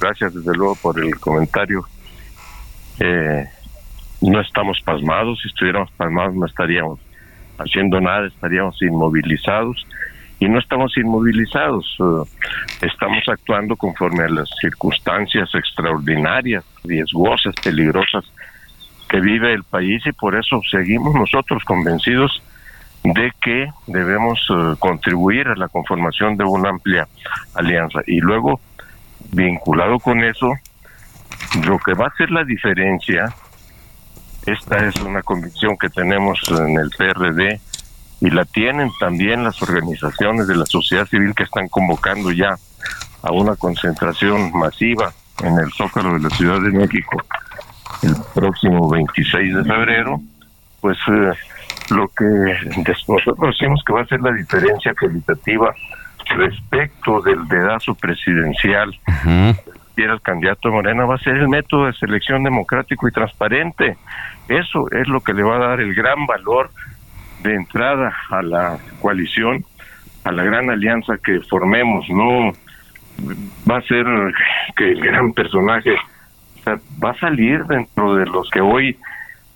gracias 0.00 0.34
desde 0.34 0.54
luego 0.54 0.76
por 0.76 0.98
el 1.02 1.18
comentario. 1.18 1.84
Eh, 2.98 3.44
no 4.20 4.40
estamos 4.40 4.80
pasmados, 4.82 5.40
si 5.42 5.48
estuviéramos 5.48 5.90
pasmados 5.92 6.34
no 6.34 6.46
estaríamos 6.46 7.00
haciendo 7.58 8.00
nada, 8.00 8.26
estaríamos 8.26 8.80
inmovilizados 8.82 9.86
y 10.38 10.48
no 10.48 10.58
estamos 10.58 10.96
inmovilizados, 10.96 11.96
eh, 12.00 12.86
estamos 12.86 13.22
actuando 13.28 13.76
conforme 13.76 14.24
a 14.24 14.28
las 14.28 14.48
circunstancias 14.60 15.54
extraordinarias, 15.54 16.64
riesgosas, 16.84 17.54
peligrosas 17.62 18.24
que 19.10 19.20
vive 19.20 19.52
el 19.52 19.64
país 19.64 20.06
y 20.06 20.12
por 20.12 20.36
eso 20.36 20.60
seguimos 20.70 21.12
nosotros 21.14 21.64
convencidos 21.64 22.40
de 23.02 23.32
que 23.42 23.68
debemos 23.88 24.38
eh, 24.50 24.76
contribuir 24.78 25.48
a 25.48 25.56
la 25.56 25.68
conformación 25.68 26.36
de 26.36 26.44
una 26.44 26.68
amplia 26.68 27.08
alianza. 27.54 28.00
Y 28.06 28.20
luego, 28.20 28.60
vinculado 29.32 29.98
con 29.98 30.22
eso, 30.22 30.48
lo 31.66 31.78
que 31.78 31.94
va 31.94 32.04
a 32.04 32.08
hacer 32.08 32.30
la 32.30 32.44
diferencia, 32.44 33.34
esta 34.46 34.86
es 34.86 34.94
una 35.00 35.22
convicción 35.22 35.76
que 35.76 35.88
tenemos 35.88 36.40
en 36.48 36.78
el 36.78 36.90
PRD 36.96 37.60
y 38.20 38.30
la 38.30 38.44
tienen 38.44 38.90
también 39.00 39.42
las 39.42 39.60
organizaciones 39.60 40.46
de 40.46 40.54
la 40.54 40.66
sociedad 40.66 41.06
civil 41.06 41.34
que 41.34 41.44
están 41.44 41.68
convocando 41.68 42.30
ya 42.30 42.54
a 43.22 43.32
una 43.32 43.56
concentración 43.56 44.52
masiva 44.52 45.12
en 45.42 45.58
el 45.58 45.72
Zócalo 45.72 46.14
de 46.14 46.20
la 46.20 46.30
Ciudad 46.30 46.60
de 46.60 46.70
México 46.70 47.20
el 48.02 48.14
próximo 48.34 48.88
26 48.90 49.54
de 49.56 49.64
febrero, 49.64 50.20
pues 50.80 50.98
eh, 51.08 51.32
lo 51.90 52.08
que 52.08 52.24
nosotros 53.08 53.56
decimos 53.58 53.82
que 53.86 53.92
va 53.92 54.02
a 54.02 54.06
ser 54.06 54.20
la 54.20 54.32
diferencia 54.32 54.94
cualitativa 54.98 55.74
respecto 56.36 57.20
del 57.20 57.46
dedazo 57.48 57.94
presidencial 57.94 58.96
y 59.96 60.02
el 60.02 60.20
candidato 60.22 60.70
Morena 60.70 61.04
va 61.04 61.16
a 61.16 61.18
ser 61.18 61.36
el 61.36 61.48
método 61.48 61.86
de 61.86 61.92
selección 61.94 62.42
democrático 62.42 63.08
y 63.08 63.12
transparente. 63.12 63.96
Eso 64.48 64.90
es 64.90 65.08
lo 65.08 65.20
que 65.20 65.34
le 65.34 65.42
va 65.42 65.56
a 65.56 65.68
dar 65.68 65.80
el 65.80 65.94
gran 65.94 66.26
valor 66.26 66.70
de 67.42 67.54
entrada 67.54 68.14
a 68.30 68.42
la 68.42 68.78
coalición, 69.00 69.64
a 70.24 70.32
la 70.32 70.44
gran 70.44 70.70
alianza 70.70 71.14
que 71.22 71.40
formemos. 71.40 72.08
No 72.08 72.52
va 73.70 73.78
a 73.78 73.82
ser 73.82 74.06
que 74.76 74.92
el 74.92 75.00
gran 75.00 75.32
personaje 75.32 75.96
va 76.66 77.10
a 77.10 77.18
salir 77.18 77.64
dentro 77.64 78.14
de 78.14 78.26
los 78.26 78.48
que 78.50 78.60
hoy 78.60 78.96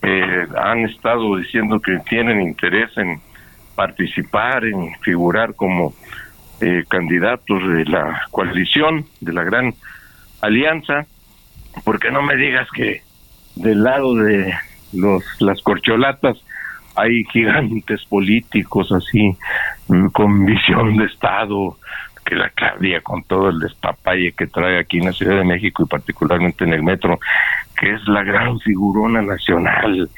eh, 0.03 0.47
han 0.57 0.81
estado 0.81 1.37
diciendo 1.37 1.81
que 1.81 1.99
tienen 2.09 2.41
interés 2.41 2.91
en 2.97 3.21
participar, 3.75 4.65
en 4.65 4.95
figurar 5.01 5.55
como 5.55 5.95
eh, 6.61 6.85
candidatos 6.89 7.67
de 7.69 7.85
la 7.87 8.23
coalición, 8.31 9.07
de 9.21 9.33
la 9.33 9.45
gran 9.45 9.75
alianza, 10.41 11.07
porque 11.85 12.11
no 12.11 12.23
me 12.23 12.37
digas 12.37 12.69
que 12.71 13.03
del 13.57 13.83
lado 13.83 14.15
de 14.15 14.55
los 14.93 15.25
las 15.41 15.61
corcholatas 15.63 16.37
hay 16.97 17.25
gigantes 17.25 18.05
políticos 18.05 18.93
así 18.93 19.37
mm, 19.89 20.09
con 20.09 20.45
visión 20.45 20.97
de 20.97 21.07
estado 21.07 21.79
que 22.25 22.35
la 22.35 22.51
Claudia 22.51 23.01
con 23.01 23.23
todo 23.25 23.51
el 23.51 23.59
despapalle 23.59 24.33
que 24.33 24.47
trae 24.47 24.79
aquí 24.79 24.99
en 24.99 25.07
la 25.07 25.13
Ciudad 25.13 25.37
de 25.37 25.45
México 25.45 25.85
y 25.85 25.89
particularmente 25.89 26.65
en 26.65 26.73
el 26.73 26.83
metro, 26.83 27.19
que 27.79 27.93
es 27.93 28.09
la 28.09 28.23
gran 28.23 28.59
figurona 28.61 29.23
nacional, 29.23 30.09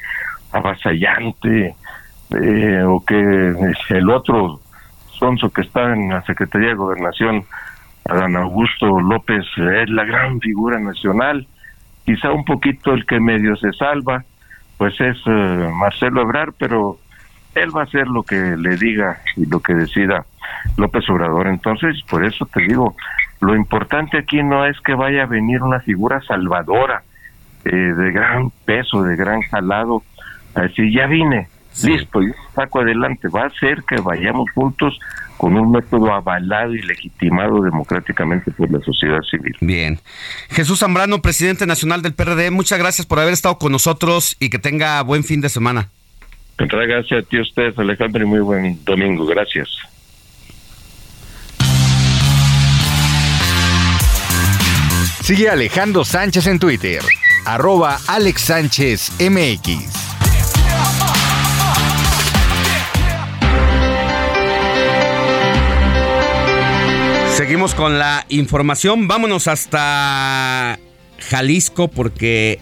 avasallante, 0.51 1.75
eh, 2.41 2.83
o 2.85 3.03
que 3.05 3.53
el 3.89 4.09
otro 4.09 4.59
sonso 5.11 5.49
que 5.49 5.61
está 5.61 5.93
en 5.93 6.09
la 6.09 6.21
Secretaría 6.23 6.69
de 6.69 6.75
Gobernación, 6.75 7.45
Adán 8.05 8.35
Augusto 8.35 8.99
López, 8.99 9.45
es 9.57 9.89
la 9.89 10.05
gran 10.05 10.39
figura 10.39 10.79
nacional, 10.79 11.47
quizá 12.05 12.31
un 12.31 12.45
poquito 12.45 12.93
el 12.93 13.05
que 13.05 13.19
medio 13.19 13.55
se 13.57 13.73
salva, 13.73 14.23
pues 14.77 14.99
es 15.01 15.17
eh, 15.25 15.69
Marcelo 15.73 16.21
Ebrar, 16.21 16.53
pero 16.57 16.99
él 17.61 17.75
va 17.75 17.81
a 17.81 17.83
hacer 17.85 18.07
lo 18.07 18.23
que 18.23 18.35
le 18.35 18.77
diga 18.77 19.21
y 19.35 19.45
lo 19.45 19.59
que 19.59 19.73
decida 19.73 20.25
López 20.77 21.09
Obrador. 21.09 21.47
Entonces, 21.47 21.95
por 22.09 22.25
eso 22.25 22.45
te 22.45 22.61
digo, 22.61 22.95
lo 23.41 23.55
importante 23.55 24.17
aquí 24.17 24.41
no 24.43 24.65
es 24.65 24.79
que 24.81 24.93
vaya 24.93 25.23
a 25.23 25.25
venir 25.27 25.61
una 25.61 25.79
figura 25.79 26.21
salvadora 26.21 27.03
eh, 27.65 27.71
de 27.71 28.11
gran 28.11 28.49
peso, 28.65 29.03
de 29.03 29.15
gran 29.15 29.41
jalado, 29.41 30.03
a 30.55 30.61
decir, 30.61 30.91
ya 30.93 31.05
vine, 31.07 31.47
listo, 31.83 32.21
yo 32.21 32.33
saco 32.55 32.81
adelante. 32.81 33.27
Va 33.27 33.45
a 33.45 33.49
ser 33.51 33.83
que 33.83 33.99
vayamos 34.01 34.49
juntos 34.51 34.99
con 35.37 35.55
un 35.55 35.71
método 35.71 36.13
avalado 36.13 36.73
y 36.73 36.81
legitimado 36.81 37.61
democráticamente 37.61 38.51
por 38.51 38.71
la 38.71 38.79
sociedad 38.79 39.19
civil. 39.29 39.55
Bien. 39.61 39.99
Jesús 40.49 40.79
Zambrano, 40.79 41.21
presidente 41.21 41.67
nacional 41.67 42.01
del 42.01 42.13
PRD, 42.13 42.49
muchas 42.49 42.79
gracias 42.79 43.05
por 43.05 43.19
haber 43.19 43.33
estado 43.33 43.59
con 43.59 43.71
nosotros 43.71 44.35
y 44.39 44.49
que 44.49 44.57
tenga 44.57 45.01
buen 45.03 45.23
fin 45.23 45.41
de 45.41 45.49
semana. 45.49 45.89
Muchas 46.59 46.87
gracias 46.87 47.23
a 47.23 47.27
ti, 47.27 47.39
ustedes, 47.39 47.77
Alejandro, 47.77 48.23
y 48.23 48.25
muy 48.25 48.39
buen 48.39 48.83
domingo. 48.83 49.25
Gracias. 49.25 49.69
Sigue 55.21 55.49
Alejandro 55.49 56.05
Sánchez 56.05 56.47
en 56.47 56.57
Twitter, 56.57 57.01
arroba 57.45 57.99
Alex 58.07 58.41
Sánchez 58.41 59.11
MX. 59.19 59.97
Seguimos 67.35 67.75
con 67.75 67.99
la 67.99 68.25
información. 68.29 69.07
Vámonos 69.07 69.47
hasta 69.47 70.79
Jalisco 71.29 71.87
porque 71.87 72.59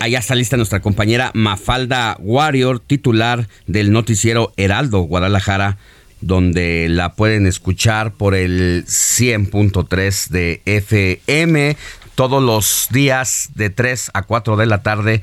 allá 0.00 0.18
está 0.18 0.34
lista 0.34 0.56
nuestra 0.56 0.80
compañera 0.80 1.30
Mafalda 1.34 2.16
Warrior, 2.20 2.80
titular 2.80 3.48
del 3.66 3.92
noticiero 3.92 4.52
Heraldo 4.56 5.00
Guadalajara 5.00 5.78
donde 6.20 6.88
la 6.88 7.14
pueden 7.14 7.46
escuchar 7.46 8.12
por 8.12 8.34
el 8.34 8.84
100.3 8.86 10.28
de 10.28 10.62
FM 10.64 11.76
todos 12.14 12.42
los 12.42 12.88
días 12.90 13.50
de 13.54 13.70
3 13.70 14.10
a 14.14 14.22
4 14.22 14.56
de 14.56 14.66
la 14.66 14.82
tarde. 14.82 15.22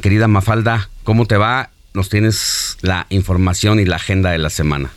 Querida 0.00 0.28
Mafalda, 0.28 0.90
¿cómo 1.04 1.26
te 1.26 1.36
va? 1.36 1.70
Nos 1.94 2.08
tienes 2.08 2.76
la 2.82 3.06
información 3.10 3.80
y 3.80 3.84
la 3.84 3.96
agenda 3.96 4.30
de 4.30 4.38
la 4.38 4.50
semana. 4.50 4.90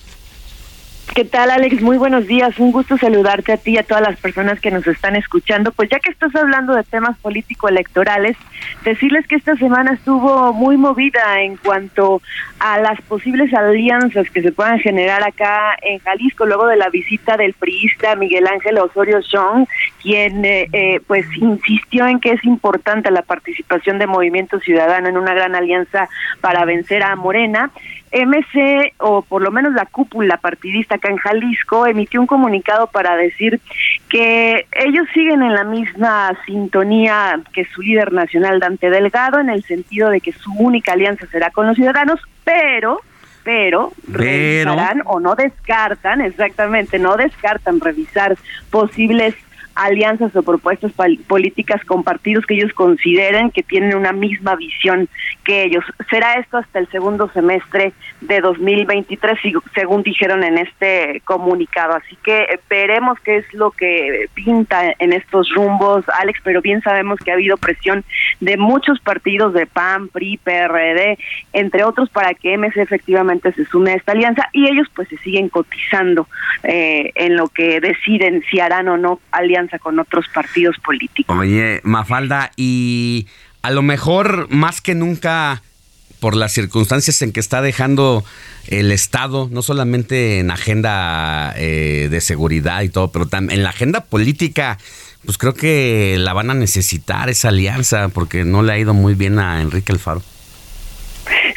¿Qué 1.13 1.23
tal, 1.23 1.49
Alex? 1.49 1.81
Muy 1.81 1.97
buenos 1.97 2.27
días. 2.27 2.59
Un 2.59 2.71
gusto 2.73 2.97
saludarte 2.97 3.53
a 3.53 3.57
ti 3.57 3.71
y 3.71 3.77
a 3.77 3.83
todas 3.83 4.03
las 4.03 4.19
personas 4.19 4.59
que 4.59 4.71
nos 4.71 4.85
están 4.85 5.15
escuchando. 5.15 5.71
Pues 5.71 5.89
ya 5.89 5.99
que 5.99 6.11
estás 6.11 6.35
hablando 6.35 6.73
de 6.73 6.83
temas 6.83 7.17
político-electorales, 7.19 8.35
decirles 8.83 9.25
que 9.27 9.35
esta 9.35 9.55
semana 9.55 9.93
estuvo 9.93 10.51
muy 10.51 10.75
movida 10.75 11.41
en 11.41 11.55
cuanto 11.57 12.21
a 12.59 12.79
las 12.79 12.99
posibles 13.01 13.53
alianzas 13.53 14.29
que 14.29 14.41
se 14.41 14.51
puedan 14.51 14.79
generar 14.79 15.23
acá 15.23 15.77
en 15.81 15.99
Jalisco 15.99 16.45
luego 16.45 16.67
de 16.67 16.75
la 16.75 16.89
visita 16.89 17.37
del 17.37 17.53
priista 17.53 18.15
Miguel 18.15 18.47
Ángel 18.47 18.77
Osorio 18.79 19.21
Chong, 19.21 19.67
quien 20.01 20.43
eh, 20.43 20.67
eh, 20.73 20.99
pues 21.07 21.25
insistió 21.37 22.07
en 22.07 22.19
que 22.19 22.31
es 22.31 22.43
importante 22.43 23.09
la 23.11 23.21
participación 23.21 23.99
de 23.99 24.07
Movimiento 24.07 24.59
Ciudadano 24.59 25.07
en 25.07 25.17
una 25.17 25.33
gran 25.33 25.55
alianza 25.55 26.09
para 26.41 26.65
vencer 26.65 27.03
a 27.03 27.15
Morena. 27.15 27.71
MC, 28.15 28.93
o 28.99 29.21
por 29.21 29.41
lo 29.41 29.51
menos 29.51 29.73
la 29.73 29.85
cúpula 29.85 30.37
partidista 30.37 30.95
acá 30.95 31.09
en 31.09 31.17
Jalisco, 31.17 31.85
emitió 31.85 32.21
un 32.21 32.27
comunicado 32.27 32.87
para 32.87 33.17
decir 33.17 33.59
que 34.09 34.65
ellos 34.71 35.05
siguen 35.13 35.43
en 35.43 35.53
la 35.53 35.65
misma 35.65 36.31
sintonía 36.45 37.39
que 37.53 37.65
su 37.65 37.81
líder 37.81 38.13
nacional, 38.13 38.59
Dante 38.59 38.89
Delgado, 38.89 39.39
en 39.39 39.49
el 39.49 39.63
sentido 39.63 40.09
de 40.09 40.21
que 40.21 40.31
su 40.31 40.53
única 40.53 40.93
alianza 40.93 41.27
será 41.27 41.49
con 41.49 41.67
los 41.67 41.75
ciudadanos, 41.75 42.21
pero 42.45 43.01
pero, 43.45 43.93
revisarán 44.07 45.03
o 45.05 45.19
no 45.19 45.35
descartan, 45.35 46.19
exactamente, 46.21 46.97
no 46.97 47.15
descartan 47.15 47.79
revisar 47.79 48.35
posibles 48.71 49.35
alianzas 49.75 50.33
o 50.35 50.43
propuestas 50.43 50.91
políticas 51.27 51.83
con 51.83 52.03
partidos 52.03 52.45
que 52.45 52.55
ellos 52.55 52.73
consideren 52.73 53.51
que 53.51 53.61
tienen 53.61 53.95
una 53.95 54.13
misma 54.13 54.55
visión 54.55 55.09
que 55.43 55.63
ellos. 55.63 55.83
Será 56.09 56.35
esto 56.35 56.57
hasta 56.57 56.79
el 56.79 56.87
segundo 56.89 57.29
semestre 57.33 57.93
de 58.21 58.39
2023, 58.39 59.37
según 59.73 60.01
dijeron 60.03 60.43
en 60.43 60.57
este 60.57 61.21
comunicado. 61.25 61.95
Así 61.95 62.17
que 62.23 62.43
eh, 62.43 62.59
veremos 62.69 63.19
qué 63.19 63.37
es 63.37 63.53
lo 63.53 63.71
que 63.71 64.27
pinta 64.33 64.93
en 64.97 65.13
estos 65.13 65.49
rumbos, 65.53 66.05
Alex, 66.19 66.39
pero 66.43 66.61
bien 66.61 66.81
sabemos 66.81 67.19
que 67.19 67.31
ha 67.31 67.35
habido 67.35 67.57
presión 67.57 68.03
de 68.39 68.57
muchos 68.57 68.99
partidos 69.01 69.53
de 69.53 69.65
PAN, 69.65 70.07
PRI, 70.07 70.37
PRD, 70.37 71.17
entre 71.53 71.83
otros, 71.83 72.09
para 72.09 72.33
que 72.33 72.57
MC 72.57 72.77
efectivamente 72.77 73.51
se 73.51 73.65
sume 73.65 73.91
a 73.91 73.95
esta 73.95 74.13
alianza 74.13 74.47
y 74.53 74.69
ellos 74.69 74.87
pues 74.95 75.09
se 75.09 75.17
siguen 75.17 75.49
cotizando 75.49 76.27
eh, 76.63 77.11
en 77.15 77.35
lo 77.35 77.49
que 77.49 77.81
deciden 77.81 78.43
si 78.49 78.59
harán 78.59 78.87
o 78.87 78.97
no 78.97 79.19
alianza 79.31 79.64
con 79.79 79.99
otros 79.99 80.25
partidos 80.33 80.77
políticos. 80.83 81.35
Oye, 81.37 81.81
Mafalda, 81.83 82.51
y 82.55 83.27
a 83.61 83.71
lo 83.71 83.81
mejor 83.81 84.47
más 84.49 84.81
que 84.81 84.95
nunca 84.95 85.61
por 86.19 86.35
las 86.35 86.53
circunstancias 86.53 87.21
en 87.21 87.31
que 87.31 87.39
está 87.39 87.61
dejando 87.61 88.23
el 88.67 88.91
Estado, 88.91 89.47
no 89.51 89.61
solamente 89.61 90.39
en 90.39 90.49
agenda 90.49 91.53
eh, 91.55 92.07
de 92.09 92.21
seguridad 92.21 92.81
y 92.81 92.89
todo, 92.89 93.11
pero 93.11 93.27
también 93.27 93.59
en 93.59 93.63
la 93.63 93.69
agenda 93.69 94.01
política, 94.01 94.77
pues 95.23 95.37
creo 95.37 95.53
que 95.53 96.15
la 96.19 96.33
van 96.33 96.49
a 96.49 96.53
necesitar 96.53 97.29
esa 97.29 97.49
alianza, 97.49 98.09
porque 98.09 98.43
no 98.43 98.63
le 98.63 98.73
ha 98.73 98.79
ido 98.79 98.93
muy 98.93 99.13
bien 99.13 99.39
a 99.39 99.61
Enrique 99.61 99.91
Alfaro. 99.91 100.23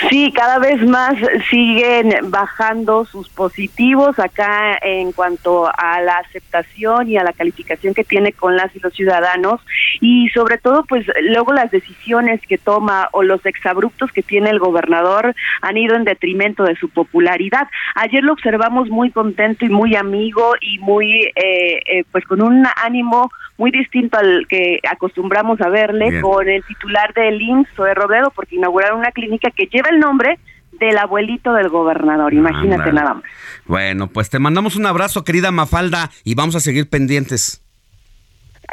Sí, 0.09 0.32
cada 0.32 0.59
vez 0.59 0.82
más 0.86 1.15
siguen 1.51 2.15
bajando 2.31 3.05
sus 3.05 3.28
positivos 3.28 4.19
acá 4.19 4.78
en 4.81 5.12
cuanto 5.12 5.66
a 5.66 6.01
la 6.01 6.19
aceptación 6.19 7.09
y 7.09 7.16
a 7.16 7.24
la 7.24 7.32
calificación 7.32 7.95
que 7.95 8.05
tiene 8.05 8.32
con 8.32 8.57
las 8.57 8.74
y 8.74 8.81
los 8.81 8.95
ciudadanos 8.95 9.61
y 10.01 10.28
sobre 10.31 10.59
todo 10.59 10.85
pues 10.85 11.07
luego 11.23 11.53
las 11.53 11.70
decisiones 11.70 12.40
que 12.47 12.59
toma 12.59 13.09
o 13.12 13.23
los 13.23 13.45
exabruptos 13.45 14.11
que 14.12 14.23
tiene 14.23 14.51
el 14.51 14.59
gobernador 14.59 15.35
han 15.61 15.77
ido 15.77 15.97
en 15.97 16.05
detrimento 16.05 16.65
de 16.65 16.77
su 16.77 16.89
popularidad. 16.89 17.69
Ayer 17.95 18.23
lo 18.23 18.32
observamos 18.32 18.89
muy 18.89 19.11
contento 19.11 19.65
y 19.65 19.69
muy 19.69 19.97
amigo 19.97 20.55
y 20.61 20.78
muy 20.78 21.24
eh, 21.35 21.81
eh, 21.86 22.05
pues 22.11 22.24
con 22.24 22.40
un 22.43 22.66
ánimo 22.77 23.31
muy 23.59 23.70
distinto 23.70 24.16
al 24.16 24.47
que 24.48 24.78
acostumbramos 24.90 25.60
a 25.60 25.68
verle 25.68 26.20
con 26.22 26.48
el 26.48 26.64
titular 26.64 27.12
del 27.12 27.43
IMSS, 27.43 27.76
de 27.76 27.94
Robledo, 27.94 28.32
porque 28.35 28.56
inauguraron 28.56 29.01
una 29.01 29.12
clínica 29.12 29.51
que 29.51 29.66
lleva 29.66 29.90
el 29.90 29.98
nombre 29.98 30.39
del 30.78 30.97
abuelito 30.97 31.52
del 31.55 31.68
gobernador, 31.68 32.32
imagínate 32.32 32.93
nada 32.93 33.14
más. 33.14 33.24
Bueno, 33.66 34.06
pues 34.06 34.30
te 34.30 34.39
mandamos 34.39 34.76
un 34.76 34.86
abrazo, 34.86 35.24
querida 35.24 35.51
Mafalda, 35.51 36.10
y 36.24 36.35
vamos 36.35 36.55
a 36.55 36.60
seguir 36.60 36.89
pendientes. 36.89 37.62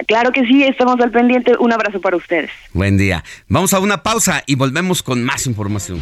Claro 0.08 0.32
que 0.32 0.46
sí, 0.46 0.64
estamos 0.64 1.00
al 1.00 1.12
pendiente. 1.12 1.54
Un 1.58 1.72
abrazo 1.72 2.02
para 2.02 2.18
ustedes. 2.18 2.52
Buen 2.74 2.98
día. 2.98 3.24
Vamos 3.48 3.74
a 3.74 3.80
una 3.80 4.04
pausa 4.04 4.44
y 4.46 4.56
volvemos 4.56 5.02
con 5.02 5.24
más 5.24 5.48
información. 5.48 6.02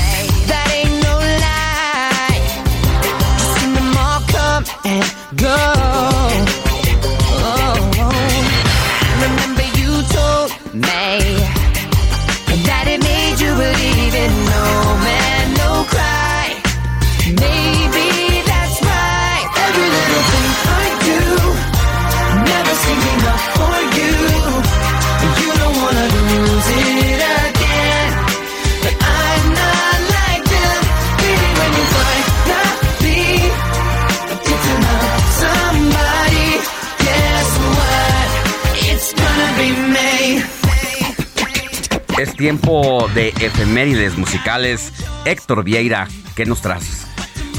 Tiempo 42.41 43.07
de 43.13 43.27
efemérides 43.39 44.17
musicales. 44.17 44.91
Héctor 45.25 45.63
Vieira, 45.63 46.07
¿qué 46.35 46.43
nos 46.43 46.59
traes? 46.59 47.00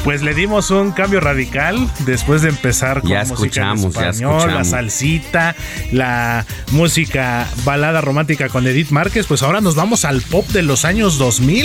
Pues 0.05 0.23
le 0.23 0.35
dimos 0.35 0.71
un 0.71 0.91
cambio 0.91 1.21
radical 1.21 1.89
después 2.01 2.43
de 2.43 2.49
empezar 2.49 3.03
con 3.03 3.11
ya 3.11 3.23
escuchamos, 3.23 3.85
música 3.85 4.11
español, 4.11 4.53
la 4.53 4.65
salsita, 4.65 5.55
la 5.93 6.45
música 6.73 7.47
balada 7.65 8.01
romántica 8.01 8.49
con 8.49 8.67
Edith 8.67 8.91
Márquez. 8.91 9.27
Pues 9.27 9.43
ahora 9.45 9.61
nos 9.61 9.77
vamos 9.77 10.05
al 10.05 10.21
pop 10.23 10.47
de 10.49 10.63
los 10.63 10.85
años 10.85 11.19
2000. 11.19 11.63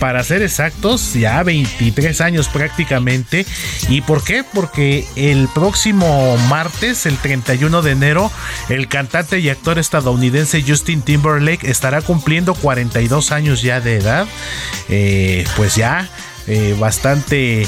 Para 0.00 0.24
ser 0.24 0.42
exactos, 0.42 1.14
ya 1.14 1.42
23 1.44 2.20
años 2.20 2.48
prácticamente. 2.48 3.46
¿Y 3.88 4.00
por 4.00 4.24
qué? 4.24 4.44
Porque 4.44 5.06
el 5.14 5.48
próximo 5.54 6.36
martes, 6.48 7.06
el 7.06 7.16
31 7.18 7.82
de 7.82 7.92
enero, 7.92 8.32
el 8.68 8.88
cantante 8.88 9.38
y 9.38 9.48
actor 9.48 9.78
estadounidense 9.78 10.64
Justin 10.66 11.02
Timberlake 11.02 11.70
estará 11.70 12.02
cumpliendo 12.02 12.54
42 12.54 13.30
años 13.30 13.62
ya 13.62 13.80
de 13.80 13.96
edad. 13.96 14.26
Eh, 14.88 15.44
pues 15.56 15.76
ya 15.76 16.08
eh, 16.46 16.76
bastante 16.78 17.66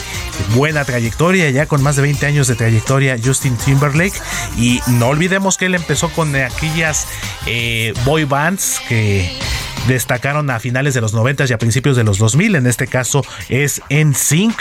buena 0.55 0.85
trayectoria, 0.85 1.51
ya 1.51 1.66
con 1.66 1.82
más 1.82 1.97
de 1.97 2.03
20 2.03 2.27
años 2.27 2.48
de 2.48 2.55
trayectoria 2.55 3.16
Justin 3.23 3.57
Timberlake. 3.57 4.19
Y 4.57 4.81
no 4.86 5.09
olvidemos 5.09 5.57
que 5.57 5.66
él 5.66 5.74
empezó 5.74 6.09
con 6.11 6.35
aquellas 6.36 7.07
eh, 7.47 7.94
boy 8.05 8.24
bands 8.24 8.81
que 8.89 9.39
destacaron 9.86 10.51
a 10.51 10.59
finales 10.59 10.94
de 10.94 11.01
los 11.01 11.15
90 11.15 11.44
y 11.48 11.53
a 11.53 11.59
principios 11.59 11.97
de 11.97 12.05
los 12.05 12.19
2000. 12.19 12.57
En 12.57 12.66
este 12.66 12.86
caso 12.86 13.24
es 13.48 13.82
NSYNC. 13.90 14.57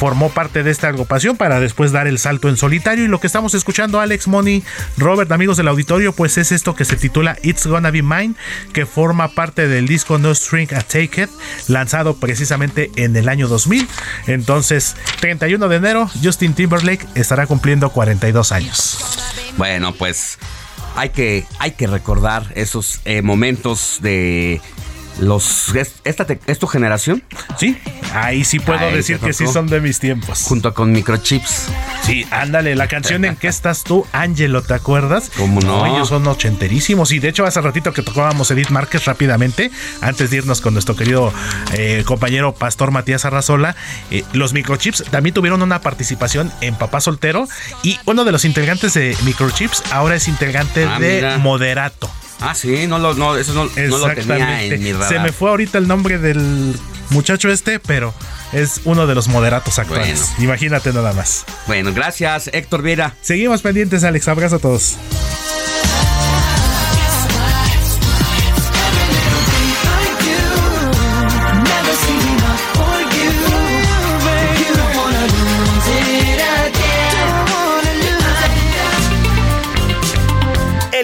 Formó 0.00 0.30
parte 0.30 0.62
de 0.62 0.70
esta 0.70 0.88
agrupación 0.88 1.36
para 1.36 1.60
después 1.60 1.92
dar 1.92 2.06
el 2.06 2.18
salto 2.18 2.48
en 2.48 2.56
solitario. 2.56 3.04
Y 3.04 3.08
lo 3.08 3.20
que 3.20 3.26
estamos 3.26 3.52
escuchando, 3.52 4.00
Alex 4.00 4.28
Money, 4.28 4.64
Robert, 4.96 5.30
amigos 5.30 5.58
del 5.58 5.68
auditorio, 5.68 6.14
pues 6.14 6.38
es 6.38 6.52
esto 6.52 6.74
que 6.74 6.86
se 6.86 6.96
titula 6.96 7.36
It's 7.42 7.66
Gonna 7.66 7.90
Be 7.90 8.00
Mine, 8.02 8.34
que 8.72 8.86
forma 8.86 9.28
parte 9.28 9.68
del 9.68 9.86
disco 9.86 10.16
No 10.16 10.34
String 10.34 10.72
a 10.72 10.80
Take 10.80 11.24
It, 11.24 11.28
lanzado 11.68 12.16
precisamente 12.16 12.90
en 12.96 13.14
el 13.14 13.28
año 13.28 13.46
2000. 13.46 13.86
Entonces, 14.26 14.96
31 15.20 15.68
de 15.68 15.76
enero, 15.76 16.10
Justin 16.24 16.54
Timberlake 16.54 17.06
estará 17.14 17.46
cumpliendo 17.46 17.90
42 17.90 18.52
años. 18.52 18.98
Bueno, 19.58 19.92
pues 19.92 20.38
hay 20.96 21.10
que, 21.10 21.44
hay 21.58 21.72
que 21.72 21.86
recordar 21.86 22.46
esos 22.54 23.02
eh, 23.04 23.20
momentos 23.20 23.98
de 24.00 24.62
los 25.18 25.72
esta 26.04 26.26
¿Es 26.46 26.58
tu 26.58 26.66
generación? 26.66 27.22
Sí, 27.58 27.76
Ahí 28.14 28.44
sí 28.44 28.58
puedo 28.58 28.78
Ahí 28.80 28.94
decir 28.94 29.18
que 29.18 29.32
sí 29.32 29.46
son 29.46 29.68
de 29.68 29.80
mis 29.80 30.00
tiempos. 30.00 30.42
Junto 30.42 30.74
con 30.74 30.90
microchips. 30.90 31.68
Sí, 32.02 32.26
ándale, 32.30 32.74
la 32.74 32.88
canción 32.88 33.24
en 33.24 33.36
qué 33.36 33.46
estás 33.48 33.84
tú, 33.84 34.04
Ángelo, 34.12 34.62
¿te 34.62 34.74
acuerdas? 34.74 35.30
¿Cómo 35.36 35.60
no? 35.60 35.86
ellos 35.86 36.08
son 36.08 36.26
ochenterísimos. 36.26 37.12
Y 37.12 37.20
de 37.20 37.28
hecho, 37.28 37.46
hace 37.46 37.60
ratito 37.60 37.92
que 37.92 38.02
tocábamos 38.02 38.50
Edith 38.50 38.70
Márquez 38.70 39.04
rápidamente, 39.04 39.70
antes 40.00 40.30
de 40.30 40.38
irnos 40.38 40.60
con 40.60 40.72
nuestro 40.72 40.96
querido 40.96 41.32
eh, 41.74 42.02
compañero 42.04 42.52
Pastor 42.54 42.90
Matías 42.90 43.24
Arrazola, 43.24 43.76
eh, 44.10 44.24
los 44.32 44.52
microchips 44.54 45.04
también 45.10 45.32
tuvieron 45.34 45.62
una 45.62 45.80
participación 45.80 46.50
en 46.60 46.74
Papá 46.74 47.00
Soltero. 47.00 47.46
Y 47.84 47.98
uno 48.06 48.24
de 48.24 48.32
los 48.32 48.44
integrantes 48.44 48.94
de 48.94 49.16
microchips 49.24 49.84
ahora 49.92 50.16
es 50.16 50.26
integrante 50.26 50.84
Ah, 50.84 50.98
de 50.98 51.16
mira. 51.16 51.38
Moderato. 51.38 52.10
Ah, 52.40 52.54
sí, 52.54 52.86
no 52.86 52.98
lo, 52.98 53.14
no, 53.14 53.36
eso 53.36 53.52
no, 53.52 53.64
no 53.64 53.98
lo 53.98 54.14
tenía 54.14 54.62
en 54.62 54.82
mi 54.82 54.92
radar. 54.92 55.08
Se 55.08 55.18
me 55.18 55.32
fue 55.32 55.50
ahorita 55.50 55.78
el 55.78 55.86
nombre 55.86 56.18
del 56.18 56.74
muchacho 57.10 57.50
este, 57.50 57.80
pero 57.80 58.14
es 58.52 58.80
uno 58.84 59.06
de 59.06 59.14
los 59.14 59.28
moderatos 59.28 59.78
actuales. 59.78 60.32
Imagínate 60.38 60.92
nada 60.92 61.12
más. 61.12 61.44
Bueno, 61.66 61.92
gracias, 61.92 62.50
Héctor 62.52 62.82
Viera. 62.82 63.14
Seguimos 63.20 63.62
pendientes, 63.62 64.04
Alex. 64.04 64.26
Abrazo 64.28 64.56
a 64.56 64.58
todos. 64.58 64.96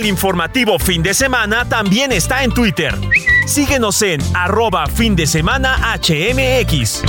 Informativo 0.07 0.79
fin 0.79 1.03
de 1.03 1.15
semana 1.15 1.69
también 1.69 2.13
está 2.13 2.45
en 2.45 2.53
Twitter. 2.53 2.95
Síguenos 3.47 4.01
en 4.03 4.21
arroba 4.35 4.87
fin 4.87 5.17
de 5.17 5.27
semana 5.27 5.77
HMX. 5.99 7.03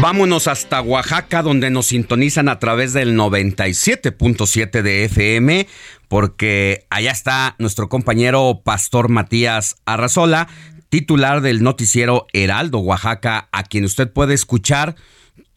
Vámonos 0.00 0.48
hasta 0.48 0.80
Oaxaca, 0.80 1.42
donde 1.42 1.70
nos 1.70 1.86
sintonizan 1.86 2.48
a 2.48 2.58
través 2.58 2.92
del 2.94 3.16
97.7 3.16 4.82
de 4.82 5.04
FM, 5.04 5.68
porque 6.08 6.86
allá 6.88 7.10
está 7.10 7.54
nuestro 7.58 7.88
compañero 7.88 8.62
Pastor 8.64 9.10
Matías 9.10 9.76
Arrazola, 9.84 10.48
titular 10.88 11.42
del 11.42 11.62
noticiero 11.62 12.26
Heraldo 12.32 12.78
Oaxaca, 12.78 13.48
a 13.52 13.62
quien 13.62 13.84
usted 13.84 14.10
puede 14.10 14.34
escuchar 14.34 14.96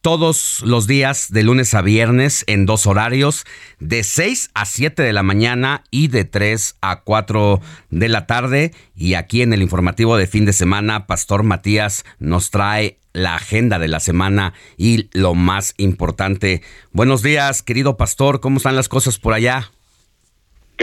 todos 0.03 0.61
los 0.65 0.85
días 0.85 1.31
de 1.31 1.43
lunes 1.43 1.73
a 1.73 1.81
viernes 1.81 2.43
en 2.47 2.65
dos 2.65 2.87
horarios, 2.87 3.45
de 3.79 4.03
6 4.03 4.51
a 4.53 4.65
7 4.65 5.01
de 5.01 5.13
la 5.13 5.23
mañana 5.23 5.85
y 5.91 6.09
de 6.09 6.25
3 6.25 6.75
a 6.81 6.99
4 7.03 7.61
de 7.89 8.09
la 8.09 8.27
tarde. 8.27 8.73
Y 8.97 9.13
aquí 9.13 9.41
en 9.41 9.53
el 9.53 9.61
informativo 9.61 10.17
de 10.17 10.27
fin 10.27 10.43
de 10.43 10.51
semana, 10.51 11.07
Pastor 11.07 11.43
Matías 11.43 12.03
nos 12.19 12.51
trae 12.51 12.99
la 13.13 13.35
agenda 13.35 13.79
de 13.79 13.87
la 13.87 14.01
semana 14.01 14.53
y 14.75 15.09
lo 15.13 15.35
más 15.35 15.73
importante. 15.77 16.61
Buenos 16.91 17.23
días, 17.23 17.63
querido 17.63 17.95
Pastor, 17.95 18.41
¿cómo 18.41 18.57
están 18.57 18.75
las 18.75 18.89
cosas 18.89 19.17
por 19.17 19.33
allá? 19.33 19.71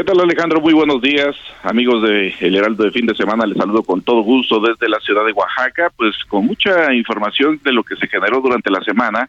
¿Qué 0.00 0.04
tal 0.04 0.18
Alejandro? 0.18 0.62
Muy 0.62 0.72
buenos 0.72 1.02
días, 1.02 1.36
amigos 1.62 2.02
de 2.02 2.34
El 2.40 2.56
Heraldo 2.56 2.84
de 2.84 2.90
fin 2.90 3.04
de 3.04 3.14
semana. 3.14 3.44
Les 3.44 3.58
saludo 3.58 3.82
con 3.82 4.00
todo 4.00 4.22
gusto 4.22 4.58
desde 4.58 4.88
la 4.88 4.98
ciudad 5.00 5.26
de 5.26 5.32
Oaxaca, 5.32 5.92
pues 5.94 6.16
con 6.26 6.46
mucha 6.46 6.94
información 6.94 7.60
de 7.62 7.70
lo 7.70 7.82
que 7.82 7.96
se 7.96 8.06
generó 8.06 8.40
durante 8.40 8.70
la 8.70 8.80
semana. 8.80 9.28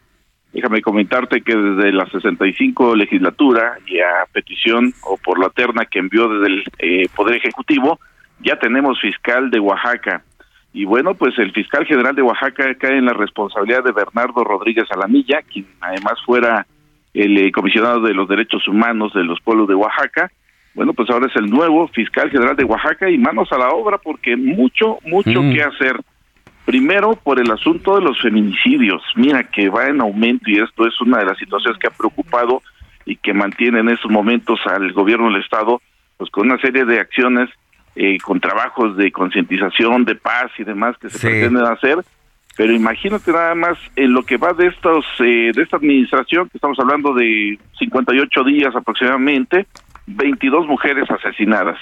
Déjame 0.50 0.80
comentarte 0.80 1.42
que 1.42 1.54
desde 1.54 1.92
la 1.92 2.06
65 2.06 2.96
legislatura 2.96 3.80
y 3.86 4.00
a 4.00 4.24
petición 4.32 4.94
o 5.02 5.18
por 5.18 5.38
la 5.38 5.50
terna 5.50 5.84
que 5.84 5.98
envió 5.98 6.26
desde 6.30 6.46
el 6.46 6.64
eh, 6.78 7.08
Poder 7.14 7.36
Ejecutivo, 7.36 8.00
ya 8.40 8.58
tenemos 8.58 8.98
fiscal 8.98 9.50
de 9.50 9.60
Oaxaca. 9.60 10.24
Y 10.72 10.86
bueno, 10.86 11.12
pues 11.12 11.38
el 11.38 11.52
fiscal 11.52 11.84
general 11.84 12.16
de 12.16 12.22
Oaxaca 12.22 12.74
cae 12.76 12.96
en 12.96 13.04
la 13.04 13.12
responsabilidad 13.12 13.84
de 13.84 13.92
Bernardo 13.92 14.42
Rodríguez 14.42 14.86
Alamilla, 14.90 15.42
quien 15.42 15.66
además 15.82 16.14
fuera 16.24 16.66
el 17.12 17.36
eh, 17.36 17.52
comisionado 17.52 18.00
de 18.00 18.14
los 18.14 18.26
derechos 18.26 18.66
humanos 18.66 19.12
de 19.12 19.24
los 19.24 19.38
pueblos 19.42 19.68
de 19.68 19.74
Oaxaca. 19.74 20.32
Bueno, 20.74 20.92
pues 20.94 21.10
ahora 21.10 21.26
es 21.26 21.36
el 21.36 21.50
nuevo 21.50 21.86
fiscal 21.88 22.30
general 22.30 22.56
de 22.56 22.64
Oaxaca 22.64 23.10
y 23.10 23.18
manos 23.18 23.50
a 23.52 23.58
la 23.58 23.70
obra 23.70 23.98
porque 23.98 24.36
mucho, 24.36 24.98
mucho 25.04 25.42
Mm. 25.42 25.52
que 25.52 25.62
hacer. 25.62 25.96
Primero, 26.64 27.16
por 27.22 27.40
el 27.40 27.50
asunto 27.50 27.96
de 27.96 28.02
los 28.02 28.20
feminicidios. 28.20 29.02
Mira 29.16 29.42
que 29.50 29.68
va 29.68 29.86
en 29.88 30.00
aumento 30.00 30.48
y 30.48 30.58
esto 30.58 30.86
es 30.86 30.98
una 31.00 31.18
de 31.18 31.26
las 31.26 31.36
situaciones 31.38 31.78
que 31.78 31.88
ha 31.88 31.90
preocupado 31.90 32.62
y 33.04 33.16
que 33.16 33.34
mantiene 33.34 33.80
en 33.80 33.88
estos 33.88 34.10
momentos 34.10 34.60
al 34.66 34.92
gobierno 34.92 35.26
del 35.30 35.42
Estado, 35.42 35.82
pues 36.16 36.30
con 36.30 36.46
una 36.46 36.58
serie 36.60 36.84
de 36.84 37.00
acciones, 37.00 37.50
eh, 37.96 38.16
con 38.22 38.38
trabajos 38.40 38.96
de 38.96 39.10
concientización, 39.10 40.04
de 40.04 40.14
paz 40.14 40.50
y 40.58 40.62
demás 40.64 40.96
que 40.98 41.10
se 41.10 41.18
Sí. 41.18 41.26
pretenden 41.26 41.64
hacer. 41.66 41.98
Pero 42.56 42.72
imagínate 42.72 43.32
nada 43.32 43.54
más 43.54 43.76
en 43.96 44.12
lo 44.12 44.22
que 44.24 44.36
va 44.36 44.52
de 44.52 44.68
estos, 44.68 45.04
eh, 45.20 45.50
de 45.54 45.62
esta 45.62 45.78
administración, 45.78 46.48
que 46.48 46.58
estamos 46.58 46.78
hablando 46.78 47.12
de 47.14 47.58
58 47.78 48.44
días 48.44 48.74
aproximadamente, 48.76 49.66
22 50.06 50.66
mujeres 50.66 51.10
asesinadas. 51.10 51.78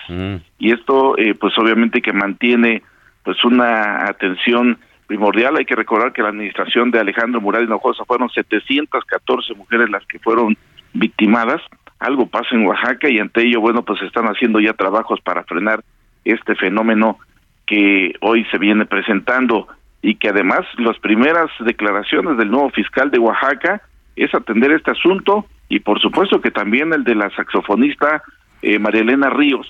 Y 0.59 0.73
esto 0.73 1.17
eh, 1.19 1.35
pues 1.35 1.57
obviamente 1.59 2.03
que 2.03 2.13
mantiene 2.13 2.83
pues 3.25 3.45
una 3.45 4.07
atención 4.07 4.79
primordial. 5.07 5.57
Hay 5.57 5.65
que 5.65 5.77
recordar 5.77 6.13
que 6.13 6.23
la 6.23 6.29
administración 6.29 6.91
de 6.91 7.01
Alejandro 7.01 7.41
Mural 7.41 7.65
Hinojosa 7.65 8.05
fueron 8.05 8.29
714 8.29 9.55
mujeres 9.55 9.91
las 9.91 10.05
que 10.07 10.19
fueron 10.19 10.57
victimadas. 10.93 11.61
Algo 11.99 12.27
pasa 12.27 12.49
en 12.53 12.67
Oaxaca 12.67 13.09
y 13.09 13.19
ante 13.19 13.43
ello 13.43 13.61
bueno 13.61 13.83
pues 13.83 14.01
están 14.03 14.27
haciendo 14.27 14.61
ya 14.61 14.73
trabajos 14.73 15.21
para 15.21 15.45
frenar 15.45 15.83
este 16.25 16.55
fenómeno 16.55 17.19
que 17.67 18.15
hoy 18.21 18.45
se 18.51 18.59
viene 18.59 18.87
presentando 18.87 19.69
y 20.03 20.15
que 20.15 20.29
además 20.29 20.61
las 20.79 20.99
primeras 20.99 21.51
declaraciones 21.61 22.37
del 22.39 22.51
nuevo 22.51 22.71
fiscal 22.71 23.11
de 23.11 23.19
Oaxaca 23.19 23.83
es 24.25 24.35
atender 24.35 24.73
este 24.73 24.91
asunto 24.91 25.47
y 25.69 25.81
por 25.81 26.01
supuesto 26.01 26.41
que 26.41 26.51
también 26.51 26.93
el 26.93 27.05
de 27.05 27.15
la 27.15 27.31
saxofonista 27.31 28.23
eh, 28.63 28.79
María 28.79 29.01
Elena 29.01 29.31
Ríos. 29.31 29.67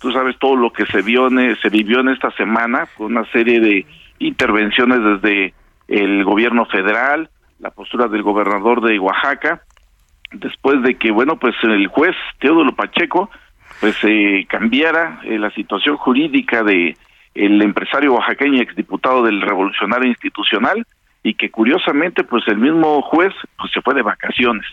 Tú 0.00 0.12
sabes 0.12 0.38
todo 0.38 0.56
lo 0.56 0.70
que 0.70 0.84
se 0.86 1.00
vio 1.00 1.28
en, 1.28 1.38
e- 1.38 1.56
se 1.56 1.70
vivió 1.70 2.00
en 2.00 2.10
esta 2.10 2.30
semana 2.32 2.86
con 2.96 3.06
una 3.06 3.24
serie 3.30 3.60
de 3.60 3.86
intervenciones 4.18 5.00
desde 5.02 5.54
el 5.88 6.24
gobierno 6.24 6.66
federal, 6.66 7.30
la 7.58 7.70
postura 7.70 8.08
del 8.08 8.22
gobernador 8.22 8.82
de 8.82 8.98
Oaxaca, 8.98 9.62
después 10.32 10.82
de 10.82 10.96
que 10.96 11.10
bueno 11.10 11.38
pues 11.38 11.54
el 11.62 11.86
juez 11.86 12.14
Teodoro 12.38 12.74
Pacheco 12.74 13.30
pues 13.80 13.96
eh, 14.02 14.46
cambiara 14.48 15.20
eh, 15.24 15.38
la 15.38 15.50
situación 15.50 15.96
jurídica 15.96 16.62
de 16.62 16.96
el 17.34 17.62
empresario 17.62 18.14
oaxaqueño 18.14 18.56
y 18.56 18.60
exdiputado 18.60 19.22
del 19.22 19.40
Revolucionario 19.42 20.08
Institucional 20.08 20.86
y 21.28 21.34
que 21.34 21.50
curiosamente 21.50 22.22
pues 22.22 22.44
el 22.46 22.58
mismo 22.58 23.02
juez 23.02 23.32
pues 23.58 23.72
se 23.72 23.80
fue 23.82 23.94
de 23.94 24.02
vacaciones. 24.02 24.64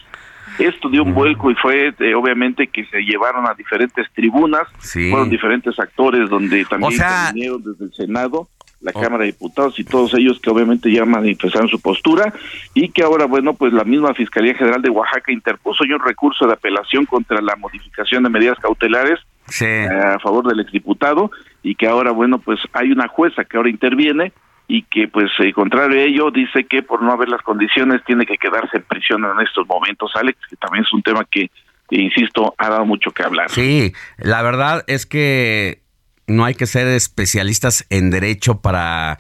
Esto 0.60 0.88
dio 0.88 1.02
un 1.02 1.16
vuelco 1.16 1.50
y 1.50 1.56
fue 1.56 1.94
eh, 2.00 2.14
obviamente 2.14 2.68
que 2.68 2.86
se 2.86 3.00
llevaron 3.02 3.48
a 3.50 3.56
diferentes 3.56 4.06
tribunas, 4.14 4.68
Sí. 4.78 5.10
fueron 5.10 5.30
diferentes 5.32 5.80
actores 5.80 6.30
donde 6.30 6.64
también 6.66 6.90
O 6.94 6.96
sea- 6.96 7.30
intervinieron 7.30 7.64
desde 7.64 7.86
el 7.86 7.94
Senado, 7.94 8.48
la 8.82 8.92
Cámara 8.94 9.20
de 9.24 9.32
Diputados 9.32 9.80
y 9.80 9.84
todos 9.84 10.14
ellos 10.14 10.40
que 10.42 10.52
obviamente 10.52 10.92
ya 10.92 11.06
manifestaron 11.06 11.70
su 11.70 11.82
postura 11.82 12.32
y 12.76 12.90
que 12.90 13.02
ahora 13.02 13.26
bueno 13.26 13.54
pues 13.56 13.74
la 13.74 13.84
misma 13.86 14.14
Fiscalía 14.14 14.54
General 14.54 14.82
de 14.82 14.92
Oaxaca 14.92 15.32
interpuso 15.32 15.86
ya 15.86 15.96
un 15.96 16.04
recurso 16.06 16.46
de 16.46 16.54
apelación 16.54 17.06
contra 17.08 17.42
la 17.42 17.56
modificación 17.56 18.22
de 18.24 18.30
medidas 18.30 18.60
cautelares 18.60 19.20
eh, 19.62 19.88
a 19.90 20.20
favor 20.20 20.46
del 20.48 20.60
exdiputado 20.60 21.32
y 21.64 21.74
que 21.76 21.88
ahora 21.88 22.12
bueno 22.12 22.38
pues 22.40 22.60
hay 22.74 22.92
una 22.92 23.08
jueza 23.08 23.44
que 23.46 23.58
ahora 23.58 23.70
interviene 23.70 24.34
y 24.68 24.84
que 24.84 25.08
pues 25.08 25.32
eh, 25.40 25.52
contrario 25.54 26.00
a 26.00 26.04
ello 26.04 26.32
dice 26.32 26.66
que 26.66 26.84
por 26.84 27.02
no 27.02 27.12
haber 27.12 27.30
las 27.30 27.42
condiciones 27.42 28.02
tiene 28.06 28.26
que 28.26 28.38
quedarse 28.38 28.78
en 28.78 28.84
prisión 28.84 29.24
en 29.26 29.46
estos 29.46 29.68
momentos 29.68 30.12
Alex 30.16 30.40
que 30.50 30.56
también 30.56 30.84
es 30.86 30.94
un 30.94 31.02
tema 31.02 31.26
que 31.30 31.50
insisto 31.90 32.56
ha 32.58 32.70
dado 32.70 32.86
mucho 32.86 33.12
que 33.12 33.24
hablar. 33.24 33.50
Sí, 33.50 33.94
la 34.18 34.42
verdad 34.42 34.84
es 34.88 35.06
que 35.06 35.82
no 36.28 36.46
hay 36.46 36.56
que 36.56 36.66
ser 36.66 36.88
especialistas 36.88 37.86
en 37.90 38.10
derecho 38.10 38.62
para 38.62 39.20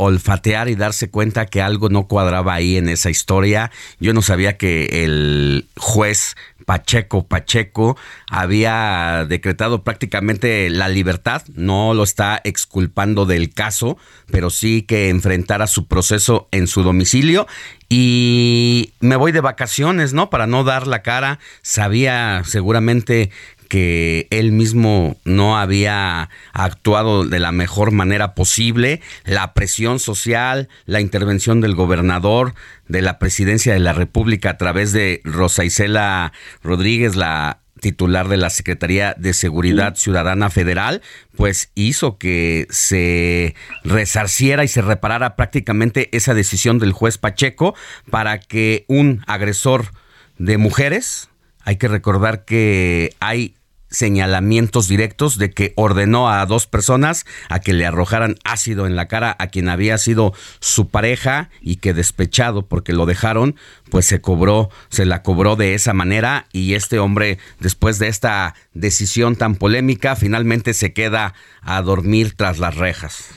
olfatear 0.00 0.68
y 0.68 0.76
darse 0.76 1.10
cuenta 1.10 1.46
que 1.46 1.60
algo 1.60 1.90
no 1.90 2.08
cuadraba 2.08 2.54
ahí 2.54 2.76
en 2.76 2.88
esa 2.88 3.10
historia. 3.10 3.70
Yo 3.98 4.14
no 4.14 4.22
sabía 4.22 4.56
que 4.56 5.04
el 5.04 5.68
juez 5.76 6.36
Pacheco 6.64 7.26
Pacheco 7.26 7.96
había 8.28 9.26
decretado 9.28 9.82
prácticamente 9.82 10.70
la 10.70 10.88
libertad, 10.88 11.42
no 11.54 11.94
lo 11.94 12.04
está 12.04 12.40
exculpando 12.44 13.26
del 13.26 13.52
caso, 13.52 13.98
pero 14.30 14.50
sí 14.50 14.82
que 14.82 15.08
enfrentara 15.08 15.66
su 15.66 15.86
proceso 15.86 16.48
en 16.52 16.66
su 16.66 16.82
domicilio 16.82 17.46
y 17.88 18.92
me 19.00 19.16
voy 19.16 19.32
de 19.32 19.40
vacaciones, 19.40 20.12
¿no? 20.12 20.30
Para 20.30 20.46
no 20.46 20.62
dar 20.64 20.86
la 20.86 21.02
cara, 21.02 21.40
sabía 21.62 22.42
seguramente 22.46 23.30
que 23.70 24.26
él 24.30 24.50
mismo 24.50 25.16
no 25.24 25.56
había 25.56 26.28
actuado 26.52 27.24
de 27.24 27.38
la 27.38 27.52
mejor 27.52 27.92
manera 27.92 28.34
posible, 28.34 29.00
la 29.24 29.54
presión 29.54 30.00
social, 30.00 30.68
la 30.86 31.00
intervención 31.00 31.60
del 31.60 31.76
gobernador, 31.76 32.54
de 32.88 33.00
la 33.00 33.20
presidencia 33.20 33.72
de 33.72 33.78
la 33.78 33.92
República 33.92 34.50
a 34.50 34.56
través 34.58 34.92
de 34.92 35.20
Rosa 35.22 35.64
Isela 35.64 36.32
Rodríguez, 36.64 37.14
la 37.14 37.60
titular 37.80 38.26
de 38.26 38.38
la 38.38 38.50
Secretaría 38.50 39.14
de 39.16 39.32
Seguridad 39.34 39.94
Ciudadana 39.94 40.50
Federal, 40.50 41.00
pues 41.36 41.70
hizo 41.76 42.18
que 42.18 42.66
se 42.70 43.54
resarciera 43.84 44.64
y 44.64 44.68
se 44.68 44.82
reparara 44.82 45.36
prácticamente 45.36 46.14
esa 46.14 46.34
decisión 46.34 46.80
del 46.80 46.92
juez 46.92 47.18
Pacheco 47.18 47.76
para 48.10 48.40
que 48.40 48.84
un 48.88 49.22
agresor 49.28 49.92
de 50.38 50.58
mujeres, 50.58 51.28
hay 51.62 51.76
que 51.76 51.86
recordar 51.86 52.44
que 52.44 53.14
hay 53.20 53.54
señalamientos 53.90 54.88
directos 54.88 55.36
de 55.36 55.50
que 55.50 55.72
ordenó 55.76 56.30
a 56.30 56.44
dos 56.46 56.66
personas 56.66 57.26
a 57.48 57.60
que 57.60 57.72
le 57.72 57.86
arrojaran 57.86 58.36
ácido 58.44 58.86
en 58.86 58.96
la 58.96 59.08
cara 59.08 59.36
a 59.38 59.48
quien 59.48 59.68
había 59.68 59.98
sido 59.98 60.32
su 60.60 60.88
pareja 60.88 61.50
y 61.60 61.76
que 61.76 61.92
despechado 61.92 62.66
porque 62.66 62.92
lo 62.92 63.06
dejaron, 63.06 63.56
pues 63.90 64.06
se 64.06 64.20
cobró, 64.20 64.70
se 64.88 65.04
la 65.04 65.22
cobró 65.22 65.56
de 65.56 65.74
esa 65.74 65.92
manera 65.92 66.46
y 66.52 66.74
este 66.74 66.98
hombre 66.98 67.38
después 67.58 67.98
de 67.98 68.08
esta 68.08 68.54
decisión 68.74 69.36
tan 69.36 69.56
polémica 69.56 70.16
finalmente 70.16 70.72
se 70.74 70.92
queda 70.92 71.34
a 71.62 71.82
dormir 71.82 72.34
tras 72.36 72.58
las 72.58 72.76
rejas. 72.76 73.36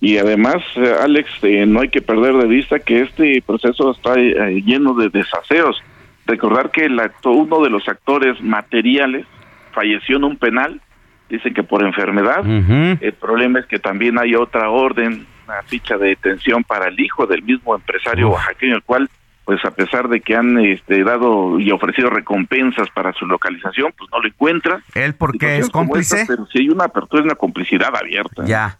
Y 0.00 0.18
además, 0.18 0.56
eh, 0.74 0.94
Alex, 1.00 1.30
eh, 1.42 1.64
no 1.64 1.80
hay 1.80 1.88
que 1.88 2.02
perder 2.02 2.34
de 2.34 2.48
vista 2.48 2.80
que 2.80 3.02
este 3.02 3.40
proceso 3.46 3.92
está 3.92 4.14
eh, 4.18 4.60
lleno 4.66 4.94
de 4.94 5.10
desaseos. 5.10 5.80
Recordar 6.26 6.72
que 6.72 6.86
el 6.86 7.00
uno 7.24 7.62
de 7.62 7.70
los 7.70 7.86
actores 7.86 8.40
materiales 8.42 9.26
falleció 9.72 10.16
en 10.16 10.24
un 10.24 10.36
penal, 10.36 10.80
dicen 11.28 11.54
que 11.54 11.62
por 11.62 11.82
enfermedad. 11.82 12.44
El 12.46 13.12
problema 13.14 13.60
es 13.60 13.66
que 13.66 13.78
también 13.78 14.18
hay 14.18 14.34
otra 14.34 14.70
orden, 14.70 15.26
una 15.46 15.62
ficha 15.62 15.96
de 15.96 16.08
detención 16.08 16.62
para 16.64 16.88
el 16.88 17.00
hijo 17.00 17.26
del 17.26 17.42
mismo 17.42 17.74
empresario 17.74 18.30
oaxaqueño, 18.30 18.76
el 18.76 18.82
cual 18.82 19.08
pues 19.44 19.64
a 19.64 19.72
pesar 19.72 20.08
de 20.08 20.20
que 20.20 20.36
han 20.36 20.58
este, 20.58 21.02
dado 21.02 21.58
y 21.58 21.70
ofrecido 21.72 22.10
recompensas 22.10 22.88
para 22.94 23.12
su 23.12 23.26
localización, 23.26 23.92
pues 23.98 24.08
no 24.12 24.20
lo 24.20 24.28
encuentra. 24.28 24.80
¿Él 24.94 25.14
por 25.14 25.36
qué 25.36 25.58
es 25.58 25.68
cómplice? 25.68 26.24
pero 26.28 26.46
si 26.46 26.60
hay 26.60 26.68
una 26.68 26.84
apertura, 26.84 27.24
una 27.24 27.34
complicidad 27.34 27.90
abierta. 27.94 28.44
Ya. 28.44 28.78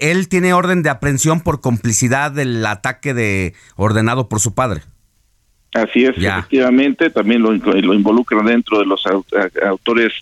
Él 0.00 0.28
tiene 0.28 0.54
orden 0.54 0.82
de 0.82 0.90
aprehensión 0.90 1.40
por 1.40 1.60
complicidad 1.60 2.30
del 2.30 2.64
ataque 2.64 3.12
de 3.12 3.54
ordenado 3.76 4.28
por 4.28 4.38
su 4.38 4.54
padre. 4.54 4.82
Así 5.74 6.04
es, 6.04 6.16
efectivamente, 6.16 7.10
también 7.10 7.42
lo, 7.42 7.52
lo 7.52 7.94
involucran 7.94 8.46
dentro 8.46 8.78
de 8.78 8.86
los 8.86 9.04
autores 9.66 10.12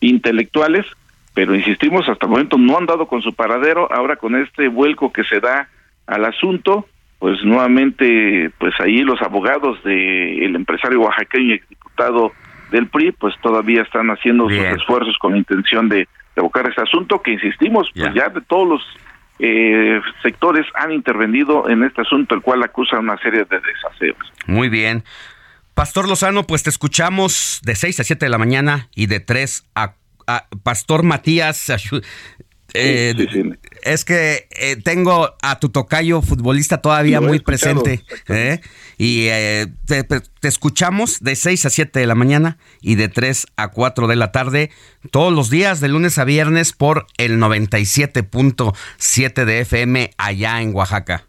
intelectuales, 0.00 0.86
pero 1.34 1.54
insistimos, 1.54 2.08
hasta 2.08 2.26
el 2.26 2.30
momento 2.30 2.56
no 2.56 2.78
han 2.78 2.86
dado 2.86 3.06
con 3.06 3.20
su 3.22 3.32
paradero, 3.34 3.92
ahora 3.92 4.16
con 4.16 4.34
este 4.36 4.68
vuelco 4.68 5.12
que 5.12 5.24
se 5.24 5.40
da 5.40 5.68
al 6.06 6.24
asunto, 6.24 6.86
pues 7.18 7.42
nuevamente, 7.44 8.50
pues 8.58 8.74
ahí 8.80 9.02
los 9.02 9.20
abogados 9.20 9.82
del 9.84 10.54
empresario 10.54 11.00
oaxaqueño 11.00 11.46
y 11.46 11.52
exdiputado 11.54 12.32
del 12.70 12.88
PRI, 12.88 13.12
pues 13.12 13.34
todavía 13.42 13.82
están 13.82 14.08
haciendo 14.08 14.48
sus 14.48 14.58
esfuerzos 14.58 15.16
con 15.18 15.32
la 15.32 15.38
intención 15.38 15.88
de, 15.88 16.08
evocar 16.36 16.68
ese 16.68 16.80
asunto, 16.80 17.22
que 17.22 17.32
insistimos, 17.32 17.88
pues 17.94 18.12
ya 18.14 18.28
de 18.28 18.40
todos 18.40 18.68
los 18.68 18.82
eh, 19.38 20.00
sectores 20.22 20.66
han 20.74 20.92
intervenido 20.92 21.68
en 21.68 21.82
este 21.82 22.02
asunto, 22.02 22.34
el 22.34 22.40
cual 22.40 22.62
acusa 22.62 22.98
una 22.98 23.18
serie 23.18 23.44
de 23.44 23.60
desaseos. 23.60 24.32
Muy 24.46 24.68
bien. 24.68 25.04
Pastor 25.74 26.08
Lozano, 26.08 26.46
pues 26.46 26.62
te 26.62 26.70
escuchamos 26.70 27.60
de 27.64 27.74
6 27.74 28.00
a 28.00 28.04
7 28.04 28.26
de 28.26 28.30
la 28.30 28.38
mañana 28.38 28.88
y 28.94 29.06
de 29.06 29.18
3 29.18 29.70
a, 29.74 29.94
a 30.26 30.46
Pastor 30.62 31.02
Matías. 31.02 31.72
Eh, 32.74 33.14
es 33.82 34.04
que 34.04 34.48
eh, 34.50 34.76
tengo 34.82 35.36
a 35.40 35.60
tu 35.60 35.68
tocayo 35.68 36.22
futbolista 36.22 36.78
todavía 36.78 37.20
muy 37.20 37.38
presente. 37.38 38.02
¿eh? 38.28 38.60
Y 38.98 39.28
te, 39.86 40.04
escuchamos 40.42 41.20
de 41.20 41.36
6 41.36 41.66
a 41.66 41.70
7 41.70 42.00
de 42.00 42.06
la 42.06 42.16
mañana 42.16 42.58
y 42.80 42.96
de 42.96 43.08
3 43.08 43.46
a 43.56 43.68
4 43.68 44.08
de 44.08 44.16
la 44.16 44.32
tarde, 44.32 44.72
todos 45.12 45.32
los 45.32 45.50
días, 45.50 45.78
de 45.80 45.86
lunes 45.88 46.18
a 46.18 46.24
viernes, 46.24 46.72
por 46.72 47.06
el 47.16 47.38
97.7 47.38 49.44
de 49.44 49.60
FM 49.60 50.10
allá 50.18 50.60
en 50.60 50.74
Oaxaca. 50.74 51.28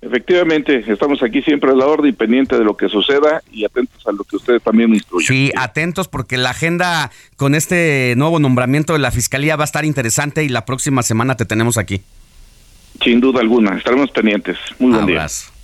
Efectivamente, 0.00 0.84
estamos 0.86 1.22
aquí 1.22 1.42
siempre 1.42 1.70
a 1.70 1.74
la 1.74 1.86
orden 1.86 2.10
y 2.10 2.12
pendiente 2.12 2.56
de 2.56 2.64
lo 2.64 2.76
que 2.76 2.88
suceda 2.88 3.42
y 3.50 3.64
atentos 3.64 4.06
a 4.06 4.12
lo 4.12 4.22
que 4.24 4.36
ustedes 4.36 4.62
también 4.62 4.94
instruyen. 4.94 5.26
Sí, 5.26 5.52
atentos 5.56 6.06
porque 6.06 6.36
la 6.36 6.50
agenda 6.50 7.10
con 7.36 7.54
este 7.54 8.14
nuevo 8.16 8.38
nombramiento 8.38 8.92
de 8.92 9.00
la 9.00 9.10
Fiscalía 9.10 9.56
va 9.56 9.64
a 9.64 9.66
estar 9.66 9.84
interesante 9.84 10.44
y 10.44 10.48
la 10.48 10.64
próxima 10.64 11.02
semana 11.02 11.36
te 11.36 11.44
tenemos 11.44 11.78
aquí. 11.78 12.02
Sin 13.02 13.20
duda 13.20 13.40
alguna, 13.40 13.76
estaremos 13.76 14.10
pendientes. 14.10 14.56
Muy 14.78 14.92
buen 14.92 15.02
Abrazo. 15.02 15.57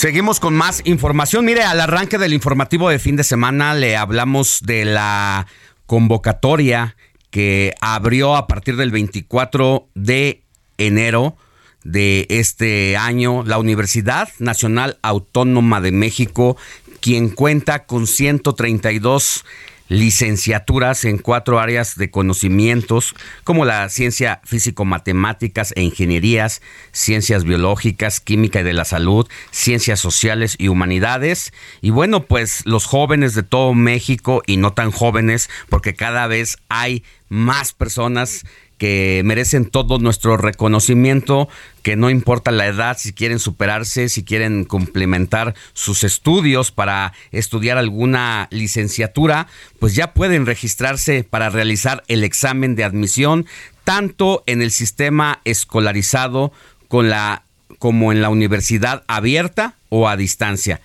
Seguimos 0.00 0.40
con 0.40 0.56
más 0.56 0.80
información. 0.86 1.44
Mire, 1.44 1.62
al 1.62 1.78
arranque 1.78 2.16
del 2.16 2.32
informativo 2.32 2.88
de 2.88 2.98
fin 2.98 3.16
de 3.16 3.22
semana 3.22 3.74
le 3.74 3.98
hablamos 3.98 4.60
de 4.62 4.86
la 4.86 5.46
convocatoria 5.84 6.96
que 7.28 7.74
abrió 7.82 8.34
a 8.34 8.46
partir 8.46 8.76
del 8.76 8.92
24 8.92 9.90
de 9.94 10.42
enero 10.78 11.36
de 11.84 12.26
este 12.30 12.96
año 12.96 13.42
la 13.44 13.58
Universidad 13.58 14.30
Nacional 14.38 14.98
Autónoma 15.02 15.82
de 15.82 15.92
México, 15.92 16.56
quien 17.00 17.28
cuenta 17.28 17.84
con 17.84 18.06
132 18.06 19.44
licenciaturas 19.90 21.04
en 21.04 21.18
cuatro 21.18 21.58
áreas 21.58 21.96
de 21.96 22.12
conocimientos 22.12 23.14
como 23.42 23.64
la 23.64 23.88
ciencia 23.88 24.40
físico-matemáticas 24.44 25.72
e 25.76 25.82
ingenierías, 25.82 26.62
ciencias 26.92 27.42
biológicas, 27.42 28.20
química 28.20 28.60
y 28.60 28.62
de 28.62 28.72
la 28.72 28.84
salud, 28.84 29.28
ciencias 29.50 29.98
sociales 29.98 30.54
y 30.58 30.68
humanidades. 30.68 31.52
Y 31.80 31.90
bueno, 31.90 32.24
pues 32.24 32.64
los 32.66 32.86
jóvenes 32.86 33.34
de 33.34 33.42
todo 33.42 33.74
México 33.74 34.42
y 34.46 34.58
no 34.58 34.72
tan 34.72 34.92
jóvenes, 34.92 35.50
porque 35.68 35.94
cada 35.94 36.28
vez 36.28 36.58
hay 36.68 37.02
más 37.28 37.72
personas 37.72 38.44
que 38.80 39.20
merecen 39.26 39.66
todo 39.66 39.98
nuestro 39.98 40.38
reconocimiento, 40.38 41.50
que 41.82 41.96
no 41.96 42.08
importa 42.08 42.50
la 42.50 42.66
edad, 42.66 42.96
si 42.98 43.12
quieren 43.12 43.38
superarse, 43.38 44.08
si 44.08 44.24
quieren 44.24 44.64
complementar 44.64 45.54
sus 45.74 46.02
estudios 46.02 46.70
para 46.70 47.12
estudiar 47.30 47.76
alguna 47.76 48.48
licenciatura, 48.50 49.48
pues 49.78 49.94
ya 49.94 50.14
pueden 50.14 50.46
registrarse 50.46 51.24
para 51.24 51.50
realizar 51.50 52.04
el 52.08 52.24
examen 52.24 52.74
de 52.74 52.84
admisión, 52.84 53.44
tanto 53.84 54.44
en 54.46 54.62
el 54.62 54.70
sistema 54.70 55.42
escolarizado 55.44 56.50
con 56.88 57.10
la, 57.10 57.42
como 57.78 58.12
en 58.12 58.22
la 58.22 58.30
universidad 58.30 59.04
abierta 59.08 59.74
o 59.90 60.08
a 60.08 60.16
distancia. 60.16 60.80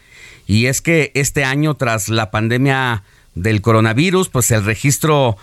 Y 0.47 0.65
es 0.65 0.81
que 0.81 1.11
este 1.13 1.45
año, 1.45 1.75
tras 1.75 2.09
la 2.09 2.29
pandemia 2.29 3.03
del 3.35 3.61
coronavirus, 3.61 4.27
pues 4.27 4.51
el 4.51 4.65
registro 4.65 5.37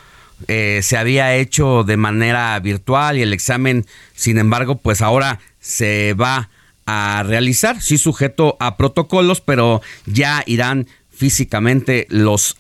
eh, 0.49 0.81
se 0.83 0.97
había 0.97 1.35
hecho 1.35 1.85
de 1.85 1.97
manera 1.97 2.59
virtual 2.61 3.19
y 3.19 3.23
el 3.23 3.33
examen, 3.33 3.87
sin 4.15 4.39
embargo, 4.39 4.77
pues 4.77 5.01
ahora 5.01 5.39
se 5.61 6.15
va 6.15 6.51
a 6.87 7.23
realizar, 7.27 7.81
sí 7.81 7.99
sujeto 7.99 8.57
a 8.61 8.77
protocolos, 8.77 9.41
pero 9.41 9.81
ya 10.07 10.43
irán 10.47 10.89
físicamente 11.11 12.07
los 12.11 12.57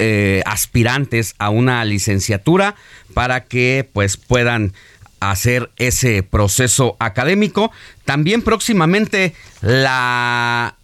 eh, 0.00 0.42
aspirantes 0.46 1.34
a 1.38 1.50
una 1.50 1.84
licenciatura 1.84 2.74
para 3.14 3.44
que 3.44 3.88
pues 3.92 4.16
puedan 4.16 4.72
hacer 5.20 5.70
ese 5.76 6.22
proceso 6.22 6.96
académico. 6.98 7.72
También 8.04 8.42
próximamente 8.42 9.34
la 9.60 10.77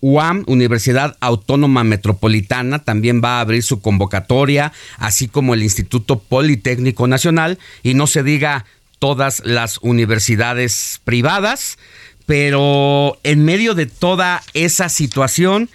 UAM, 0.00 0.44
Universidad 0.46 1.16
Autónoma 1.20 1.84
Metropolitana, 1.84 2.80
también 2.80 3.20
va 3.22 3.38
a 3.38 3.40
abrir 3.40 3.62
su 3.62 3.80
convocatoria, 3.80 4.72
así 4.98 5.28
como 5.28 5.54
el 5.54 5.62
Instituto 5.62 6.18
Politécnico 6.18 7.06
Nacional, 7.06 7.58
y 7.82 7.94
no 7.94 8.06
se 8.06 8.22
diga 8.22 8.64
todas 8.98 9.42
las 9.44 9.78
universidades 9.78 11.00
privadas, 11.04 11.78
pero 12.26 13.18
en 13.24 13.44
medio 13.44 13.74
de 13.74 13.86
toda 13.86 14.42
esa 14.54 14.88
situación, 14.88 15.68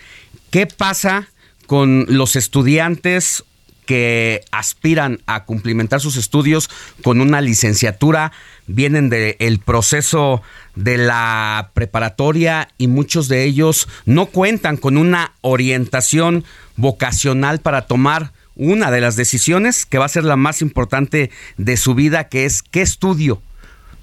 ¿qué 0.51 0.67
pasa 0.67 1.27
con 1.65 2.05
los 2.07 2.35
estudiantes 2.35 3.43
que 3.85 4.43
aspiran 4.51 5.21
a 5.25 5.45
cumplimentar 5.45 6.01
sus 6.01 6.15
estudios 6.15 6.69
con 7.03 7.21
una 7.21 7.41
licenciatura? 7.41 8.31
Vienen 8.67 9.09
del 9.09 9.59
proceso 9.59 10.41
de 10.75 10.97
la 10.97 11.71
preparatoria 11.73 12.69
y 12.77 12.87
muchos 12.87 13.27
de 13.27 13.43
ellos 13.43 13.87
no 14.05 14.25
cuentan 14.25 14.77
con 14.77 14.97
una 14.97 15.33
orientación 15.41 16.43
vocacional 16.75 17.59
para 17.59 17.85
tomar 17.85 18.31
una 18.55 18.89
de 18.89 19.01
las 19.01 19.15
decisiones 19.15 19.85
que 19.85 19.97
va 19.97 20.05
a 20.05 20.09
ser 20.09 20.23
la 20.23 20.35
más 20.35 20.61
importante 20.61 21.29
de 21.57 21.77
su 21.77 21.93
vida, 21.93 22.29
que 22.29 22.45
es 22.45 22.63
qué 22.63 22.81
estudio. 22.81 23.41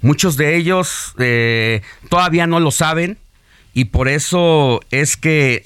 Muchos 0.01 0.37
de 0.37 0.55
ellos 0.55 1.13
eh, 1.17 1.81
todavía 2.09 2.47
no 2.47 2.59
lo 2.59 2.71
saben 2.71 3.17
y 3.73 3.85
por 3.85 4.07
eso 4.07 4.81
es 4.91 5.17
que 5.17 5.63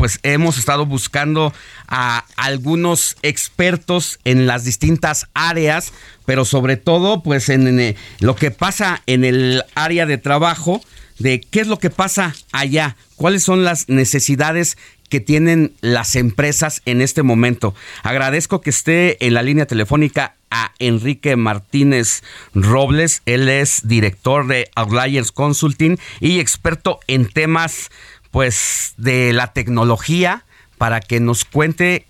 pues 0.00 0.18
hemos 0.22 0.56
estado 0.56 0.86
buscando 0.86 1.52
a 1.86 2.24
algunos 2.36 3.18
expertos 3.20 4.18
en 4.24 4.46
las 4.46 4.64
distintas 4.64 5.26
áreas, 5.34 5.92
pero 6.24 6.46
sobre 6.46 6.78
todo 6.78 7.22
pues 7.22 7.50
en, 7.50 7.78
eh, 7.78 7.96
lo 8.18 8.34
que 8.34 8.50
pasa 8.50 9.02
en 9.04 9.26
el 9.26 9.62
área 9.74 10.06
de 10.06 10.16
trabajo, 10.16 10.80
de 11.18 11.42
qué 11.42 11.60
es 11.60 11.66
lo 11.66 11.78
que 11.78 11.90
pasa 11.90 12.34
allá, 12.50 12.96
cuáles 13.16 13.42
son 13.42 13.62
las 13.62 13.90
necesidades 13.90 14.78
que 15.10 15.20
tienen 15.20 15.74
las 15.82 16.16
empresas 16.16 16.80
en 16.86 17.02
este 17.02 17.22
momento. 17.22 17.74
Agradezco 18.02 18.62
que 18.62 18.70
esté 18.70 19.22
en 19.26 19.34
la 19.34 19.42
línea 19.42 19.66
telefónica 19.66 20.34
a 20.50 20.72
Enrique 20.78 21.36
Martínez 21.36 22.22
Robles. 22.54 23.20
Él 23.26 23.50
es 23.50 23.86
director 23.86 24.46
de 24.46 24.70
Outliers 24.76 25.30
Consulting 25.30 25.98
y 26.20 26.40
experto 26.40 27.00
en 27.06 27.28
temas 27.28 27.90
pues 28.30 28.94
de 28.96 29.32
la 29.32 29.52
tecnología 29.52 30.44
para 30.78 31.00
que 31.00 31.20
nos 31.20 31.44
cuente 31.44 32.06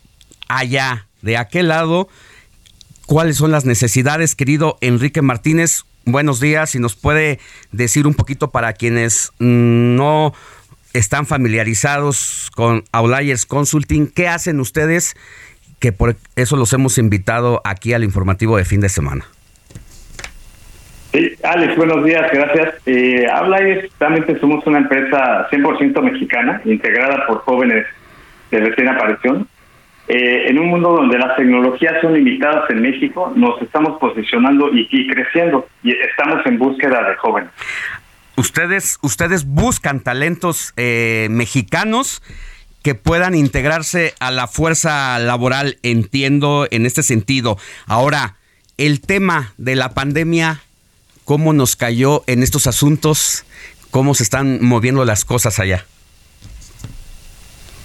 allá 0.49 1.07
de 1.23 1.37
aquel 1.37 1.69
lado 1.69 2.09
cuáles 3.07 3.37
son 3.37 3.51
las 3.51 3.65
necesidades, 3.65 4.35
querido 4.35 4.79
Enrique 4.81 5.23
Martínez. 5.23 5.85
Buenos 6.05 6.41
días 6.41 6.75
y 6.75 6.79
nos 6.79 6.95
puede 6.95 7.41
decir 7.73 8.07
un 8.07 8.15
poquito 8.15 8.51
para 8.51 8.73
quienes 8.73 9.33
no 9.39 10.33
están 10.93 11.27
familiarizados 11.27 12.51
con 12.55 12.85
Outliers 12.93 13.47
Consulting. 13.47 14.07
¿Qué 14.07 14.29
hacen 14.29 14.61
ustedes? 14.61 15.17
Que 15.79 15.93
por 15.93 16.17
eso 16.37 16.57
los 16.57 16.73
hemos 16.73 16.99
invitado 16.99 17.61
aquí 17.65 17.93
al 17.93 18.05
informativo 18.05 18.57
de 18.57 18.65
fin 18.65 18.81
de 18.81 18.89
semana. 18.89 19.27
Sí, 21.13 21.33
Alex, 21.43 21.77
buenos 21.77 22.05
días, 22.05 22.31
gracias. 22.33 22.75
Eh, 22.87 23.27
Outliers, 23.33 23.91
realmente 23.99 24.39
somos 24.39 24.65
una 24.67 24.79
empresa 24.79 25.49
100% 25.51 26.03
mexicana, 26.03 26.61
integrada 26.65 27.27
por 27.27 27.39
jóvenes 27.39 27.87
de 28.51 28.61
recién 28.61 28.89
aparición. 28.89 29.49
Eh, 30.09 30.49
en 30.49 30.59
un 30.59 30.69
mundo 30.69 30.91
donde 30.91 31.19
las 31.19 31.37
tecnologías 31.37 32.01
son 32.01 32.15
limitadas 32.15 32.69
en 32.71 32.83
México, 32.83 33.33
nos 33.37 33.61
estamos 33.63 33.99
posicionando 34.01 34.69
y, 34.73 34.89
y 34.91 35.09
creciendo 35.09 35.69
y 35.83 35.93
estamos 35.93 36.45
en 36.47 36.59
búsqueda 36.59 37.09
de 37.09 37.15
jóvenes 37.17 37.51
ustedes, 38.41 38.99
ustedes 39.03 39.45
buscan 39.45 40.01
talentos 40.01 40.73
eh, 40.77 41.29
mexicanos 41.31 42.23
que 42.83 42.95
puedan 42.95 43.35
integrarse 43.35 44.15
a 44.21 44.31
la 44.31 44.47
fuerza 44.47 45.19
laboral, 45.19 45.79
entiendo 45.83 46.67
en 46.71 46.87
este 46.87 47.03
sentido. 47.03 47.59
Ahora, 47.87 48.37
el 48.79 49.03
tema 49.03 49.53
de 49.59 49.77
la 49.77 49.91
pandemia, 49.91 50.63
¿cómo 51.31 51.53
nos 51.53 51.77
cayó 51.77 52.25
en 52.27 52.43
estos 52.43 52.67
asuntos? 52.67 53.47
¿Cómo 53.93 54.15
se 54.15 54.25
están 54.25 54.65
moviendo 54.65 55.05
las 55.05 55.25
cosas 55.25 55.61
allá? 55.61 55.85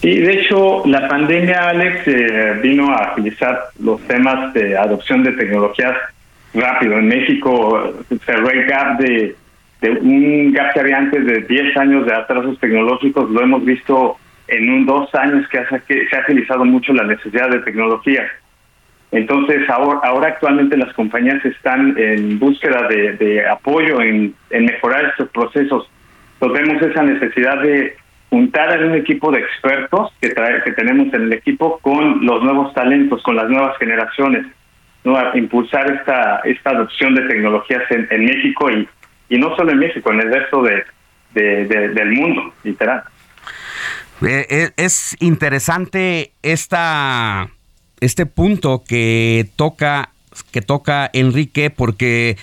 Sí, 0.01 0.17
de 0.17 0.33
hecho, 0.33 0.81
la 0.87 1.07
pandemia, 1.07 1.69
Alex, 1.69 2.07
eh, 2.07 2.59
vino 2.63 2.91
a 2.91 3.11
agilizar 3.11 3.65
los 3.79 4.01
temas 4.07 4.51
de 4.55 4.75
adopción 4.75 5.21
de 5.21 5.33
tecnologías 5.33 5.95
rápido. 6.55 6.97
En 6.97 7.07
México 7.07 7.93
cerró 8.25 8.49
el 8.49 8.65
gap 8.65 8.97
de 8.99 9.35
un 10.01 10.51
gap 10.51 10.73
que 10.73 10.79
había 10.79 10.97
antes 10.97 11.23
de 11.23 11.41
10 11.41 11.77
años 11.77 12.07
de 12.07 12.15
atrasos 12.15 12.59
tecnológicos, 12.59 13.29
lo 13.29 13.43
hemos 13.43 13.63
visto 13.63 14.17
en 14.47 14.71
un 14.71 14.87
dos 14.87 15.13
años 15.13 15.47
que, 15.49 15.63
se 15.87 16.15
ha 16.15 16.19
agilizado 16.21 16.65
mucho 16.65 16.93
la 16.93 17.03
necesidad 17.03 17.51
de 17.51 17.59
tecnología. 17.59 18.23
Entonces, 19.15 19.69
ahora, 19.69 20.01
ahora 20.03 20.27
actualmente 20.27 20.75
las 20.75 20.93
compañías 20.93 21.43
están 21.45 21.97
en 21.97 22.37
búsqueda 22.37 22.85
de, 22.89 23.47
apoyo 23.47 24.01
en, 24.01 24.35
mejorar 24.51 25.05
estos 25.05 25.29
procesos. 25.29 25.89
Entonces, 26.33 26.67
vemos 26.67 26.81
esa 26.81 27.01
necesidad 27.01 27.61
de 27.61 27.95
juntar 28.29 28.73
a 28.73 28.85
un 28.85 28.93
equipo 28.93 29.31
de 29.31 29.39
expertos 29.39 30.11
que, 30.19 30.33
que 30.65 30.71
tenemos 30.73 31.13
en 31.13 31.21
el 31.21 31.33
equipo 31.33 31.79
con 31.79 32.25
los 32.25 32.43
nuevos 32.43 32.73
talentos, 32.73 33.23
con 33.23 33.37
las 33.37 33.47
nuevas 33.47 33.77
generaciones, 33.77 34.47
¿no? 35.05 35.15
a 35.15 35.31
impulsar 35.37 35.89
esta, 35.91 36.41
esta 36.43 36.71
adopción 36.71 37.15
de 37.15 37.21
tecnologías 37.21 37.89
en, 37.91 38.09
en 38.11 38.25
México 38.25 38.69
y, 38.69 38.85
y 39.29 39.37
no 39.37 39.55
solo 39.55 39.71
en 39.71 39.79
México, 39.79 40.11
en 40.11 40.19
el 40.19 40.29
resto 40.33 40.61
de, 40.61 40.83
del 41.33 42.11
mundo, 42.11 42.53
literal. 42.63 43.01
Eh, 44.21 44.45
eh, 44.49 44.69
es 44.75 45.15
interesante 45.21 46.33
esta, 46.41 47.49
este 47.99 48.25
punto 48.25 48.83
que 48.85 49.49
toca, 49.55 50.09
que 50.51 50.61
toca 50.61 51.09
Enrique, 51.13 51.69
porque 51.69 52.37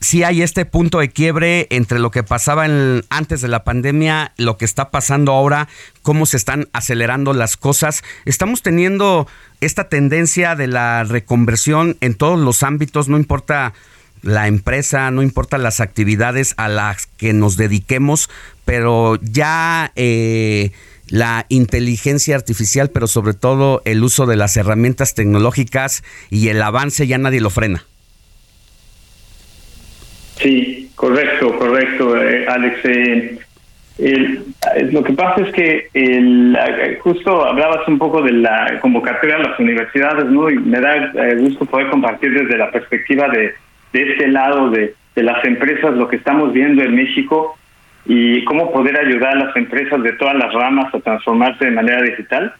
sí 0.00 0.24
hay 0.24 0.42
este 0.42 0.64
punto 0.64 0.98
de 0.98 1.10
quiebre 1.10 1.66
entre 1.70 1.98
lo 1.98 2.10
que 2.10 2.22
pasaba 2.22 2.64
antes 3.10 3.40
de 3.40 3.48
la 3.48 3.64
pandemia, 3.64 4.32
lo 4.38 4.56
que 4.56 4.64
está 4.64 4.90
pasando 4.90 5.32
ahora, 5.32 5.68
cómo 6.02 6.26
se 6.26 6.36
están 6.36 6.68
acelerando 6.72 7.34
las 7.34 7.56
cosas. 7.56 8.02
Estamos 8.24 8.62
teniendo 8.62 9.28
esta 9.60 9.88
tendencia 9.88 10.56
de 10.56 10.66
la 10.66 11.04
reconversión 11.04 11.96
en 12.00 12.14
todos 12.14 12.38
los 12.38 12.62
ámbitos, 12.62 13.08
no 13.08 13.18
importa 13.18 13.74
la 14.22 14.48
empresa, 14.48 15.10
no 15.10 15.22
importa 15.22 15.58
las 15.58 15.80
actividades 15.80 16.54
a 16.56 16.68
las 16.68 17.06
que 17.06 17.32
nos 17.32 17.56
dediquemos, 17.56 18.28
pero 18.64 19.18
ya 19.22 19.92
eh, 19.96 20.72
la 21.10 21.46
inteligencia 21.48 22.36
artificial, 22.36 22.90
pero 22.92 23.06
sobre 23.06 23.34
todo 23.34 23.82
el 23.84 24.02
uso 24.02 24.26
de 24.26 24.36
las 24.36 24.56
herramientas 24.56 25.14
tecnológicas 25.14 26.02
y 26.30 26.48
el 26.48 26.62
avance 26.62 27.06
ya 27.06 27.18
nadie 27.18 27.40
lo 27.40 27.50
frena. 27.50 27.84
Sí, 30.36 30.90
correcto, 30.94 31.58
correcto, 31.58 32.16
eh, 32.16 32.46
Alex. 32.48 32.78
Eh, 32.84 33.38
lo 34.92 35.02
que 35.04 35.12
pasa 35.12 35.42
es 35.42 35.52
que 35.52 35.88
el, 35.92 36.56
justo 37.00 37.44
hablabas 37.44 37.86
un 37.86 37.98
poco 37.98 38.22
de 38.22 38.32
la 38.32 38.78
convocatoria 38.80 39.36
a 39.36 39.40
las 39.40 39.60
universidades, 39.60 40.24
¿no? 40.26 40.48
Y 40.48 40.58
me 40.58 40.80
da 40.80 41.12
gusto 41.38 41.66
poder 41.66 41.90
compartir 41.90 42.32
desde 42.32 42.56
la 42.56 42.70
perspectiva 42.70 43.28
de, 43.28 43.52
de 43.92 44.12
este 44.12 44.28
lado 44.28 44.70
de, 44.70 44.94
las 45.16 45.44
empresas 45.44 45.94
lo 45.96 46.08
que 46.08 46.16
estamos 46.16 46.50
viendo 46.54 46.82
en 46.82 46.94
México 46.94 47.58
y 48.06 48.44
cómo 48.44 48.72
poder 48.72 48.98
ayudar 48.98 49.36
a 49.36 49.46
las 49.46 49.56
empresas 49.56 50.02
de 50.02 50.12
todas 50.14 50.34
las 50.34 50.52
ramas 50.52 50.94
a 50.94 51.00
transformarse 51.00 51.66
de 51.66 51.70
manera 51.70 52.02
digital. 52.02 52.54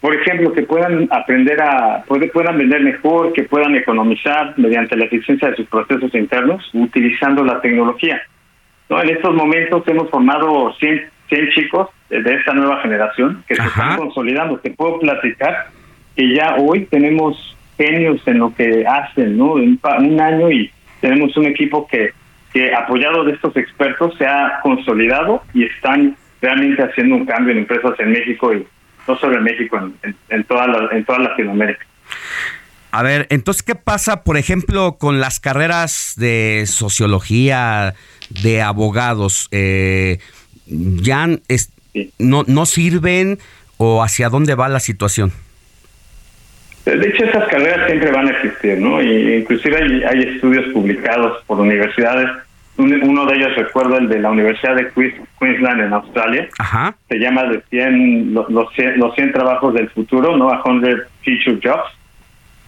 Por 0.00 0.14
ejemplo, 0.14 0.52
que 0.52 0.62
puedan 0.62 1.08
aprender 1.10 1.60
a, 1.62 2.04
puedan 2.32 2.58
vender 2.58 2.82
mejor, 2.82 3.32
que 3.32 3.44
puedan 3.44 3.74
economizar 3.76 4.54
mediante 4.56 4.96
la 4.96 5.04
eficiencia 5.04 5.50
de 5.50 5.56
sus 5.56 5.66
procesos 5.68 6.12
internos 6.14 6.68
utilizando 6.72 7.44
la 7.44 7.60
tecnología. 7.60 8.20
¿No? 8.88 9.00
En 9.00 9.10
estos 9.10 9.34
momentos 9.34 9.86
hemos 9.86 10.10
formado 10.10 10.72
100, 10.78 11.02
100 11.28 11.48
chicos 11.50 11.88
de 12.08 12.34
esta 12.34 12.52
nueva 12.52 12.80
generación 12.82 13.44
que 13.46 13.54
se 13.54 13.62
están 13.62 13.96
consolidando. 13.96 14.58
Te 14.58 14.70
puedo 14.70 14.98
platicar 14.98 15.68
que 16.16 16.34
ya 16.34 16.56
hoy 16.56 16.86
tenemos 16.86 17.56
genios 17.78 18.20
en 18.26 18.38
lo 18.38 18.54
que 18.54 18.84
hacen, 18.86 19.38
¿no? 19.38 19.52
Un 19.52 20.20
año 20.20 20.50
y 20.50 20.70
tenemos 21.00 21.36
un 21.36 21.46
equipo 21.46 21.86
que, 21.86 22.10
que 22.52 22.74
apoyado 22.74 23.24
de 23.24 23.32
estos 23.32 23.56
expertos 23.56 24.14
se 24.18 24.26
ha 24.26 24.60
consolidado 24.62 25.42
y 25.54 25.64
están 25.64 26.16
realmente 26.40 26.82
haciendo 26.82 27.16
un 27.16 27.26
cambio 27.26 27.52
en 27.52 27.58
empresas 27.58 27.98
en 27.98 28.12
México 28.12 28.52
y 28.52 28.66
no 29.06 29.16
solo 29.16 29.38
en 29.38 29.44
México, 29.44 29.78
en, 30.02 30.16
en, 30.28 30.44
toda, 30.44 30.66
la, 30.66 30.88
en 30.92 31.04
toda 31.04 31.18
Latinoamérica. 31.20 31.86
A 32.90 33.02
ver, 33.02 33.26
entonces, 33.30 33.62
¿qué 33.62 33.74
pasa, 33.74 34.22
por 34.22 34.36
ejemplo, 34.36 34.98
con 34.98 35.18
las 35.18 35.40
carreras 35.40 36.12
de 36.18 36.64
sociología, 36.66 37.94
de 38.28 38.60
abogados? 38.60 39.48
Eh, 39.50 40.18
¿Ya 40.66 41.26
no, 42.18 42.44
no 42.46 42.66
sirven 42.66 43.38
o 43.78 44.02
hacia 44.02 44.28
dónde 44.28 44.54
va 44.54 44.68
la 44.68 44.78
situación? 44.78 45.32
De 46.84 47.08
hecho, 47.08 47.24
esas 47.24 47.46
carreras 47.48 47.86
siempre 47.86 48.10
van 48.10 48.26
a 48.26 48.32
existir, 48.32 48.78
¿no? 48.78 49.00
Y 49.00 49.36
inclusive 49.36 50.04
hay, 50.04 50.22
estudios 50.22 50.66
publicados 50.72 51.42
por 51.46 51.60
universidades. 51.60 52.28
Uno 52.76 53.26
de 53.26 53.36
ellos 53.36 53.54
recuerdo 53.54 53.98
el 53.98 54.08
de 54.08 54.18
la 54.18 54.30
Universidad 54.30 54.74
de 54.74 54.90
Queensland 55.38 55.82
en 55.82 55.92
Australia. 55.92 56.48
Se 57.08 57.18
llama 57.18 57.44
de 57.44 57.62
100, 57.70 58.34
los, 58.34 58.74
100, 58.74 58.98
los 58.98 59.14
100 59.14 59.32
trabajos 59.32 59.74
del 59.74 59.90
futuro, 59.90 60.36
¿no? 60.36 60.50
A 60.50 60.62
100 60.62 60.80
Future 61.24 61.60
Jobs. 61.62 61.96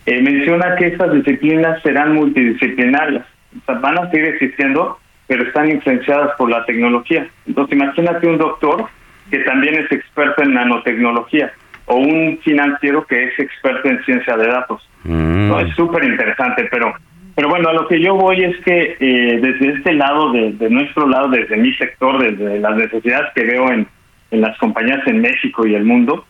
Eh, 0.07 0.23
menciona 0.23 0.77
que 0.77 0.89
estas 0.89 1.13
disciplinas 1.13 1.83
serán 1.83 2.15
multidisciplinarias. 2.15 3.25
O 3.57 3.65
sea, 3.67 3.77
van 3.77 3.99
a 3.99 4.11
seguir 4.11 4.27
existiendo, 4.27 4.99
pero 5.27 5.43
están 5.43 5.71
influenciadas 5.71 6.37
por 6.37 6.51
la 6.51 6.65
tecnología. 6.67 7.27
Entonces, 7.47 7.77
imagínate 7.77 8.29
un 8.29 8.39
doctor 8.39 8.87
que 9.31 9.39
también 9.41 9.75
es 9.75 9.91
experto 9.91 10.43
en 10.43 10.55
nanotecnología 10.55 11.53
o 11.87 11.97
un 11.97 12.39
financiero 12.43 13.07
que 13.07 13.25
es 13.25 13.39
experto 13.39 13.89
en 13.89 14.03
ciencia 14.05 14.37
de 14.37 14.47
datos. 14.47 14.89
Mm. 15.05 15.49
No, 15.49 15.61
es 15.61 15.75
súper 15.75 16.05
interesante, 16.05 16.67
pero 16.71 16.95
pero 17.35 17.49
bueno, 17.49 17.69
a 17.69 17.73
lo 17.73 17.89
que 17.89 18.01
yo 18.01 18.15
voy 18.15 18.45
es 18.45 18.57
que 18.65 18.97
eh, 19.01 19.41
desde 19.41 19.73
este 19.75 19.93
lado, 19.95 20.31
de, 20.33 20.71
nuestro 20.71 21.09
lado, 21.09 21.29
desde 21.29 21.57
mi 21.57 21.75
sector, 21.75 22.23
desde 22.23 22.61
las 22.61 22.77
necesidades 22.77 23.33
que 23.35 23.45
veo 23.45 23.73
en, 23.73 23.89
en 24.31 24.41
las 24.41 24.57
compañías 24.59 25.05
en 25.07 25.21
México 25.21 25.67
y 25.67 25.75
el 25.75 25.85
mundo, 25.85 26.25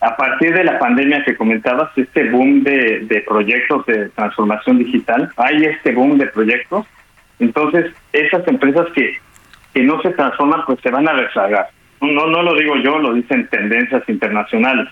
a 0.00 0.16
partir 0.16 0.54
de 0.54 0.62
la 0.62 0.78
pandemia 0.78 1.24
que 1.24 1.36
comentabas, 1.36 1.90
este 1.96 2.30
boom 2.30 2.62
de, 2.62 3.00
de 3.00 3.20
proyectos 3.22 3.84
de 3.86 4.10
transformación 4.10 4.78
digital, 4.78 5.28
hay 5.36 5.64
este 5.64 5.92
boom 5.92 6.18
de 6.18 6.26
proyectos, 6.26 6.86
entonces 7.40 7.92
esas 8.12 8.46
empresas 8.46 8.86
que, 8.94 9.18
que 9.72 9.82
no 9.82 10.00
se 10.02 10.10
transforman, 10.10 10.60
pues 10.66 10.78
se 10.82 10.90
van 10.90 11.08
a 11.08 11.14
rezagar 11.14 11.68
no, 12.06 12.26
no 12.26 12.42
lo 12.42 12.54
digo 12.54 12.76
yo, 12.76 12.98
lo 12.98 13.14
dicen 13.14 13.46
tendencias 13.48 14.02
internacionales. 14.08 14.88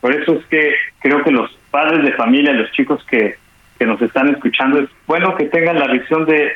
Por 0.00 0.14
eso 0.14 0.34
es 0.34 0.44
que 0.46 0.74
creo 1.00 1.22
que 1.22 1.30
los 1.30 1.50
padres 1.70 2.04
de 2.04 2.12
familia, 2.12 2.52
los 2.52 2.70
chicos 2.72 3.04
que, 3.08 3.36
que 3.78 3.86
nos 3.86 4.00
están 4.02 4.28
escuchando, 4.28 4.80
es 4.80 4.88
bueno 5.06 5.34
que 5.36 5.44
tengan 5.44 5.78
la 5.78 5.88
visión 5.88 6.26
de, 6.26 6.52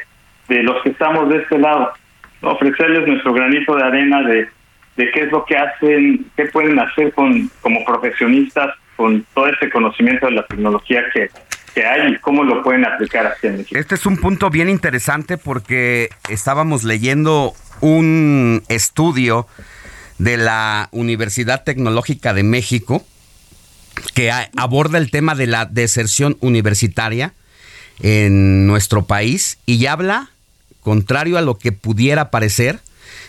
de 0.48 0.62
los 0.62 0.82
que 0.82 0.90
estamos 0.90 1.28
de 1.28 1.38
este 1.38 1.58
lado, 1.58 1.92
ofrecerles 2.42 3.06
nuestro 3.06 3.32
granito 3.32 3.74
de 3.74 3.82
arena 3.82 4.22
de, 4.22 4.48
de 4.96 5.10
qué 5.12 5.20
es 5.20 5.32
lo 5.32 5.44
que 5.44 5.56
hacen, 5.56 6.26
qué 6.36 6.46
pueden 6.46 6.78
hacer 6.78 7.12
con 7.12 7.48
como 7.62 7.84
profesionistas 7.84 8.74
con 8.96 9.24
todo 9.32 9.46
este 9.46 9.70
conocimiento 9.70 10.26
de 10.26 10.32
la 10.32 10.46
tecnología 10.46 11.04
que, 11.14 11.30
que 11.72 11.86
hay 11.86 12.12
y 12.12 12.18
cómo 12.18 12.42
lo 12.42 12.62
pueden 12.64 12.84
aplicar 12.84 13.32
en 13.42 13.58
México. 13.58 13.78
Este 13.78 13.94
es 13.94 14.06
un 14.06 14.16
punto 14.16 14.50
bien 14.50 14.68
interesante 14.68 15.38
porque 15.38 16.08
estábamos 16.28 16.82
leyendo 16.82 17.52
un 17.80 18.62
estudio 18.68 19.46
de 20.18 20.36
la 20.36 20.88
Universidad 20.92 21.64
Tecnológica 21.64 22.34
de 22.34 22.42
México 22.42 23.04
que 24.14 24.30
aborda 24.56 24.98
el 24.98 25.10
tema 25.10 25.34
de 25.34 25.46
la 25.46 25.66
deserción 25.66 26.36
universitaria 26.40 27.34
en 28.00 28.66
nuestro 28.66 29.06
país 29.06 29.58
y 29.66 29.86
habla, 29.86 30.30
contrario 30.80 31.38
a 31.38 31.42
lo 31.42 31.58
que 31.58 31.72
pudiera 31.72 32.30
parecer, 32.30 32.80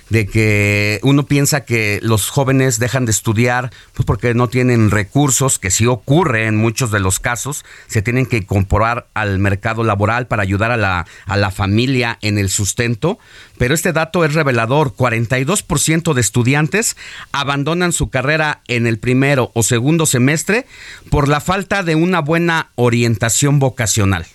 de 0.09 0.27
que 0.27 0.99
uno 1.03 1.25
piensa 1.25 1.65
que 1.65 1.99
los 2.01 2.29
jóvenes 2.29 2.79
dejan 2.79 3.05
de 3.05 3.11
estudiar 3.11 3.71
pues 3.93 4.05
porque 4.05 4.33
no 4.33 4.49
tienen 4.49 4.91
recursos, 4.91 5.59
que 5.59 5.71
sí 5.71 5.85
ocurre 5.85 6.45
en 6.45 6.55
muchos 6.55 6.91
de 6.91 6.99
los 6.99 7.19
casos, 7.19 7.63
se 7.87 8.01
tienen 8.01 8.25
que 8.25 8.37
incorporar 8.37 9.07
al 9.13 9.39
mercado 9.39 9.83
laboral 9.83 10.27
para 10.27 10.43
ayudar 10.43 10.71
a 10.71 10.77
la, 10.77 11.05
a 11.25 11.37
la 11.37 11.51
familia 11.51 12.17
en 12.21 12.37
el 12.37 12.49
sustento, 12.49 13.19
pero 13.57 13.73
este 13.73 13.93
dato 13.93 14.25
es 14.25 14.33
revelador, 14.33 14.93
42% 14.95 16.13
de 16.13 16.21
estudiantes 16.21 16.97
abandonan 17.31 17.91
su 17.91 18.09
carrera 18.09 18.61
en 18.67 18.87
el 18.87 18.99
primero 18.99 19.51
o 19.53 19.63
segundo 19.63 20.05
semestre 20.05 20.65
por 21.09 21.27
la 21.27 21.41
falta 21.41 21.83
de 21.83 21.95
una 21.95 22.19
buena 22.21 22.69
orientación 22.75 23.59
vocacional. 23.59 24.25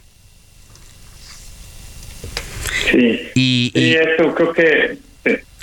Sí, 2.91 3.31
y, 3.35 3.73
y 3.75 3.95
esto 3.95 4.35
creo 4.35 4.53
que 4.53 4.99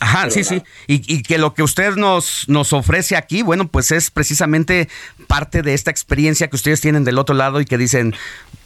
Ajá, 0.02 0.32
sí, 0.32 0.44
sí. 0.44 0.64
Y, 0.88 1.22
que 1.22 1.38
lo 1.38 1.54
que 1.54 1.62
usted 1.62 1.96
nos, 1.96 2.50
nos 2.50 2.74
ofrece 2.74 3.16
aquí, 3.16 3.44
bueno, 3.44 3.68
pues 3.68 3.92
es 3.92 4.10
precisamente 4.10 4.90
parte 5.28 5.62
de 5.62 5.76
esta 5.76 5.92
experiencia 5.92 6.48
que 6.48 6.56
ustedes 6.56 6.82
tienen 6.82 7.04
del 7.04 7.20
otro 7.20 7.36
lado 7.36 7.62
y 7.62 7.66
que 7.66 7.78
dicen, 7.78 8.16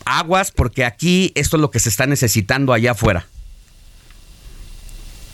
aguas, 0.06 0.54
porque 0.54 0.86
aquí 0.86 1.34
esto 1.36 1.58
es 1.58 1.62
lo 1.62 1.72
que 1.72 1.80
se 1.80 1.90
está 1.90 2.08
necesitando 2.08 2.72
allá 2.72 2.92
afuera. 2.92 3.26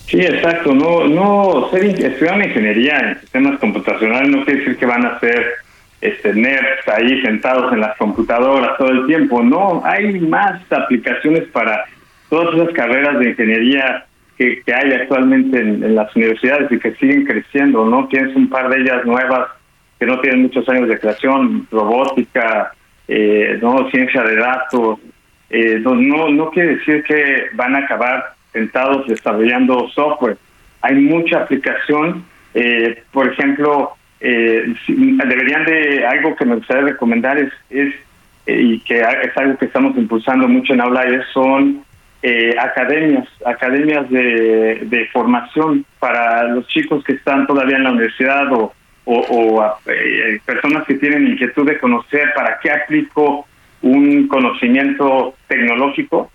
Sí, 0.08 0.20
exacto. 0.22 0.74
No, 0.74 1.08
no, 1.08 1.70
ser 1.70 1.86
estudiar 1.86 2.44
ingeniería 2.48 2.98
en 2.98 3.20
sistemas 3.22 3.60
computacionales 3.60 4.30
no 4.30 4.44
quiere 4.44 4.62
decir 4.62 4.78
que 4.78 4.86
van 4.88 5.06
a 5.06 5.20
ser 5.20 5.54
este, 6.02 6.34
nerds 6.34 6.88
ahí 6.88 7.22
sentados 7.22 7.72
en 7.74 7.80
las 7.80 7.96
computadoras 7.98 8.76
todo 8.80 8.90
el 8.90 9.06
tiempo. 9.06 9.44
No, 9.44 9.84
hay 9.86 10.20
más 10.20 10.64
aplicaciones 10.72 11.44
para 11.50 11.86
todas 12.28 12.56
esas 12.56 12.74
carreras 12.74 13.20
de 13.20 13.30
ingeniería 13.30 14.08
que, 14.66 14.74
hay 14.74 14.94
actualmente 14.94 15.60
en, 15.60 15.96
las 15.96 16.16
universidades 16.16 16.72
y 16.72 16.80
que 16.80 16.96
siguen 16.96 17.26
creciendo, 17.26 17.86
¿no? 17.86 18.08
Tienes 18.08 18.36
un 18.36 18.50
par 18.50 18.70
de 18.70 18.82
ellas 18.82 19.06
nuevas 19.06 19.50
que 20.00 20.06
no 20.06 20.20
tienen 20.20 20.44
muchos 20.44 20.68
años 20.70 20.88
de 20.88 21.00
creación, 21.00 21.68
robótica, 21.72 22.74
eh, 23.08 23.60
no 23.62 23.90
ciencia 23.92 24.24
de 24.24 24.36
datos. 24.36 25.00
Eh, 25.50 25.80
no, 25.82 26.30
no, 26.30 26.50
quiere 26.50 26.78
decir 26.78 27.04
que 27.04 27.48
van 27.54 27.76
a 27.76 27.80
acabar 27.80 28.34
sentados 28.52 29.08
desarrollando 29.08 29.90
software. 29.90 30.38
Hay 30.82 30.96
mucha 30.96 31.44
aplicación. 31.44 32.26
Eh, 32.54 33.04
por 33.12 33.28
ejemplo, 33.32 33.92
deberían 34.20 35.66
de 35.66 36.06
algo 36.06 36.36
que 36.36 36.46
me 36.46 36.56
gustaría 36.56 36.84
recomendar 36.84 37.38
es, 37.38 37.52
es 37.70 37.94
y 38.48 38.80
que 38.80 39.00
es 39.00 39.38
algo 39.38 39.58
que 39.58 39.66
estamos 39.66 39.96
impulsando 39.98 40.48
mucho 40.48 40.74
en 40.74 40.82
Aula, 40.82 41.06
son 41.32 41.84
eh, 42.24 42.56
academias, 42.60 43.28
academias 43.46 44.08
de, 44.12 45.10
formación 45.12 45.86
para 46.00 46.44
los 46.44 46.68
chicos 46.68 47.04
que 47.04 47.14
están 47.14 47.48
todavía 47.48 47.78
en 47.78 47.84
la 47.84 47.92
universidad 47.92 48.48
o, 48.54 48.74
eh, 49.88 50.40
personas 50.46 50.86
que 50.86 50.96
tienen 50.96 51.28
inquietud 51.28 51.66
de 51.66 51.80
conocer 51.80 52.32
para 52.36 52.60
qué 52.60 52.72
aplico 52.72 53.48
un 53.82 54.28
conocimiento 54.28 55.34
tecnológico. 55.48 56.32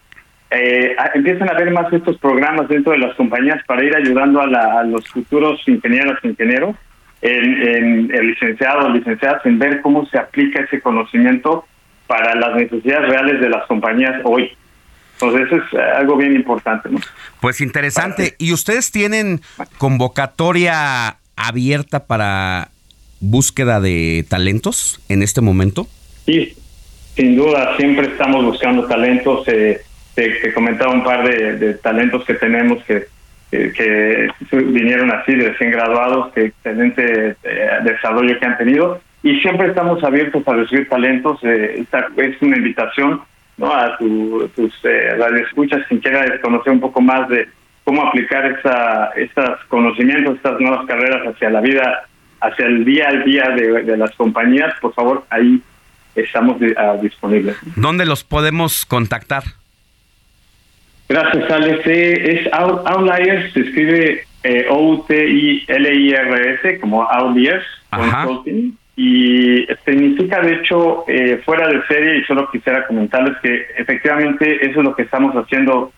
Eh, 0.51 0.97
empiezan 1.15 1.49
a 1.49 1.53
haber 1.53 1.71
más 1.71 1.93
estos 1.93 2.19
programas 2.19 2.69
dentro 2.69 2.93
de 2.93 2.99
las 2.99 3.15
compañías 3.15 3.63
para 3.67 3.85
ir 3.85 3.95
ayudando 3.95 4.41
a, 4.41 4.83
los 4.83 5.07
futuros 5.09 5.61
ingenieros 5.69 6.19
ingenieros, 6.25 6.75
en, 7.23 8.13
en 8.13 8.27
licenciados, 8.27 8.93
licenciadas, 8.93 9.47
en 9.47 9.59
ver 9.59 9.81
cómo 9.81 10.05
se 10.07 10.19
aplica 10.19 10.63
ese 10.63 10.81
conocimiento 10.81 11.65
para 12.07 12.35
las 12.35 12.57
necesidades 12.57 13.09
reales 13.09 13.41
de 13.41 13.49
las 13.49 13.65
compañías 13.67 14.21
hoy. 14.25 14.53
Entonces, 15.21 15.47
eso 15.47 15.57
es 15.57 15.73
eh, 15.73 15.83
algo 15.97 16.17
bien 16.17 16.35
importante. 16.35 16.89
¿no? 16.91 17.01
Pues 17.41 17.61
interesante. 17.61 18.35
¿Y 18.39 18.53
ustedes 18.53 18.91
tienen 18.91 19.41
convocatoria 19.79 21.17
abierta 21.37 22.07
para 22.07 22.69
búsqueda 23.21 23.81
de 23.81 24.25
talentos 24.29 25.01
en 25.09 25.23
este 25.23 25.41
momento? 25.41 25.87
Sí, 26.27 26.55
sin 27.15 27.37
duda, 27.37 27.77
siempre 27.77 28.09
estamos 28.09 28.45
buscando 28.45 28.85
talentos. 28.87 29.47
Eh, 29.49 29.81
te, 30.15 30.53
comentaba 30.53 30.93
un 30.93 31.05
par 31.05 31.27
de, 31.27 31.75
talentos 31.75 32.25
que 32.25 32.35
tenemos 32.35 32.83
que, 32.85 33.07
que, 33.51 34.29
vinieron 34.51 35.11
así 35.13 35.35
de 35.35 35.51
recién 35.51 35.71
graduados, 35.71 36.33
que 36.33 36.47
excelente 36.47 37.37
eh, 37.43 37.69
desarrollo 37.85 38.39
que 38.39 38.47
han 38.47 38.59
tenido. 38.59 39.01
Y 39.23 39.41
siempre 39.41 39.69
estamos 39.69 40.03
abiertos 40.05 40.47
a 40.47 40.55
recibir 40.55 40.89
talentos. 40.89 41.39
Eh, 41.43 41.77
esta 41.81 42.09
es 42.17 42.41
una 42.43 42.57
invitación 42.57 43.23
¿no? 43.57 43.73
a 43.73 43.97
tu, 43.99 44.49
tus 44.55 44.73
eh, 44.85 45.15
radioescuchas 45.17 45.87
quien 45.89 46.01
quiera 46.01 46.41
conocer 46.41 46.73
un 46.73 46.81
poco 46.81 47.01
más 47.01 47.29
de 47.29 47.49
cómo 47.85 48.07
aplicar 48.07 48.45
esa, 48.47 49.11
estos 49.17 49.61
conocimientos, 49.69 50.37
estas 50.37 50.61
nuevas 50.61 50.87
carreras 50.87 51.27
hacia 51.27 51.51
la 51.51 51.61
vida, 51.61 52.09
hacia 52.41 52.67
el 52.67 52.85
día 52.85 53.09
al 53.09 53.25
día 53.25 53.49
de, 53.51 53.97
las 53.97 54.11
compañías, 54.17 54.75
por 54.81 54.93
favor, 54.93 55.25
ahí 55.31 55.63
estamos 56.15 56.57
ah, 56.77 56.97
disponibles. 57.01 57.57
¿Dónde 57.77 58.05
los 58.05 58.25
podemos 58.25 58.85
contactar? 58.87 59.45
Gracias, 61.09 61.49
Alex. 61.49 61.87
Es 61.87 62.53
Outliers, 62.53 63.53
se 63.53 63.61
escribe 63.61 64.27
eh, 64.43 64.67
O-U-T-I-L-I-R-S, 64.69 65.71
como 66.81 67.05
Outliers 67.05 67.65
Consulting 67.91 68.77
y 68.97 69.67
significa 69.85 70.41
de 70.41 70.55
hecho 70.55 71.05
eh, 71.07 71.41
fuera 71.45 71.69
de 71.69 71.87
serie 71.87 72.19
y 72.19 72.25
solo 72.25 72.51
quisiera 72.51 72.87
comentarles 72.87 73.37
que 73.43 73.67
efectivamente 73.77 74.67
eso 74.67 74.81
es 74.81 74.85
lo 74.85 74.97
que 74.97 75.03
estamos 75.03 75.35
haciendo 75.35 75.93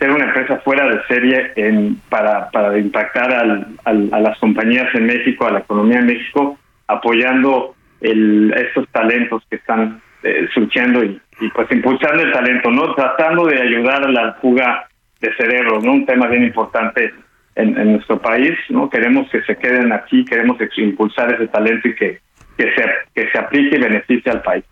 ser 0.00 0.10
una 0.10 0.24
empresa 0.24 0.58
fuera 0.58 0.88
de 0.88 1.00
serie 1.06 1.52
en, 1.56 1.96
para, 2.08 2.50
para 2.50 2.76
impactar 2.76 3.32
al, 3.32 3.76
a 3.84 4.18
las 4.18 4.38
compañías 4.38 4.92
en 4.94 5.06
México, 5.06 5.46
a 5.46 5.52
la 5.52 5.58
economía 5.60 5.98
en 5.98 6.06
México, 6.06 6.58
apoyando 6.88 7.74
el, 8.00 8.52
estos 8.56 8.88
talentos 8.88 9.42
que 9.48 9.56
están 9.56 10.00
eh, 10.22 10.48
surgiendo 10.52 11.04
y, 11.04 11.20
pues 11.54 11.70
impulsando 11.70 12.22
el 12.22 12.32
talento, 12.32 12.70
no 12.70 12.94
tratando 12.94 13.46
de 13.46 13.60
ayudar 13.60 14.04
a 14.04 14.10
la 14.10 14.32
fuga 14.34 14.86
de 15.20 15.34
cerebros, 15.36 15.84
no 15.84 15.92
un 15.92 16.06
tema 16.06 16.26
bien 16.26 16.44
importante 16.44 17.14
en, 17.54 17.78
en 17.78 17.92
nuestro 17.92 18.20
país, 18.20 18.52
no 18.68 18.90
queremos 18.90 19.30
que 19.30 19.42
se 19.42 19.56
queden 19.56 19.92
aquí, 19.92 20.24
queremos 20.24 20.58
impulsar 20.76 21.32
ese 21.32 21.46
talento 21.48 21.88
y 21.88 21.94
que 21.94 22.20
que 22.56 22.64
se, 22.74 22.84
que 23.14 23.30
se 23.30 23.38
aplique 23.38 23.76
y 23.76 23.80
beneficie 23.80 24.30
al 24.30 24.42
país. 24.42 24.64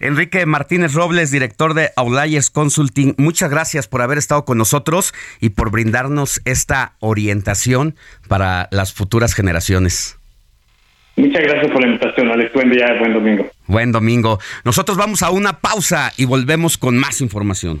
Enrique 0.00 0.46
Martínez 0.46 0.94
Robles, 0.94 1.30
director 1.30 1.74
de 1.74 1.90
Outliers 1.96 2.50
Consulting, 2.50 3.14
muchas 3.18 3.50
gracias 3.50 3.88
por 3.88 4.02
haber 4.02 4.18
estado 4.18 4.44
con 4.44 4.58
nosotros 4.58 5.14
y 5.40 5.50
por 5.50 5.70
brindarnos 5.70 6.40
esta 6.44 6.94
orientación 7.00 7.96
para 8.28 8.68
las 8.70 8.92
futuras 8.92 9.34
generaciones. 9.34 10.18
Muchas 11.16 11.42
gracias 11.42 11.70
por 11.70 11.80
la 11.80 11.86
invitación, 11.88 12.30
Alex. 12.30 12.52
Buen 12.52 12.70
día, 12.70 12.86
buen 12.98 13.12
domingo. 13.14 13.50
Buen 13.66 13.92
domingo. 13.92 14.40
Nosotros 14.64 14.98
vamos 14.98 15.22
a 15.22 15.30
una 15.30 15.60
pausa 15.60 16.12
y 16.16 16.24
volvemos 16.24 16.76
con 16.76 16.98
más 16.98 17.20
información. 17.20 17.80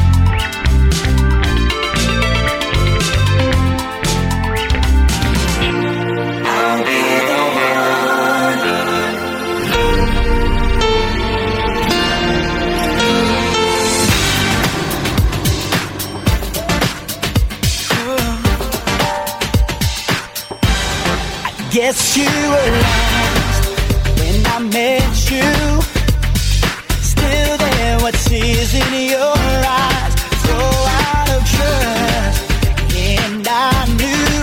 Guess 21.71 22.17
you 22.17 22.25
were 22.25 22.71
lost 22.83 23.63
when 24.19 24.45
I 24.45 24.59
met 24.59 25.31
you. 25.31 25.51
Still 27.01 27.57
there, 27.57 27.97
what 28.01 28.13
tears 28.25 28.73
in 28.73 29.09
your 29.09 29.37
eyes, 29.79 30.13
so 30.43 30.57
out 30.99 31.29
of 31.29 31.41
trust. 31.53 32.41
And 32.93 33.47
I 33.47 33.85
knew 33.99 34.33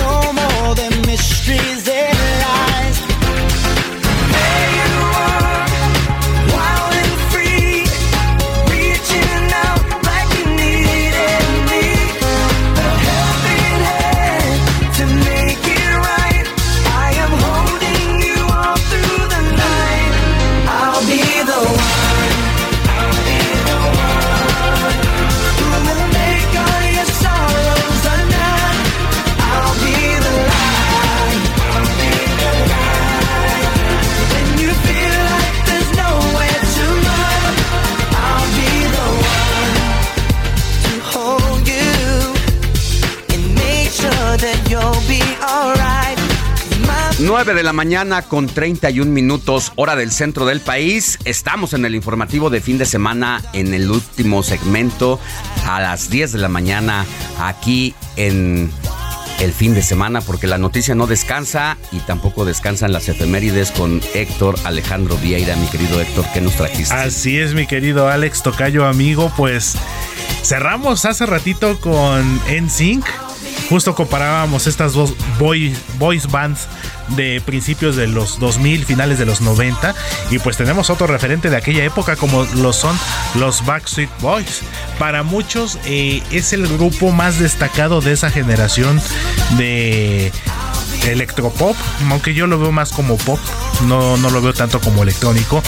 no 0.00 0.32
more 0.32 0.74
than 0.76 0.92
mysteries 1.02 1.75
9 47.36 47.52
de 47.52 47.62
la 47.62 47.74
mañana 47.74 48.22
con 48.22 48.46
31 48.46 49.12
minutos, 49.12 49.74
hora 49.76 49.94
del 49.94 50.10
centro 50.10 50.46
del 50.46 50.62
país. 50.62 51.18
Estamos 51.26 51.74
en 51.74 51.84
el 51.84 51.94
informativo 51.94 52.48
de 52.48 52.62
fin 52.62 52.78
de 52.78 52.86
semana 52.86 53.42
en 53.52 53.74
el 53.74 53.90
último 53.90 54.42
segmento 54.42 55.20
a 55.66 55.78
las 55.78 56.08
10 56.08 56.32
de 56.32 56.38
la 56.38 56.48
mañana 56.48 57.04
aquí 57.38 57.94
en 58.16 58.70
el 59.38 59.52
fin 59.52 59.74
de 59.74 59.82
semana 59.82 60.22
porque 60.22 60.46
la 60.46 60.56
noticia 60.56 60.94
no 60.94 61.06
descansa 61.06 61.76
y 61.92 61.98
tampoco 61.98 62.46
descansan 62.46 62.90
las 62.94 63.06
efemérides 63.10 63.70
con 63.70 64.00
Héctor 64.14 64.54
Alejandro 64.64 65.18
Vieira. 65.18 65.56
Mi 65.56 65.66
querido 65.66 66.00
Héctor, 66.00 66.24
¿qué 66.32 66.40
nos 66.40 66.54
trajiste? 66.54 66.94
Así 66.94 67.38
es, 67.38 67.52
mi 67.52 67.66
querido 67.66 68.08
Alex 68.08 68.42
Tocayo, 68.44 68.86
amigo. 68.86 69.30
Pues 69.36 69.76
cerramos 70.42 71.04
hace 71.04 71.26
ratito 71.26 71.78
con 71.80 72.40
NSYNC. 72.48 73.04
Justo 73.68 73.94
comparábamos 73.94 74.66
estas 74.66 74.92
dos 74.92 75.14
boy, 75.38 75.76
boys 75.98 76.30
bands 76.30 76.68
de 77.08 77.40
principios 77.44 77.96
de 77.96 78.06
los 78.06 78.38
2000, 78.38 78.84
finales 78.84 79.18
de 79.18 79.26
los 79.26 79.40
90. 79.40 79.94
Y 80.30 80.38
pues 80.38 80.56
tenemos 80.56 80.90
otro 80.90 81.06
referente 81.06 81.50
de 81.50 81.56
aquella 81.56 81.84
época 81.84 82.16
como 82.16 82.44
lo 82.56 82.72
son 82.72 82.96
los 83.34 83.64
Backstreet 83.64 84.10
Boys. 84.20 84.62
Para 84.98 85.22
muchos 85.22 85.78
eh, 85.84 86.22
es 86.30 86.52
el 86.52 86.66
grupo 86.68 87.10
más 87.10 87.38
destacado 87.38 88.00
de 88.00 88.12
esa 88.12 88.30
generación 88.30 89.00
de 89.56 90.32
electropop, 91.04 91.76
aunque 92.10 92.34
yo 92.34 92.46
lo 92.46 92.58
veo 92.58 92.72
más 92.72 92.92
como 92.92 93.16
pop, 93.16 93.38
no, 93.86 94.16
no 94.16 94.30
lo 94.30 94.42
veo 94.42 94.52
tanto 94.52 94.80
como 94.80 95.02
electrónico, 95.02 95.62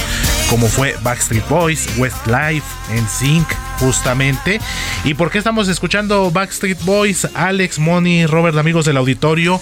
como 0.51 0.67
fue 0.67 0.97
Backstreet 1.03 1.49
Boys, 1.49 1.87
Westlife, 1.97 2.67
NSYNC, 2.93 3.47
justamente. 3.79 4.61
¿Y 5.05 5.15
por 5.15 5.31
qué 5.31 5.39
estamos 5.39 5.69
escuchando 5.69 6.31
Backstreet 6.31 6.83
Boys, 6.85 7.29
Alex, 7.35 7.79
Money, 7.79 8.27
Robert, 8.27 8.57
amigos 8.57 8.85
del 8.85 8.97
auditorio? 8.97 9.61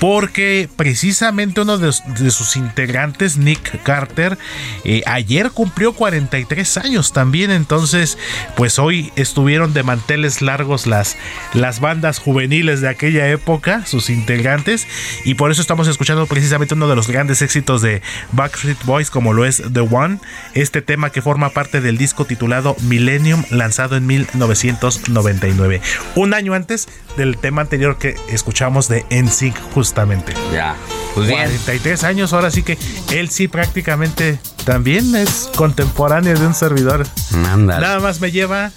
Porque 0.00 0.66
precisamente 0.76 1.60
uno 1.60 1.76
de, 1.76 1.92
sus 1.92 2.56
integrantes, 2.56 3.36
Nick 3.36 3.82
Carter, 3.82 4.38
eh, 4.82 5.02
ayer 5.04 5.50
cumplió 5.50 5.92
43 5.92 6.78
años 6.78 7.12
también. 7.12 7.50
Entonces, 7.50 8.16
pues 8.56 8.78
hoy 8.78 9.12
estuvieron 9.16 9.74
de 9.74 9.82
manteles 9.82 10.40
largos 10.40 10.86
las, 10.86 11.18
las 11.52 11.80
bandas 11.80 12.18
juveniles 12.18 12.80
de 12.80 12.88
aquella 12.88 13.28
época, 13.28 13.84
sus 13.84 14.08
integrantes. 14.08 14.86
Y 15.26 15.34
por 15.34 15.50
eso 15.50 15.60
estamos 15.60 15.86
escuchando 15.86 16.26
precisamente 16.26 16.72
uno 16.72 16.88
de 16.88 16.96
los 16.96 17.06
grandes 17.06 17.42
éxitos 17.42 17.82
de 17.82 18.00
Backstreet 18.32 18.82
Boys, 18.84 19.10
como 19.10 19.34
lo 19.34 19.44
es 19.44 19.62
The 19.70 19.80
One. 19.80 20.18
Este 20.54 20.80
tema 20.80 21.10
que 21.10 21.20
forma 21.20 21.50
parte 21.50 21.82
del 21.82 21.98
disco 21.98 22.24
titulado 22.24 22.74
Millennium, 22.80 23.44
lanzado 23.50 23.96
en 23.96 24.06
1999. 24.06 25.80
Un 26.14 26.34
año 26.34 26.54
antes 26.54 26.88
del 27.16 27.36
tema 27.38 27.62
anterior 27.62 27.98
que 27.98 28.16
escuchamos 28.28 28.88
de 28.88 29.04
NSYNC, 29.10 29.56
justamente. 29.72 30.34
Ya, 30.52 30.76
pues 31.14 31.26
bien. 31.28 31.40
43 31.40 32.04
años, 32.04 32.32
ahora 32.32 32.50
sí 32.50 32.62
que 32.62 32.78
él 33.10 33.30
sí 33.30 33.48
prácticamente 33.48 34.38
también 34.64 35.14
es 35.16 35.50
contemporáneo 35.56 36.38
de 36.38 36.46
un 36.46 36.54
servidor. 36.54 37.06
Ándale. 37.32 37.80
Nada 37.80 38.00
más 38.00 38.20
me 38.20 38.30
lleva 38.30 38.70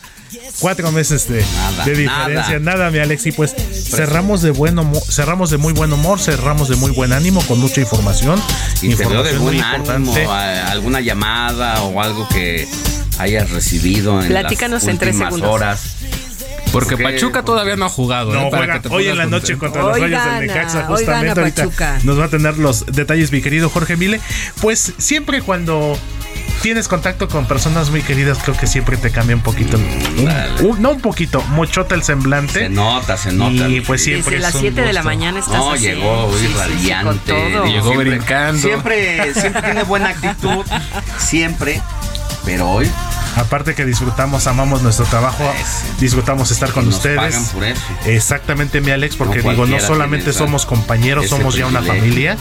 cuatro 0.59 0.91
meses 0.91 1.27
de, 1.27 1.41
Nada, 1.43 1.85
de 1.85 1.95
diferencia. 1.95 2.59
nada. 2.59 2.77
Nada, 2.77 2.91
mi 2.91 2.99
Alex. 2.99 3.25
Y 3.27 3.31
pues 3.31 3.55
cerramos 3.89 4.41
de 4.41 4.51
buen 4.51 4.79
humor, 4.79 5.01
cerramos 5.09 5.49
de 5.49 5.57
muy 5.57 5.73
buen 5.73 5.91
humor, 5.93 6.19
cerramos 6.19 6.69
de 6.69 6.75
muy 6.75 6.91
buen 6.91 7.13
ánimo, 7.13 7.41
con 7.45 7.59
mucha 7.59 7.81
información. 7.81 8.41
Y 8.81 8.93
veo 8.95 9.23
de 9.23 9.33
información 9.33 9.41
muy 9.43 9.53
buen 9.53 9.63
ánimo, 9.63 10.17
importante. 10.17 10.25
alguna 10.71 11.01
llamada 11.01 11.83
o 11.83 12.01
algo 12.01 12.27
que 12.29 12.67
hayas 13.19 13.49
recibido 13.51 14.21
en 14.21 14.27
Platícanos 14.27 14.83
las 14.83 14.89
en 14.91 14.97
tres 14.97 15.15
últimas 15.15 15.33
segundos. 15.33 15.55
horas. 15.55 15.95
Porque. 16.71 16.97
Pachuca 16.97 17.43
todavía 17.43 17.75
no 17.75 17.85
ha 17.85 17.89
jugado. 17.89 18.33
No, 18.33 18.47
¿eh? 18.47 18.49
Para 18.49 18.63
juega 18.63 18.81
que 18.81 18.89
te 18.89 18.95
hoy 18.95 19.07
en 19.07 19.17
la 19.17 19.25
noche 19.27 19.57
contra 19.59 19.83
los 19.83 19.99
Rayos 19.99 20.25
del 20.25 20.47
Necaxa, 20.47 20.79
hoy 20.89 20.97
justamente. 20.97 21.27
gana 21.27 21.41
Ahorita 21.41 21.63
Pachuca. 21.65 21.99
nos 22.03 22.19
va 22.19 22.25
a 22.25 22.29
tener 22.29 22.57
los 22.57 22.85
detalles, 22.87 23.31
mi 23.31 23.41
querido 23.43 23.69
Jorge 23.69 23.95
Mile. 23.95 24.19
Pues 24.61 24.93
siempre 24.97 25.41
cuando 25.43 25.95
tienes 26.63 26.87
contacto 26.87 27.27
con 27.27 27.45
personas 27.45 27.91
muy 27.91 28.01
queridas, 28.01 28.39
creo 28.41 28.57
que 28.57 28.65
siempre 28.65 28.97
te 28.97 29.11
cambia 29.11 29.35
un 29.35 29.43
poquito. 29.43 29.77
un- 29.77 30.65
un- 30.67 30.81
no 30.81 30.91
un 30.91 31.01
poquito, 31.01 31.41
muchota 31.49 31.93
el 31.93 32.01
semblante. 32.01 32.61
Se 32.61 32.69
nota, 32.69 33.17
se 33.17 33.31
nota. 33.33 33.67
Y 33.69 33.81
pues 33.81 34.01
siempre 34.03 34.37
Desde 34.37 34.37
es 34.37 34.41
las 34.41 34.55
un 34.55 34.61
7 34.61 34.81
de 34.81 34.93
la 34.93 35.03
mañana 35.03 35.39
estás 35.41 35.53
No, 35.55 35.73
así. 35.73 35.83
llegó 35.83 36.23
hoy 36.25 36.39
Sí, 36.39 36.47
sí, 36.47 36.53
sí, 36.53 36.57
radiante. 36.57 37.33
digo, 37.49 37.65
Llegó 37.65 37.83
siempre- 37.91 38.09
brincando. 38.09 38.59
Siempre, 38.67 39.33
siempre 39.35 39.61
tiene 39.61 39.83
buena 39.83 40.09
actitud. 40.09 40.65
Siempre. 41.19 41.81
Pero 42.45 42.69
hoy 42.69 42.89
Aparte 43.35 43.73
que 43.73 43.83
disfrutamos, 43.83 44.45
amamos 44.45 44.83
nuestro 44.83 45.05
trabajo, 45.05 45.43
disfrutamos 45.99 46.51
estar 46.51 46.71
con 46.71 46.85
nos 46.85 46.95
ustedes. 46.97 47.17
pagan 47.17 47.45
por 47.47 47.63
eso. 47.63 47.81
Exactamente, 48.05 48.79
mi 48.79 48.91
Alex, 48.91 49.15
porque 49.15 49.41
No 49.41 49.49
digo, 49.51 49.65
no 49.65 49.79
solamente 49.79 50.33
somos 50.33 50.67
compañeros, 50.67 51.29
somos 51.29 51.55
ya 51.55 51.65
una 51.65 51.81
familia. 51.81 52.37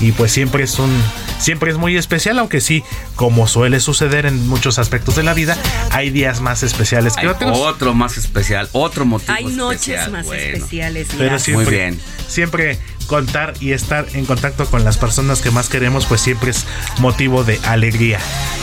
Y 0.00 0.12
pues 0.12 0.32
siempre 0.32 0.64
es 0.64 0.78
un, 0.78 0.90
siempre 1.38 1.70
es 1.70 1.76
muy 1.76 1.96
especial, 1.98 2.38
aunque 2.38 2.62
sí, 2.62 2.82
como 3.14 3.46
suele 3.46 3.78
suceder 3.78 4.24
en 4.24 4.48
muchos 4.48 4.78
aspectos 4.78 5.16
de 5.16 5.22
la 5.22 5.34
vida, 5.34 5.56
hay 5.90 6.08
días 6.08 6.40
más 6.40 6.62
especiales 6.62 7.12
que 7.14 7.20
hay 7.20 7.26
otros. 7.26 7.56
otro 7.58 7.92
más 7.94 8.16
especial, 8.16 8.68
otro 8.72 9.04
motivo 9.04 9.32
Hay 9.34 9.44
noches 9.44 9.80
especial. 9.80 10.10
más 10.12 10.26
Bueno. 10.26 10.42
especiales. 10.42 11.08
Pero 11.18 11.38
siempre, 11.38 11.64
Muy 11.66 11.74
bien. 11.74 12.00
siempre 12.26 12.78
contar 13.12 13.52
y 13.60 13.72
estar 13.72 14.06
en 14.14 14.24
contacto 14.24 14.64
con 14.64 14.84
las 14.84 14.96
personas 14.96 15.42
que 15.42 15.50
más 15.50 15.68
queremos, 15.68 16.06
pues 16.06 16.22
siempre 16.22 16.50
es 16.50 16.64
motivo 16.98 17.44
de 17.44 17.60
alegría. 17.64 18.18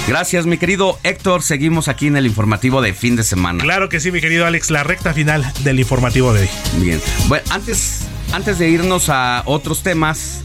Gracias, 0.08 0.48
mi 0.48 0.58
querido 0.58 0.98
Héctor. 1.04 1.44
Seguimos 1.44 1.88
aquí 1.88 2.08
en 2.08 2.18
el 2.18 2.26
informativo 2.26 2.82
de 2.82 2.96
fin 2.96 3.16
de 3.16 3.22
semana. 3.22 3.64
Claro 3.64 3.90
que 3.90 4.00
sí, 4.00 4.12
mi 4.12 4.22
querido 4.22 4.48
Alex, 4.48 4.72
la 4.72 4.82
recta 4.82 5.14
final 5.14 5.46
del 5.64 5.80
informativo 5.80 6.34
de 6.34 6.42
hoy. 6.42 6.50
Bien. 6.78 7.00
Bueno, 7.28 7.46
antes, 7.52 8.08
antes 8.34 8.58
de 8.58 8.70
irnos 8.70 9.10
a 9.10 9.44
otros 9.46 9.84
temas, 9.84 10.42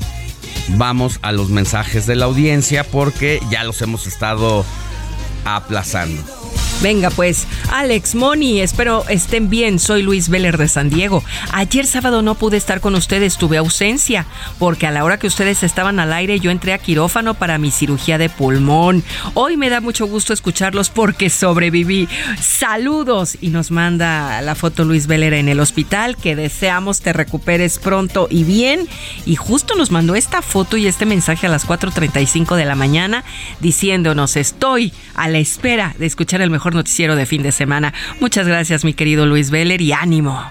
vamos 0.77 1.19
a 1.23 1.33
los 1.33 1.49
mensajes 1.49 2.05
de 2.05 2.17
la 2.17 2.27
audiencia 2.27 2.85
porque 2.85 3.41
ya 3.51 3.65
los 3.65 3.81
hemos 3.81 4.07
estado 4.07 4.67
aplazando. 5.47 6.44
Venga 6.83 7.09
pues, 7.09 7.47
Alex, 7.73 8.15
Moni, 8.15 8.61
espero 8.61 9.05
estén 9.09 9.49
bien. 9.49 9.79
Soy 9.79 10.03
Luis 10.03 10.29
Veller 10.29 10.59
de 10.59 10.69
San 10.69 10.91
Diego. 10.91 11.25
Ayer 11.53 11.87
sábado 11.87 12.21
no 12.21 12.35
pude 12.35 12.59
estar 12.59 12.81
con 12.81 12.95
ustedes, 12.95 13.39
tuve 13.39 13.57
ausencia, 13.57 14.27
porque 14.59 14.87
a 14.87 14.91
la 14.91 15.03
hora 15.03 15.19
que 15.19 15.27
ustedes 15.27 15.63
estaban 15.63 15.99
al 15.99 16.13
aire 16.13 16.41
yo 16.41 16.51
entré 16.51 16.75
a 16.75 16.79
quirófano 16.79 17.35
para 17.35 17.57
mi 17.57 17.71
cirugía 17.71 18.19
de 18.19 18.29
pulmón. 18.29 19.03
Hoy 19.33 19.57
me 19.57 19.71
da 19.71 19.81
mucho 19.81 20.07
gusto 20.07 20.35
escucharlos 20.35 20.91
porque 20.91 21.31
sobreviví. 21.31 22.07
Saludos 22.39 23.39
y 23.41 23.49
nos 23.49 23.71
manda 23.71 24.43
la 24.43 24.55
foto 24.55 24.85
Luis 24.85 25.07
Veller 25.07 25.33
en 25.33 25.49
el 25.49 25.61
hospital, 25.61 26.19
que 26.19 26.37
deseamos 26.37 27.01
te 27.01 27.15
recuperes 27.15 27.79
pronto 27.79 28.29
y 28.31 28.45
bien. 28.45 28.89
Y 29.25 29.37
justo 29.37 29.75
nos 29.75 29.91
mandó 29.91 30.17
esta 30.17 30.43
foto 30.43 30.77
y 30.77 30.87
este 30.87 31.07
mensaje 31.07 31.47
a 31.47 31.51
las 31.51 31.67
4.35 31.67 32.57
de 32.57 32.67
la 32.67 32.75
mañana 32.75 33.25
diciéndonos 33.61 34.37
estoy 34.37 34.93
a 35.15 35.29
la 35.29 35.39
espera 35.39 35.95
de 35.99 36.07
escuchar 36.07 36.43
el 36.43 36.51
mejor 36.51 36.74
noticiero 36.75 37.17
de 37.17 37.27
fin 37.27 37.43
de 37.43 37.53
semana. 37.53 37.95
Muchas 38.21 38.47
gracias, 38.47 38.85
mi 38.85 38.95
querido 38.95 39.27
Luis 39.27 39.51
Veller, 39.51 39.81
y 39.81 39.93
ánimo. 39.93 40.51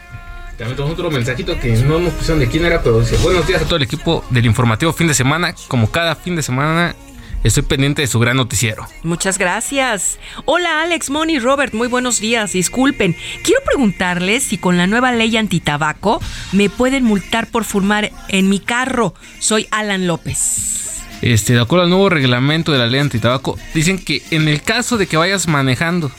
También 0.58 0.76
tenemos 0.78 0.94
otro 0.94 1.12
mensajito 1.12 1.60
que 1.60 1.72
no 1.78 2.00
nos 2.00 2.14
pusieron 2.14 2.40
de 2.40 2.48
quién 2.48 2.66
era, 2.66 2.82
pero 2.82 3.00
dice: 3.00 3.18
Buenos 3.18 3.48
días 3.48 3.62
a 3.62 3.66
todo 3.66 3.78
el 3.78 3.84
equipo 3.84 4.24
del 4.30 4.46
informativo 4.46 4.94
fin 4.94 5.08
de 5.08 5.14
semana. 5.14 5.56
Como 5.68 5.90
cada 5.90 6.16
fin 6.16 6.36
de 6.36 6.44
semana, 6.44 6.96
estoy 7.44 7.64
pendiente 7.64 8.02
de 8.04 8.08
su 8.08 8.20
gran 8.20 8.38
noticiero. 8.38 8.86
Muchas 9.04 9.38
gracias. 9.38 10.20
Hola 10.46 10.84
Alex, 10.84 11.10
Moni, 11.10 11.40
Robert, 11.40 11.74
muy 11.74 11.88
buenos 11.88 12.20
días. 12.20 12.54
Disculpen, 12.54 13.16
quiero 13.44 13.62
preguntarles 13.66 14.44
si 14.44 14.58
con 14.58 14.78
la 14.78 14.88
nueva 14.88 15.12
ley 15.12 15.36
antitabaco 15.38 16.22
me 16.52 16.70
pueden 16.70 17.04
multar 17.04 17.48
por 17.48 17.66
fumar 17.66 18.12
en 18.30 18.48
mi 18.50 18.60
carro. 18.60 19.16
Soy 19.40 19.68
Alan 19.72 20.08
López. 20.08 21.03
Este, 21.24 21.54
de 21.54 21.62
acuerdo 21.62 21.86
al 21.86 21.90
nuevo 21.90 22.10
reglamento 22.10 22.74
de 22.74 22.80
la 22.80 22.88
ley 22.88 23.00
antitabaco, 23.00 23.58
dicen 23.74 23.98
que 23.98 24.22
en 24.32 24.50
el 24.50 24.62
caso 24.62 24.98
de 24.98 25.08
que 25.08 25.16
vayas 25.16 25.48
manejando 25.48 26.12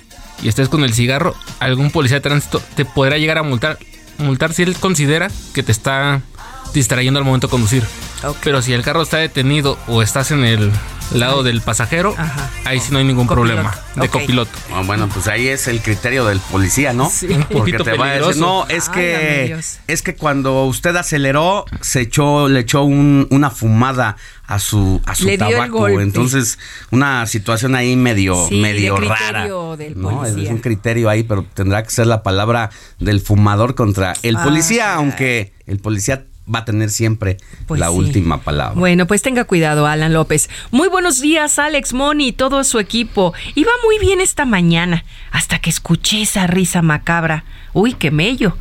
y 0.43 0.49
estés 0.49 0.71
con 0.71 0.83
el 0.83 0.95
cigarro, 0.95 1.35
algún 1.61 1.91
policía 1.91 2.17
de 2.17 2.21
tránsito 2.23 2.63
te 2.75 2.87
podrá 2.87 3.19
llegar 3.19 3.37
a 3.37 3.43
multar, 3.43 3.79
multar 4.17 4.55
si 4.55 4.63
él 4.63 4.75
considera 4.77 5.31
que 5.53 5.63
te 5.63 5.73
está 5.73 6.23
distrayendo 6.75 7.19
al 7.19 7.25
momento 7.25 7.47
de 7.47 7.51
conducir. 7.53 7.85
Pero 8.43 8.61
si 8.63 8.73
el 8.73 8.83
carro 8.83 9.03
está 9.03 9.19
detenido 9.19 9.79
o 9.87 10.03
estás 10.03 10.31
en 10.31 10.45
el 10.45 10.73
lado 11.13 11.43
del 11.43 11.61
pasajero, 11.61 12.15
ahí 12.65 12.81
sí 12.81 12.89
no 12.91 12.99
hay 12.99 13.05
ningún 13.05 13.27
problema 13.29 13.75
de 13.95 14.09
copiloto. 14.09 14.51
Ah, 14.73 14.83
Bueno, 14.85 15.09
pues 15.13 15.29
ahí 15.29 15.47
es 15.49 15.69
el 15.69 15.81
criterio 15.83 16.25
del 16.25 16.41
policía, 16.41 16.93
¿no? 16.95 17.11
Sí. 17.11 17.27
Un 17.27 17.45
Porque 17.45 17.73
te 17.75 17.97
va 17.97 18.07
a 18.07 18.13
decir, 18.19 18.37
no, 18.39 18.67
es 18.69 18.89
que 18.89 19.57
es 19.87 20.03
que 20.03 20.15
cuando 20.17 20.65
usted 20.65 20.97
aceleró, 20.97 21.67
se 21.83 22.01
echó, 22.01 22.49
le 22.49 22.61
echó 22.61 22.83
un- 22.85 23.29
una 23.31 23.51
fumada 23.51 24.17
a 24.47 24.59
su 24.59 25.01
a 25.07 25.15
su 25.15 25.25
Le 25.27 25.37
dio 25.37 25.47
el 25.49 25.55
tabaco. 25.55 25.79
golpe. 25.79 26.03
Entonces, 26.03 26.59
una 26.91 27.27
situación 27.27 27.75
ahí 27.75 27.95
medio, 27.97 28.47
Sí, 28.49 28.57
medio 28.61 28.95
de 28.97 29.09
rara. 29.09 29.17
criterio 29.43 29.77
del 29.77 30.01
No, 30.01 30.25
es 30.25 30.35
un 30.51 30.59
criterio 30.59 31.11
ahí, 31.11 31.23
pero 31.25 31.45
tendrá 31.55 31.83
que 31.83 31.91
ser 31.91 32.07
la 32.07 32.23
palabra 32.23 32.71
del 32.99 33.21
fumador 33.21 33.75
contra 33.75 34.15
el 34.23 34.37
Ah, 34.37 34.45
policía, 34.45 34.85
caray. 34.85 34.97
aunque 34.97 35.53
el 35.67 35.79
policía 35.79 36.25
va 36.53 36.61
a 36.61 36.65
tener 36.65 36.91
siempre 36.91 37.39
Pues 37.67 37.81
la 37.81 37.89
sí. 37.89 37.95
última 37.95 38.41
palabra. 38.43 38.79
Bueno, 38.79 39.07
pues 39.07 39.23
tenga 39.23 39.45
cuidado, 39.45 39.87
Alan 39.87 40.13
López. 40.13 40.51
Muy 40.71 40.89
buenos 40.89 41.21
días, 41.21 41.59
Alex 41.59 41.93
Moni 41.93 42.29
y 42.29 42.33
todo 42.33 42.65
su 42.65 42.79
equipo. 42.79 43.33
Iba 43.55 43.71
muy 43.85 43.99
bien 43.99 44.21
esta 44.21 44.45
mañana, 44.45 45.05
hasta 45.31 45.59
que 45.59 45.71
escuché 45.71 46.23
esa 46.23 46.47
risa 46.47 46.83
macabra. 46.83 47.45
Uy, 47.73 47.95
qué 47.95 48.11
mello. 48.11 48.57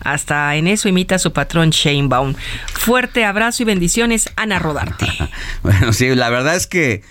Hasta 0.00 0.54
en 0.56 0.68
eso 0.68 0.88
imita 0.88 1.16
a 1.16 1.18
su 1.18 1.32
patrón 1.32 1.70
Shanebaum. 1.70 2.34
Fuerte 2.72 3.24
abrazo 3.24 3.62
y 3.62 3.66
bendiciones, 3.66 4.30
Ana 4.36 4.58
Rodarte. 4.58 5.06
Bueno, 5.62 5.92
sí, 5.92 6.14
la 6.14 6.30
verdad 6.30 6.54
es 6.54 6.66
que 6.66 7.02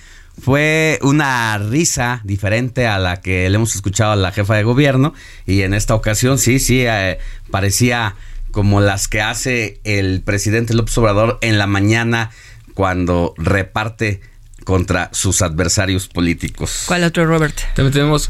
fue 0.42 1.00
una 1.02 1.58
risa 1.58 2.22
diferente 2.24 2.88
a 2.88 2.98
la 3.00 3.22
que 3.22 3.50
le 3.50 3.56
hemos 3.56 3.76
escuchado 3.76 4.12
a 4.14 4.16
la 4.16 4.32
jefa 4.32 4.56
de 4.56 4.64
gobierno 4.64 5.14
y 5.46 5.62
en 5.62 5.74
esta 5.74 5.96
ocasión 5.96 6.38
sí, 6.38 6.60
sí, 6.60 6.84
eh, 6.86 7.20
parecía 7.52 8.16
como 8.56 8.80
las 8.80 9.10
que 9.10 9.20
hace 9.20 9.82
el 9.84 10.22
presidente 10.22 10.74
López 10.74 10.98
Obrador 10.98 11.40
en 11.42 11.58
la 11.58 11.68
mañana 11.68 12.32
cuando 12.74 13.34
reparte 13.38 14.22
contra 14.64 15.10
sus 15.12 15.42
adversarios 15.42 16.08
políticos. 16.08 16.86
¿Cuál 16.88 17.04
otro, 17.04 17.26
Robert? 17.26 17.54
También 17.76 17.92
tenemos. 17.92 18.30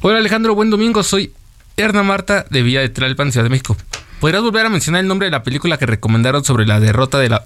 Hola 0.00 0.16
Alejandro, 0.16 0.54
buen 0.54 0.70
domingo. 0.70 1.02
Soy 1.02 1.34
Erna 1.76 2.02
Marta 2.02 2.46
de 2.48 2.62
Villa 2.62 2.80
de 2.80 2.88
Tlalpan, 2.88 3.32
Ciudad 3.32 3.44
de 3.44 3.50
México. 3.50 3.76
¿Podrías 4.18 4.42
volver 4.42 4.64
a 4.64 4.70
mencionar 4.70 5.02
el 5.02 5.08
nombre 5.08 5.26
de 5.26 5.32
la 5.32 5.42
película 5.42 5.76
que 5.76 5.84
recomendaron 5.84 6.42
sobre 6.42 6.64
la 6.64 6.80
derrota 6.80 7.18
de 7.18 7.28
la 7.28 7.44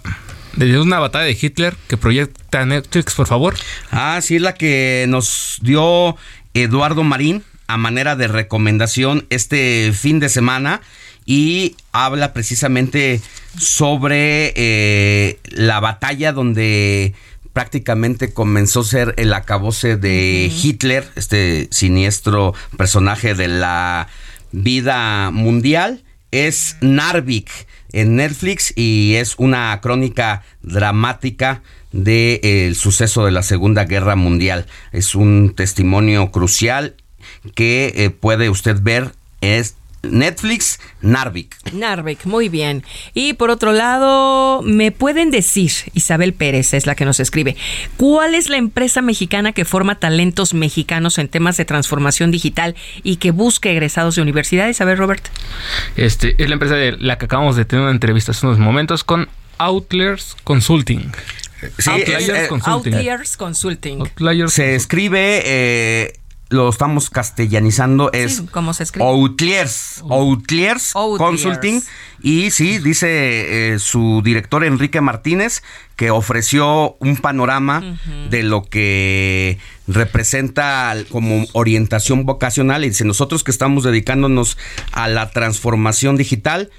de 0.54 0.78
una 0.78 1.00
batalla 1.00 1.24
de 1.24 1.36
Hitler 1.40 1.74
que 1.88 1.96
proyecta 1.96 2.64
Netflix, 2.64 3.14
por 3.14 3.26
favor? 3.26 3.56
Ah, 3.90 4.20
sí, 4.22 4.38
la 4.38 4.54
que 4.54 5.06
nos 5.08 5.58
dio 5.62 6.16
Eduardo 6.54 7.02
Marín 7.02 7.42
a 7.66 7.76
manera 7.76 8.14
de 8.14 8.28
recomendación 8.28 9.26
este 9.30 9.92
fin 9.92 10.20
de 10.20 10.28
semana 10.28 10.80
y 11.26 11.76
habla 11.92 12.32
precisamente 12.32 13.20
sobre 13.58 14.52
eh, 14.56 15.38
la 15.44 15.80
batalla 15.80 16.32
donde 16.32 17.14
prácticamente 17.52 18.32
comenzó 18.32 18.80
a 18.80 18.84
ser 18.84 19.14
el 19.16 19.32
acabose 19.32 19.96
de 19.96 20.52
Hitler, 20.52 21.08
este 21.14 21.68
siniestro 21.70 22.52
personaje 22.76 23.34
de 23.34 23.48
la 23.48 24.08
vida 24.52 25.30
mundial. 25.30 26.02
Es 26.32 26.76
Narvik 26.80 27.48
en 27.92 28.16
Netflix 28.16 28.72
y 28.76 29.14
es 29.14 29.36
una 29.38 29.80
crónica 29.80 30.42
dramática 30.62 31.62
del 31.92 32.74
suceso 32.74 33.24
de 33.24 33.30
la 33.30 33.44
Segunda 33.44 33.84
Guerra 33.84 34.16
Mundial. 34.16 34.66
Es 34.90 35.14
un 35.14 35.54
testimonio 35.54 36.32
crucial 36.32 36.96
que 37.54 37.92
eh, 37.94 38.10
puede 38.10 38.50
usted 38.50 38.80
ver. 38.82 39.14
Es 39.40 39.76
Netflix 40.10 40.80
Narvik. 41.00 41.56
Narvik, 41.72 42.24
muy 42.24 42.48
bien. 42.48 42.84
Y 43.14 43.34
por 43.34 43.50
otro 43.50 43.72
lado, 43.72 44.62
¿me 44.62 44.92
pueden 44.92 45.30
decir, 45.30 45.72
Isabel 45.94 46.32
Pérez 46.32 46.74
es 46.74 46.86
la 46.86 46.94
que 46.94 47.04
nos 47.04 47.20
escribe, 47.20 47.56
cuál 47.96 48.34
es 48.34 48.48
la 48.48 48.56
empresa 48.56 49.02
mexicana 49.02 49.52
que 49.52 49.64
forma 49.64 49.98
talentos 49.98 50.54
mexicanos 50.54 51.18
en 51.18 51.28
temas 51.28 51.56
de 51.56 51.64
transformación 51.64 52.30
digital 52.30 52.74
y 53.02 53.16
que 53.16 53.30
busque 53.30 53.72
egresados 53.72 54.16
de 54.16 54.22
universidades? 54.22 54.80
A 54.80 54.84
ver, 54.84 54.98
Robert. 54.98 55.26
Este 55.96 56.34
es 56.42 56.48
la 56.48 56.54
empresa 56.54 56.74
de 56.74 56.92
la 56.92 57.18
que 57.18 57.26
acabamos 57.26 57.56
de 57.56 57.64
tener 57.64 57.82
una 57.82 57.92
entrevista 57.92 58.32
hace 58.32 58.46
unos 58.46 58.58
momentos 58.58 59.04
con 59.04 59.28
Outliers 59.58 60.36
Consulting. 60.44 61.12
Sí, 61.78 61.90
Outliers 61.90 62.28
es, 62.28 62.28
eh, 62.28 62.46
Consulting. 62.48 62.94
Outliers 62.94 63.36
Consulting. 63.36 64.04
Se 64.48 64.74
escribe, 64.74 65.42
eh, 65.44 66.12
lo 66.54 66.68
estamos 66.68 67.10
castellanizando, 67.10 68.10
es 68.12 68.36
Sí, 68.36 68.46
¿Cómo 68.50 68.72
se 68.72 68.84
escribe? 68.84 69.06
Outliers, 69.06 70.02
Outliers 70.08 70.96
Outliers. 70.96 71.18
Consulting. 71.18 71.82
Y 72.22 72.50
sí, 72.50 72.78
dice 72.78 73.74
eh, 73.74 73.78
su 73.78 74.22
director 74.24 74.64
Enrique 74.64 75.00
Martínez 75.00 75.62
que 75.96 76.10
ofreció 76.10 76.96
un 76.98 77.18
panorama 77.18 77.98
de 78.30 78.42
lo 78.42 78.64
que 78.64 79.58
representa 79.86 80.94
como 81.10 81.44
orientación 81.52 82.24
vocacional. 82.24 82.84
Y 82.84 82.88
dice, 82.88 83.04
nosotros 83.04 83.44
que 83.44 83.50
estamos 83.50 83.84
dedicándonos 83.84 84.56
a 84.92 85.08
la 85.08 85.30
transformación 85.30 86.16
digital, 86.16 86.70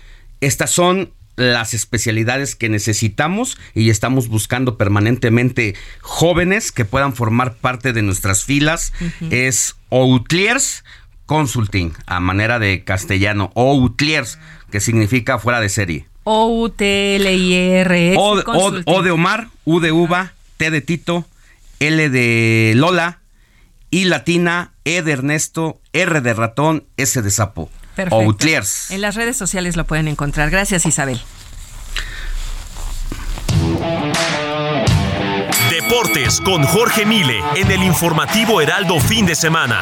estas 0.41 0.71
son 0.71 1.13
las 1.35 1.73
especialidades 1.73 2.55
que 2.55 2.69
necesitamos 2.69 3.57
y 3.73 3.89
estamos 3.89 4.27
buscando 4.29 4.77
permanentemente 4.77 5.75
jóvenes 6.01 6.71
que 6.71 6.85
puedan 6.85 7.13
formar 7.13 7.55
parte 7.55 7.91
de 7.93 8.01
nuestras 8.01 8.43
filas. 8.43 8.93
Es 9.31 9.75
Outliers 9.91 10.83
Consulting, 11.25 11.93
a 12.05 12.19
manera 12.19 12.59
de 12.59 12.83
castellano. 12.83 13.51
Outliers, 13.55 14.37
que 14.71 14.79
significa 14.79 15.39
fuera 15.39 15.59
de 15.59 15.69
serie. 15.69 16.07
O, 18.17 18.41
O- 18.57 18.71
O 18.85 19.01
de 19.03 19.11
Omar, 19.11 19.47
U 19.65 19.79
de 19.79 19.91
uva, 19.91 20.33
T 20.57 20.71
de 20.71 20.81
Tito, 20.81 21.25
L 21.79 22.09
de 22.09 22.73
Lola, 22.75 23.19
I 23.91 24.05
latina, 24.05 24.71
E 24.85 25.01
de 25.01 25.11
Ernesto, 25.11 25.79
R 25.93 26.21
de 26.21 26.33
ratón, 26.33 26.85
S 26.97 27.21
de 27.21 27.29
sapo. 27.31 27.69
Perfecto. 27.95 28.15
Outliers. 28.15 28.91
En 28.91 29.01
las 29.01 29.15
redes 29.15 29.37
sociales 29.37 29.75
lo 29.75 29.85
pueden 29.85 30.07
encontrar. 30.07 30.49
Gracias, 30.49 30.85
Isabel. 30.85 31.21
Deportes 35.69 36.41
con 36.41 36.63
Jorge 36.63 37.05
Mile 37.05 37.41
en 37.55 37.71
el 37.71 37.83
informativo 37.83 38.61
Heraldo 38.61 38.99
fin 38.99 39.25
de 39.25 39.35
semana. 39.35 39.81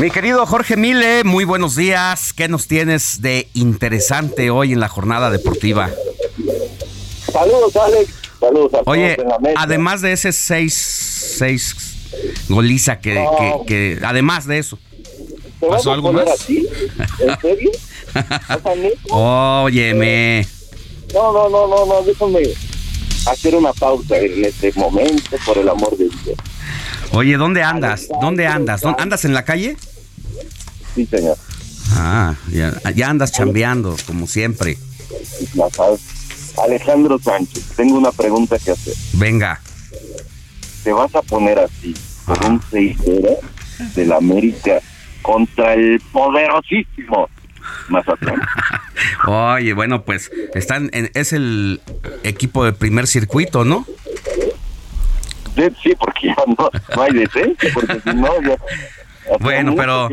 Mi 0.00 0.10
querido 0.10 0.44
Jorge 0.44 0.76
Mile, 0.76 1.24
muy 1.24 1.44
buenos 1.44 1.74
días. 1.74 2.32
¿Qué 2.34 2.48
nos 2.48 2.66
tienes 2.66 3.22
de 3.22 3.48
interesante 3.54 4.50
hoy 4.50 4.72
en 4.72 4.80
la 4.80 4.88
jornada 4.88 5.30
deportiva? 5.30 5.90
Saludos, 7.32 7.74
Alex. 7.76 8.12
Saludos 8.38 8.74
a 8.74 8.82
Oye, 8.84 9.14
todos 9.16 9.36
en 9.38 9.54
la 9.54 9.60
además 9.60 10.02
de 10.02 10.12
ese 10.12 10.32
6 10.32 10.74
seis 11.38 11.76
goliza 12.48 13.00
que, 13.00 13.14
No. 13.14 13.64
que- 13.66 13.96
que- 13.98 14.04
además 14.06 14.46
de 14.46 14.58
eso. 14.58 14.78
¿Te 15.60 15.66
vas 15.66 15.78
¿Pasó 15.78 15.92
algo 15.92 16.12
más? 16.12 16.28
así? 16.28 16.68
¿En 17.20 17.40
serio? 17.40 17.70
Óyeme. 19.10 20.46
No, 21.14 21.32
no, 21.32 21.48
no, 21.48 21.66
no, 21.68 21.86
no, 21.86 22.02
déjame 22.02 22.42
hacer 23.26 23.54
una 23.56 23.72
pausa 23.72 24.18
en 24.18 24.44
este 24.44 24.72
momento, 24.76 25.36
por 25.46 25.56
el 25.56 25.68
amor 25.70 25.96
de 25.96 26.04
Dios. 26.04 26.36
Oye, 27.12 27.36
¿dónde 27.36 27.62
andas? 27.62 28.08
¿Dónde 28.20 28.46
andas? 28.46 28.80
¿Dónde- 28.82 29.02
¿Andas 29.02 29.24
en 29.24 29.34
la 29.34 29.44
calle? 29.44 29.76
Sí, 30.94 31.06
señor. 31.06 31.36
Ah, 31.92 32.34
ya, 32.50 32.74
ya 32.94 33.08
andas 33.10 33.32
chambeando, 33.32 33.96
como 34.06 34.26
siempre. 34.26 34.76
Alejandro 36.64 37.18
Sánchez, 37.18 37.64
tengo 37.76 37.96
una 37.98 38.12
pregunta 38.12 38.58
que 38.58 38.72
hacer. 38.72 38.94
Venga. 39.14 39.60
¿Te 40.84 40.92
vas 40.92 41.14
a 41.14 41.22
poner 41.22 41.58
así, 41.58 41.94
con 42.24 42.44
un 42.44 42.60
6-0 42.70 43.38
del 43.94 44.12
América 44.12 44.80
contra 45.22 45.74
el 45.74 46.00
poderosísimo 46.12 47.28
Mazatlán? 47.88 48.40
Oye, 49.26 49.72
bueno, 49.74 50.02
pues 50.04 50.30
están 50.54 50.88
en- 50.92 51.10
es 51.14 51.32
el 51.32 51.80
equipo 52.22 52.64
de 52.64 52.72
primer 52.72 53.06
circuito, 53.06 53.64
¿no? 53.64 53.86
Sí, 55.56 55.62
sí, 55.82 55.94
porque 55.98 56.28
ya 56.28 56.36
no, 56.46 56.70
no 56.94 57.02
hay 57.02 57.12
descenso, 57.12 57.66
porque 57.74 57.98
si 58.00 58.14
no, 58.14 58.40
ya... 58.42 58.56
Bueno, 59.40 59.74
pero-. 59.76 60.08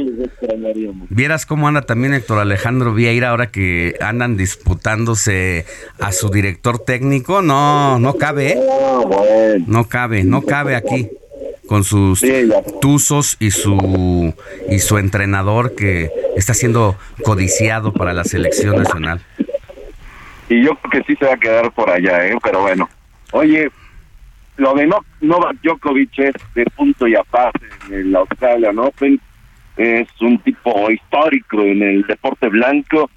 Vieras 1.09 1.45
cómo 1.45 1.67
anda 1.67 1.83
también 1.83 2.13
Héctor 2.13 2.39
Alejandro 2.39 2.93
Vieira 2.93 3.29
ahora 3.29 3.47
que 3.51 3.95
andan 4.01 4.37
disputándose 4.37 5.65
a 5.99 6.11
su 6.11 6.29
director 6.29 6.79
técnico. 6.79 7.41
No, 7.41 7.99
no 7.99 8.15
cabe, 8.15 8.53
¿eh? 8.53 8.59
No 9.67 9.87
cabe, 9.87 10.23
no 10.23 10.41
cabe 10.41 10.75
aquí 10.75 11.09
con 11.67 11.83
sus 11.83 12.23
tuzos 12.81 13.37
y 13.39 13.51
su 13.51 14.33
y 14.69 14.79
su 14.79 14.97
entrenador 14.97 15.75
que 15.75 16.11
está 16.35 16.53
siendo 16.53 16.97
codiciado 17.23 17.93
para 17.93 18.13
la 18.13 18.23
selección 18.23 18.75
nacional. 18.77 19.21
Y 20.49 20.63
yo 20.63 20.75
creo 20.75 21.03
que 21.03 21.07
sí 21.07 21.15
se 21.17 21.25
va 21.25 21.33
a 21.33 21.37
quedar 21.37 21.71
por 21.71 21.89
allá, 21.89 22.27
¿eh? 22.27 22.37
Pero 22.43 22.61
bueno. 22.61 22.89
Oye, 23.31 23.71
lo 24.57 24.73
de 24.73 24.87
no, 24.87 24.99
Novak 25.21 25.57
Djokovic 25.61 26.19
es 26.19 26.33
de 26.55 26.65
punto 26.65 27.07
y 27.07 27.15
aparte 27.15 27.65
en 27.87 27.93
el 27.93 28.15
Australian 28.15 28.79
Open. 28.79 29.19
Es 29.77 30.07
un 30.21 30.37
tipo 30.39 30.91
histórico 30.91 31.61
en 31.61 31.81
el 31.81 32.03
deporte 32.03 32.49
blanco. 32.49 33.09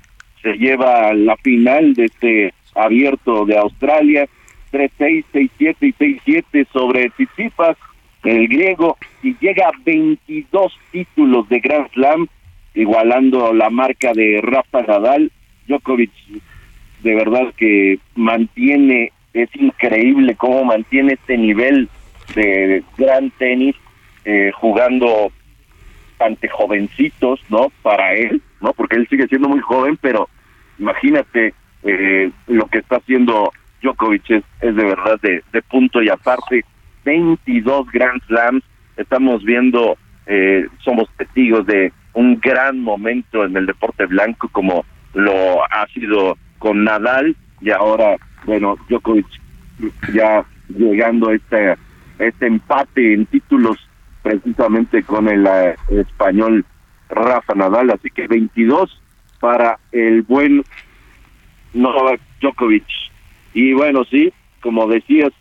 Se 0.42 0.54
lleva 0.54 1.12
la 1.12 1.36
final 1.36 1.94
de 1.94 2.06
este 2.06 2.54
abierto 2.74 3.44
de 3.44 3.58
Australia. 3.58 4.26
3-6, 4.72 5.24
6-7 5.32 5.76
y 5.80 5.92
6-7 5.92 6.66
sobre 6.72 7.10
Tsitsipas, 7.10 7.76
el 8.24 8.48
griego, 8.48 8.98
y 9.22 9.36
llega 9.40 9.68
a 9.68 9.72
22 9.84 10.72
títulos 10.90 11.48
de 11.48 11.60
Grand 11.60 11.90
Slam, 11.92 12.26
igualando 12.74 13.54
la 13.54 13.70
marca 13.70 14.12
de 14.12 14.40
Rafa 14.42 14.82
Nadal. 14.82 15.30
Djokovic 15.68 16.10
de 17.02 17.14
verdad 17.14 17.52
que 17.56 17.98
mantiene, 18.14 19.12
es 19.42 19.50
increíble 19.54 20.34
cómo 20.34 20.64
mantiene 20.64 21.14
este 21.14 21.36
nivel 21.36 21.88
de 22.34 22.82
gran 22.96 23.30
tenis 23.32 23.76
eh, 24.24 24.50
jugando 24.54 25.30
ante 26.18 26.48
jovencitos, 26.48 27.40
¿no? 27.50 27.70
Para 27.82 28.14
él, 28.14 28.42
¿no? 28.60 28.72
Porque 28.72 28.96
él 28.96 29.06
sigue 29.08 29.28
siendo 29.28 29.48
muy 29.48 29.60
joven, 29.60 29.98
pero 30.00 30.28
imagínate 30.78 31.54
eh, 31.82 32.30
lo 32.46 32.66
que 32.66 32.78
está 32.78 32.96
haciendo 32.96 33.52
Djokovic 33.82 34.30
es, 34.30 34.44
es 34.60 34.74
de 34.74 34.84
verdad 34.84 35.20
de, 35.20 35.42
de 35.52 35.62
punto 35.62 36.02
y 36.02 36.08
aparte 36.08 36.64
22 37.04 37.90
Grand 37.92 38.20
Slams, 38.26 38.64
estamos 38.96 39.44
viendo, 39.44 39.96
eh, 40.26 40.66
somos 40.82 41.08
testigos 41.16 41.66
de 41.66 41.92
un 42.14 42.40
gran 42.40 42.80
momento 42.80 43.44
en 43.44 43.56
el 43.56 43.66
deporte 43.66 44.06
blanco 44.06 44.48
como 44.48 44.84
lo 45.14 45.62
ha 45.64 45.86
sido 45.94 46.36
con 46.58 46.84
Nadal 46.84 47.36
y 47.60 47.70
ahora, 47.70 48.16
bueno, 48.46 48.76
Djokovic 48.88 49.26
ya 50.14 50.44
llegando 50.68 51.28
a 51.28 51.34
este, 51.34 51.76
este 52.18 52.46
empate 52.46 53.14
en 53.14 53.26
títulos 53.26 53.76
precisamente 54.22 55.02
con 55.02 55.28
el 55.28 55.46
eh, 55.46 55.76
español 55.90 56.64
Rafa 57.08 57.54
Nadal, 57.54 57.90
así 57.90 58.10
que 58.10 58.26
22 58.26 59.00
para 59.40 59.78
el 59.92 60.22
buen 60.22 60.64
Novak 61.74 62.20
Djokovic. 62.40 62.86
Y 63.54 63.72
bueno, 63.72 64.04
sí, 64.04 64.32
como 64.60 64.86
decías, 64.88 65.32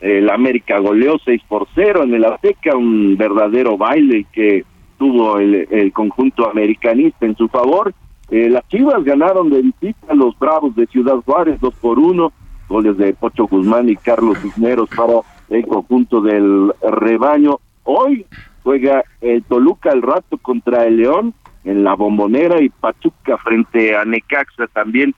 el 0.00 0.30
América 0.30 0.78
goleó 0.78 1.18
6 1.24 1.42
por 1.48 1.66
0 1.74 2.04
en 2.04 2.14
el 2.14 2.24
Azteca, 2.24 2.76
un 2.76 3.16
verdadero 3.16 3.76
baile 3.76 4.26
que 4.32 4.64
tuvo 4.98 5.38
el, 5.38 5.66
el 5.70 5.92
conjunto 5.92 6.50
americanista 6.50 7.26
en 7.26 7.36
su 7.36 7.48
favor. 7.48 7.94
Eh, 8.30 8.50
las 8.50 8.66
Chivas 8.68 9.02
ganaron 9.04 9.48
de 9.48 9.62
visita 9.62 10.12
a 10.12 10.14
los 10.14 10.38
Bravos 10.38 10.76
de 10.76 10.86
Ciudad 10.86 11.16
Juárez 11.24 11.58
2 11.60 11.74
por 11.76 11.98
1, 11.98 12.32
goles 12.68 12.96
de 12.98 13.14
Pocho 13.14 13.46
Guzmán 13.46 13.88
y 13.88 13.96
Carlos 13.96 14.38
Cisneros 14.40 14.90
para 14.94 15.14
el 15.48 15.66
conjunto 15.66 16.20
del 16.20 16.72
rebaño. 16.82 17.58
Hoy 17.84 18.26
juega 18.62 19.02
el 19.22 19.42
Toluca 19.44 19.90
al 19.90 20.02
rato 20.02 20.36
contra 20.36 20.84
el 20.84 20.98
León 20.98 21.34
en 21.64 21.84
la 21.84 21.94
bombonera 21.94 22.60
y 22.60 22.68
Pachuca 22.68 23.38
frente 23.38 23.96
a 23.96 24.04
Necaxa 24.04 24.66
también. 24.68 25.14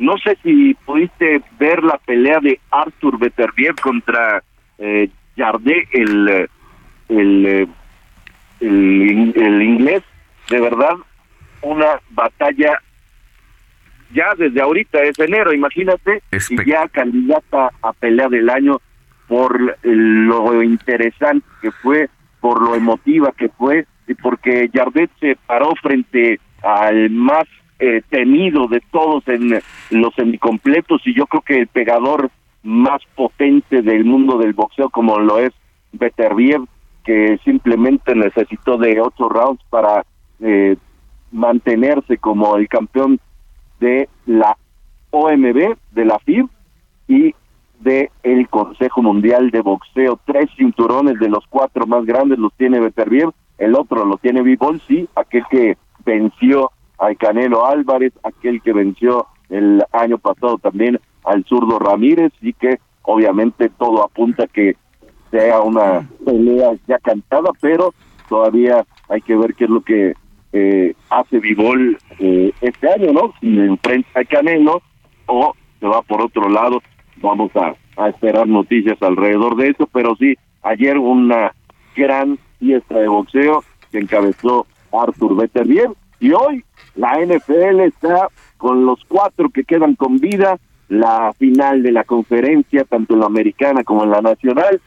No 0.00 0.16
sé 0.18 0.36
si 0.42 0.74
pudiste 0.86 1.42
ver 1.58 1.84
la 1.84 1.98
pelea 1.98 2.40
de 2.40 2.58
Arthur 2.70 3.18
Beterbiev 3.18 3.76
contra 3.80 4.42
eh, 4.78 5.08
Jardé, 5.36 5.86
el, 5.92 6.48
el, 7.08 7.46
eh, 7.46 7.68
el 8.60 9.62
inglés. 9.62 10.02
De 10.48 10.60
verdad, 10.60 10.96
una 11.62 12.00
batalla 12.10 12.80
ya 14.12 14.34
desde 14.36 14.60
ahorita 14.60 15.02
es 15.02 15.18
enero, 15.18 15.52
imagínate, 15.52 16.22
y 16.32 16.68
ya 16.68 16.88
candidata 16.88 17.70
a 17.82 17.92
pelea 17.92 18.28
del 18.28 18.50
año 18.50 18.80
por 19.28 19.78
lo 19.82 20.62
interesante 20.62 21.46
que 21.62 21.70
fue, 21.70 22.08
por 22.40 22.60
lo 22.60 22.74
emotiva 22.74 23.32
que 23.36 23.48
fue, 23.48 23.86
y 24.08 24.14
porque 24.14 24.68
Jardet 24.72 25.10
se 25.20 25.36
paró 25.46 25.72
frente 25.80 26.40
al 26.62 27.10
más 27.10 27.44
eh, 27.78 28.02
temido 28.10 28.66
de 28.66 28.82
todos 28.90 29.26
en 29.28 29.60
los 29.90 30.14
semicompletos 30.14 31.00
y 31.06 31.14
yo 31.14 31.26
creo 31.26 31.42
que 31.42 31.58
el 31.60 31.66
pegador 31.68 32.30
más 32.62 33.00
potente 33.14 33.82
del 33.82 34.04
mundo 34.04 34.36
del 34.36 34.52
boxeo 34.52 34.90
como 34.90 35.18
lo 35.18 35.38
es 35.38 35.52
Beterbiev, 35.92 36.62
que 37.04 37.38
simplemente 37.44 38.14
necesitó 38.14 38.76
de 38.76 39.00
ocho 39.00 39.28
rounds 39.28 39.62
para 39.70 40.04
eh, 40.40 40.76
mantenerse 41.32 42.18
como 42.18 42.56
el 42.56 42.68
campeón 42.68 43.20
de 43.78 44.08
la 44.26 44.56
OMB, 45.10 45.76
de 45.92 46.04
la 46.04 46.18
FIB 46.18 46.48
y 47.08 47.34
de 47.80 48.10
el 48.22 48.48
Consejo 48.48 49.02
Mundial 49.02 49.50
de 49.50 49.62
Boxeo. 49.62 50.18
Tres 50.24 50.50
cinturones 50.56 51.18
de 51.18 51.28
los 51.28 51.44
cuatro 51.48 51.86
más 51.86 52.04
grandes 52.04 52.38
los 52.38 52.52
tiene 52.54 52.78
Beterbiev, 52.78 53.30
el 53.58 53.74
otro 53.74 54.04
lo 54.04 54.16
tiene 54.18 54.42
Bivol, 54.42 54.80
sí, 54.86 55.08
aquel 55.16 55.44
que 55.50 55.76
venció 56.04 56.70
al 56.98 57.16
Canelo 57.16 57.66
Álvarez, 57.66 58.12
aquel 58.22 58.60
que 58.62 58.72
venció 58.72 59.26
el 59.48 59.82
año 59.92 60.18
pasado 60.18 60.58
también 60.58 61.00
al 61.24 61.44
zurdo 61.44 61.78
Ramírez 61.78 62.32
y 62.40 62.52
que 62.52 62.78
obviamente 63.02 63.68
todo 63.70 64.04
apunta 64.04 64.46
que 64.46 64.76
sea 65.30 65.60
una 65.60 66.08
pelea 66.24 66.72
ya 66.86 66.98
cantada, 66.98 67.50
pero 67.60 67.94
todavía 68.28 68.84
hay 69.08 69.20
que 69.22 69.36
ver 69.36 69.54
qué 69.54 69.64
es 69.64 69.70
lo 69.70 69.80
que 69.82 70.14
eh, 70.52 70.94
hace 71.10 71.38
Vivol 71.38 71.98
eh, 72.18 72.52
este 72.60 72.92
año, 72.92 73.12
¿no? 73.12 73.34
Si 73.40 73.46
enfrenta 73.46 74.20
a 74.20 74.24
Canelo 74.24 74.82
o 75.26 75.54
se 75.78 75.86
va 75.86 76.02
por 76.02 76.22
otro 76.22 76.48
lado, 76.48 76.82
vamos 77.16 77.50
a, 77.56 77.74
a 77.96 78.08
esperar 78.08 78.46
noticias 78.46 79.00
alrededor 79.02 79.56
de 79.56 79.68
eso, 79.68 79.88
pero 79.92 80.16
sí, 80.16 80.36
ayer 80.62 80.98
una 80.98 81.52
gran 81.96 82.38
fiesta 82.58 82.98
de 82.98 83.08
boxeo 83.08 83.64
que 83.90 83.98
encabezó 83.98 84.66
Arthur 84.92 85.36
Beterbiev 85.36 85.92
y 86.18 86.32
hoy 86.32 86.64
la 86.96 87.18
NFL 87.24 87.80
está 87.80 88.28
con 88.58 88.84
los 88.84 89.00
cuatro 89.08 89.48
que 89.48 89.64
quedan 89.64 89.94
con 89.94 90.18
vida, 90.18 90.58
la 90.88 91.32
final 91.38 91.82
de 91.82 91.92
la 91.92 92.04
conferencia, 92.04 92.84
tanto 92.84 93.14
en 93.14 93.20
la 93.20 93.26
americana 93.26 93.84
como 93.84 94.04
en 94.04 94.10
la 94.10 94.20
nacional, 94.20 94.80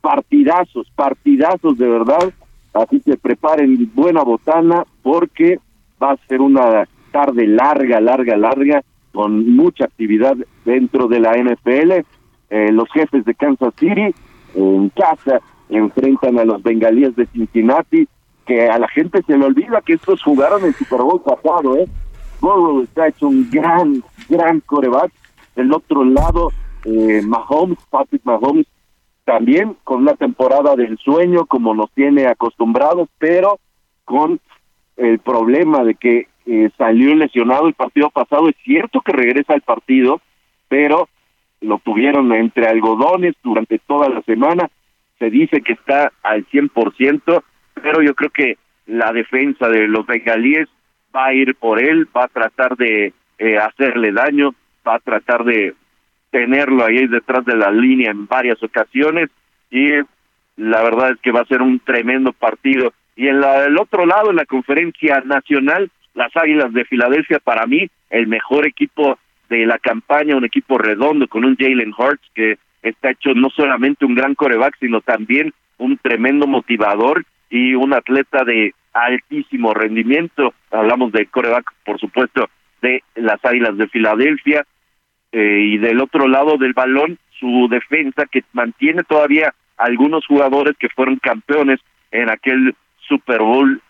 partidazos, 0.00 0.90
partidazos 0.96 1.78
de 1.78 1.88
verdad, 1.88 2.32
así 2.72 3.00
que 3.00 3.16
preparen 3.16 3.90
buena 3.94 4.22
botana 4.22 4.84
porque 5.04 5.60
va 6.02 6.12
a 6.12 6.26
ser 6.26 6.40
una 6.40 6.88
tarde 7.12 7.46
larga, 7.46 8.00
larga, 8.00 8.36
larga, 8.36 8.82
con 9.12 9.54
mucha 9.54 9.84
actividad 9.84 10.34
dentro 10.64 11.06
de 11.06 11.20
la 11.20 11.32
NFL. 11.36 11.92
Eh, 12.50 12.72
los 12.72 12.88
jefes 12.92 13.24
de 13.24 13.34
Kansas 13.34 13.72
City 13.78 14.12
en 14.54 14.88
casa 14.88 15.40
enfrentan 15.68 16.38
a 16.38 16.44
los 16.44 16.62
bengalíes 16.62 17.14
de 17.16 17.26
Cincinnati, 17.26 18.08
que 18.46 18.68
a 18.68 18.78
la 18.78 18.88
gente 18.88 19.22
se 19.26 19.36
le 19.36 19.44
olvida 19.44 19.82
que 19.82 19.92
estos 19.92 20.22
jugaron 20.22 20.64
el 20.64 20.74
Super 20.74 21.02
Bowl 21.02 21.22
pasado, 21.22 21.76
¿eh? 21.76 21.86
Burrow 22.40 22.82
está 22.82 23.08
hecho 23.08 23.28
un 23.28 23.48
gran, 23.50 24.02
gran 24.28 24.60
coreback. 24.60 25.12
Del 25.54 25.72
otro 25.72 26.04
lado, 26.04 26.50
eh, 26.84 27.22
Mahomes, 27.24 27.78
Patrick 27.90 28.22
Mahomes, 28.24 28.66
también 29.24 29.76
con 29.84 30.02
una 30.02 30.14
temporada 30.14 30.76
del 30.76 30.98
sueño 30.98 31.46
como 31.46 31.74
nos 31.74 31.90
tiene 31.92 32.26
acostumbrados, 32.26 33.08
pero 33.18 33.58
con 34.04 34.40
el 34.96 35.18
problema 35.18 35.84
de 35.84 35.94
que 35.94 36.28
eh, 36.46 36.70
salió 36.76 37.14
lesionado 37.14 37.66
el 37.66 37.74
partido 37.74 38.10
pasado. 38.10 38.48
Es 38.48 38.56
cierto 38.64 39.00
que 39.00 39.12
regresa 39.12 39.54
al 39.54 39.62
partido, 39.62 40.20
pero 40.68 41.08
lo 41.60 41.78
tuvieron 41.78 42.32
entre 42.32 42.66
algodones 42.66 43.34
durante 43.42 43.78
toda 43.78 44.08
la 44.08 44.22
semana. 44.22 44.70
Se 45.18 45.30
dice 45.30 45.62
que 45.62 45.72
está 45.72 46.12
al 46.22 46.46
100%, 46.48 47.42
pero 47.82 48.02
yo 48.02 48.14
creo 48.14 48.30
que 48.30 48.58
la 48.86 49.12
defensa 49.12 49.68
de 49.68 49.88
los 49.88 50.06
bengalíes 50.06 50.68
va 51.14 51.26
a 51.26 51.34
ir 51.34 51.54
por 51.54 51.82
él, 51.82 52.08
va 52.14 52.24
a 52.24 52.28
tratar 52.28 52.76
de 52.76 53.12
eh, 53.38 53.58
hacerle 53.58 54.12
daño, 54.12 54.54
va 54.86 54.96
a 54.96 55.00
tratar 55.00 55.44
de 55.44 55.74
tenerlo 56.30 56.84
ahí 56.84 57.06
detrás 57.06 57.44
de 57.44 57.56
la 57.56 57.70
línea 57.70 58.10
en 58.10 58.26
varias 58.26 58.62
ocasiones 58.62 59.30
y 59.70 59.88
la 60.56 60.82
verdad 60.82 61.12
es 61.12 61.20
que 61.20 61.32
va 61.32 61.40
a 61.40 61.46
ser 61.46 61.62
un 61.62 61.78
tremendo 61.80 62.32
partido. 62.32 62.92
Y 63.16 63.28
en 63.28 63.40
la, 63.40 63.64
el 63.64 63.78
otro 63.78 64.06
lado, 64.06 64.30
en 64.30 64.36
la 64.36 64.44
conferencia 64.44 65.22
nacional, 65.24 65.90
las 66.14 66.34
Águilas 66.36 66.72
de 66.72 66.84
Filadelfia, 66.84 67.38
para 67.38 67.66
mí, 67.66 67.88
el 68.10 68.26
mejor 68.26 68.66
equipo 68.66 69.18
de 69.48 69.66
la 69.66 69.78
campaña, 69.78 70.36
un 70.36 70.44
equipo 70.44 70.78
redondo 70.78 71.28
con 71.28 71.44
un 71.44 71.56
Jalen 71.56 71.92
Hurts 71.96 72.26
que 72.34 72.58
está 72.82 73.10
hecho 73.10 73.34
no 73.34 73.50
solamente 73.50 74.04
un 74.04 74.14
gran 74.14 74.34
coreback, 74.34 74.76
sino 74.78 75.00
también 75.00 75.52
un 75.78 75.98
tremendo 75.98 76.46
motivador 76.46 77.24
y 77.50 77.74
un 77.74 77.92
atleta 77.92 78.44
de 78.44 78.74
altísimo 78.92 79.74
rendimiento. 79.74 80.54
Hablamos 80.70 81.12
de 81.12 81.26
coreback, 81.26 81.72
por 81.84 81.98
supuesto, 81.98 82.48
de 82.82 83.02
las 83.14 83.44
Águilas 83.44 83.76
de 83.76 83.88
Filadelfia. 83.88 84.64
Eh, 85.32 85.72
y 85.72 85.78
del 85.78 86.00
otro 86.00 86.28
lado 86.28 86.56
del 86.58 86.74
balón, 86.74 87.18
su 87.40 87.66
defensa 87.68 88.24
que 88.30 88.44
mantiene 88.52 89.02
todavía 89.02 89.52
algunos 89.76 90.24
jugadores 90.26 90.76
que 90.78 90.88
fueron 90.88 91.16
campeones 91.16 91.80
en 92.12 92.30
aquel 92.30 92.76
Super 93.06 93.40
Bowl 93.40 93.80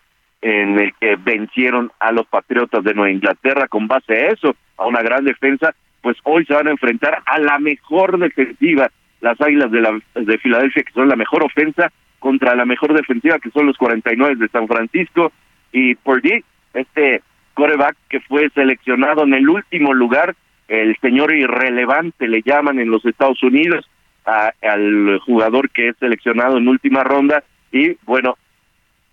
en 0.41 0.79
el 0.79 0.93
que 0.99 1.15
vencieron 1.15 1.91
a 1.99 2.11
los 2.11 2.27
Patriotas 2.27 2.83
de 2.83 2.93
Nueva 2.93 3.11
Inglaterra 3.11 3.67
con 3.67 3.87
base 3.87 4.13
a 4.13 4.27
eso, 4.27 4.55
a 4.77 4.85
una 4.85 5.01
gran 5.01 5.25
defensa, 5.25 5.73
pues 6.01 6.17
hoy 6.23 6.45
se 6.45 6.53
van 6.53 6.67
a 6.67 6.71
enfrentar 6.71 7.23
a 7.25 7.39
la 7.39 7.57
mejor 7.57 8.19
defensiva, 8.19 8.91
las 9.21 9.41
Águilas 9.41 9.71
de, 9.71 9.81
la, 9.81 9.99
de 10.13 10.37
Filadelfia, 10.37 10.83
que 10.83 10.93
son 10.93 11.09
la 11.09 11.15
mejor 11.15 11.43
ofensa, 11.43 11.91
contra 12.19 12.55
la 12.55 12.65
mejor 12.65 12.93
defensiva, 12.93 13.39
que 13.39 13.49
son 13.49 13.65
los 13.65 13.77
49 13.77 14.35
de 14.35 14.47
San 14.49 14.67
Francisco, 14.67 15.31
y 15.71 15.95
Purdy, 15.95 16.43
este 16.73 17.23
coreback 17.55 17.95
que 18.09 18.19
fue 18.19 18.49
seleccionado 18.51 19.23
en 19.23 19.33
el 19.33 19.49
último 19.49 19.93
lugar, 19.93 20.35
el 20.67 20.95
señor 21.01 21.33
irrelevante 21.33 22.27
le 22.27 22.41
llaman 22.43 22.79
en 22.79 22.91
los 22.91 23.03
Estados 23.05 23.41
Unidos, 23.41 23.89
al 24.25 25.19
jugador 25.25 25.69
que 25.69 25.89
es 25.89 25.97
seleccionado 25.97 26.57
en 26.57 26.67
última 26.67 27.03
ronda, 27.03 27.43
y 27.71 27.97
bueno, 28.05 28.37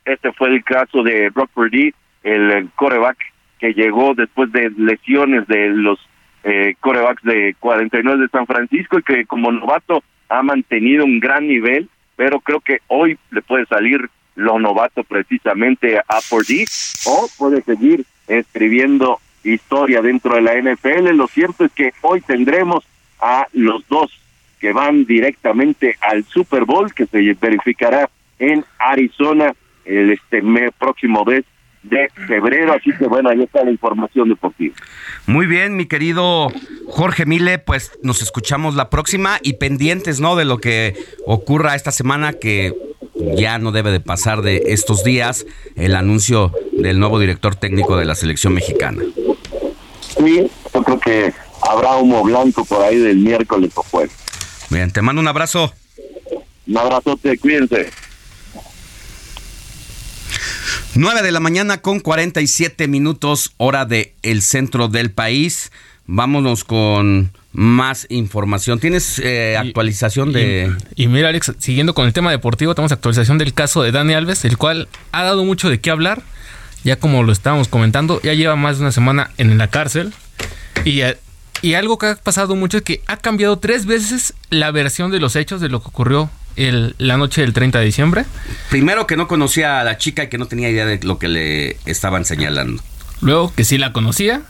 este 0.05 0.33
fue 0.33 0.49
el 0.49 0.65
caso 0.65 1.03
de 1.03 1.31
Brock 1.31 1.51
Purdy, 1.55 1.95
el 2.23 2.69
coreback 2.75 3.19
que 3.59 3.75
llegó 3.75 4.15
después 4.15 4.51
de 4.53 4.71
lesiones 4.77 5.47
de 5.47 5.69
los 5.69 5.99
eh, 6.45 6.75
corebacks 6.81 7.23
de 7.23 7.55
49 7.61 8.23
de 8.23 8.29
San 8.29 8.47
Francisco 8.47 8.99
y 8.99 9.03
que 9.03 9.27
como 9.27 9.53
novato 9.53 10.03
ha 10.29 10.43
mantenido 10.43 11.05
un 11.05 11.21
gran 11.21 11.47
nivel, 11.47 11.89
pero 12.17 12.41
creo 12.41 12.61
que 12.61 12.79
hoy 12.89 13.19
le 13.31 13.43
puede 13.43 13.67
salir 13.67 14.11
lo 14.35 14.59
novato 14.59 15.05
precisamente 15.05 15.99
a 15.99 16.19
Purdy 16.29 16.65
o 17.07 17.29
puede 17.39 17.63
seguir 17.63 18.05
escribiendo 18.27 19.21
historia 19.45 20.01
dentro 20.03 20.35
de 20.35 20.43
la 20.43 20.55
NFL. 20.55 21.15
Lo 21.15 21.29
cierto 21.29 21.65
es 21.65 21.73
que 21.73 21.93
hoy 22.01 22.21
tendremos 22.21 22.85
a 23.21 23.47
los 23.53 23.87
dos 23.89 24.11
que 24.59 24.73
van 24.73 25.05
directamente 25.05 25.97
al 26.01 26.25
Super 26.25 26.65
Bowl 26.65 26.93
que 26.95 27.07
se 27.07 27.37
verificará 27.41 28.09
en 28.39 28.65
Arizona 28.79 29.55
el 29.85 30.13
este 30.13 30.43
mes 30.43 30.71
próximo 30.79 31.25
mes 31.25 31.45
de 31.83 32.09
febrero, 32.29 32.75
así 32.75 32.93
que 32.97 33.07
bueno, 33.07 33.29
ahí 33.29 33.43
está 33.43 33.65
la 33.65 33.71
información 33.71 34.29
deportiva. 34.29 34.75
Muy 35.27 35.47
bien, 35.47 35.77
mi 35.77 35.87
querido 35.87 36.49
Jorge 36.87 37.27
Mile, 37.27 37.59
pues 37.59 37.93
nos 38.03 38.23
escuchamos 38.23 38.77
la 38.77 38.89
próxima 38.89 39.39
y 39.43 39.55
pendientes, 39.55 40.21
¿no? 40.21 40.37
De 40.37 40.45
lo 40.45 40.59
que 40.59 40.95
ocurra 41.27 41.75
esta 41.75 41.91
semana 41.91 42.35
que 42.35 42.73
ya 43.37 43.59
no 43.59 43.73
debe 43.73 43.91
de 43.91 44.01
pasar 44.01 44.43
de 44.43 44.63
estos 44.67 45.05
días 45.05 45.47
el 45.77 45.97
anuncio 45.97 46.53
del 46.73 46.99
nuevo 46.99 47.19
director 47.19 47.57
técnico 47.57 47.97
de 47.97 48.05
la 48.05 48.15
selección 48.15 48.55
mexicana. 48.55 49.03
Sí, 50.17 50.49
yo 50.73 50.83
creo 50.83 51.01
que 51.01 51.33
habrá 51.69 51.97
humo 51.97 52.23
blanco 52.23 52.65
por 52.65 52.83
ahí 52.83 52.97
del 52.97 53.19
miércoles 53.19 53.73
o 53.75 53.83
jueves. 53.83 54.13
Bien, 54.71 54.91
te 54.91 55.03
mando 55.03 55.21
un 55.21 55.29
abrazo. 55.29 55.73
Un 56.67 56.79
abrazote, 56.79 57.39
cuídense. 57.39 57.91
9 60.95 61.23
de 61.23 61.33
la 61.33 61.41
mañana 61.41 61.79
con 61.79 62.01
47 62.01 62.89
minutos, 62.89 63.53
hora 63.57 63.85
de 63.85 64.15
el 64.23 64.43
centro 64.43 64.89
del 64.89 65.11
país. 65.11 65.73
Vámonos 66.07 66.65
con 66.65 67.33
más 67.53 68.07
información. 68.11 68.79
¿Tienes 68.79 69.19
eh, 69.19 69.57
actualización 69.57 70.33
de...? 70.33 70.75
Y, 70.97 71.07
mira, 71.07 71.29
Alex, 71.29 71.53
siguiendo 71.59 71.95
con 71.95 72.07
el 72.07 72.13
tema 72.13 72.31
deportivo, 72.31 72.75
tenemos 72.75 72.93
actualización 72.93 73.39
del 73.39 73.55
caso 73.55 73.83
de 73.83 73.93
Dani 73.93 74.15
Alves, 74.15 74.45
el 74.45 74.59
cual 74.59 74.89
ha 75.13 75.23
dado 75.23 75.45
mucho 75.45 75.71
de 75.71 75.81
qué 75.81 75.91
hablar. 75.91 76.23
Ya 76.85 76.97
como 76.97 77.23
lo 77.23 77.33
estábamos 77.33 77.69
comentando, 77.69 78.21
ya 78.23 78.35
lleva 78.35 78.57
más 78.57 78.79
de 78.79 78.83
una 78.83 78.93
semana 78.93 79.31
en 79.39 79.57
la 79.59 79.69
cárcel. 79.69 80.13
Y, 80.85 81.03
y 81.63 81.75
algo 81.75 81.99
que 81.99 82.07
ha 82.07 82.17
pasado 82.17 82.57
mucho 82.57 82.79
es 82.79 82.83
que 82.83 83.03
ha 83.07 83.19
cambiado 83.19 83.59
tres 83.59 83.87
veces 83.87 84.35
la 84.51 84.71
versión 84.73 85.11
de 85.11 85.21
los 85.21 85.37
hechos 85.37 85.61
de 85.61 85.69
lo 85.69 85.81
que 85.81 85.89
ocurrió 85.89 86.31
el, 86.57 86.95
la 86.99 87.17
noche 87.17 87.41
del 87.41 87.53
30 87.53 87.79
de 87.79 87.85
diciembre. 87.85 88.25
Primero 88.71 89.07
que 89.07 89.17
no 89.17 89.29
conocía 89.29 89.81
a 89.81 89.85
la 89.85 89.99
chica 89.99 90.25
y 90.25 90.29
que 90.29 90.39
no 90.39 90.47
tenía 90.47 90.69
idea 90.69 90.87
de 90.87 91.01
lo 91.03 91.19
que 91.19 91.29
le 91.29 91.77
estaban 91.87 92.25
señalando. 92.25 92.83
Luego 93.21 93.53
que 93.55 93.65
sí 93.65 93.79
la 93.79 93.93
conocía. 93.93 94.43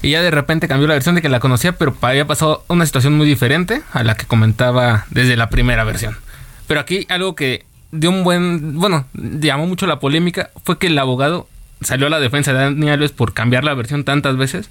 Y 0.00 0.10
ya 0.10 0.22
de 0.22 0.30
repente 0.30 0.68
cambió 0.68 0.86
la 0.86 0.94
versión 0.94 1.16
de 1.16 1.22
que 1.22 1.28
la 1.28 1.40
conocía, 1.40 1.72
pero 1.72 1.96
había 2.02 2.24
pasado 2.24 2.64
una 2.68 2.86
situación 2.86 3.16
muy 3.16 3.26
diferente 3.26 3.82
a 3.92 4.04
la 4.04 4.16
que 4.16 4.26
comentaba 4.26 5.06
desde 5.10 5.36
la 5.36 5.50
primera 5.50 5.82
versión. 5.82 6.16
Pero 6.68 6.78
aquí 6.78 7.04
algo 7.08 7.34
que 7.34 7.64
dio 7.90 8.10
un 8.10 8.22
buen, 8.22 8.78
bueno, 8.78 9.06
llamó 9.14 9.66
mucho 9.66 9.86
la 9.86 9.98
polémica 9.98 10.50
fue 10.64 10.78
que 10.78 10.88
el 10.88 10.98
abogado 10.98 11.48
salió 11.80 12.06
a 12.06 12.10
la 12.10 12.20
defensa 12.20 12.52
de 12.52 12.58
Dani 12.58 12.90
Alves 12.90 13.12
por 13.12 13.32
cambiar 13.32 13.64
la 13.64 13.74
versión 13.74 14.04
tantas 14.04 14.36
veces, 14.36 14.70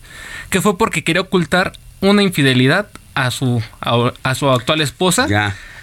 que 0.49 0.61
fue 0.61 0.77
porque 0.77 1.03
quería 1.03 1.21
ocultar 1.21 1.73
una 2.01 2.23
infidelidad 2.23 2.87
a 3.17 3.31
su, 3.31 3.61
a, 3.81 4.35
su 4.35 4.49
actual 4.49 4.81
esposa. 4.81 5.27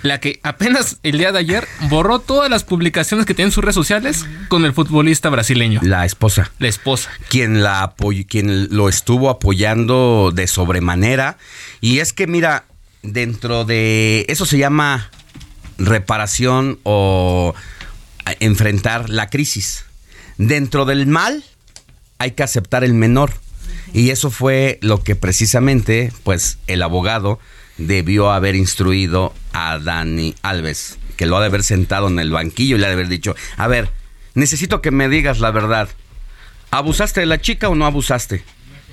La 0.02 0.20
que 0.20 0.38
apenas 0.42 0.98
el 1.02 1.18
día 1.18 1.32
de 1.32 1.38
ayer 1.38 1.66
borró 1.88 2.18
todas 2.18 2.50
las 2.50 2.62
publicaciones 2.62 3.26
que 3.26 3.32
tiene 3.32 3.48
en 3.48 3.52
sus 3.52 3.64
redes 3.64 3.74
sociales 3.74 4.26
con 4.48 4.64
el 4.66 4.74
futbolista 4.74 5.30
brasileño. 5.30 5.80
La 5.82 6.04
esposa. 6.04 6.52
La 6.58 6.68
esposa. 6.68 7.10
Quien, 7.28 7.62
la 7.62 7.94
quien 8.28 8.68
lo 8.70 8.88
estuvo 8.88 9.30
apoyando 9.30 10.30
de 10.32 10.46
sobremanera. 10.46 11.38
Y 11.80 12.00
es 12.00 12.12
que, 12.12 12.26
mira, 12.26 12.64
dentro 13.02 13.64
de. 13.64 14.26
Eso 14.28 14.46
se 14.46 14.58
llama 14.58 15.10
reparación 15.78 16.78
o 16.82 17.54
enfrentar 18.40 19.08
la 19.08 19.28
crisis. 19.28 19.86
Dentro 20.36 20.84
del 20.84 21.06
mal 21.06 21.42
hay 22.18 22.32
que 22.32 22.42
aceptar 22.42 22.84
el 22.84 22.92
menor. 22.92 23.32
Y 23.94 24.10
eso 24.10 24.30
fue 24.30 24.78
lo 24.82 25.02
que 25.02 25.14
precisamente, 25.14 26.12
pues, 26.24 26.58
el 26.66 26.82
abogado 26.82 27.38
debió 27.78 28.32
haber 28.32 28.56
instruido 28.56 29.32
a 29.52 29.78
Dani 29.78 30.34
Alves, 30.42 30.98
que 31.16 31.26
lo 31.26 31.36
ha 31.36 31.40
de 31.40 31.46
haber 31.46 31.62
sentado 31.62 32.08
en 32.08 32.18
el 32.18 32.32
banquillo 32.32 32.74
y 32.74 32.80
le 32.80 32.86
ha 32.86 32.88
de 32.88 32.94
haber 32.94 33.08
dicho, 33.08 33.36
a 33.56 33.68
ver, 33.68 33.90
necesito 34.34 34.82
que 34.82 34.90
me 34.90 35.08
digas 35.08 35.38
la 35.38 35.52
verdad. 35.52 35.88
¿Abusaste 36.72 37.20
de 37.20 37.26
la 37.26 37.40
chica 37.40 37.68
o 37.68 37.76
no 37.76 37.86
abusaste? 37.86 38.42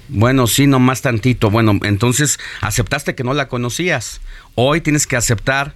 Bueno, 0.08 0.46
sí, 0.46 0.68
no 0.68 0.80
más 0.80 1.02
tantito. 1.02 1.50
Bueno, 1.50 1.80
entonces 1.82 2.38
aceptaste 2.62 3.16
que 3.16 3.24
no 3.24 3.34
la 3.34 3.48
conocías. 3.48 4.22
Hoy 4.54 4.82
tienes 4.82 5.08
que 5.08 5.16
aceptar 5.16 5.74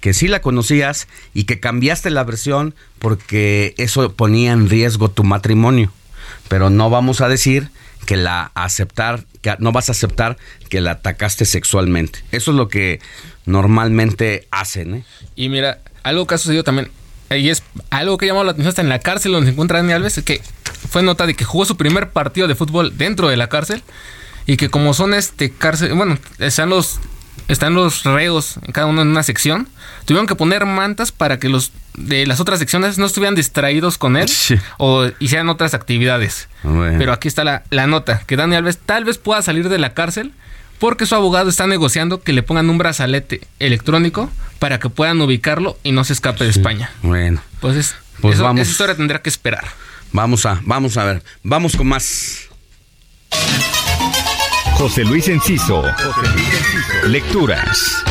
que 0.00 0.14
sí 0.14 0.28
la 0.28 0.40
conocías 0.40 1.08
y 1.34 1.44
que 1.44 1.60
cambiaste 1.60 2.08
la 2.08 2.24
versión 2.24 2.74
porque 2.98 3.74
eso 3.76 4.14
ponía 4.14 4.52
en 4.52 4.70
riesgo 4.70 5.10
tu 5.10 5.24
matrimonio. 5.24 5.92
Pero 6.48 6.70
no 6.70 6.88
vamos 6.88 7.20
a 7.20 7.28
decir 7.28 7.70
que 8.06 8.16
la 8.16 8.50
aceptar, 8.54 9.24
que 9.40 9.54
no 9.58 9.72
vas 9.72 9.88
a 9.88 9.92
aceptar 9.92 10.36
que 10.68 10.80
la 10.80 10.92
atacaste 10.92 11.44
sexualmente. 11.44 12.20
Eso 12.32 12.50
es 12.50 12.56
lo 12.56 12.68
que 12.68 13.00
normalmente 13.46 14.46
hacen. 14.50 14.94
¿eh? 14.94 15.04
Y 15.36 15.48
mira, 15.48 15.80
algo 16.02 16.26
que 16.26 16.34
ha 16.34 16.38
sucedido 16.38 16.64
también, 16.64 16.90
y 17.30 17.48
es 17.48 17.62
algo 17.90 18.18
que 18.18 18.26
ha 18.26 18.28
llamado 18.28 18.44
la 18.44 18.52
atención 18.52 18.68
hasta 18.68 18.82
en 18.82 18.88
la 18.88 18.98
cárcel 18.98 19.32
donde 19.32 19.46
se 19.46 19.52
encuentra 19.52 19.78
Dani 19.78 19.92
Alves, 19.92 20.18
es 20.18 20.24
que 20.24 20.40
fue 20.90 21.02
nota 21.02 21.26
de 21.26 21.34
que 21.34 21.44
jugó 21.44 21.64
su 21.64 21.76
primer 21.76 22.10
partido 22.10 22.48
de 22.48 22.54
fútbol 22.54 22.96
dentro 22.96 23.28
de 23.28 23.36
la 23.36 23.48
cárcel 23.48 23.82
y 24.46 24.56
que 24.56 24.68
como 24.68 24.94
son 24.94 25.14
este 25.14 25.50
cárcel, 25.50 25.94
bueno, 25.94 26.18
están 26.38 26.68
los 26.68 27.00
están 27.48 27.74
los 27.74 28.04
reos 28.04 28.56
en 28.62 28.72
cada 28.72 28.86
uno 28.86 29.02
en 29.02 29.08
una 29.08 29.22
sección, 29.22 29.68
tuvieron 30.04 30.26
que 30.26 30.34
poner 30.34 30.66
mantas 30.66 31.12
para 31.12 31.38
que 31.38 31.48
los 31.48 31.72
de 31.94 32.26
las 32.26 32.40
otras 32.40 32.58
secciones 32.58 32.96
no 32.98 33.06
estuvieran 33.06 33.34
distraídos 33.34 33.98
con 33.98 34.16
él 34.16 34.30
o 34.78 35.08
hicieran 35.18 35.48
otras 35.48 35.74
actividades. 35.74 36.48
Pero 36.62 37.12
aquí 37.12 37.28
está 37.28 37.44
la, 37.44 37.64
la, 37.70 37.86
nota, 37.86 38.22
que 38.26 38.36
Dani 38.36 38.56
Alves 38.56 38.78
tal 38.78 39.04
vez 39.04 39.18
pueda 39.18 39.42
salir 39.42 39.68
de 39.68 39.78
la 39.78 39.92
cárcel 39.94 40.32
porque 40.78 41.06
su 41.06 41.14
abogado 41.14 41.48
está 41.48 41.66
negociando 41.66 42.22
que 42.22 42.32
le 42.32 42.42
pongan 42.42 42.68
un 42.68 42.78
brazalete 42.78 43.46
electrónico 43.60 44.30
para 44.58 44.80
que 44.80 44.88
puedan 44.88 45.20
ubicarlo 45.20 45.78
y 45.84 45.92
no 45.92 46.02
se 46.02 46.12
escape 46.12 46.42
de 46.42 46.50
España. 46.50 46.90
Bueno. 47.02 47.40
Pues, 47.60 47.94
pues 48.20 48.40
vamos. 48.40 48.62
esa 48.62 48.70
historia 48.72 48.96
tendrá 48.96 49.22
que 49.22 49.28
esperar. 49.28 49.64
Vamos 50.12 50.44
a, 50.44 50.60
vamos 50.64 50.96
a 50.96 51.04
ver, 51.04 51.22
vamos 51.42 51.76
con 51.76 51.86
más. 51.86 52.48
José 54.76 55.04
Luis 55.04 55.28
Enciso. 55.28 55.82
Lecturas. 57.04 58.02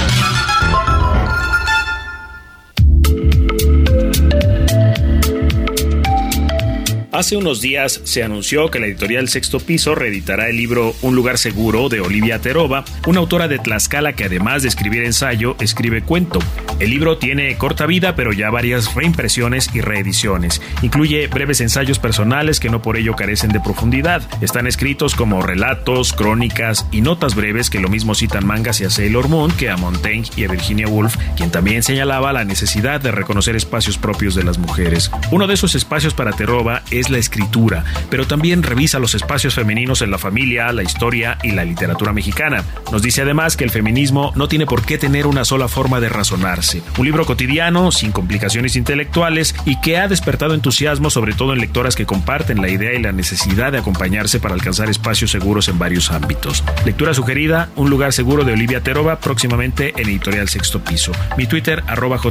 Hace 7.21 7.37
unos 7.37 7.61
días 7.61 8.01
se 8.03 8.23
anunció 8.23 8.71
que 8.71 8.79
la 8.79 8.87
editorial 8.87 9.29
Sexto 9.29 9.59
Piso 9.59 9.93
reeditará 9.93 10.49
el 10.49 10.57
libro 10.57 10.95
Un 11.03 11.15
lugar 11.15 11.37
seguro 11.37 11.87
de 11.87 12.01
Olivia 12.01 12.41
Terova, 12.41 12.83
una 13.05 13.19
autora 13.19 13.47
de 13.47 13.59
Tlaxcala 13.59 14.13
que 14.13 14.23
además 14.23 14.63
de 14.63 14.69
escribir 14.69 15.03
ensayo, 15.03 15.55
escribe 15.59 16.01
cuento. 16.01 16.39
El 16.79 16.89
libro 16.89 17.19
tiene 17.19 17.55
corta 17.59 17.85
vida, 17.85 18.15
pero 18.15 18.33
ya 18.33 18.49
varias 18.49 18.95
reimpresiones 18.95 19.69
y 19.75 19.81
reediciones. 19.81 20.63
Incluye 20.81 21.27
breves 21.27 21.61
ensayos 21.61 21.99
personales 21.99 22.59
que 22.59 22.71
no 22.71 22.81
por 22.81 22.97
ello 22.97 23.15
carecen 23.15 23.51
de 23.51 23.59
profundidad. 23.59 24.27
Están 24.41 24.65
escritos 24.65 25.13
como 25.13 25.43
relatos, 25.43 26.13
crónicas 26.13 26.87
y 26.91 27.01
notas 27.01 27.35
breves 27.35 27.69
que 27.69 27.79
lo 27.79 27.87
mismo 27.87 28.15
citan 28.15 28.47
mangas 28.47 28.81
y 28.81 28.85
a 28.85 28.89
Sailor 28.89 29.29
Moon 29.29 29.51
que 29.51 29.69
a 29.69 29.77
Montaigne 29.77 30.27
y 30.35 30.45
a 30.45 30.47
Virginia 30.47 30.87
Woolf, 30.87 31.17
quien 31.37 31.51
también 31.51 31.83
señalaba 31.83 32.33
la 32.33 32.45
necesidad 32.45 32.99
de 32.99 33.11
reconocer 33.11 33.55
espacios 33.55 33.99
propios 33.99 34.33
de 34.33 34.43
las 34.43 34.57
mujeres. 34.57 35.11
Uno 35.29 35.45
de 35.45 35.53
esos 35.53 35.75
espacios 35.75 36.15
para 36.15 36.31
Terova 36.31 36.81
es 36.89 37.10
la 37.11 37.17
escritura, 37.17 37.83
pero 38.09 38.27
también 38.27 38.63
revisa 38.63 38.99
los 38.99 39.15
espacios 39.15 39.55
femeninos 39.55 40.01
en 40.01 40.11
la 40.11 40.17
familia, 40.17 40.71
la 40.71 40.83
historia 40.83 41.37
y 41.43 41.51
la 41.51 41.65
literatura 41.65 42.13
mexicana. 42.13 42.63
Nos 42.91 43.01
dice 43.01 43.21
además 43.21 43.57
que 43.57 43.63
el 43.63 43.69
feminismo 43.69 44.31
no 44.35 44.47
tiene 44.47 44.65
por 44.65 44.83
qué 44.83 44.97
tener 44.97 45.27
una 45.27 45.45
sola 45.45 45.67
forma 45.67 45.99
de 45.99 46.09
razonarse. 46.09 46.81
Un 46.97 47.05
libro 47.05 47.25
cotidiano, 47.25 47.91
sin 47.91 48.11
complicaciones 48.11 48.75
intelectuales 48.75 49.55
y 49.65 49.79
que 49.81 49.97
ha 49.97 50.07
despertado 50.07 50.53
entusiasmo 50.53 51.09
sobre 51.09 51.33
todo 51.33 51.53
en 51.53 51.59
lectoras 51.59 51.95
que 51.95 52.05
comparten 52.05 52.61
la 52.61 52.69
idea 52.69 52.93
y 52.93 53.01
la 53.01 53.11
necesidad 53.11 53.71
de 53.71 53.79
acompañarse 53.79 54.39
para 54.39 54.53
alcanzar 54.53 54.89
espacios 54.89 55.31
seguros 55.31 55.67
en 55.67 55.79
varios 55.79 56.11
ámbitos. 56.11 56.63
Lectura 56.85 57.13
sugerida, 57.13 57.69
Un 57.75 57.89
lugar 57.89 58.13
seguro 58.13 58.43
de 58.43 58.53
Olivia 58.53 58.81
Terova, 58.81 59.19
próximamente 59.19 59.93
en 59.97 60.07
Editorial 60.07 60.47
Sexto 60.47 60.83
Piso. 60.83 61.11
Mi 61.37 61.47
Twitter, 61.47 61.83
arroba. 61.87 62.21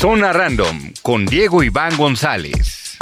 Zona 0.00 0.32
Random 0.32 0.94
con 1.02 1.26
Diego 1.26 1.62
Iván 1.62 1.94
González. 1.98 2.96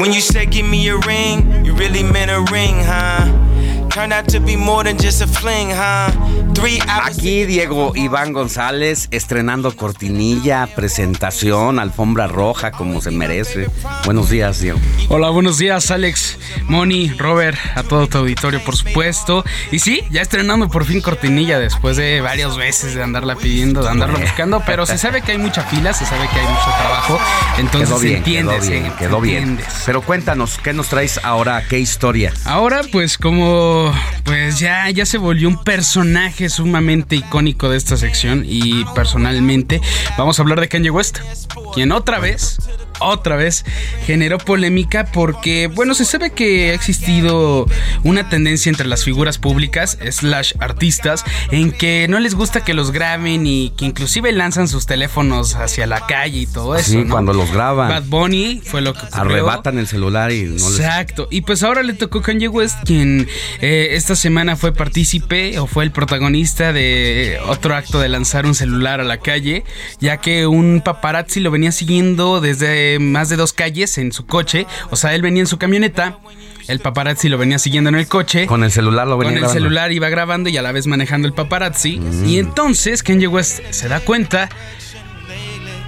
When 0.00 0.12
you 0.12 0.20
said 0.20 0.50
give 0.50 0.66
me 0.66 0.88
a 0.88 0.96
ring, 0.96 1.64
you 1.64 1.74
really 1.74 2.02
meant 2.02 2.32
a 2.32 2.40
ring, 2.52 2.82
huh? 2.82 3.47
Aquí 7.02 7.46
Diego 7.46 7.92
Iván 7.94 8.32
González 8.32 9.08
estrenando 9.10 9.74
cortinilla, 9.74 10.66
presentación, 10.66 11.78
alfombra 11.78 12.26
roja 12.26 12.70
como 12.70 13.00
se 13.00 13.10
merece. 13.10 13.68
Buenos 14.04 14.30
días, 14.30 14.60
Diego. 14.60 14.78
Hola, 15.08 15.30
buenos 15.30 15.58
días, 15.58 15.90
Alex, 15.90 16.38
Moni, 16.68 17.10
Robert, 17.10 17.58
a 17.74 17.82
todo 17.82 18.06
tu 18.06 18.18
auditorio, 18.18 18.62
por 18.64 18.76
supuesto. 18.76 19.44
Y 19.72 19.78
sí, 19.78 20.02
ya 20.10 20.22
estrenando 20.22 20.68
por 20.68 20.84
fin 20.84 21.00
cortinilla 21.00 21.58
después 21.58 21.96
de 21.96 22.20
varias 22.20 22.56
veces 22.56 22.94
de 22.94 23.02
andarla 23.02 23.36
pidiendo, 23.36 23.82
de 23.82 23.88
andarla 23.88 24.18
buscando, 24.20 24.62
pero 24.66 24.84
se 24.86 24.98
sabe 24.98 25.22
que 25.22 25.32
hay 25.32 25.38
mucha 25.38 25.62
fila, 25.62 25.92
se 25.92 26.06
sabe 26.06 26.28
que 26.28 26.38
hay 26.38 26.46
mucho 26.46 26.70
trabajo, 26.78 27.18
entonces 27.58 27.88
quedó 27.88 27.98
bien, 28.00 28.12
se 28.12 28.18
entiende, 28.18 28.52
quedó 28.58 28.68
bien, 28.68 28.92
quedó 28.98 29.20
bien. 29.20 29.60
Pero 29.86 30.02
cuéntanos, 30.02 30.58
¿qué 30.58 30.72
nos 30.72 30.88
traes 30.88 31.20
ahora? 31.22 31.64
¿Qué 31.68 31.78
historia? 31.78 32.32
Ahora, 32.44 32.82
pues 32.92 33.16
como 33.16 33.87
pues 34.24 34.58
ya, 34.58 34.88
ya 34.90 35.06
se 35.06 35.18
volvió 35.18 35.48
un 35.48 35.62
personaje 35.62 36.48
sumamente 36.48 37.16
icónico 37.16 37.68
de 37.68 37.76
esta 37.76 37.96
sección 37.96 38.44
y 38.46 38.84
personalmente 38.94 39.80
vamos 40.16 40.38
a 40.38 40.42
hablar 40.42 40.60
de 40.60 40.68
Kanye 40.68 40.90
West, 40.90 41.18
quien 41.74 41.92
otra 41.92 42.18
vez, 42.18 42.58
otra 43.00 43.36
vez 43.36 43.64
generó 44.04 44.38
polémica 44.38 45.06
porque, 45.06 45.68
bueno, 45.68 45.94
se 45.94 46.04
sabe 46.04 46.30
que 46.30 46.70
ha 46.70 46.74
existido 46.74 47.66
una 48.04 48.28
tendencia 48.28 48.70
entre 48.70 48.86
las 48.86 49.04
figuras 49.04 49.38
públicas, 49.38 49.98
slash 50.10 50.54
artistas, 50.60 51.24
en 51.50 51.72
que 51.72 52.06
no 52.08 52.18
les 52.18 52.34
gusta 52.34 52.64
que 52.64 52.74
los 52.74 52.90
graben 52.90 53.46
y 53.46 53.70
que 53.76 53.84
inclusive 53.84 54.32
lanzan 54.32 54.68
sus 54.68 54.86
teléfonos 54.86 55.54
hacia 55.54 55.86
la 55.86 56.06
calle 56.06 56.40
y 56.40 56.46
todo 56.46 56.76
eso. 56.76 56.90
sí, 56.90 57.04
¿no? 57.04 57.10
cuando 57.10 57.32
los 57.32 57.52
graban. 57.52 57.88
Bad 57.88 58.04
Bunny 58.04 58.60
fue 58.64 58.80
lo 58.80 58.94
que 58.94 59.00
ocurrió. 59.00 59.20
Arrebatan 59.20 59.78
el 59.78 59.86
celular 59.86 60.32
y 60.32 60.44
no 60.44 60.52
les... 60.54 60.80
Exacto. 60.80 61.28
Y 61.30 61.42
pues 61.42 61.62
ahora 61.62 61.82
le 61.82 61.92
tocó 61.92 62.22
Kanye 62.22 62.48
West, 62.48 62.78
quien 62.84 63.28
eh, 63.60 63.77
esta 63.96 64.16
semana 64.16 64.56
fue 64.56 64.72
partícipe 64.72 65.58
o 65.58 65.66
fue 65.66 65.84
el 65.84 65.90
protagonista 65.90 66.72
de 66.72 67.38
otro 67.46 67.74
acto 67.74 67.98
de 67.98 68.08
lanzar 68.08 68.46
un 68.46 68.54
celular 68.54 69.00
a 69.00 69.04
la 69.04 69.18
calle, 69.18 69.64
ya 70.00 70.18
que 70.18 70.46
un 70.46 70.82
paparazzi 70.84 71.40
lo 71.40 71.50
venía 71.50 71.72
siguiendo 71.72 72.40
desde 72.40 72.98
más 72.98 73.28
de 73.28 73.36
dos 73.36 73.52
calles 73.52 73.98
en 73.98 74.12
su 74.12 74.26
coche. 74.26 74.66
O 74.90 74.96
sea, 74.96 75.14
él 75.14 75.22
venía 75.22 75.40
en 75.42 75.46
su 75.46 75.58
camioneta. 75.58 76.18
El 76.66 76.80
paparazzi 76.80 77.28
lo 77.28 77.38
venía 77.38 77.58
siguiendo 77.58 77.88
en 77.88 77.96
el 77.96 78.06
coche. 78.08 78.46
Con 78.46 78.62
el 78.62 78.70
celular 78.70 79.06
lo 79.06 79.16
venía 79.16 79.30
Con 79.30 79.36
el 79.36 79.40
grabando. 79.40 79.60
celular 79.60 79.92
iba 79.92 80.08
grabando 80.10 80.50
y 80.50 80.56
a 80.58 80.62
la 80.62 80.72
vez 80.72 80.86
manejando 80.86 81.26
el 81.26 81.34
paparazzi. 81.34 82.00
Y 82.26 82.38
entonces 82.38 83.02
Kanye 83.02 83.26
West 83.26 83.60
se 83.70 83.88
da 83.88 84.00
cuenta 84.00 84.48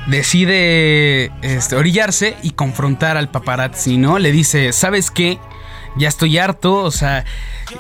decide 0.07 1.31
este, 1.43 1.77
orillarse 1.77 2.37
y 2.43 2.51
confrontar 2.51 3.17
al 3.17 3.31
paparazzi, 3.31 3.97
¿no? 3.97 4.19
Le 4.19 4.33
dice, 4.33 4.73
¿sabes 4.73 5.11
qué? 5.11 5.39
Ya 5.97 6.09
estoy 6.09 6.39
harto, 6.39 6.77
o 6.77 6.91
sea, 6.91 7.25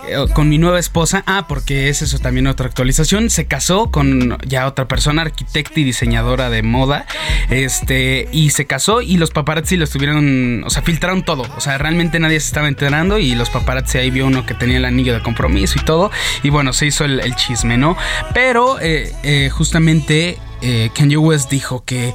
eh, 0.09 0.27
con 0.35 0.49
mi 0.49 0.59
nueva 0.59 0.79
esposa. 0.79 1.23
Ah, 1.27 1.47
porque 1.49 1.89
es 1.89 2.03
eso 2.03 2.19
también 2.19 2.47
otra 2.47 2.67
actualización. 2.67 3.31
Se 3.31 3.47
casó 3.47 3.91
con 3.91 4.39
ya 4.47 4.67
otra 4.67 4.89
persona, 4.89 5.23
arquitecta 5.23 5.81
y 5.81 5.85
diseñadora 5.85 6.51
de 6.51 6.63
moda. 6.63 7.07
Este, 7.51 8.29
y 8.33 8.51
se 8.51 8.67
casó 8.67 9.01
y 9.03 9.17
los 9.17 9.31
paparazzi 9.31 9.77
lo 9.77 9.85
estuvieron, 9.85 10.65
o 10.65 10.71
sea, 10.71 10.83
filtraron 10.83 11.25
todo. 11.25 11.47
O 11.57 11.61
sea, 11.61 11.79
realmente 11.79 12.19
nadie 12.19 12.41
se 12.41 12.49
estaba 12.49 12.69
enterando 12.69 13.19
y 13.19 13.35
los 13.35 13.51
paparazzi 13.51 13.99
ahí 13.99 14.11
vio 14.11 14.27
uno 14.27 14.47
que 14.47 14.55
tenía 14.55 14.79
el 14.79 14.85
anillo 14.85 15.15
de 15.15 15.23
compromiso 15.23 15.79
y 15.81 15.85
todo. 15.85 16.11
Y 16.43 16.51
bueno, 16.51 16.73
se 16.73 16.87
hizo 16.87 17.05
el, 17.05 17.21
el 17.21 17.35
chisme, 17.37 17.77
¿no? 17.77 17.97
Pero 18.35 18.81
eh, 18.81 19.13
eh, 19.23 19.51
justamente 19.51 20.39
eh, 20.63 20.91
Kanye 20.95 21.17
West 21.17 21.51
dijo 21.51 21.85
que 21.85 22.15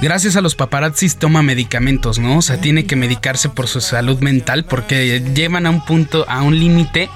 gracias 0.00 0.36
a 0.36 0.40
los 0.40 0.54
paparazzis 0.54 1.16
toma 1.16 1.42
medicamentos, 1.42 2.18
¿no? 2.18 2.38
O 2.38 2.42
sea, 2.42 2.60
tiene 2.60 2.84
que 2.86 2.96
medicarse 2.96 3.48
por 3.48 3.66
su 3.68 3.80
salud 3.80 4.20
mental 4.20 4.64
porque 4.64 5.20
llevan 5.34 5.66
a 5.66 5.70
un 5.70 5.84
punto, 5.84 6.24
a 6.28 6.42
un 6.42 6.58
límite 6.58 7.08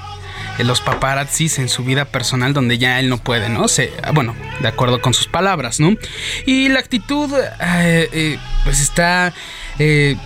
eh, 0.59 0.65
los 0.65 0.81
paparazzis 0.81 1.59
en 1.59 1.69
su 1.69 1.85
vida 1.85 2.05
personal 2.05 2.53
donde 2.53 2.79
ya 2.79 3.01
él 3.01 3.09
no 3.09 3.19
puede, 3.19 3.49
¿no? 3.49 3.69
Se, 3.69 3.93
bueno, 4.13 4.35
de 4.61 4.69
acuerdo 4.69 5.01
con 5.01 5.15
sus 5.15 5.27
palabras, 5.27 5.81
¿no? 5.81 5.97
Y 6.47 6.69
la 6.69 6.79
actitud, 6.81 7.33
eh, 7.35 8.09
eh, 8.13 8.39
pues 8.65 8.81
está... 8.81 9.33
eh, 9.79 10.17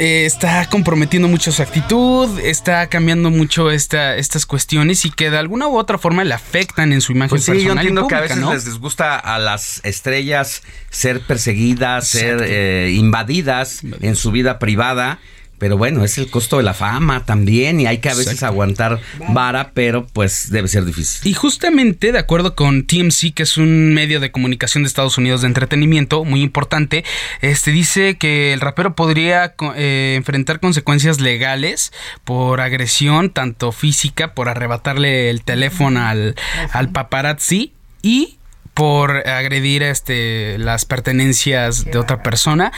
eh, 0.00 0.24
está 0.24 0.66
comprometiendo 0.70 1.28
mucho 1.28 1.52
su 1.52 1.60
actitud, 1.60 2.38
está 2.40 2.86
cambiando 2.88 3.30
mucho 3.30 3.70
esta, 3.70 4.16
estas 4.16 4.46
cuestiones 4.46 5.04
y 5.04 5.10
que 5.10 5.30
de 5.30 5.36
alguna 5.36 5.68
u 5.68 5.76
otra 5.78 5.98
forma 5.98 6.24
le 6.24 6.32
afectan 6.32 6.94
en 6.94 7.02
su 7.02 7.12
imagen 7.12 7.28
Pues 7.30 7.44
sí, 7.44 7.52
personal. 7.52 7.66
yo 7.66 7.80
entiendo 7.80 8.08
que 8.08 8.14
a 8.14 8.20
veces 8.20 8.38
¿no? 8.38 8.52
les 8.54 8.64
disgusta 8.64 9.18
a 9.18 9.38
las 9.38 9.80
estrellas 9.84 10.62
ser 10.88 11.20
perseguidas, 11.20 12.08
ser 12.08 12.42
eh, 12.42 12.92
invadidas 12.92 13.82
en 14.00 14.16
su 14.16 14.30
vida 14.32 14.58
privada. 14.58 15.18
Pero 15.60 15.76
bueno, 15.76 16.02
es 16.04 16.16
el 16.16 16.30
costo 16.30 16.56
de 16.56 16.62
la 16.62 16.72
fama 16.72 17.26
también 17.26 17.80
y 17.80 17.86
hay 17.86 17.98
que 17.98 18.08
a 18.08 18.14
veces 18.14 18.42
aguantar 18.42 18.98
vara, 19.28 19.72
pero 19.74 20.06
pues 20.06 20.50
debe 20.50 20.68
ser 20.68 20.86
difícil. 20.86 21.30
Y 21.30 21.34
justamente, 21.34 22.12
de 22.12 22.18
acuerdo 22.18 22.56
con 22.56 22.86
TMC, 22.86 23.34
que 23.34 23.42
es 23.42 23.58
un 23.58 23.92
medio 23.92 24.20
de 24.20 24.32
comunicación 24.32 24.82
de 24.82 24.88
Estados 24.88 25.18
Unidos 25.18 25.42
de 25.42 25.48
entretenimiento 25.48 26.24
muy 26.24 26.40
importante, 26.40 27.04
este 27.42 27.72
dice 27.72 28.16
que 28.16 28.54
el 28.54 28.60
rapero 28.62 28.94
podría 28.94 29.54
eh, 29.76 30.14
enfrentar 30.16 30.60
consecuencias 30.60 31.20
legales 31.20 31.92
por 32.24 32.62
agresión, 32.62 33.28
tanto 33.28 33.70
física, 33.70 34.32
por 34.32 34.48
arrebatarle 34.48 35.28
el 35.28 35.42
teléfono 35.42 36.00
al, 36.00 36.36
al 36.72 36.88
paparazzi 36.88 37.74
y 38.02 38.38
por 38.74 39.28
agredir 39.28 39.82
este 39.82 40.58
las 40.58 40.84
pertenencias 40.84 41.84
de 41.84 41.98
otra 41.98 42.22
persona. 42.22 42.72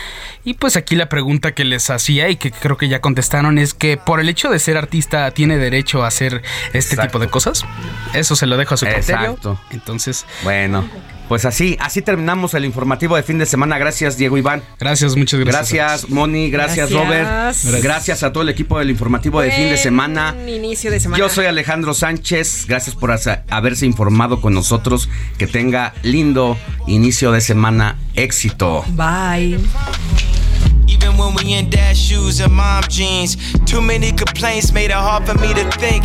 Y 0.44 0.54
pues 0.54 0.76
aquí 0.76 0.96
la 0.96 1.08
pregunta 1.08 1.52
que 1.52 1.64
les 1.64 1.90
hacía 1.90 2.28
y 2.28 2.36
que 2.36 2.50
creo 2.50 2.76
que 2.76 2.88
ya 2.88 3.00
contestaron 3.00 3.58
es 3.58 3.74
que 3.74 3.96
por 3.96 4.20
el 4.20 4.28
hecho 4.28 4.50
de 4.50 4.58
ser 4.58 4.76
artista 4.76 5.30
tiene 5.30 5.58
derecho 5.58 6.04
a 6.04 6.08
hacer 6.08 6.42
este 6.72 6.96
tipo 6.96 7.18
de 7.18 7.28
cosas 7.28 7.64
eso 8.14 8.36
se 8.36 8.46
lo 8.46 8.56
dejo 8.56 8.74
a 8.74 8.76
su 8.76 8.86
criterio. 8.86 9.20
Exacto. 9.22 9.60
entonces 9.70 10.26
Bueno, 10.42 10.88
pues 11.28 11.44
así, 11.44 11.76
así 11.80 12.02
terminamos 12.02 12.54
el 12.54 12.64
informativo 12.64 13.16
de 13.16 13.22
fin 13.22 13.38
de 13.38 13.46
semana. 13.46 13.78
Gracias, 13.78 14.16
Diego 14.16 14.36
Iván. 14.36 14.62
Gracias, 14.78 15.16
muchas 15.16 15.40
gracias. 15.40 15.72
Gracias, 15.72 16.10
Moni. 16.10 16.50
Gracias, 16.50 16.90
Gracias. 16.90 17.06
Robert. 17.06 17.28
Gracias. 17.28 17.82
Gracias 17.82 18.22
a 18.22 18.32
todo 18.32 18.42
el 18.42 18.48
equipo 18.48 18.78
del 18.78 18.90
informativo 18.90 19.40
de 19.40 19.50
fin 19.50 19.70
de 19.70 19.76
semana. 19.76 20.34
Inicio 20.46 20.90
de 20.90 21.00
semana. 21.00 21.18
Yo 21.18 21.28
soy 21.28 21.46
Alejandro 21.46 21.94
Sánchez. 21.94 22.66
Gracias 22.66 22.96
por 22.96 23.14
haberse 23.50 23.86
informado 23.86 24.40
con 24.40 24.54
nosotros. 24.54 25.08
Que 25.38 25.46
tenga 25.46 25.94
lindo 26.02 26.56
inicio 26.86 27.32
de 27.32 27.40
semana. 27.40 27.96
Éxito. 28.14 28.84
Bye. 28.88 29.58
Even 30.88 31.16
when 31.16 31.34
we 31.34 31.54
in 31.54 31.70
dad 31.70 31.96
shoes 31.96 32.40
and 32.40 32.52
mom 32.52 32.82
jeans. 32.88 33.36
Too 33.64 33.80
many 33.80 34.12
complaints 34.12 34.72
made 34.72 34.86
it 34.86 34.92
hard 34.92 35.26
for 35.26 35.38
me 35.38 35.54
to 35.54 35.64
think. 35.78 36.04